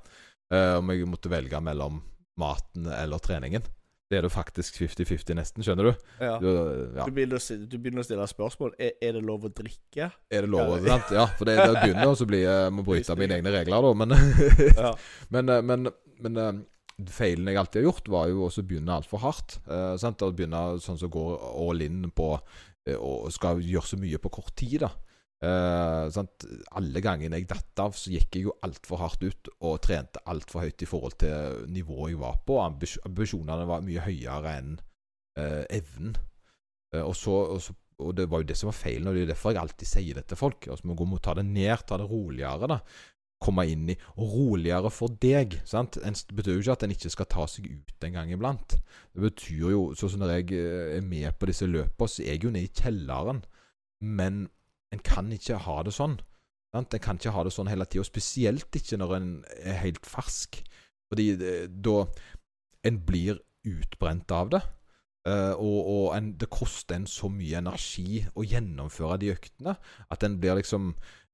Eh, 0.53 0.75
Om 0.79 0.93
jeg 0.93 1.09
måtte 1.09 1.31
velge 1.31 1.61
mellom 1.63 2.01
maten 2.37 2.87
eller 2.93 3.21
treningen. 3.23 3.65
Det 4.07 4.15
er 4.17 4.23
det 4.23 4.31
faktisk 4.31 4.77
50-50 4.79 5.35
nesten, 5.35 5.63
skjønner 5.67 5.89
du? 5.89 6.05
ja. 6.23 6.37
Du- 6.39 6.93
ja. 6.95 7.03
Du, 7.03 7.11
begynner 7.11 7.41
å, 7.41 7.57
du 7.67 7.75
begynner 7.77 7.99
å 7.99 8.07
stille 8.07 8.27
spørsmål. 8.31 8.71
Er, 8.79 8.93
er 9.03 9.17
det 9.17 9.23
lov 9.27 9.43
å 9.49 9.51
drikke? 9.51 10.07
Er 10.31 10.45
det 10.45 10.49
lov? 10.53 10.77
Ja. 10.79 10.93
sant? 10.95 11.11
Ja, 11.17 11.25
for 11.35 11.49
det, 11.49 11.57
det 11.59 11.81
begynner 11.81 12.07
også 12.13 12.23
å 12.23 12.29
bli 12.31 12.39
Jeg 12.45 12.71
må 12.77 12.85
bryte 12.87 13.17
mine 13.19 13.35
egne 13.41 13.51
regler, 13.51 13.83
da, 13.83 13.91
men 13.99 14.15
Ja. 14.85 14.93
Men, 15.35 15.51
eh, 15.51 15.61
men, 15.61 15.91
men 16.23 16.39
eh, 16.45 16.61
feilen 17.13 17.51
jeg 17.51 17.59
alltid 17.59 17.81
har 17.83 17.89
gjort, 17.89 18.07
var 18.15 18.31
jo 18.31 18.45
også 18.47 18.63
å 18.63 18.69
begynne 18.71 18.95
altfor 18.95 19.21
hardt. 19.25 19.59
Eh, 19.67 19.97
sant? 20.01 20.23
Å 20.23 20.31
begynne 20.31 20.63
sånn 20.81 20.97
som 21.03 21.11
går 21.11 21.35
all 21.67 21.83
in 21.85 22.07
på 22.15 22.31
eh, 22.87 22.95
og 22.95 23.27
skal 23.35 23.59
gjøre 23.59 23.91
så 23.91 23.99
mye 23.99 24.17
på 24.23 24.31
kort 24.39 24.55
tid. 24.57 24.79
da 24.87 24.93
Sant? 25.37 26.45
Alle 26.79 27.01
gangene 27.03 27.37
jeg 27.37 27.45
datt 27.51 27.81
av, 27.83 27.93
så 27.93 28.09
gikk 28.09 28.39
jeg 28.39 28.47
jo 28.47 28.55
altfor 28.65 29.01
hardt 29.03 29.21
ut 29.21 29.49
og 29.59 29.75
trente 29.85 30.23
altfor 30.25 30.63
høyt 30.65 30.81
i 30.81 30.87
forhold 30.89 31.17
til 31.21 31.67
nivået 31.69 32.15
jeg 32.15 32.21
var 32.23 32.39
på. 32.47 32.57
Ambis 32.63 32.95
ambisjonene 33.05 33.67
var 33.69 33.83
mye 33.85 34.05
høyere 34.07 34.55
enn 34.57 34.71
uh, 35.37 35.65
evnen. 35.69 36.15
Uh, 36.95 37.03
og, 37.03 37.13
så, 37.19 37.35
og, 37.53 37.61
så, 37.61 37.75
og, 38.01 38.15
det 38.17 38.25
var 38.31 38.41
jo 38.41 38.49
det 38.49 38.57
som 38.57 38.71
var 38.71 38.79
feilen, 38.79 39.11
og 39.11 39.17
det 39.17 39.27
er 39.27 39.35
derfor 39.35 39.53
jeg 39.53 39.61
alltid 39.61 39.91
sier 39.91 40.17
det 40.17 40.25
til 40.31 40.41
folk. 40.41 40.71
Altså, 40.71 40.89
man 40.89 41.13
må 41.13 41.21
ta 41.21 41.37
det 41.37 41.45
ned, 41.45 41.85
ta 41.85 42.01
det 42.01 42.09
roligere. 42.09 42.73
da 42.73 42.81
komme 43.37 43.67
inn 43.69 43.91
i, 43.93 43.95
og 44.17 44.31
roligere 44.33 44.89
for 44.89 45.13
deg. 45.21 45.59
sant? 45.65 45.99
Det 46.01 46.35
betyr 46.35 46.55
jo 46.55 46.63
ikke 46.63 46.73
at 46.73 46.85
en 46.87 46.93
ikke 46.95 47.11
skal 47.13 47.27
ta 47.29 47.45
seg 47.45 47.67
ut 47.69 48.05
en 48.07 48.15
gang 48.15 48.31
iblant. 48.33 48.77
Det 49.13 49.21
betyr 49.21 49.67
jo, 49.75 49.81
sånn 49.93 50.15
som 50.15 50.23
når 50.23 50.39
jeg 50.39 50.61
er 50.97 51.05
med 51.05 51.37
på 51.37 51.49
disse 51.49 51.69
løpene, 51.69 52.09
så 52.09 52.23
er 52.23 52.33
jeg 52.33 52.47
jo 52.47 52.53
nede 52.55 52.65
i 52.65 52.73
kjelleren. 52.73 53.43
Men 54.01 54.47
en 54.93 55.03
kan 55.03 55.31
ikke 55.33 55.59
ha 55.65 55.81
det 55.83 55.93
sånn. 55.95 56.17
Sant? 56.75 56.93
En 56.93 57.03
kan 57.03 57.19
ikke 57.19 57.33
ha 57.35 57.43
det 57.47 57.53
sånn 57.55 57.69
hele 57.71 57.87
tida, 57.89 58.05
spesielt 58.07 58.75
ikke 58.79 58.99
når 58.99 59.13
en 59.17 59.29
er 59.57 59.79
helt 59.83 60.07
fersk. 60.07 60.61
Fordi 61.11 61.29
da 61.71 62.01
En 62.85 62.99
blir 63.03 63.39
utbrent 63.67 64.31
av 64.31 64.51
det. 64.53 64.59
Uh, 65.27 65.51
og, 65.59 65.79
og 65.91 66.03
en, 66.15 66.29
det 66.39 66.47
koster 66.53 66.95
en 66.95 67.07
så 67.09 67.27
mye 67.27 67.57
energi 67.59 68.21
å 68.37 68.45
gjennomføre 68.47 69.17
de 69.19 69.33
øktene 69.33 69.73
at 70.13 70.23
en 70.23 70.37
blir 70.39 70.55
liksom 70.55 70.93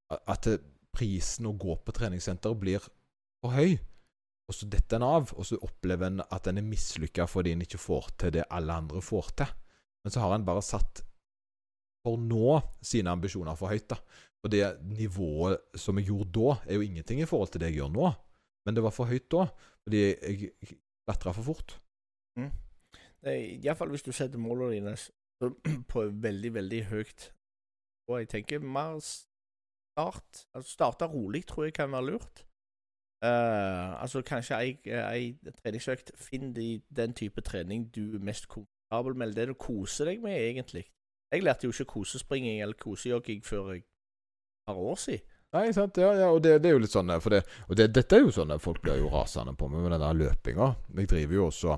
At 0.10 0.48
prisen 0.94 1.46
å 1.46 1.54
gå 1.58 1.76
på 1.84 1.94
treningssenter 1.94 2.56
blir 2.58 2.82
for 3.42 3.54
høy. 3.54 3.78
Og 4.50 4.58
så 4.58 4.68
detter 4.70 5.00
en 5.00 5.06
av, 5.08 5.32
og 5.34 5.46
så 5.48 5.58
opplever 5.62 6.10
en 6.10 6.24
at 6.24 6.50
en 6.50 6.60
er 6.60 6.66
mislykka 6.66 7.26
fordi 7.30 7.54
en 7.56 7.64
ikke 7.66 7.82
får 7.82 8.10
til 8.22 8.34
det 8.38 8.48
alle 8.54 8.76
andre 8.82 9.02
får 9.02 9.32
til. 9.42 9.54
Men 10.04 10.14
så 10.14 10.24
har 10.24 10.36
en 10.36 10.46
bare 10.46 10.62
satt 10.66 11.04
for 12.04 12.20
nå 12.20 12.60
sine 12.84 13.12
ambisjoner 13.14 13.56
for 13.60 13.72
høyt. 13.72 13.90
da. 13.90 13.98
Og 14.44 14.52
det 14.52 14.64
nivået 14.84 15.58
som 15.80 15.98
jeg 15.98 16.10
gjorde 16.10 16.32
da, 16.36 16.56
er 16.68 16.76
jo 16.76 16.82
ingenting 16.82 17.22
i 17.22 17.26
forhold 17.26 17.52
til 17.52 17.62
det 17.62 17.72
jeg 17.72 17.80
gjør 17.80 17.94
nå. 17.96 18.12
Men 18.66 18.76
det 18.76 18.84
var 18.84 18.96
for 18.96 19.08
høyt 19.08 19.32
da, 19.32 19.48
fordi 19.84 20.04
jeg 20.04 20.52
klatra 21.08 21.32
for 21.32 21.44
fort. 21.44 21.80
Mm. 22.40 22.52
Iallfall 23.64 23.90
hvis 23.90 24.04
du 24.04 24.12
setter 24.12 24.40
målene 24.40 24.74
dine 24.76 24.96
på 25.92 26.08
veldig, 26.12 26.54
veldig 26.54 26.86
høyt. 26.92 27.30
Og 28.12 28.20
jeg 28.20 28.30
tenker 28.30 28.60
mer 28.60 29.00
start. 29.00 30.48
Altså 30.54 30.72
Starte 30.72 31.06
rolig 31.06 31.46
tror 31.48 31.64
jeg 31.64 31.74
kan 31.74 31.92
være 31.92 32.06
lurt. 32.06 32.46
Uh, 33.24 34.02
altså 34.04 34.20
kanskje 34.22 34.58
ei, 34.60 34.72
ei 34.92 35.52
treningsøkt 35.64 36.12
Finn 36.20 36.50
de, 36.52 36.82
den 36.92 37.14
type 37.16 37.40
trening 37.42 37.86
du 37.96 38.18
er 38.18 38.20
mest 38.20 38.50
komfortabel 38.52 39.16
med, 39.16 39.28
eller 39.28 39.36
det 39.38 39.48
du 39.48 39.54
koser 39.54 40.12
deg 40.12 40.20
med, 40.20 40.36
egentlig. 40.36 40.84
Jeg 41.34 41.44
lærte 41.44 41.66
jo 41.68 41.74
ikke 41.74 41.90
kosespringing 41.98 42.62
eller 42.62 42.78
kosejogging 42.78 43.42
før 43.46 43.74
et 43.74 43.88
par 44.68 44.78
år 44.78 45.00
siden. 45.02 45.26
Nei, 45.54 45.68
sant, 45.74 45.98
ja, 46.02 46.10
ja 46.18 46.30
og 46.34 46.40
det, 46.42 46.56
det, 46.64 46.72
er 46.72 46.80
jo 46.80 46.82
litt 46.82 46.94
sånn 46.94 47.12
for 47.22 47.36
det, 47.36 47.44
Og 47.70 47.78
det, 47.78 47.92
dette 47.94 48.18
er 48.18 48.24
jo 48.24 48.32
sånn 48.34 48.56
folk 48.62 48.82
blir 48.82 48.98
jo 48.98 49.12
rasende 49.14 49.54
på 49.58 49.68
meg 49.70 49.84
med 49.86 49.94
den 49.94 50.02
der 50.02 50.18
løpinga. 50.18 50.70
Jeg 50.98 51.10
driver 51.12 51.38
jo 51.38 51.46
også 51.52 51.76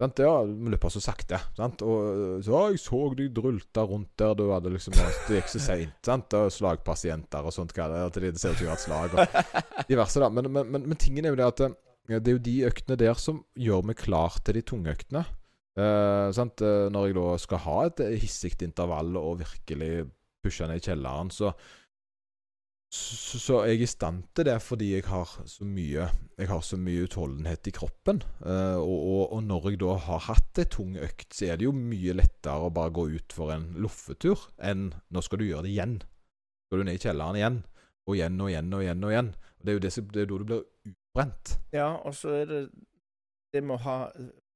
sant, 0.00 0.20
Ja, 0.20 0.34
vi 0.44 0.72
løper 0.74 0.92
så 0.92 1.00
sakte. 1.04 1.40
Sant? 1.56 1.84
Og 1.84 2.42
så 2.44 2.60
jeg 2.68 2.82
så 2.82 3.00
de 3.16 3.30
drulta 3.32 3.86
rundt 3.88 4.12
der. 4.20 4.34
Du 4.36 4.50
hadde 4.52 4.72
liksom 4.74 4.96
Det 4.96 5.38
gikk 5.38 5.48
så 5.52 5.62
seint. 5.64 5.96
sant? 6.04 6.36
Og 6.36 6.52
slagpasienter 6.52 7.48
og 7.48 7.56
sånt. 7.56 7.72
Det, 7.72 8.20
det 8.20 8.40
ser 8.40 8.52
ut 8.52 8.60
som 8.60 8.66
jeg 8.66 8.72
har 8.72 8.80
et 8.80 8.84
slag. 8.84 9.16
Og 9.16 9.88
diverse, 9.88 10.20
da. 10.20 10.28
Men, 10.28 10.52
men, 10.52 10.68
men, 10.68 10.88
men 10.92 11.00
tingen 11.00 11.24
er 11.24 11.32
jo 11.32 11.40
det 11.40 11.48
at 11.54 11.66
det 12.10 12.26
er 12.26 12.36
jo 12.36 12.42
de 12.42 12.56
øktene 12.66 12.96
der 12.98 13.14
som 13.14 13.44
gjør 13.54 13.84
meg 13.86 14.00
klar 14.00 14.40
til 14.44 14.56
de 14.58 14.64
tunge 14.66 14.92
øktene. 14.92 15.24
Uh, 15.78 16.30
Når 16.90 17.04
jeg 17.06 17.14
da 17.14 17.26
skal 17.38 17.62
ha 17.66 17.76
et 17.86 18.00
hissig 18.20 18.56
intervall 18.66 19.14
og 19.16 19.38
virkelig 19.44 20.08
pushe 20.42 20.66
ned 20.66 20.82
kjelleren, 20.82 21.30
så, 21.30 21.52
så, 22.90 23.60
er 23.60 23.74
jeg 23.74 23.84
i 23.84 23.86
stand 23.86 24.24
til 24.34 24.48
det 24.48 24.56
fordi 24.64 24.88
jeg 24.96 25.04
har 25.06 25.30
så 25.46 25.64
mye 25.64 26.08
Jeg 26.40 26.48
har 26.50 26.62
så 26.66 26.76
mye 26.80 27.04
utholdenhet 27.06 27.68
i 27.70 27.74
kroppen. 27.76 28.22
Uh, 28.40 28.80
og, 28.80 28.98
og, 28.98 29.32
og, 29.36 29.42
når 29.44 29.70
jeg 29.70 29.80
da 29.84 29.96
har 30.08 30.26
hatt 30.26 30.62
ei 30.62 30.66
tung 30.66 30.96
økt, 30.98 31.28
så 31.36 31.52
er 31.52 31.60
det 31.60 31.68
jo 31.68 31.76
mye 31.76 32.16
lettere 32.18 32.66
å 32.66 32.74
bare 32.74 32.94
gå 32.96 33.06
ut 33.14 33.36
for 33.36 33.54
en 33.54 33.70
loffetur 33.78 34.48
enn 34.58 34.90
nå 35.12 35.22
skal 35.22 35.42
du 35.42 35.46
gjøre 35.46 35.68
det 35.68 35.74
igjen. 35.76 36.00
Skal 36.66 36.80
du 36.80 36.88
ned 36.88 36.98
i 36.98 37.04
kjelleren 37.04 37.38
igjen, 37.38 37.62
og 38.08 38.16
igjen 38.16 38.40
og 38.40 38.50
igjen 38.50 38.74
og 38.74 38.84
igjen. 38.84 39.04
og 39.04 39.14
igjen. 39.14 39.32
Det 39.60 39.70
er 39.70 39.76
jo 39.76 39.82
det, 39.84 39.94
det 40.14 40.22
er 40.22 40.30
da 40.30 40.38
du 40.40 40.46
blir 40.48 40.62
utbrent. 40.88 41.56
Ja, 41.76 41.90
og 42.00 42.14
så 42.16 42.34
er 42.40 42.46
det 42.48 42.60
det 43.52 43.62
med 43.66 43.76
å 43.76 43.84
ha 43.84 43.96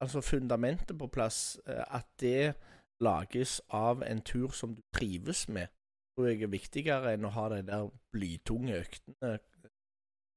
altså 0.03 0.21
fundamentet 0.25 0.99
på 0.99 1.09
plass, 1.13 1.59
eh, 1.67 1.85
at 1.95 2.07
det 2.21 2.55
lages 3.03 3.61
av 3.69 4.03
en 4.07 4.23
tur 4.23 4.55
som 4.55 4.75
du 4.75 4.83
trives 4.95 5.49
med, 5.49 5.71
tror 6.15 6.31
jeg 6.31 6.43
er 6.43 6.53
viktigere 6.53 7.15
enn 7.15 7.27
å 7.27 7.33
ha 7.35 7.49
de 7.53 7.63
der 7.67 7.89
blytunge 8.15 8.79
øktene. 8.79 9.39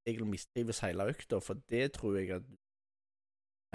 Egentlig 0.08 0.30
mistrives 0.32 0.82
hele 0.86 1.10
økta, 1.12 1.40
for 1.44 1.60
det 1.70 1.92
tror 1.98 2.18
jeg 2.18 2.32
at 2.38 2.46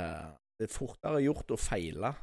uh, 0.01 0.33
det 0.59 0.67
er 0.67 0.73
fortere 0.73 1.21
gjort 1.21 1.53
å 1.53 1.61
feile 1.61 2.15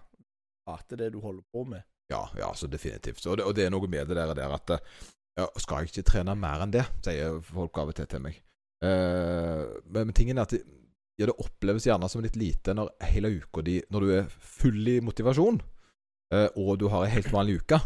hate 0.68 0.97
det 0.97 1.12
du 1.14 1.20
holder 1.22 1.45
på 1.53 1.64
med. 1.70 1.86
Ja, 2.10 2.24
ja, 2.38 2.49
så 2.57 2.68
definitivt. 2.68 3.22
Og 3.30 3.38
det, 3.38 3.45
og 3.45 3.53
det 3.55 3.68
er 3.68 3.74
noe 3.74 3.88
med 3.88 4.10
det 4.10 4.18
der, 4.18 4.34
der 4.34 4.55
at 4.57 4.74
ja, 5.38 5.45
skal 5.62 5.84
jeg 5.84 5.93
ikke 5.93 6.07
trene 6.10 6.36
mer 6.36 6.66
enn 6.66 6.74
det, 6.74 6.84
sier 7.05 7.38
folk 7.45 7.78
av 7.80 7.93
og 7.93 7.99
til 7.99 8.10
til 8.10 8.26
meg. 8.26 8.41
Uh, 8.84 9.80
men, 9.86 10.10
men 10.10 10.16
tingen 10.18 10.41
er 10.41 10.49
at 10.49 10.57
ja, 11.20 11.28
det 11.28 11.36
oppleves 11.44 11.84
gjerne 11.88 12.08
som 12.08 12.24
litt 12.24 12.38
lite 12.40 12.74
når 12.78 12.94
hele 13.12 13.34
uka 13.42 13.64
di 13.66 13.80
Når 13.92 14.06
du 14.06 14.12
er 14.16 14.30
full 14.40 14.88
i 14.88 15.00
motivasjon, 15.04 15.60
eh, 16.34 16.48
og 16.56 16.78
du 16.80 16.88
har 16.94 17.06
ei 17.06 17.16
helt 17.18 17.32
vanlig 17.34 17.60
uke. 17.60 17.80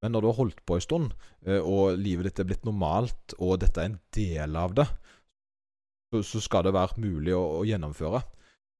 Men 0.00 0.14
når 0.14 0.22
du 0.22 0.28
har 0.30 0.38
holdt 0.38 0.62
på 0.64 0.78
en 0.78 0.84
stund, 0.84 1.10
eh, 1.44 1.60
og 1.60 1.98
livet 2.00 2.30
ditt 2.30 2.40
er 2.40 2.48
blitt 2.48 2.64
normalt, 2.64 3.34
og 3.38 3.58
dette 3.60 3.82
er 3.82 3.90
en 3.90 3.98
del 4.16 4.56
av 4.56 4.76
det, 4.78 4.86
så, 6.24 6.40
skal 6.42 6.64
det 6.66 6.72
være 6.74 7.04
mulig 7.04 7.34
å, 7.36 7.42
å 7.60 7.66
gjennomføre. 7.68 8.22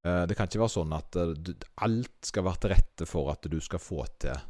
Eh, 0.06 0.22
det 0.30 0.36
kan 0.38 0.48
ikke 0.48 0.62
være 0.64 0.76
sånn 0.78 0.96
at 0.96 1.20
alt 1.84 2.30
skal 2.30 2.46
være 2.48 2.62
til 2.62 2.72
rette 2.72 3.08
for 3.10 3.34
at 3.34 3.50
du 3.52 3.60
skal 3.60 3.84
få 3.84 4.06
til 4.16 4.48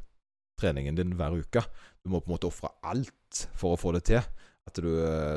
treningen 0.61 0.95
din 0.95 1.17
hver 1.19 1.35
uke. 1.35 1.65
Du 2.05 2.13
må 2.13 2.23
på 2.23 2.31
en 2.31 2.37
måte 2.37 2.49
ofre 2.49 2.71
alt 2.87 3.49
for 3.59 3.75
å 3.75 3.81
få 3.81 3.97
det 3.99 4.07
til. 4.13 4.23
Du, 4.77 4.87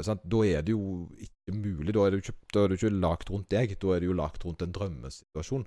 sant? 0.05 0.21
da 0.29 0.39
er 0.45 0.65
det 0.65 0.75
jo 0.75 1.07
ikke 1.17 1.55
mulig. 1.55 1.93
Da 1.95 2.05
er 2.05 2.13
det 2.13 2.19
jo 2.19 2.23
ikke, 2.27 2.35
da 2.53 2.63
er 2.63 2.69
det 2.69 2.77
ikke 2.79 2.95
lagt 3.01 3.31
rundt 3.33 3.49
deg. 3.49 3.75
Da 3.81 3.93
er 3.95 4.03
det 4.03 4.09
jo 4.09 4.17
lagt 4.17 4.45
rundt 4.45 4.61
en 4.61 4.75
drømmesituasjon. 4.75 5.65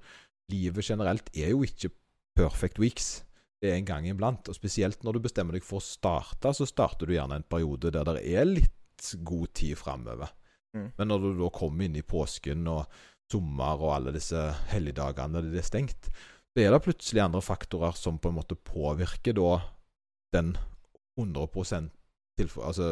Livet 0.53 0.87
generelt 0.87 1.31
er 1.35 1.51
jo 1.55 1.65
ikke 1.67 1.91
perfect 2.39 2.79
weeks. 2.83 3.09
Det 3.61 3.73
er 3.73 3.81
en 3.81 3.89
gang 3.89 4.07
iblant. 4.07 4.49
Og 4.49 4.59
spesielt 4.59 5.03
når 5.03 5.17
du 5.17 5.27
bestemmer 5.27 5.57
deg 5.57 5.67
for 5.67 5.81
å 5.81 5.87
starte, 5.87 6.53
så 6.55 6.69
starter 6.69 7.09
du 7.09 7.17
gjerne 7.17 7.41
en 7.41 7.49
periode 7.49 7.91
der 7.95 8.07
det 8.13 8.23
er 8.23 8.47
litt 8.47 9.11
god 9.27 9.53
tid 9.57 9.77
framover. 9.81 10.31
Mm. 10.77 10.89
Men 10.99 11.11
når 11.11 11.25
du 11.25 11.31
da 11.41 11.53
kommer 11.55 11.87
inn 11.89 11.99
i 11.99 12.07
påsken 12.07 12.67
og 12.71 12.85
sommer 13.33 13.81
og 13.83 13.95
alle 13.97 14.15
disse 14.15 14.41
helligdagene 14.71 15.43
det 15.49 15.61
er 15.61 15.67
stengt, 15.67 16.11
så 16.57 16.63
er 16.63 16.73
det 16.73 16.85
plutselig 16.85 17.25
andre 17.25 17.43
faktorer 17.45 17.97
som 17.99 18.21
på 18.23 18.31
en 18.31 18.39
måte 18.39 18.57
påvirker 18.57 19.37
da 19.37 19.59
den 20.37 20.55
100 21.19 21.49
til, 21.53 21.91
altså, 22.39 22.87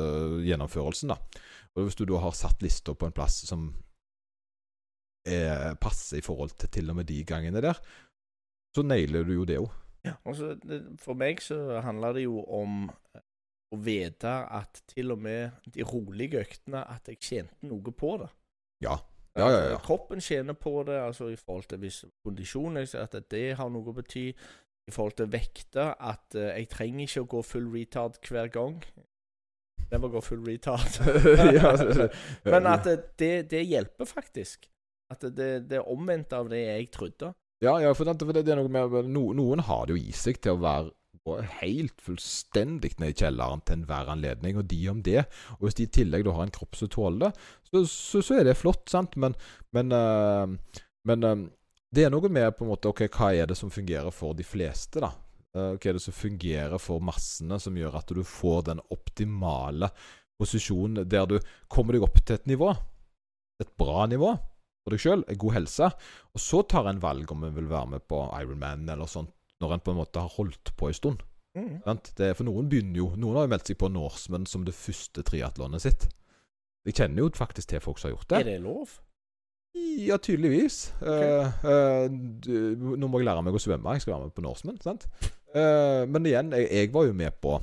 gjennomførelsen. 0.44 1.12
da. 1.12 1.42
Og 1.74 1.88
Hvis 1.88 1.98
du 1.98 2.04
da 2.08 2.20
har 2.22 2.34
satt 2.36 2.62
lista 2.62 2.94
på 2.94 3.06
en 3.08 3.16
plass 3.16 3.42
som 3.48 3.70
er, 5.26 5.74
passer 5.80 6.20
i 6.20 6.24
forhold 6.24 6.56
til 6.58 6.68
til 6.68 6.90
og 6.90 6.96
med 6.96 7.08
de 7.08 7.24
gangene 7.24 7.62
der, 7.64 7.80
så 8.74 8.82
nailer 8.82 9.24
du 9.24 9.32
jo 9.32 9.44
det 9.48 9.58
òg. 9.58 9.70
Ja, 10.04 10.18
altså, 10.24 10.54
for 11.00 11.16
meg 11.16 11.40
så 11.40 11.80
handler 11.80 12.12
det 12.12 12.26
jo 12.26 12.42
om 12.44 12.90
å 13.72 13.78
vite 13.80 14.32
at 14.52 14.82
til 14.90 15.14
og 15.14 15.22
med 15.24 15.64
de 15.74 15.84
rolige 15.86 16.42
øktene 16.44 16.84
at 16.90 17.08
jeg 17.08 17.20
tjente 17.20 17.70
noe 17.70 17.94
på 17.96 18.16
det. 18.22 18.30
Ja. 18.84 18.98
Ja, 19.34 19.48
ja, 19.50 19.62
ja. 19.72 19.78
Kroppen 19.82 20.20
tjener 20.22 20.54
på 20.54 20.84
det, 20.86 20.94
altså 21.00 21.26
i 21.32 21.36
forhold 21.36 21.64
til 21.66 21.80
hvis 21.82 22.04
kondisjon, 22.22 22.76
at 22.76 23.16
det 23.30 23.56
har 23.58 23.72
noe 23.72 23.90
å 23.90 23.96
bety. 23.96 24.28
I 24.84 24.92
forhold 24.92 25.16
til 25.16 25.30
vekter, 25.32 25.94
at 25.96 26.36
uh, 26.36 26.52
jeg 26.52 26.68
trenger 26.68 27.06
ikke 27.06 27.22
å 27.24 27.28
gå 27.32 27.40
full 27.48 27.70
retard 27.72 28.18
hver 28.28 28.50
gang. 28.52 28.82
Never 29.92 30.08
go 30.08 30.20
full 30.24 30.42
retard. 30.46 30.98
Men 32.52 32.66
at 32.70 32.88
det, 33.18 33.32
det, 33.50 33.62
hjelper 33.62 34.08
faktisk. 34.08 34.68
At 35.12 35.24
det, 35.36 35.68
det 35.70 35.80
er 35.80 35.88
omvendt 35.90 36.32
av 36.36 36.48
det 36.52 36.64
jeg 36.64 36.90
trodde. 36.94 37.34
Ja, 37.64 37.78
ja 37.80 37.92
for, 37.96 38.08
det, 38.08 38.44
det 38.44 38.52
er 38.52 38.60
noe 38.60 38.72
med 38.72 39.08
no, 39.08 39.30
Noen 39.36 39.64
har 39.64 39.86
det 39.86 39.96
jo 39.96 40.02
i 40.02 40.14
seg 40.16 40.40
til 40.42 40.56
å 40.56 40.62
være 40.64 40.92
helt 41.62 42.00
fullstendig 42.04 42.92
ned 43.00 43.14
i 43.14 43.18
kjelleren 43.24 43.62
til 43.64 43.78
enhver 43.78 44.10
anledning, 44.12 44.58
og 44.60 44.68
de 44.68 44.80
om 44.92 45.00
det. 45.04 45.24
Og 45.56 45.66
hvis 45.66 45.78
de 45.78 45.86
i 45.86 45.92
tillegg 46.00 46.26
da 46.26 46.34
har 46.36 46.44
en 46.44 46.54
kropp 46.54 46.76
som 46.76 46.90
tåler 46.92 47.26
det, 47.26 47.30
så, 47.70 47.84
så, 47.88 48.22
så, 48.22 48.38
er 48.38 48.48
det 48.48 48.58
flott, 48.60 48.84
sant, 48.92 49.16
men, 49.16 49.36
men, 49.72 49.92
øh, 49.92 50.80
men 51.08 51.28
øh, 51.30 51.46
det 51.94 52.04
er 52.04 52.12
noe 52.12 52.28
med 52.28 52.52
på 52.58 52.66
en 52.66 52.72
måte 52.72 52.90
Ok, 52.90 53.06
hva 53.14 53.32
er 53.32 53.48
det 53.48 53.56
som 53.58 53.72
fungerer 53.72 54.12
for 54.14 54.36
de 54.36 54.44
fleste, 54.46 55.00
da? 55.00 55.14
Uh, 55.54 55.76
hva 55.76 55.90
er 55.90 55.96
det 55.96 56.02
som 56.02 56.16
fungerer 56.16 56.80
for 56.82 57.02
massene, 57.04 57.60
som 57.62 57.76
gjør 57.78 58.00
at 58.00 58.10
du 58.10 58.24
får 58.26 58.66
den 58.70 58.82
optimale 58.94 59.92
posisjonen 60.40 61.06
der 61.06 61.28
du 61.30 61.36
kommer 61.70 61.94
deg 61.94 62.06
opp 62.06 62.18
til 62.20 62.34
et 62.34 62.50
nivå, 62.50 62.72
et 63.62 63.70
bra 63.78 64.08
nivå 64.10 64.32
for 64.84 64.92
deg 64.92 65.00
sjøl, 65.00 65.22
god 65.40 65.54
helse, 65.56 65.88
og 66.34 66.42
så 66.42 66.64
tar 66.68 66.90
en 66.90 67.00
valg 67.00 67.30
om 67.32 67.46
en 67.46 67.54
vil 67.56 67.70
være 67.70 67.94
med 67.94 68.04
på 68.10 68.18
Ironman 68.36 68.84
eller 68.90 69.08
sånt, 69.08 69.32
når 69.62 69.76
en 69.76 69.84
på 69.86 69.94
en 69.94 70.00
måte 70.02 70.20
har 70.20 70.34
holdt 70.34 70.74
på 70.76 70.90
en 70.90 70.98
stund. 70.98 71.22
Mm. 71.54 71.78
Det, 72.18 72.32
for 72.34 72.42
noen 72.48 72.66
begynner 72.66 72.98
jo 72.98 73.04
Noen 73.14 73.36
har 73.38 73.44
jo 73.46 73.50
meldt 73.52 73.68
seg 73.70 73.76
på 73.78 73.86
Norseman 73.94 74.42
som 74.50 74.64
det 74.66 74.74
første 74.74 75.22
triatlonet 75.22 75.84
sitt. 75.84 76.08
Jeg 76.84 76.96
kjenner 76.98 77.22
jo 77.22 77.28
faktisk 77.38 77.70
til 77.70 77.82
folk 77.84 78.00
som 78.00 78.10
har 78.10 78.16
gjort 78.16 78.32
det. 78.32 78.40
Er 78.42 78.48
det 78.48 78.56
lov? 78.64 78.96
Ja, 79.74 80.18
tydeligvis. 80.22 80.92
Okay. 81.02 81.30
Uh, 81.38 81.64
uh, 81.66 82.04
du, 82.44 82.52
nå 82.98 83.08
må 83.10 83.20
jeg 83.20 83.28
lære 83.28 83.42
meg 83.46 83.56
å 83.56 83.62
svømme. 83.62 83.96
Jeg 83.96 84.04
skal 84.04 84.14
være 84.14 84.28
med 84.28 84.36
på 84.36 84.44
Norseman. 84.44 84.78
Sant? 84.82 85.08
Eh, 85.54 86.02
men 86.10 86.26
igjen, 86.26 86.50
jeg, 86.54 86.66
jeg 86.66 86.90
var 86.94 87.04
jo 87.06 87.14
med 87.14 87.34
på 87.42 87.56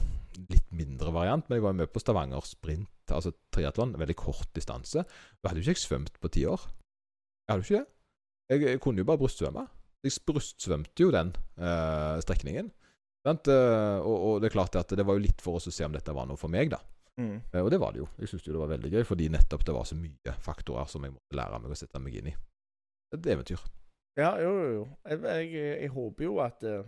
litt 0.51 0.69
mindre 0.75 1.11
variant, 1.11 1.43
men 1.47 1.57
jeg 1.57 1.63
var 1.65 1.73
jo 1.73 1.79
med 1.81 1.91
på 1.91 1.99
Stavanger 1.99 2.45
sprint, 2.47 3.11
altså 3.11 3.33
triatlon. 3.51 3.97
Veldig 3.99 4.15
kort 4.19 4.51
distanse. 4.55 5.03
Da 5.39 5.51
hadde 5.51 5.59
jo 5.59 5.67
ikke 5.67 5.75
jeg 5.75 5.83
svømt 5.83 6.19
på 6.23 6.31
ti 6.31 6.45
år. 6.47 6.67
Jeg 7.47 7.51
hadde 7.51 7.63
jo 7.63 7.67
ikke 7.67 7.81
det. 7.81 7.97
Jeg, 8.51 8.63
jeg 8.67 8.83
kunne 8.83 9.03
jo 9.03 9.07
bare 9.07 9.21
brystsvømme. 9.23 9.65
Jeg 10.07 10.23
brystsvømte 10.27 11.03
jo 11.03 11.11
den 11.13 11.35
strekningen. 12.23 12.71
Sant? 13.27 13.51
Og, 13.51 14.15
og 14.15 14.39
det 14.41 14.49
er 14.49 14.55
klart 14.55 14.75
at 14.79 14.95
det 14.97 15.05
var 15.05 15.19
jo 15.19 15.23
litt 15.27 15.43
for 15.43 15.59
oss 15.59 15.69
å 15.69 15.75
se 15.75 15.85
om 15.85 15.93
dette 15.93 16.15
var 16.15 16.25
noe 16.27 16.39
for 16.39 16.51
meg, 16.51 16.71
da. 16.73 16.79
Mm. 17.21 17.35
Eh, 17.53 17.61
Og 17.61 17.69
det 17.73 17.79
var 17.81 17.93
det 17.93 18.01
jo. 18.01 18.07
Jeg 18.19 18.31
syntes 18.31 18.47
jo 18.47 18.55
det 18.55 18.63
var 18.63 18.71
veldig 18.73 18.91
gøy, 18.95 19.03
fordi 19.07 19.29
nettopp 19.33 19.65
det 19.67 19.75
var 19.77 19.85
så 19.89 19.97
mye 19.99 20.33
faktorer 20.47 20.89
som 20.89 21.05
jeg 21.05 21.13
måtte 21.13 21.37
lære 21.37 21.61
meg 21.61 21.75
å 21.75 21.79
sette 21.79 22.01
meg 22.01 22.17
inn 22.19 22.31
i. 22.31 22.35
Et 23.15 23.31
eventyr. 23.35 23.61
Ja, 24.19 24.33
jo, 24.43 24.51
jo. 24.57 24.71
jo. 24.79 24.87
Jeg, 25.07 25.21
jeg, 25.23 25.67
jeg 25.85 25.93
håper 25.93 26.27
jo 26.27 26.39
at 26.43 26.65
eh, 26.67 26.81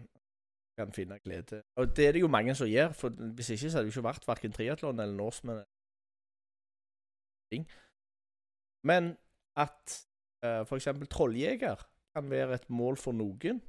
jeg 0.73 0.81
kan 0.81 0.95
finne 0.95 1.19
glede. 1.23 1.61
Og 1.77 1.95
det 1.95 2.07
er 2.07 2.15
det 2.15 2.23
jo 2.23 2.31
mange 2.31 2.55
som 2.57 2.67
gjør, 2.67 2.95
for 2.97 3.13
hvis 3.37 3.53
ikke 3.53 3.69
så 3.69 3.77
hadde 3.77 3.87
det 3.87 3.93
jo 3.93 3.99
ikke 3.99 4.09
vært 4.09 4.27
verken 4.27 4.55
triatlon 4.55 4.99
eller 4.99 5.15
Norseman. 5.15 5.63
Men 8.83 9.13
at 9.55 9.97
uh, 10.45 10.63
f.eks. 10.65 10.87
trolljeger 11.13 11.83
kan 12.15 12.29
være 12.29 12.57
et 12.57 12.69
mål 12.73 12.97
for 12.97 13.13
noen 13.13 13.61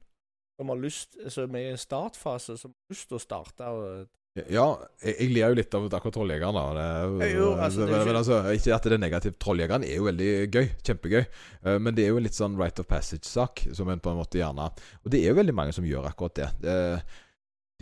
som 0.57 0.71
har 0.71 0.81
lyst, 0.81 1.19
som 1.29 1.57
er 1.59 1.75
i 1.75 1.81
startfase, 1.81 2.57
som 2.57 2.73
har 2.73 2.95
lyst 2.95 3.11
til 3.11 3.19
å 3.19 3.23
starte. 3.23 3.69
Og, 3.69 4.09
Ja, 4.35 4.65
jeg, 4.99 5.15
jeg 5.15 5.31
ler 5.31 5.53
jo 5.53 5.57
litt 5.61 5.75
av 5.79 5.85
akkurat 5.95 6.17
Trolljegeren, 6.17 6.57
da. 6.59 6.63
Det, 6.75 7.29
Jo, 7.37 7.53
altså, 7.55 7.85
men, 7.87 8.17
altså, 8.19 8.41
ikke 8.51 8.73
at 8.75 8.89
det 8.89 8.97
er 8.97 9.03
negativt. 9.05 9.37
Trolljegeren 9.43 9.87
er 9.87 10.01
jo 10.01 10.09
veldig 10.09 10.31
gøy. 10.51 10.65
Kjempegøy. 10.89 11.21
Eh, 11.23 11.77
men 11.79 11.95
det 11.95 12.07
er 12.07 12.11
jo 12.11 12.19
en 12.19 12.27
litt 12.27 12.39
sånn 12.39 12.59
right 12.59 12.83
of 12.83 12.89
passage-sak, 12.91 13.69
som 13.79 13.93
en 13.95 14.03
på 14.03 14.11
en 14.11 14.19
måte 14.19 14.41
gjerne 14.41 14.67
Og 15.05 15.13
det 15.15 15.23
er 15.23 15.31
jo 15.31 15.39
veldig 15.39 15.55
mange 15.55 15.77
som 15.77 15.87
gjør 15.87 16.11
akkurat 16.11 16.41
det. 16.41 16.51
det 16.67 16.79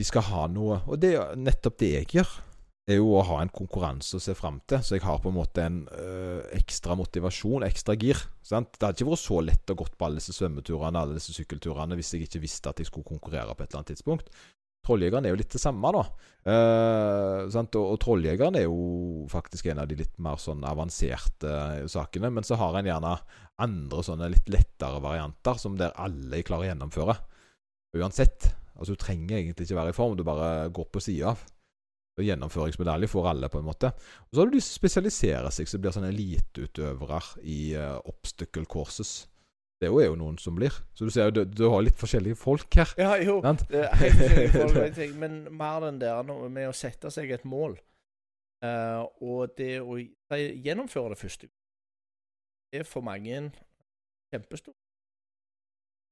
de 0.00 0.06
skal 0.08 0.24
ha 0.30 0.46
noe 0.48 0.78
Og 0.88 0.96
det 1.00 1.12
er 1.20 1.34
nettopp 1.36 1.76
det 1.82 1.90
jeg 1.92 2.06
gjør. 2.18 2.30
er 2.90 2.98
jo 2.98 3.12
å 3.14 3.24
ha 3.28 3.40
en 3.42 3.52
konkurranse 3.52 4.16
å 4.18 4.22
se 4.22 4.34
fram 4.34 4.56
til, 4.66 4.80
så 4.82 4.96
jeg 4.96 5.04
har 5.04 5.20
på 5.22 5.30
en 5.30 5.36
måte 5.36 5.62
en 5.62 5.76
ø, 5.86 6.40
ekstra 6.58 6.96
motivasjon, 6.98 7.62
ekstra 7.62 7.94
gir. 7.94 8.18
Sant? 8.42 8.72
Det 8.74 8.82
hadde 8.88 8.98
ikke 8.98 9.12
vært 9.12 9.22
så 9.22 9.38
lett 9.40 9.70
å 9.70 9.76
gått 9.78 9.94
på 9.96 10.08
alle 10.08 10.18
disse 10.18 10.34
svømmeturene 10.34 10.98
alle 10.98 11.14
disse 11.20 11.32
sykkelturene 11.36 11.94
hvis 11.96 12.10
jeg 12.16 12.26
ikke 12.26 12.42
visste 12.42 12.72
at 12.72 12.82
jeg 12.82 12.90
skulle 12.90 13.06
konkurrere 13.06 13.54
på 13.54 13.62
et 13.62 13.70
eller 13.70 13.84
annet 13.84 13.92
tidspunkt. 13.94 14.32
Trolljegeren 14.82 15.26
er 15.26 15.34
jo 15.34 15.38
litt 15.38 15.54
det 15.54 15.60
samme, 15.62 15.92
da. 15.94 16.02
Eh? 16.52 17.44
Og, 17.46 17.76
og 17.78 17.98
Trolljegeren 18.02 18.58
er 18.58 18.66
jo 18.66 19.26
faktisk 19.30 19.68
en 19.70 19.82
av 19.84 19.90
de 19.90 20.00
litt 20.00 20.16
mer 20.22 20.40
sånn 20.42 20.64
avanserte 20.66 21.50
eh, 21.50 21.86
sakene. 21.90 22.32
Men 22.34 22.46
så 22.46 22.58
har 22.58 22.78
en 22.78 22.90
gjerne 22.90 23.14
andre 23.62 24.02
sånne 24.02 24.32
litt 24.32 24.50
lettere 24.50 24.98
varianter, 25.04 25.60
som 25.62 25.78
der 25.78 25.94
alle 26.02 26.42
klarer 26.42 26.66
å 26.66 26.70
gjennomføre. 26.72 27.16
Uansett. 28.00 28.50
Altså 28.72 28.96
Du 28.96 29.02
trenger 29.02 29.38
egentlig 29.38 29.68
ikke 29.68 29.78
være 29.78 29.92
i 29.92 29.96
form, 29.96 30.16
du 30.18 30.26
bare 30.26 30.70
går 30.74 30.88
på 30.90 31.02
sida 31.04 31.30
av. 31.30 31.42
Og 32.18 32.26
Gjennomføringsmedalje 32.26 33.08
får 33.08 33.28
alle, 33.30 33.48
på 33.48 33.60
en 33.60 33.68
måte. 33.68 33.92
Og 34.26 34.34
Så 34.34 34.40
har 34.42 34.50
du 34.50 34.56
de 34.56 34.64
som 34.64 34.80
spesialiserer 34.80 35.54
seg, 35.54 35.68
som 35.70 35.80
blir 35.80 35.94
sånne 35.94 36.10
eliteutøvere 36.12 37.20
i 37.48 37.60
uh, 37.78 38.00
obstacle 38.08 38.66
courses. 38.68 39.22
Det 39.82 39.88
er 39.90 40.04
jo 40.06 40.18
noen 40.18 40.36
som 40.38 40.54
blir. 40.54 40.74
Så 40.94 41.08
du 41.08 41.10
ser 41.10 41.28
jo, 41.28 41.34
du, 41.40 41.56
du 41.58 41.64
har 41.72 41.82
litt 41.82 41.98
forskjellige 41.98 42.38
folk 42.38 42.78
her. 42.78 42.92
Ja, 43.00 43.16
jo. 43.18 43.40
Det 43.42 43.80
er 43.82 43.96
helt 43.98 44.20
forskjellige 44.20 44.52
forhold, 44.60 45.16
men 45.24 45.40
mer 45.58 45.80
den 45.88 45.98
der 46.02 46.22
med 46.46 46.68
å 46.68 46.76
sette 46.76 47.10
seg 47.10 47.34
et 47.34 47.48
mål, 47.48 47.74
uh, 48.62 49.02
og 49.24 49.56
det 49.58 49.74
å 49.82 49.98
gjennomføre 49.98 51.16
det 51.16 51.20
første 51.20 51.50
det 52.72 52.80
er 52.80 52.88
for 52.88 53.04
mange 53.04 53.52
kjempestort. 54.32 54.76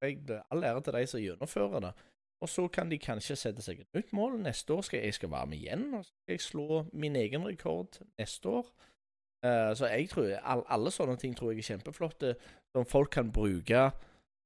Jeg, 0.02 0.18
all 0.50 0.64
ære 0.64 0.80
til 0.84 0.92
de 0.92 1.06
som 1.06 1.20
gjennomfører 1.20 1.80
det. 1.80 1.92
Og 2.40 2.48
så 2.48 2.68
kan 2.68 2.90
de 2.90 2.98
kanskje 2.98 3.36
sette 3.36 3.62
seg 3.62 3.80
et 3.80 3.96
nytt 3.96 4.12
mål. 4.16 4.38
Neste 4.40 4.72
år 4.72 4.84
skal 4.84 5.04
jeg 5.04 5.14
skal 5.14 5.30
være 5.30 5.46
med 5.46 5.58
igjen, 5.58 5.94
og 5.94 6.04
så 6.04 6.12
skal 6.12 6.32
jeg 6.32 6.40
slå 6.40 6.84
min 6.92 7.16
egen 7.16 7.46
rekord 7.46 8.00
neste 8.18 8.48
år. 8.48 8.70
Uh, 9.44 9.72
så 9.76 9.88
jeg 9.88 10.08
tror, 10.08 10.34
all, 10.44 10.64
alle 10.68 10.92
sånne 10.92 11.16
ting 11.16 11.36
tror 11.36 11.52
jeg 11.52 11.62
er 11.62 11.68
kjempeflotte, 11.72 12.34
som 12.76 12.86
folk 12.86 13.10
kan 13.14 13.30
bruke 13.34 13.90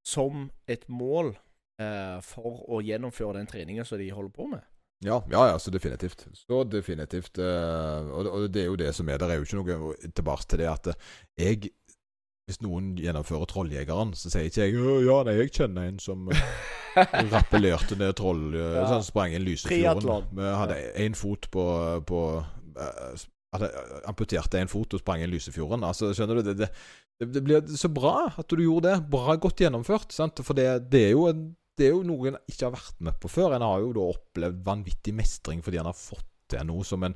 som 0.07 0.49
et 0.69 0.85
mål 0.89 1.33
eh, 1.81 2.19
for 2.25 2.63
å 2.69 2.81
gjennomføre 2.85 3.39
den 3.39 3.49
treningen 3.51 3.85
som 3.89 3.99
de 4.01 4.11
holder 4.13 4.33
på 4.37 4.47
med. 4.53 4.65
Ja, 5.05 5.19
ja, 5.33 5.47
ja, 5.51 5.59
så 5.61 5.73
definitivt. 5.75 6.27
Så 6.39 6.63
definitivt. 6.65 7.39
eh, 7.39 8.11
og, 8.15 8.29
og 8.31 8.47
det 8.53 8.63
er 8.63 8.69
jo 8.71 8.77
det 8.81 8.93
som 8.97 9.09
er. 9.09 9.19
Det 9.21 9.31
er 9.35 9.41
jo 9.41 9.49
ikke 9.49 9.61
noe 9.61 10.13
tilbake 10.17 10.47
til 10.49 10.63
det 10.65 10.69
at 10.71 10.93
eh, 10.95 11.17
jeg 11.41 11.73
Hvis 12.45 12.59
noen 12.61 12.91
gjennomfører 13.01 13.49
Trolljegeren, 13.49 14.11
så 14.21 14.29
sier 14.29 14.51
ikke 14.51 14.67
jeg 14.67 14.77
«Å, 14.77 14.97
ja, 15.01 15.15
nei, 15.25 15.33
jeg 15.39 15.53
kjenner 15.57 15.87
en 15.89 15.99
som 15.99 16.27
rappellerte 17.33 17.97
ned 17.97 18.13
troll 18.21 18.51
eh, 18.53 18.75
Ja. 18.77 18.87
sånn, 18.91 19.07
Sprang 19.07 19.33
en 19.37 19.45
Lysefjorden. 19.47 20.27
Vi 20.37 20.51
hadde 20.61 20.77
én 21.07 21.17
fot 21.17 21.49
på, 21.53 21.65
på 22.05 22.21
eh, 22.77 23.25
hadde 23.55 23.71
amputerte 24.11 24.61
én 24.61 24.69
fot 24.69 24.93
og 24.93 25.01
sprang 25.01 25.23
en 25.25 25.33
Lysefjorden. 25.33 25.85
Altså, 25.89 26.13
skjønner 26.13 26.41
du? 26.41 26.43
Det, 26.51 26.57
det, 26.65 26.69
det, 27.21 27.29
det 27.33 27.43
blir 27.47 27.77
så 27.79 27.89
bra 27.89 28.33
at 28.37 28.49
du 28.51 28.63
gjorde 28.65 28.91
det. 28.91 29.09
Bra 29.11 29.37
godt 29.37 29.61
gjennomført. 29.65 30.13
Sant? 30.13 30.41
For 30.45 30.55
det, 30.59 30.91
det, 30.91 31.05
er 31.13 31.31
en, 31.31 31.47
det 31.79 31.89
er 31.89 31.95
jo 31.97 32.03
noe 32.07 32.29
en 32.33 32.39
ikke 32.51 32.67
har 32.69 32.77
vært 32.77 33.01
med 33.01 33.19
på 33.23 33.31
før. 33.31 33.55
En 33.57 33.63
har 33.67 33.81
jo 33.85 33.93
da 33.97 34.09
opplevd 34.15 34.63
vanvittig 34.67 35.15
mestring 35.15 35.63
fordi 35.65 35.79
en 35.83 35.91
har 35.93 35.99
fått 35.99 36.27
til 36.51 36.67
noe 36.69 36.85
som 36.85 37.03
en 37.07 37.15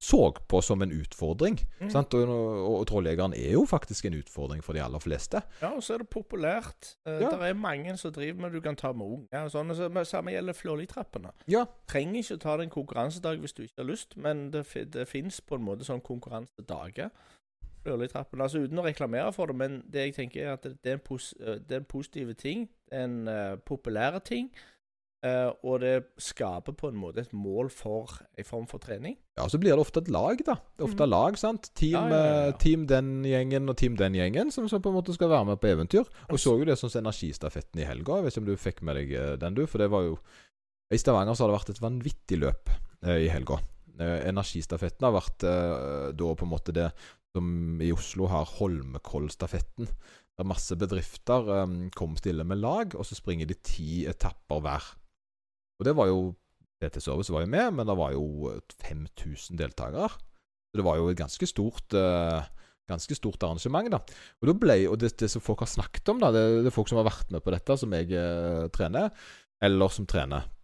så 0.00 0.30
på 0.48 0.62
som 0.64 0.80
en 0.80 0.94
utfordring. 0.96 1.58
Mm. 1.82 1.90
Sant? 1.92 2.14
Og, 2.16 2.22
og, 2.32 2.60
og 2.78 2.84
Trolljegeren 2.88 3.34
er 3.36 3.50
jo 3.52 3.66
faktisk 3.68 4.06
en 4.08 4.14
utfordring 4.16 4.62
for 4.64 4.72
de 4.72 4.80
aller 4.80 5.02
fleste. 5.04 5.42
Ja, 5.60 5.74
og 5.76 5.82
så 5.84 5.98
er 5.98 6.00
det 6.00 6.08
populært. 6.08 6.94
Eh, 7.04 7.18
Ja. 7.20 7.28
Det 7.34 7.50
er 7.50 7.58
mange 7.60 7.92
som 8.00 8.14
driver 8.16 8.40
med 8.46 8.52
Du 8.56 8.62
kan 8.64 8.78
ta 8.80 8.94
med 8.96 9.04
unger 9.18 9.44
og 9.44 9.50
sånn. 9.52 9.74
så- 9.76 10.04
Samme 10.08 10.32
gjelder 10.32 10.56
Flålitrappene. 10.56 11.34
Ja. 11.52 11.66
Trenger 11.86 12.22
ikke 12.22 12.38
ta 12.40 12.56
det 12.56 12.64
en 12.64 12.70
konkurransedag 12.78 13.40
hvis 13.44 13.52
du 13.52 13.62
ikke 13.66 13.82
har 13.84 13.90
lyst, 13.90 14.16
men 14.16 14.50
det, 14.50 14.64
det 14.90 15.04
fins 15.08 15.40
på 15.44 15.56
en 15.60 15.66
måte 15.68 15.84
sånn 15.84 16.00
konkurransedager. 16.00 17.10
Flålitrappene. 17.84 18.44
Altså 18.44 18.64
uten 18.64 18.80
å 18.80 18.84
reklamere 18.86 19.30
for 19.32 19.50
det, 19.50 19.56
men 19.60 19.80
det 19.90 20.08
jeg 20.08 20.18
tenker 20.18 20.44
er 20.44 20.52
at 20.58 20.66
det, 20.68 20.76
er, 20.84 20.98
en 20.98 21.06
pos, 21.06 21.32
eh, 21.40 21.60
det 21.64 21.78
er 21.78 21.82
en 21.84 21.88
positiv 21.88 22.34
ting. 22.40 22.68
En 22.92 23.22
uh, 23.30 23.56
populær 23.66 24.18
ting. 24.26 24.50
Uh, 25.20 25.52
og 25.68 25.82
det 25.82 25.96
skaper 26.16 26.72
på 26.72 26.88
en 26.88 26.96
måte 26.96 27.20
et 27.20 27.32
mål 27.36 27.68
for 27.68 28.14
en 28.40 28.46
form 28.48 28.66
for 28.70 28.80
trening. 28.80 29.18
Ja, 29.36 29.44
så 29.52 29.58
blir 29.60 29.74
det 29.74 29.82
ofte 29.82 30.00
et 30.00 30.08
lag, 30.08 30.40
da. 30.46 30.54
Det 30.56 30.80
er 30.80 30.86
ofte 30.86 31.04
mm. 31.04 31.10
lag, 31.12 31.36
sant. 31.36 31.68
Team, 31.76 31.92
Ja, 31.92 32.04
ja, 32.08 32.20
ja, 32.24 32.46
eh, 32.46 32.54
team 32.62 32.86
den 32.88 33.10
gjengen 33.28 33.68
og 33.68 33.76
team 33.76 33.98
den 34.00 34.16
gjengen 34.16 34.52
som, 34.54 34.68
så 34.68 34.80
på 34.80 34.88
en 34.88 34.96
måte 34.96 35.12
skal 35.12 35.28
være 35.28 35.50
med 35.50 35.60
på 35.60 35.68
eventyr. 35.74 36.08
Og 36.32 36.40
så 36.40 36.56
jo 36.56 36.68
det 36.68 36.78
sånn 36.80 36.92
som 36.92 37.04
Energistafetten 37.04 37.82
i 37.82 37.88
helga. 37.88 38.16
Jeg 38.16 38.26
vet 38.26 38.36
ikke 38.36 38.44
om 38.44 38.48
du 38.48 38.64
fikk 38.64 38.80
med 38.88 38.96
deg 38.96 39.12
eh, 39.12 39.34
den, 39.42 39.60
du? 39.60 39.66
For 39.68 39.84
det 39.84 39.90
var 39.92 40.08
jo 40.08 40.16
I 40.88 41.00
Stavanger 41.00 41.36
så 41.36 41.44
har 41.44 41.52
det 41.52 41.58
vært 41.58 41.74
et 41.74 41.84
vanvittig 41.84 42.40
løp 42.40 42.72
eh, 43.04 43.20
i 43.26 43.28
helga. 43.28 43.60
Eh, 44.00 44.18
energistafetten 44.30 45.04
har 45.04 45.12
vært 45.18 45.44
eh, 45.44 46.08
da 46.16 46.32
på 46.32 46.46
en 46.46 46.54
måte 46.54 46.72
det 46.72 46.88
som 47.36 47.80
i 47.82 47.92
Oslo 47.94 48.28
har 48.30 48.48
Holmenkollstafetten. 48.58 49.88
Der 50.40 50.48
masse 50.48 50.76
bedrifter 50.78 51.46
um, 51.64 51.90
kom 51.94 52.16
stille 52.18 52.46
med 52.48 52.62
lag, 52.62 52.94
og 52.96 53.06
så 53.06 53.18
springer 53.18 53.48
de 53.48 53.58
ti 53.60 54.04
etapper 54.08 54.62
hver. 54.64 54.86
Og 55.80 55.86
det 55.86 55.94
var 55.96 56.10
jo 56.10 56.20
PT 56.80 57.02
Service 57.04 57.32
var 57.32 57.44
jo 57.44 57.52
med, 57.52 57.74
men 57.76 57.88
det 57.88 57.96
var 57.98 58.14
jo 58.16 58.54
5000 58.80 59.58
deltakere. 59.60 60.08
Så 60.70 60.80
det 60.80 60.86
var 60.86 60.96
jo 60.96 61.10
et 61.10 61.18
ganske 61.18 61.46
stort 61.50 61.98
uh, 61.98 62.40
Ganske 62.90 63.14
stort 63.14 63.44
arrangement, 63.46 63.86
da. 63.86 64.00
Og, 64.42 64.48
ble, 64.58 64.74
og 64.90 64.96
det, 64.98 65.12
det 65.20 65.28
som 65.30 65.42
folk 65.44 65.60
har 65.62 65.68
snakket 65.70 66.08
om, 66.10 66.18
da, 66.18 66.32
det, 66.34 66.40
det 66.64 66.72
er 66.72 66.74
folk 66.74 66.88
som 66.90 66.98
har 66.98 67.06
vært 67.06 67.28
med 67.30 67.44
på 67.44 67.52
dette, 67.54 67.76
som 67.78 67.92
jeg 67.94 68.08
uh, 68.10 68.66
trener, 68.74 69.12
eller 69.62 69.92
som 69.94 70.08
trener 70.10 70.42
eh, 70.42 70.59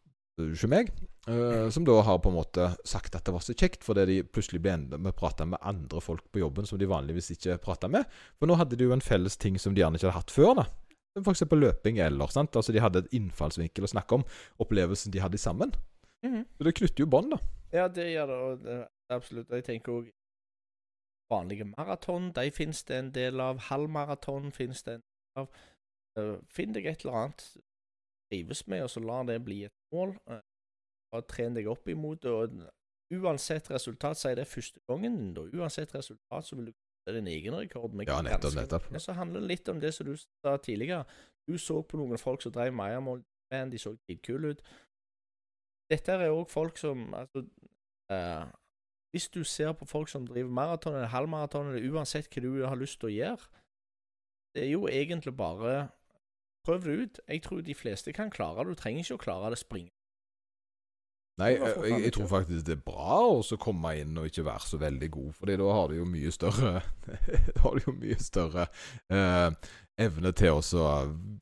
meg, 0.68 0.90
uh, 1.30 1.68
som 1.72 1.84
da 1.86 1.94
har 2.04 2.18
på 2.20 2.28
en 2.28 2.36
måte 2.36 2.68
sagt 2.84 3.14
at 3.16 3.24
det 3.24 3.32
var 3.32 3.44
så 3.44 3.54
kjekt, 3.56 3.84
fordi 3.84 4.04
de 4.10 4.16
plutselig 4.28 4.60
ble 4.60 4.74
enda 4.76 4.98
med 4.98 5.14
å 5.14 5.16
prate 5.16 5.46
med 5.48 5.62
andre 5.62 6.00
folk 6.04 6.26
på 6.32 6.42
jobben 6.42 6.66
som 6.68 6.78
de 6.78 6.88
vanligvis 6.90 7.32
ikke 7.32 7.56
prata 7.62 7.88
med. 7.88 8.04
For 8.38 8.46
nå 8.50 8.58
hadde 8.60 8.76
de 8.76 8.84
jo 8.84 8.92
en 8.92 9.04
felles 9.04 9.38
ting 9.40 9.56
som 9.58 9.74
de 9.74 9.80
gjerne 9.80 9.96
ikke 9.96 10.10
hadde 10.10 10.18
hatt 10.20 10.34
før, 10.34 10.52
da. 10.60 10.66
Eksempel 11.16 11.62
løping 11.62 11.96
eller 12.04 12.28
sant. 12.28 12.56
Altså 12.56 12.74
De 12.76 12.82
hadde 12.84 13.00
et 13.00 13.14
innfallsvinkel 13.16 13.86
å 13.86 13.88
snakke 13.88 14.18
om. 14.18 14.24
Opplevelsen 14.60 15.14
de 15.14 15.22
hadde 15.24 15.40
sammen. 15.40 15.72
Så 16.20 16.66
det 16.66 16.74
knytter 16.76 17.04
jo 17.04 17.08
bånd, 17.08 17.32
da. 17.32 17.38
Ja, 17.72 17.86
det 17.88 18.10
gjør 18.10 18.28
det. 18.28 18.36
Og 18.36 18.60
det 18.66 18.76
absolutt. 19.14 19.50
Jeg 19.50 19.64
tenker 19.64 19.92
òg 19.92 20.10
vanlige 21.32 21.64
maraton. 21.64 22.30
De 22.36 22.50
finnes 22.54 22.82
det 22.84 22.98
en 22.98 23.12
del 23.14 23.40
av. 23.40 23.64
Halvmaraton 23.70 24.52
finnes 24.52 24.82
det 24.86 24.98
en 24.98 25.02
del 25.02 25.42
av. 25.42 25.62
Eh, 26.18 26.34
Finn 26.52 26.74
deg 26.76 26.86
et 26.86 27.04
eller 27.04 27.20
annet 27.22 27.46
trives 28.30 28.66
med, 28.66 28.82
og 28.82 28.90
så 28.90 29.00
lar 29.00 29.26
det 29.28 29.38
bli 29.44 29.64
et 29.68 29.74
mål. 29.94 30.16
Uh, 30.30 30.40
og 31.14 31.26
Tren 31.30 31.54
deg 31.56 31.68
opp 31.70 31.88
imot 31.88 32.22
det. 32.22 32.32
og 32.32 32.56
Uansett 33.14 33.70
resultat, 33.70 34.18
sier 34.18 34.34
det 34.34 34.48
første 34.50 34.80
gangen 34.90 35.16
din, 35.16 35.34
da. 35.34 35.46
Uansett 35.54 35.94
resultat, 35.94 36.44
så 36.44 36.56
vil 36.58 36.70
du 36.70 36.72
kutte 36.72 37.14
din 37.14 37.28
egen 37.30 37.54
rekord. 37.54 37.94
med 37.94 38.08
Ja, 38.08 38.20
nettopp, 38.22 38.54
nettopp. 38.54 38.90
mye. 38.90 39.00
Så 39.00 39.12
handler 39.12 39.40
det 39.40 39.48
litt 39.48 39.68
om 39.68 39.80
det 39.80 39.94
som 39.94 40.06
du 40.06 40.16
sa 40.16 40.56
tidligere. 40.56 41.04
Du 41.46 41.58
så 41.58 41.82
på 41.82 41.96
noen 41.96 42.18
folk 42.18 42.42
som 42.42 42.52
drev 42.52 42.74
med 42.74 43.22
men 43.50 43.70
de 43.70 43.78
så 43.78 43.96
dritkule 44.08 44.48
ut. 44.48 44.62
dette 45.90 46.12
er 46.12 46.30
òg 46.30 46.48
folk 46.50 46.78
som 46.78 47.14
Altså 47.14 47.46
eh, 48.10 48.46
Hvis 49.14 49.28
du 49.28 49.44
ser 49.44 49.72
på 49.72 49.84
folk 49.84 50.08
som 50.08 50.26
driver 50.26 50.50
maraton 50.50 50.94
eller 50.94 51.06
halvmaraton, 51.06 51.66
eller 51.66 51.92
uansett 51.92 52.28
hva 52.28 52.42
du 52.42 52.64
har 52.66 52.76
lyst 52.76 53.00
til 53.00 53.08
å 53.08 53.12
gjøre, 53.12 53.46
det 54.54 54.64
er 54.64 54.70
jo 54.70 54.88
egentlig 54.88 55.36
bare 55.36 55.88
Prøv 56.66 56.82
det 56.82 56.96
ut. 57.00 57.20
Jeg 57.30 57.44
tror 57.46 57.62
de 57.62 57.76
fleste 57.78 58.14
kan 58.16 58.32
klare 58.32 58.64
det. 58.64 58.74
Du 58.74 58.82
trenger 58.82 59.04
ikke 59.04 59.20
å 59.20 59.22
klare 59.22 59.52
det 59.54 59.60
springe. 59.62 59.92
Nei, 61.36 61.50
jeg, 61.52 62.00
jeg 62.00 62.12
tror 62.16 62.28
faktisk 62.30 62.64
det 62.64 62.78
er 62.78 62.84
bra 62.86 63.18
å 63.28 63.56
komme 63.60 63.90
inn 64.00 64.16
og 64.16 64.24
ikke 64.30 64.46
være 64.46 64.64
så 64.64 64.78
veldig 64.80 65.08
god, 65.12 65.32
Fordi 65.36 65.56
da 65.60 65.66
har 65.76 65.90
du 65.90 65.98
jo 65.98 66.06
mye 66.08 66.30
større 66.32 66.78
Da 67.50 67.58
har 67.60 67.76
du 67.76 67.90
jo 67.90 67.92
mye 67.92 68.16
større 68.24 68.64
eh, 69.12 69.50
evne 70.00 70.32
til 70.36 70.56
å 70.56 70.62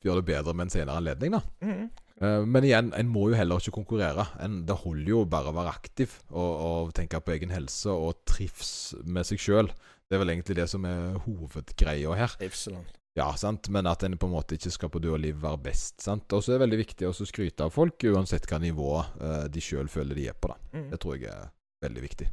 gjøre 0.03 0.19
det 0.19 0.25
bedre 0.27 0.55
med 0.55 0.67
en 0.67 0.73
senere 0.73 0.99
anledning, 0.99 1.37
da. 1.37 1.41
Mhm. 1.63 1.87
Eh, 2.23 2.41
men 2.47 2.63
igjen, 2.67 2.91
en 2.95 3.09
må 3.11 3.25
jo 3.31 3.39
heller 3.39 3.59
ikke 3.59 3.75
konkurrere. 3.75 4.27
En, 4.43 4.61
det 4.67 4.77
holder 4.83 5.11
jo 5.11 5.23
bare 5.31 5.51
å 5.51 5.55
være 5.57 5.73
aktiv 5.75 6.13
og, 6.29 6.51
og 6.67 6.93
tenke 6.95 7.19
på 7.19 7.35
egen 7.35 7.51
helse 7.55 7.91
og 7.91 8.21
trives 8.27 8.95
med 9.03 9.27
seg 9.27 9.41
sjøl. 9.43 9.71
Det 10.05 10.15
er 10.15 10.23
vel 10.23 10.35
egentlig 10.35 10.59
det 10.59 10.69
som 10.71 10.85
er 10.87 11.17
hovedgreia 11.25 12.15
her. 12.19 12.35
Trivselen. 12.39 12.83
Ja, 13.15 13.29
sant? 13.39 13.69
Men 13.71 13.87
at 13.87 14.03
en 14.03 14.17
på 14.19 14.27
en 14.27 14.33
måte 14.35 14.57
ikke 14.57 14.73
skal 14.73 14.89
på 14.91 14.99
død 14.99 15.13
og 15.15 15.21
liv 15.23 15.37
være 15.39 15.61
best. 15.69 16.01
sant? 16.03 16.27
Og 16.35 16.43
så 16.43 16.51
er 16.51 16.57
det 16.57 16.65
veldig 16.65 16.79
viktig 16.81 17.07
å 17.07 17.13
skryte 17.15 17.63
av 17.63 17.71
folk, 17.71 18.03
uansett 18.11 18.47
hva 18.51 18.59
nivå 18.59 18.89
uh, 18.99 19.45
de 19.47 19.61
sjøl 19.63 19.87
føler 19.91 20.17
de 20.19 20.25
er 20.33 20.35
på. 20.35 20.51
da. 20.51 20.57
Mm. 20.75 20.89
Det 20.91 20.99
tror 20.99 21.15
jeg 21.15 21.29
er 21.31 21.45
veldig 21.85 22.03
viktig. 22.03 22.27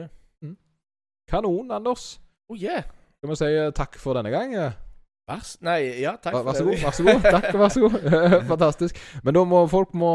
Ja. 0.00 0.06
Mm. 0.40 0.54
Kanon, 1.28 1.74
Anders. 1.76 2.06
Oh 2.48 2.56
yeah. 2.56 2.86
Skal 3.20 3.30
vi 3.34 3.36
si 3.42 3.50
uh, 3.60 3.68
takk 3.76 4.00
for 4.00 4.16
denne 4.16 4.32
gang? 4.32 4.56
eh? 4.56 4.72
Vær, 5.28 5.44
nei, 5.62 5.76
ja, 6.02 6.16
takk 6.18 6.34
Vær, 6.34 6.48
vær 6.48 6.56
så 6.58 6.64
god. 6.66 6.80
vær 6.82 6.96
så 6.96 7.04
god. 7.06 7.20
Takk, 7.36 7.50
vær 7.60 7.70
så 7.76 7.84
god. 7.84 8.08
Fantastisk. 8.54 8.98
Men 9.22 9.36
da 9.36 9.44
må 9.46 9.60
folk 9.70 9.92
må 9.94 10.08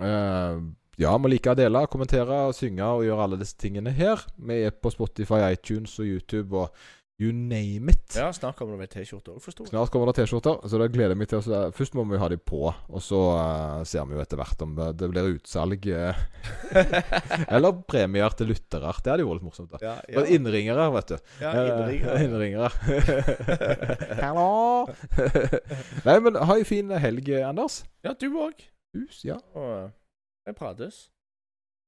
eh, 0.00 0.62
Ja, 1.02 1.12
må 1.20 1.28
like, 1.28 1.52
dele, 1.58 1.82
kommentere, 1.92 2.38
synge 2.56 2.86
og 2.96 3.04
gjøre 3.04 3.26
alle 3.26 3.38
disse 3.42 3.58
tingene 3.60 3.92
her. 3.96 4.22
Vi 4.38 4.62
er 4.64 4.72
på 4.72 4.90
Spotify, 4.94 5.42
iTunes 5.52 5.98
og 6.00 6.08
YouTube 6.08 6.62
og 6.62 6.82
you 7.20 7.32
name 7.32 7.92
it. 7.92 8.16
Ja, 8.16 8.32
snart 8.32 8.56
kommer 8.56 8.76
det 8.76 8.86
vel 8.86 8.90
T-skjorter 8.92 9.36
òg, 9.36 9.42
forsto 9.44 9.66
jeg. 9.66 9.72
Snart 9.72 9.92
kommer 9.92 10.10
det 10.10 10.16
T-skjorter, 10.18 10.58
så 10.68 10.80
det 10.80 10.88
gleder 10.94 11.14
jeg 11.14 11.20
meg 11.20 11.30
til. 11.30 11.42
å. 11.42 11.60
Først 11.76 11.96
må 11.98 12.04
vi 12.10 12.20
ha 12.20 12.28
de 12.32 12.38
på, 12.40 12.62
og 12.72 13.04
så 13.04 13.20
uh, 13.36 13.84
ser 13.88 14.08
vi 14.08 14.16
jo 14.16 14.24
etter 14.24 14.40
hvert 14.40 14.64
om 14.64 14.74
det, 14.78 15.10
blir 15.12 15.30
utsalg. 15.36 15.86
Uh, 15.86 16.18
eller 17.54 17.78
premier 17.88 18.34
til 18.38 18.52
lyttere. 18.52 18.94
Det 19.02 19.14
hadde 19.14 19.26
jo 19.26 19.30
vært 19.30 19.42
litt 19.42 19.48
morsomt. 19.50 19.76
da 19.76 19.82
Ja, 19.84 19.94
ja. 20.08 20.26
Innringere, 20.34 20.88
vet 20.96 21.14
du. 21.14 21.16
ja 21.44 21.54
innringere. 22.24 22.72
Hallo! 24.24 24.86
Nei, 26.08 26.18
men 26.24 26.40
ha 26.42 26.58
ei 26.58 26.66
fin 26.68 26.92
helg, 27.02 27.32
Anders. 27.46 27.82
Ja, 28.02 28.16
du 28.18 28.30
òg. 28.34 28.66
Hus, 28.96 29.22
ja. 29.24 29.38
Og 29.56 29.68
eh, 29.76 29.90
vi 30.48 30.56
prates. 30.56 31.06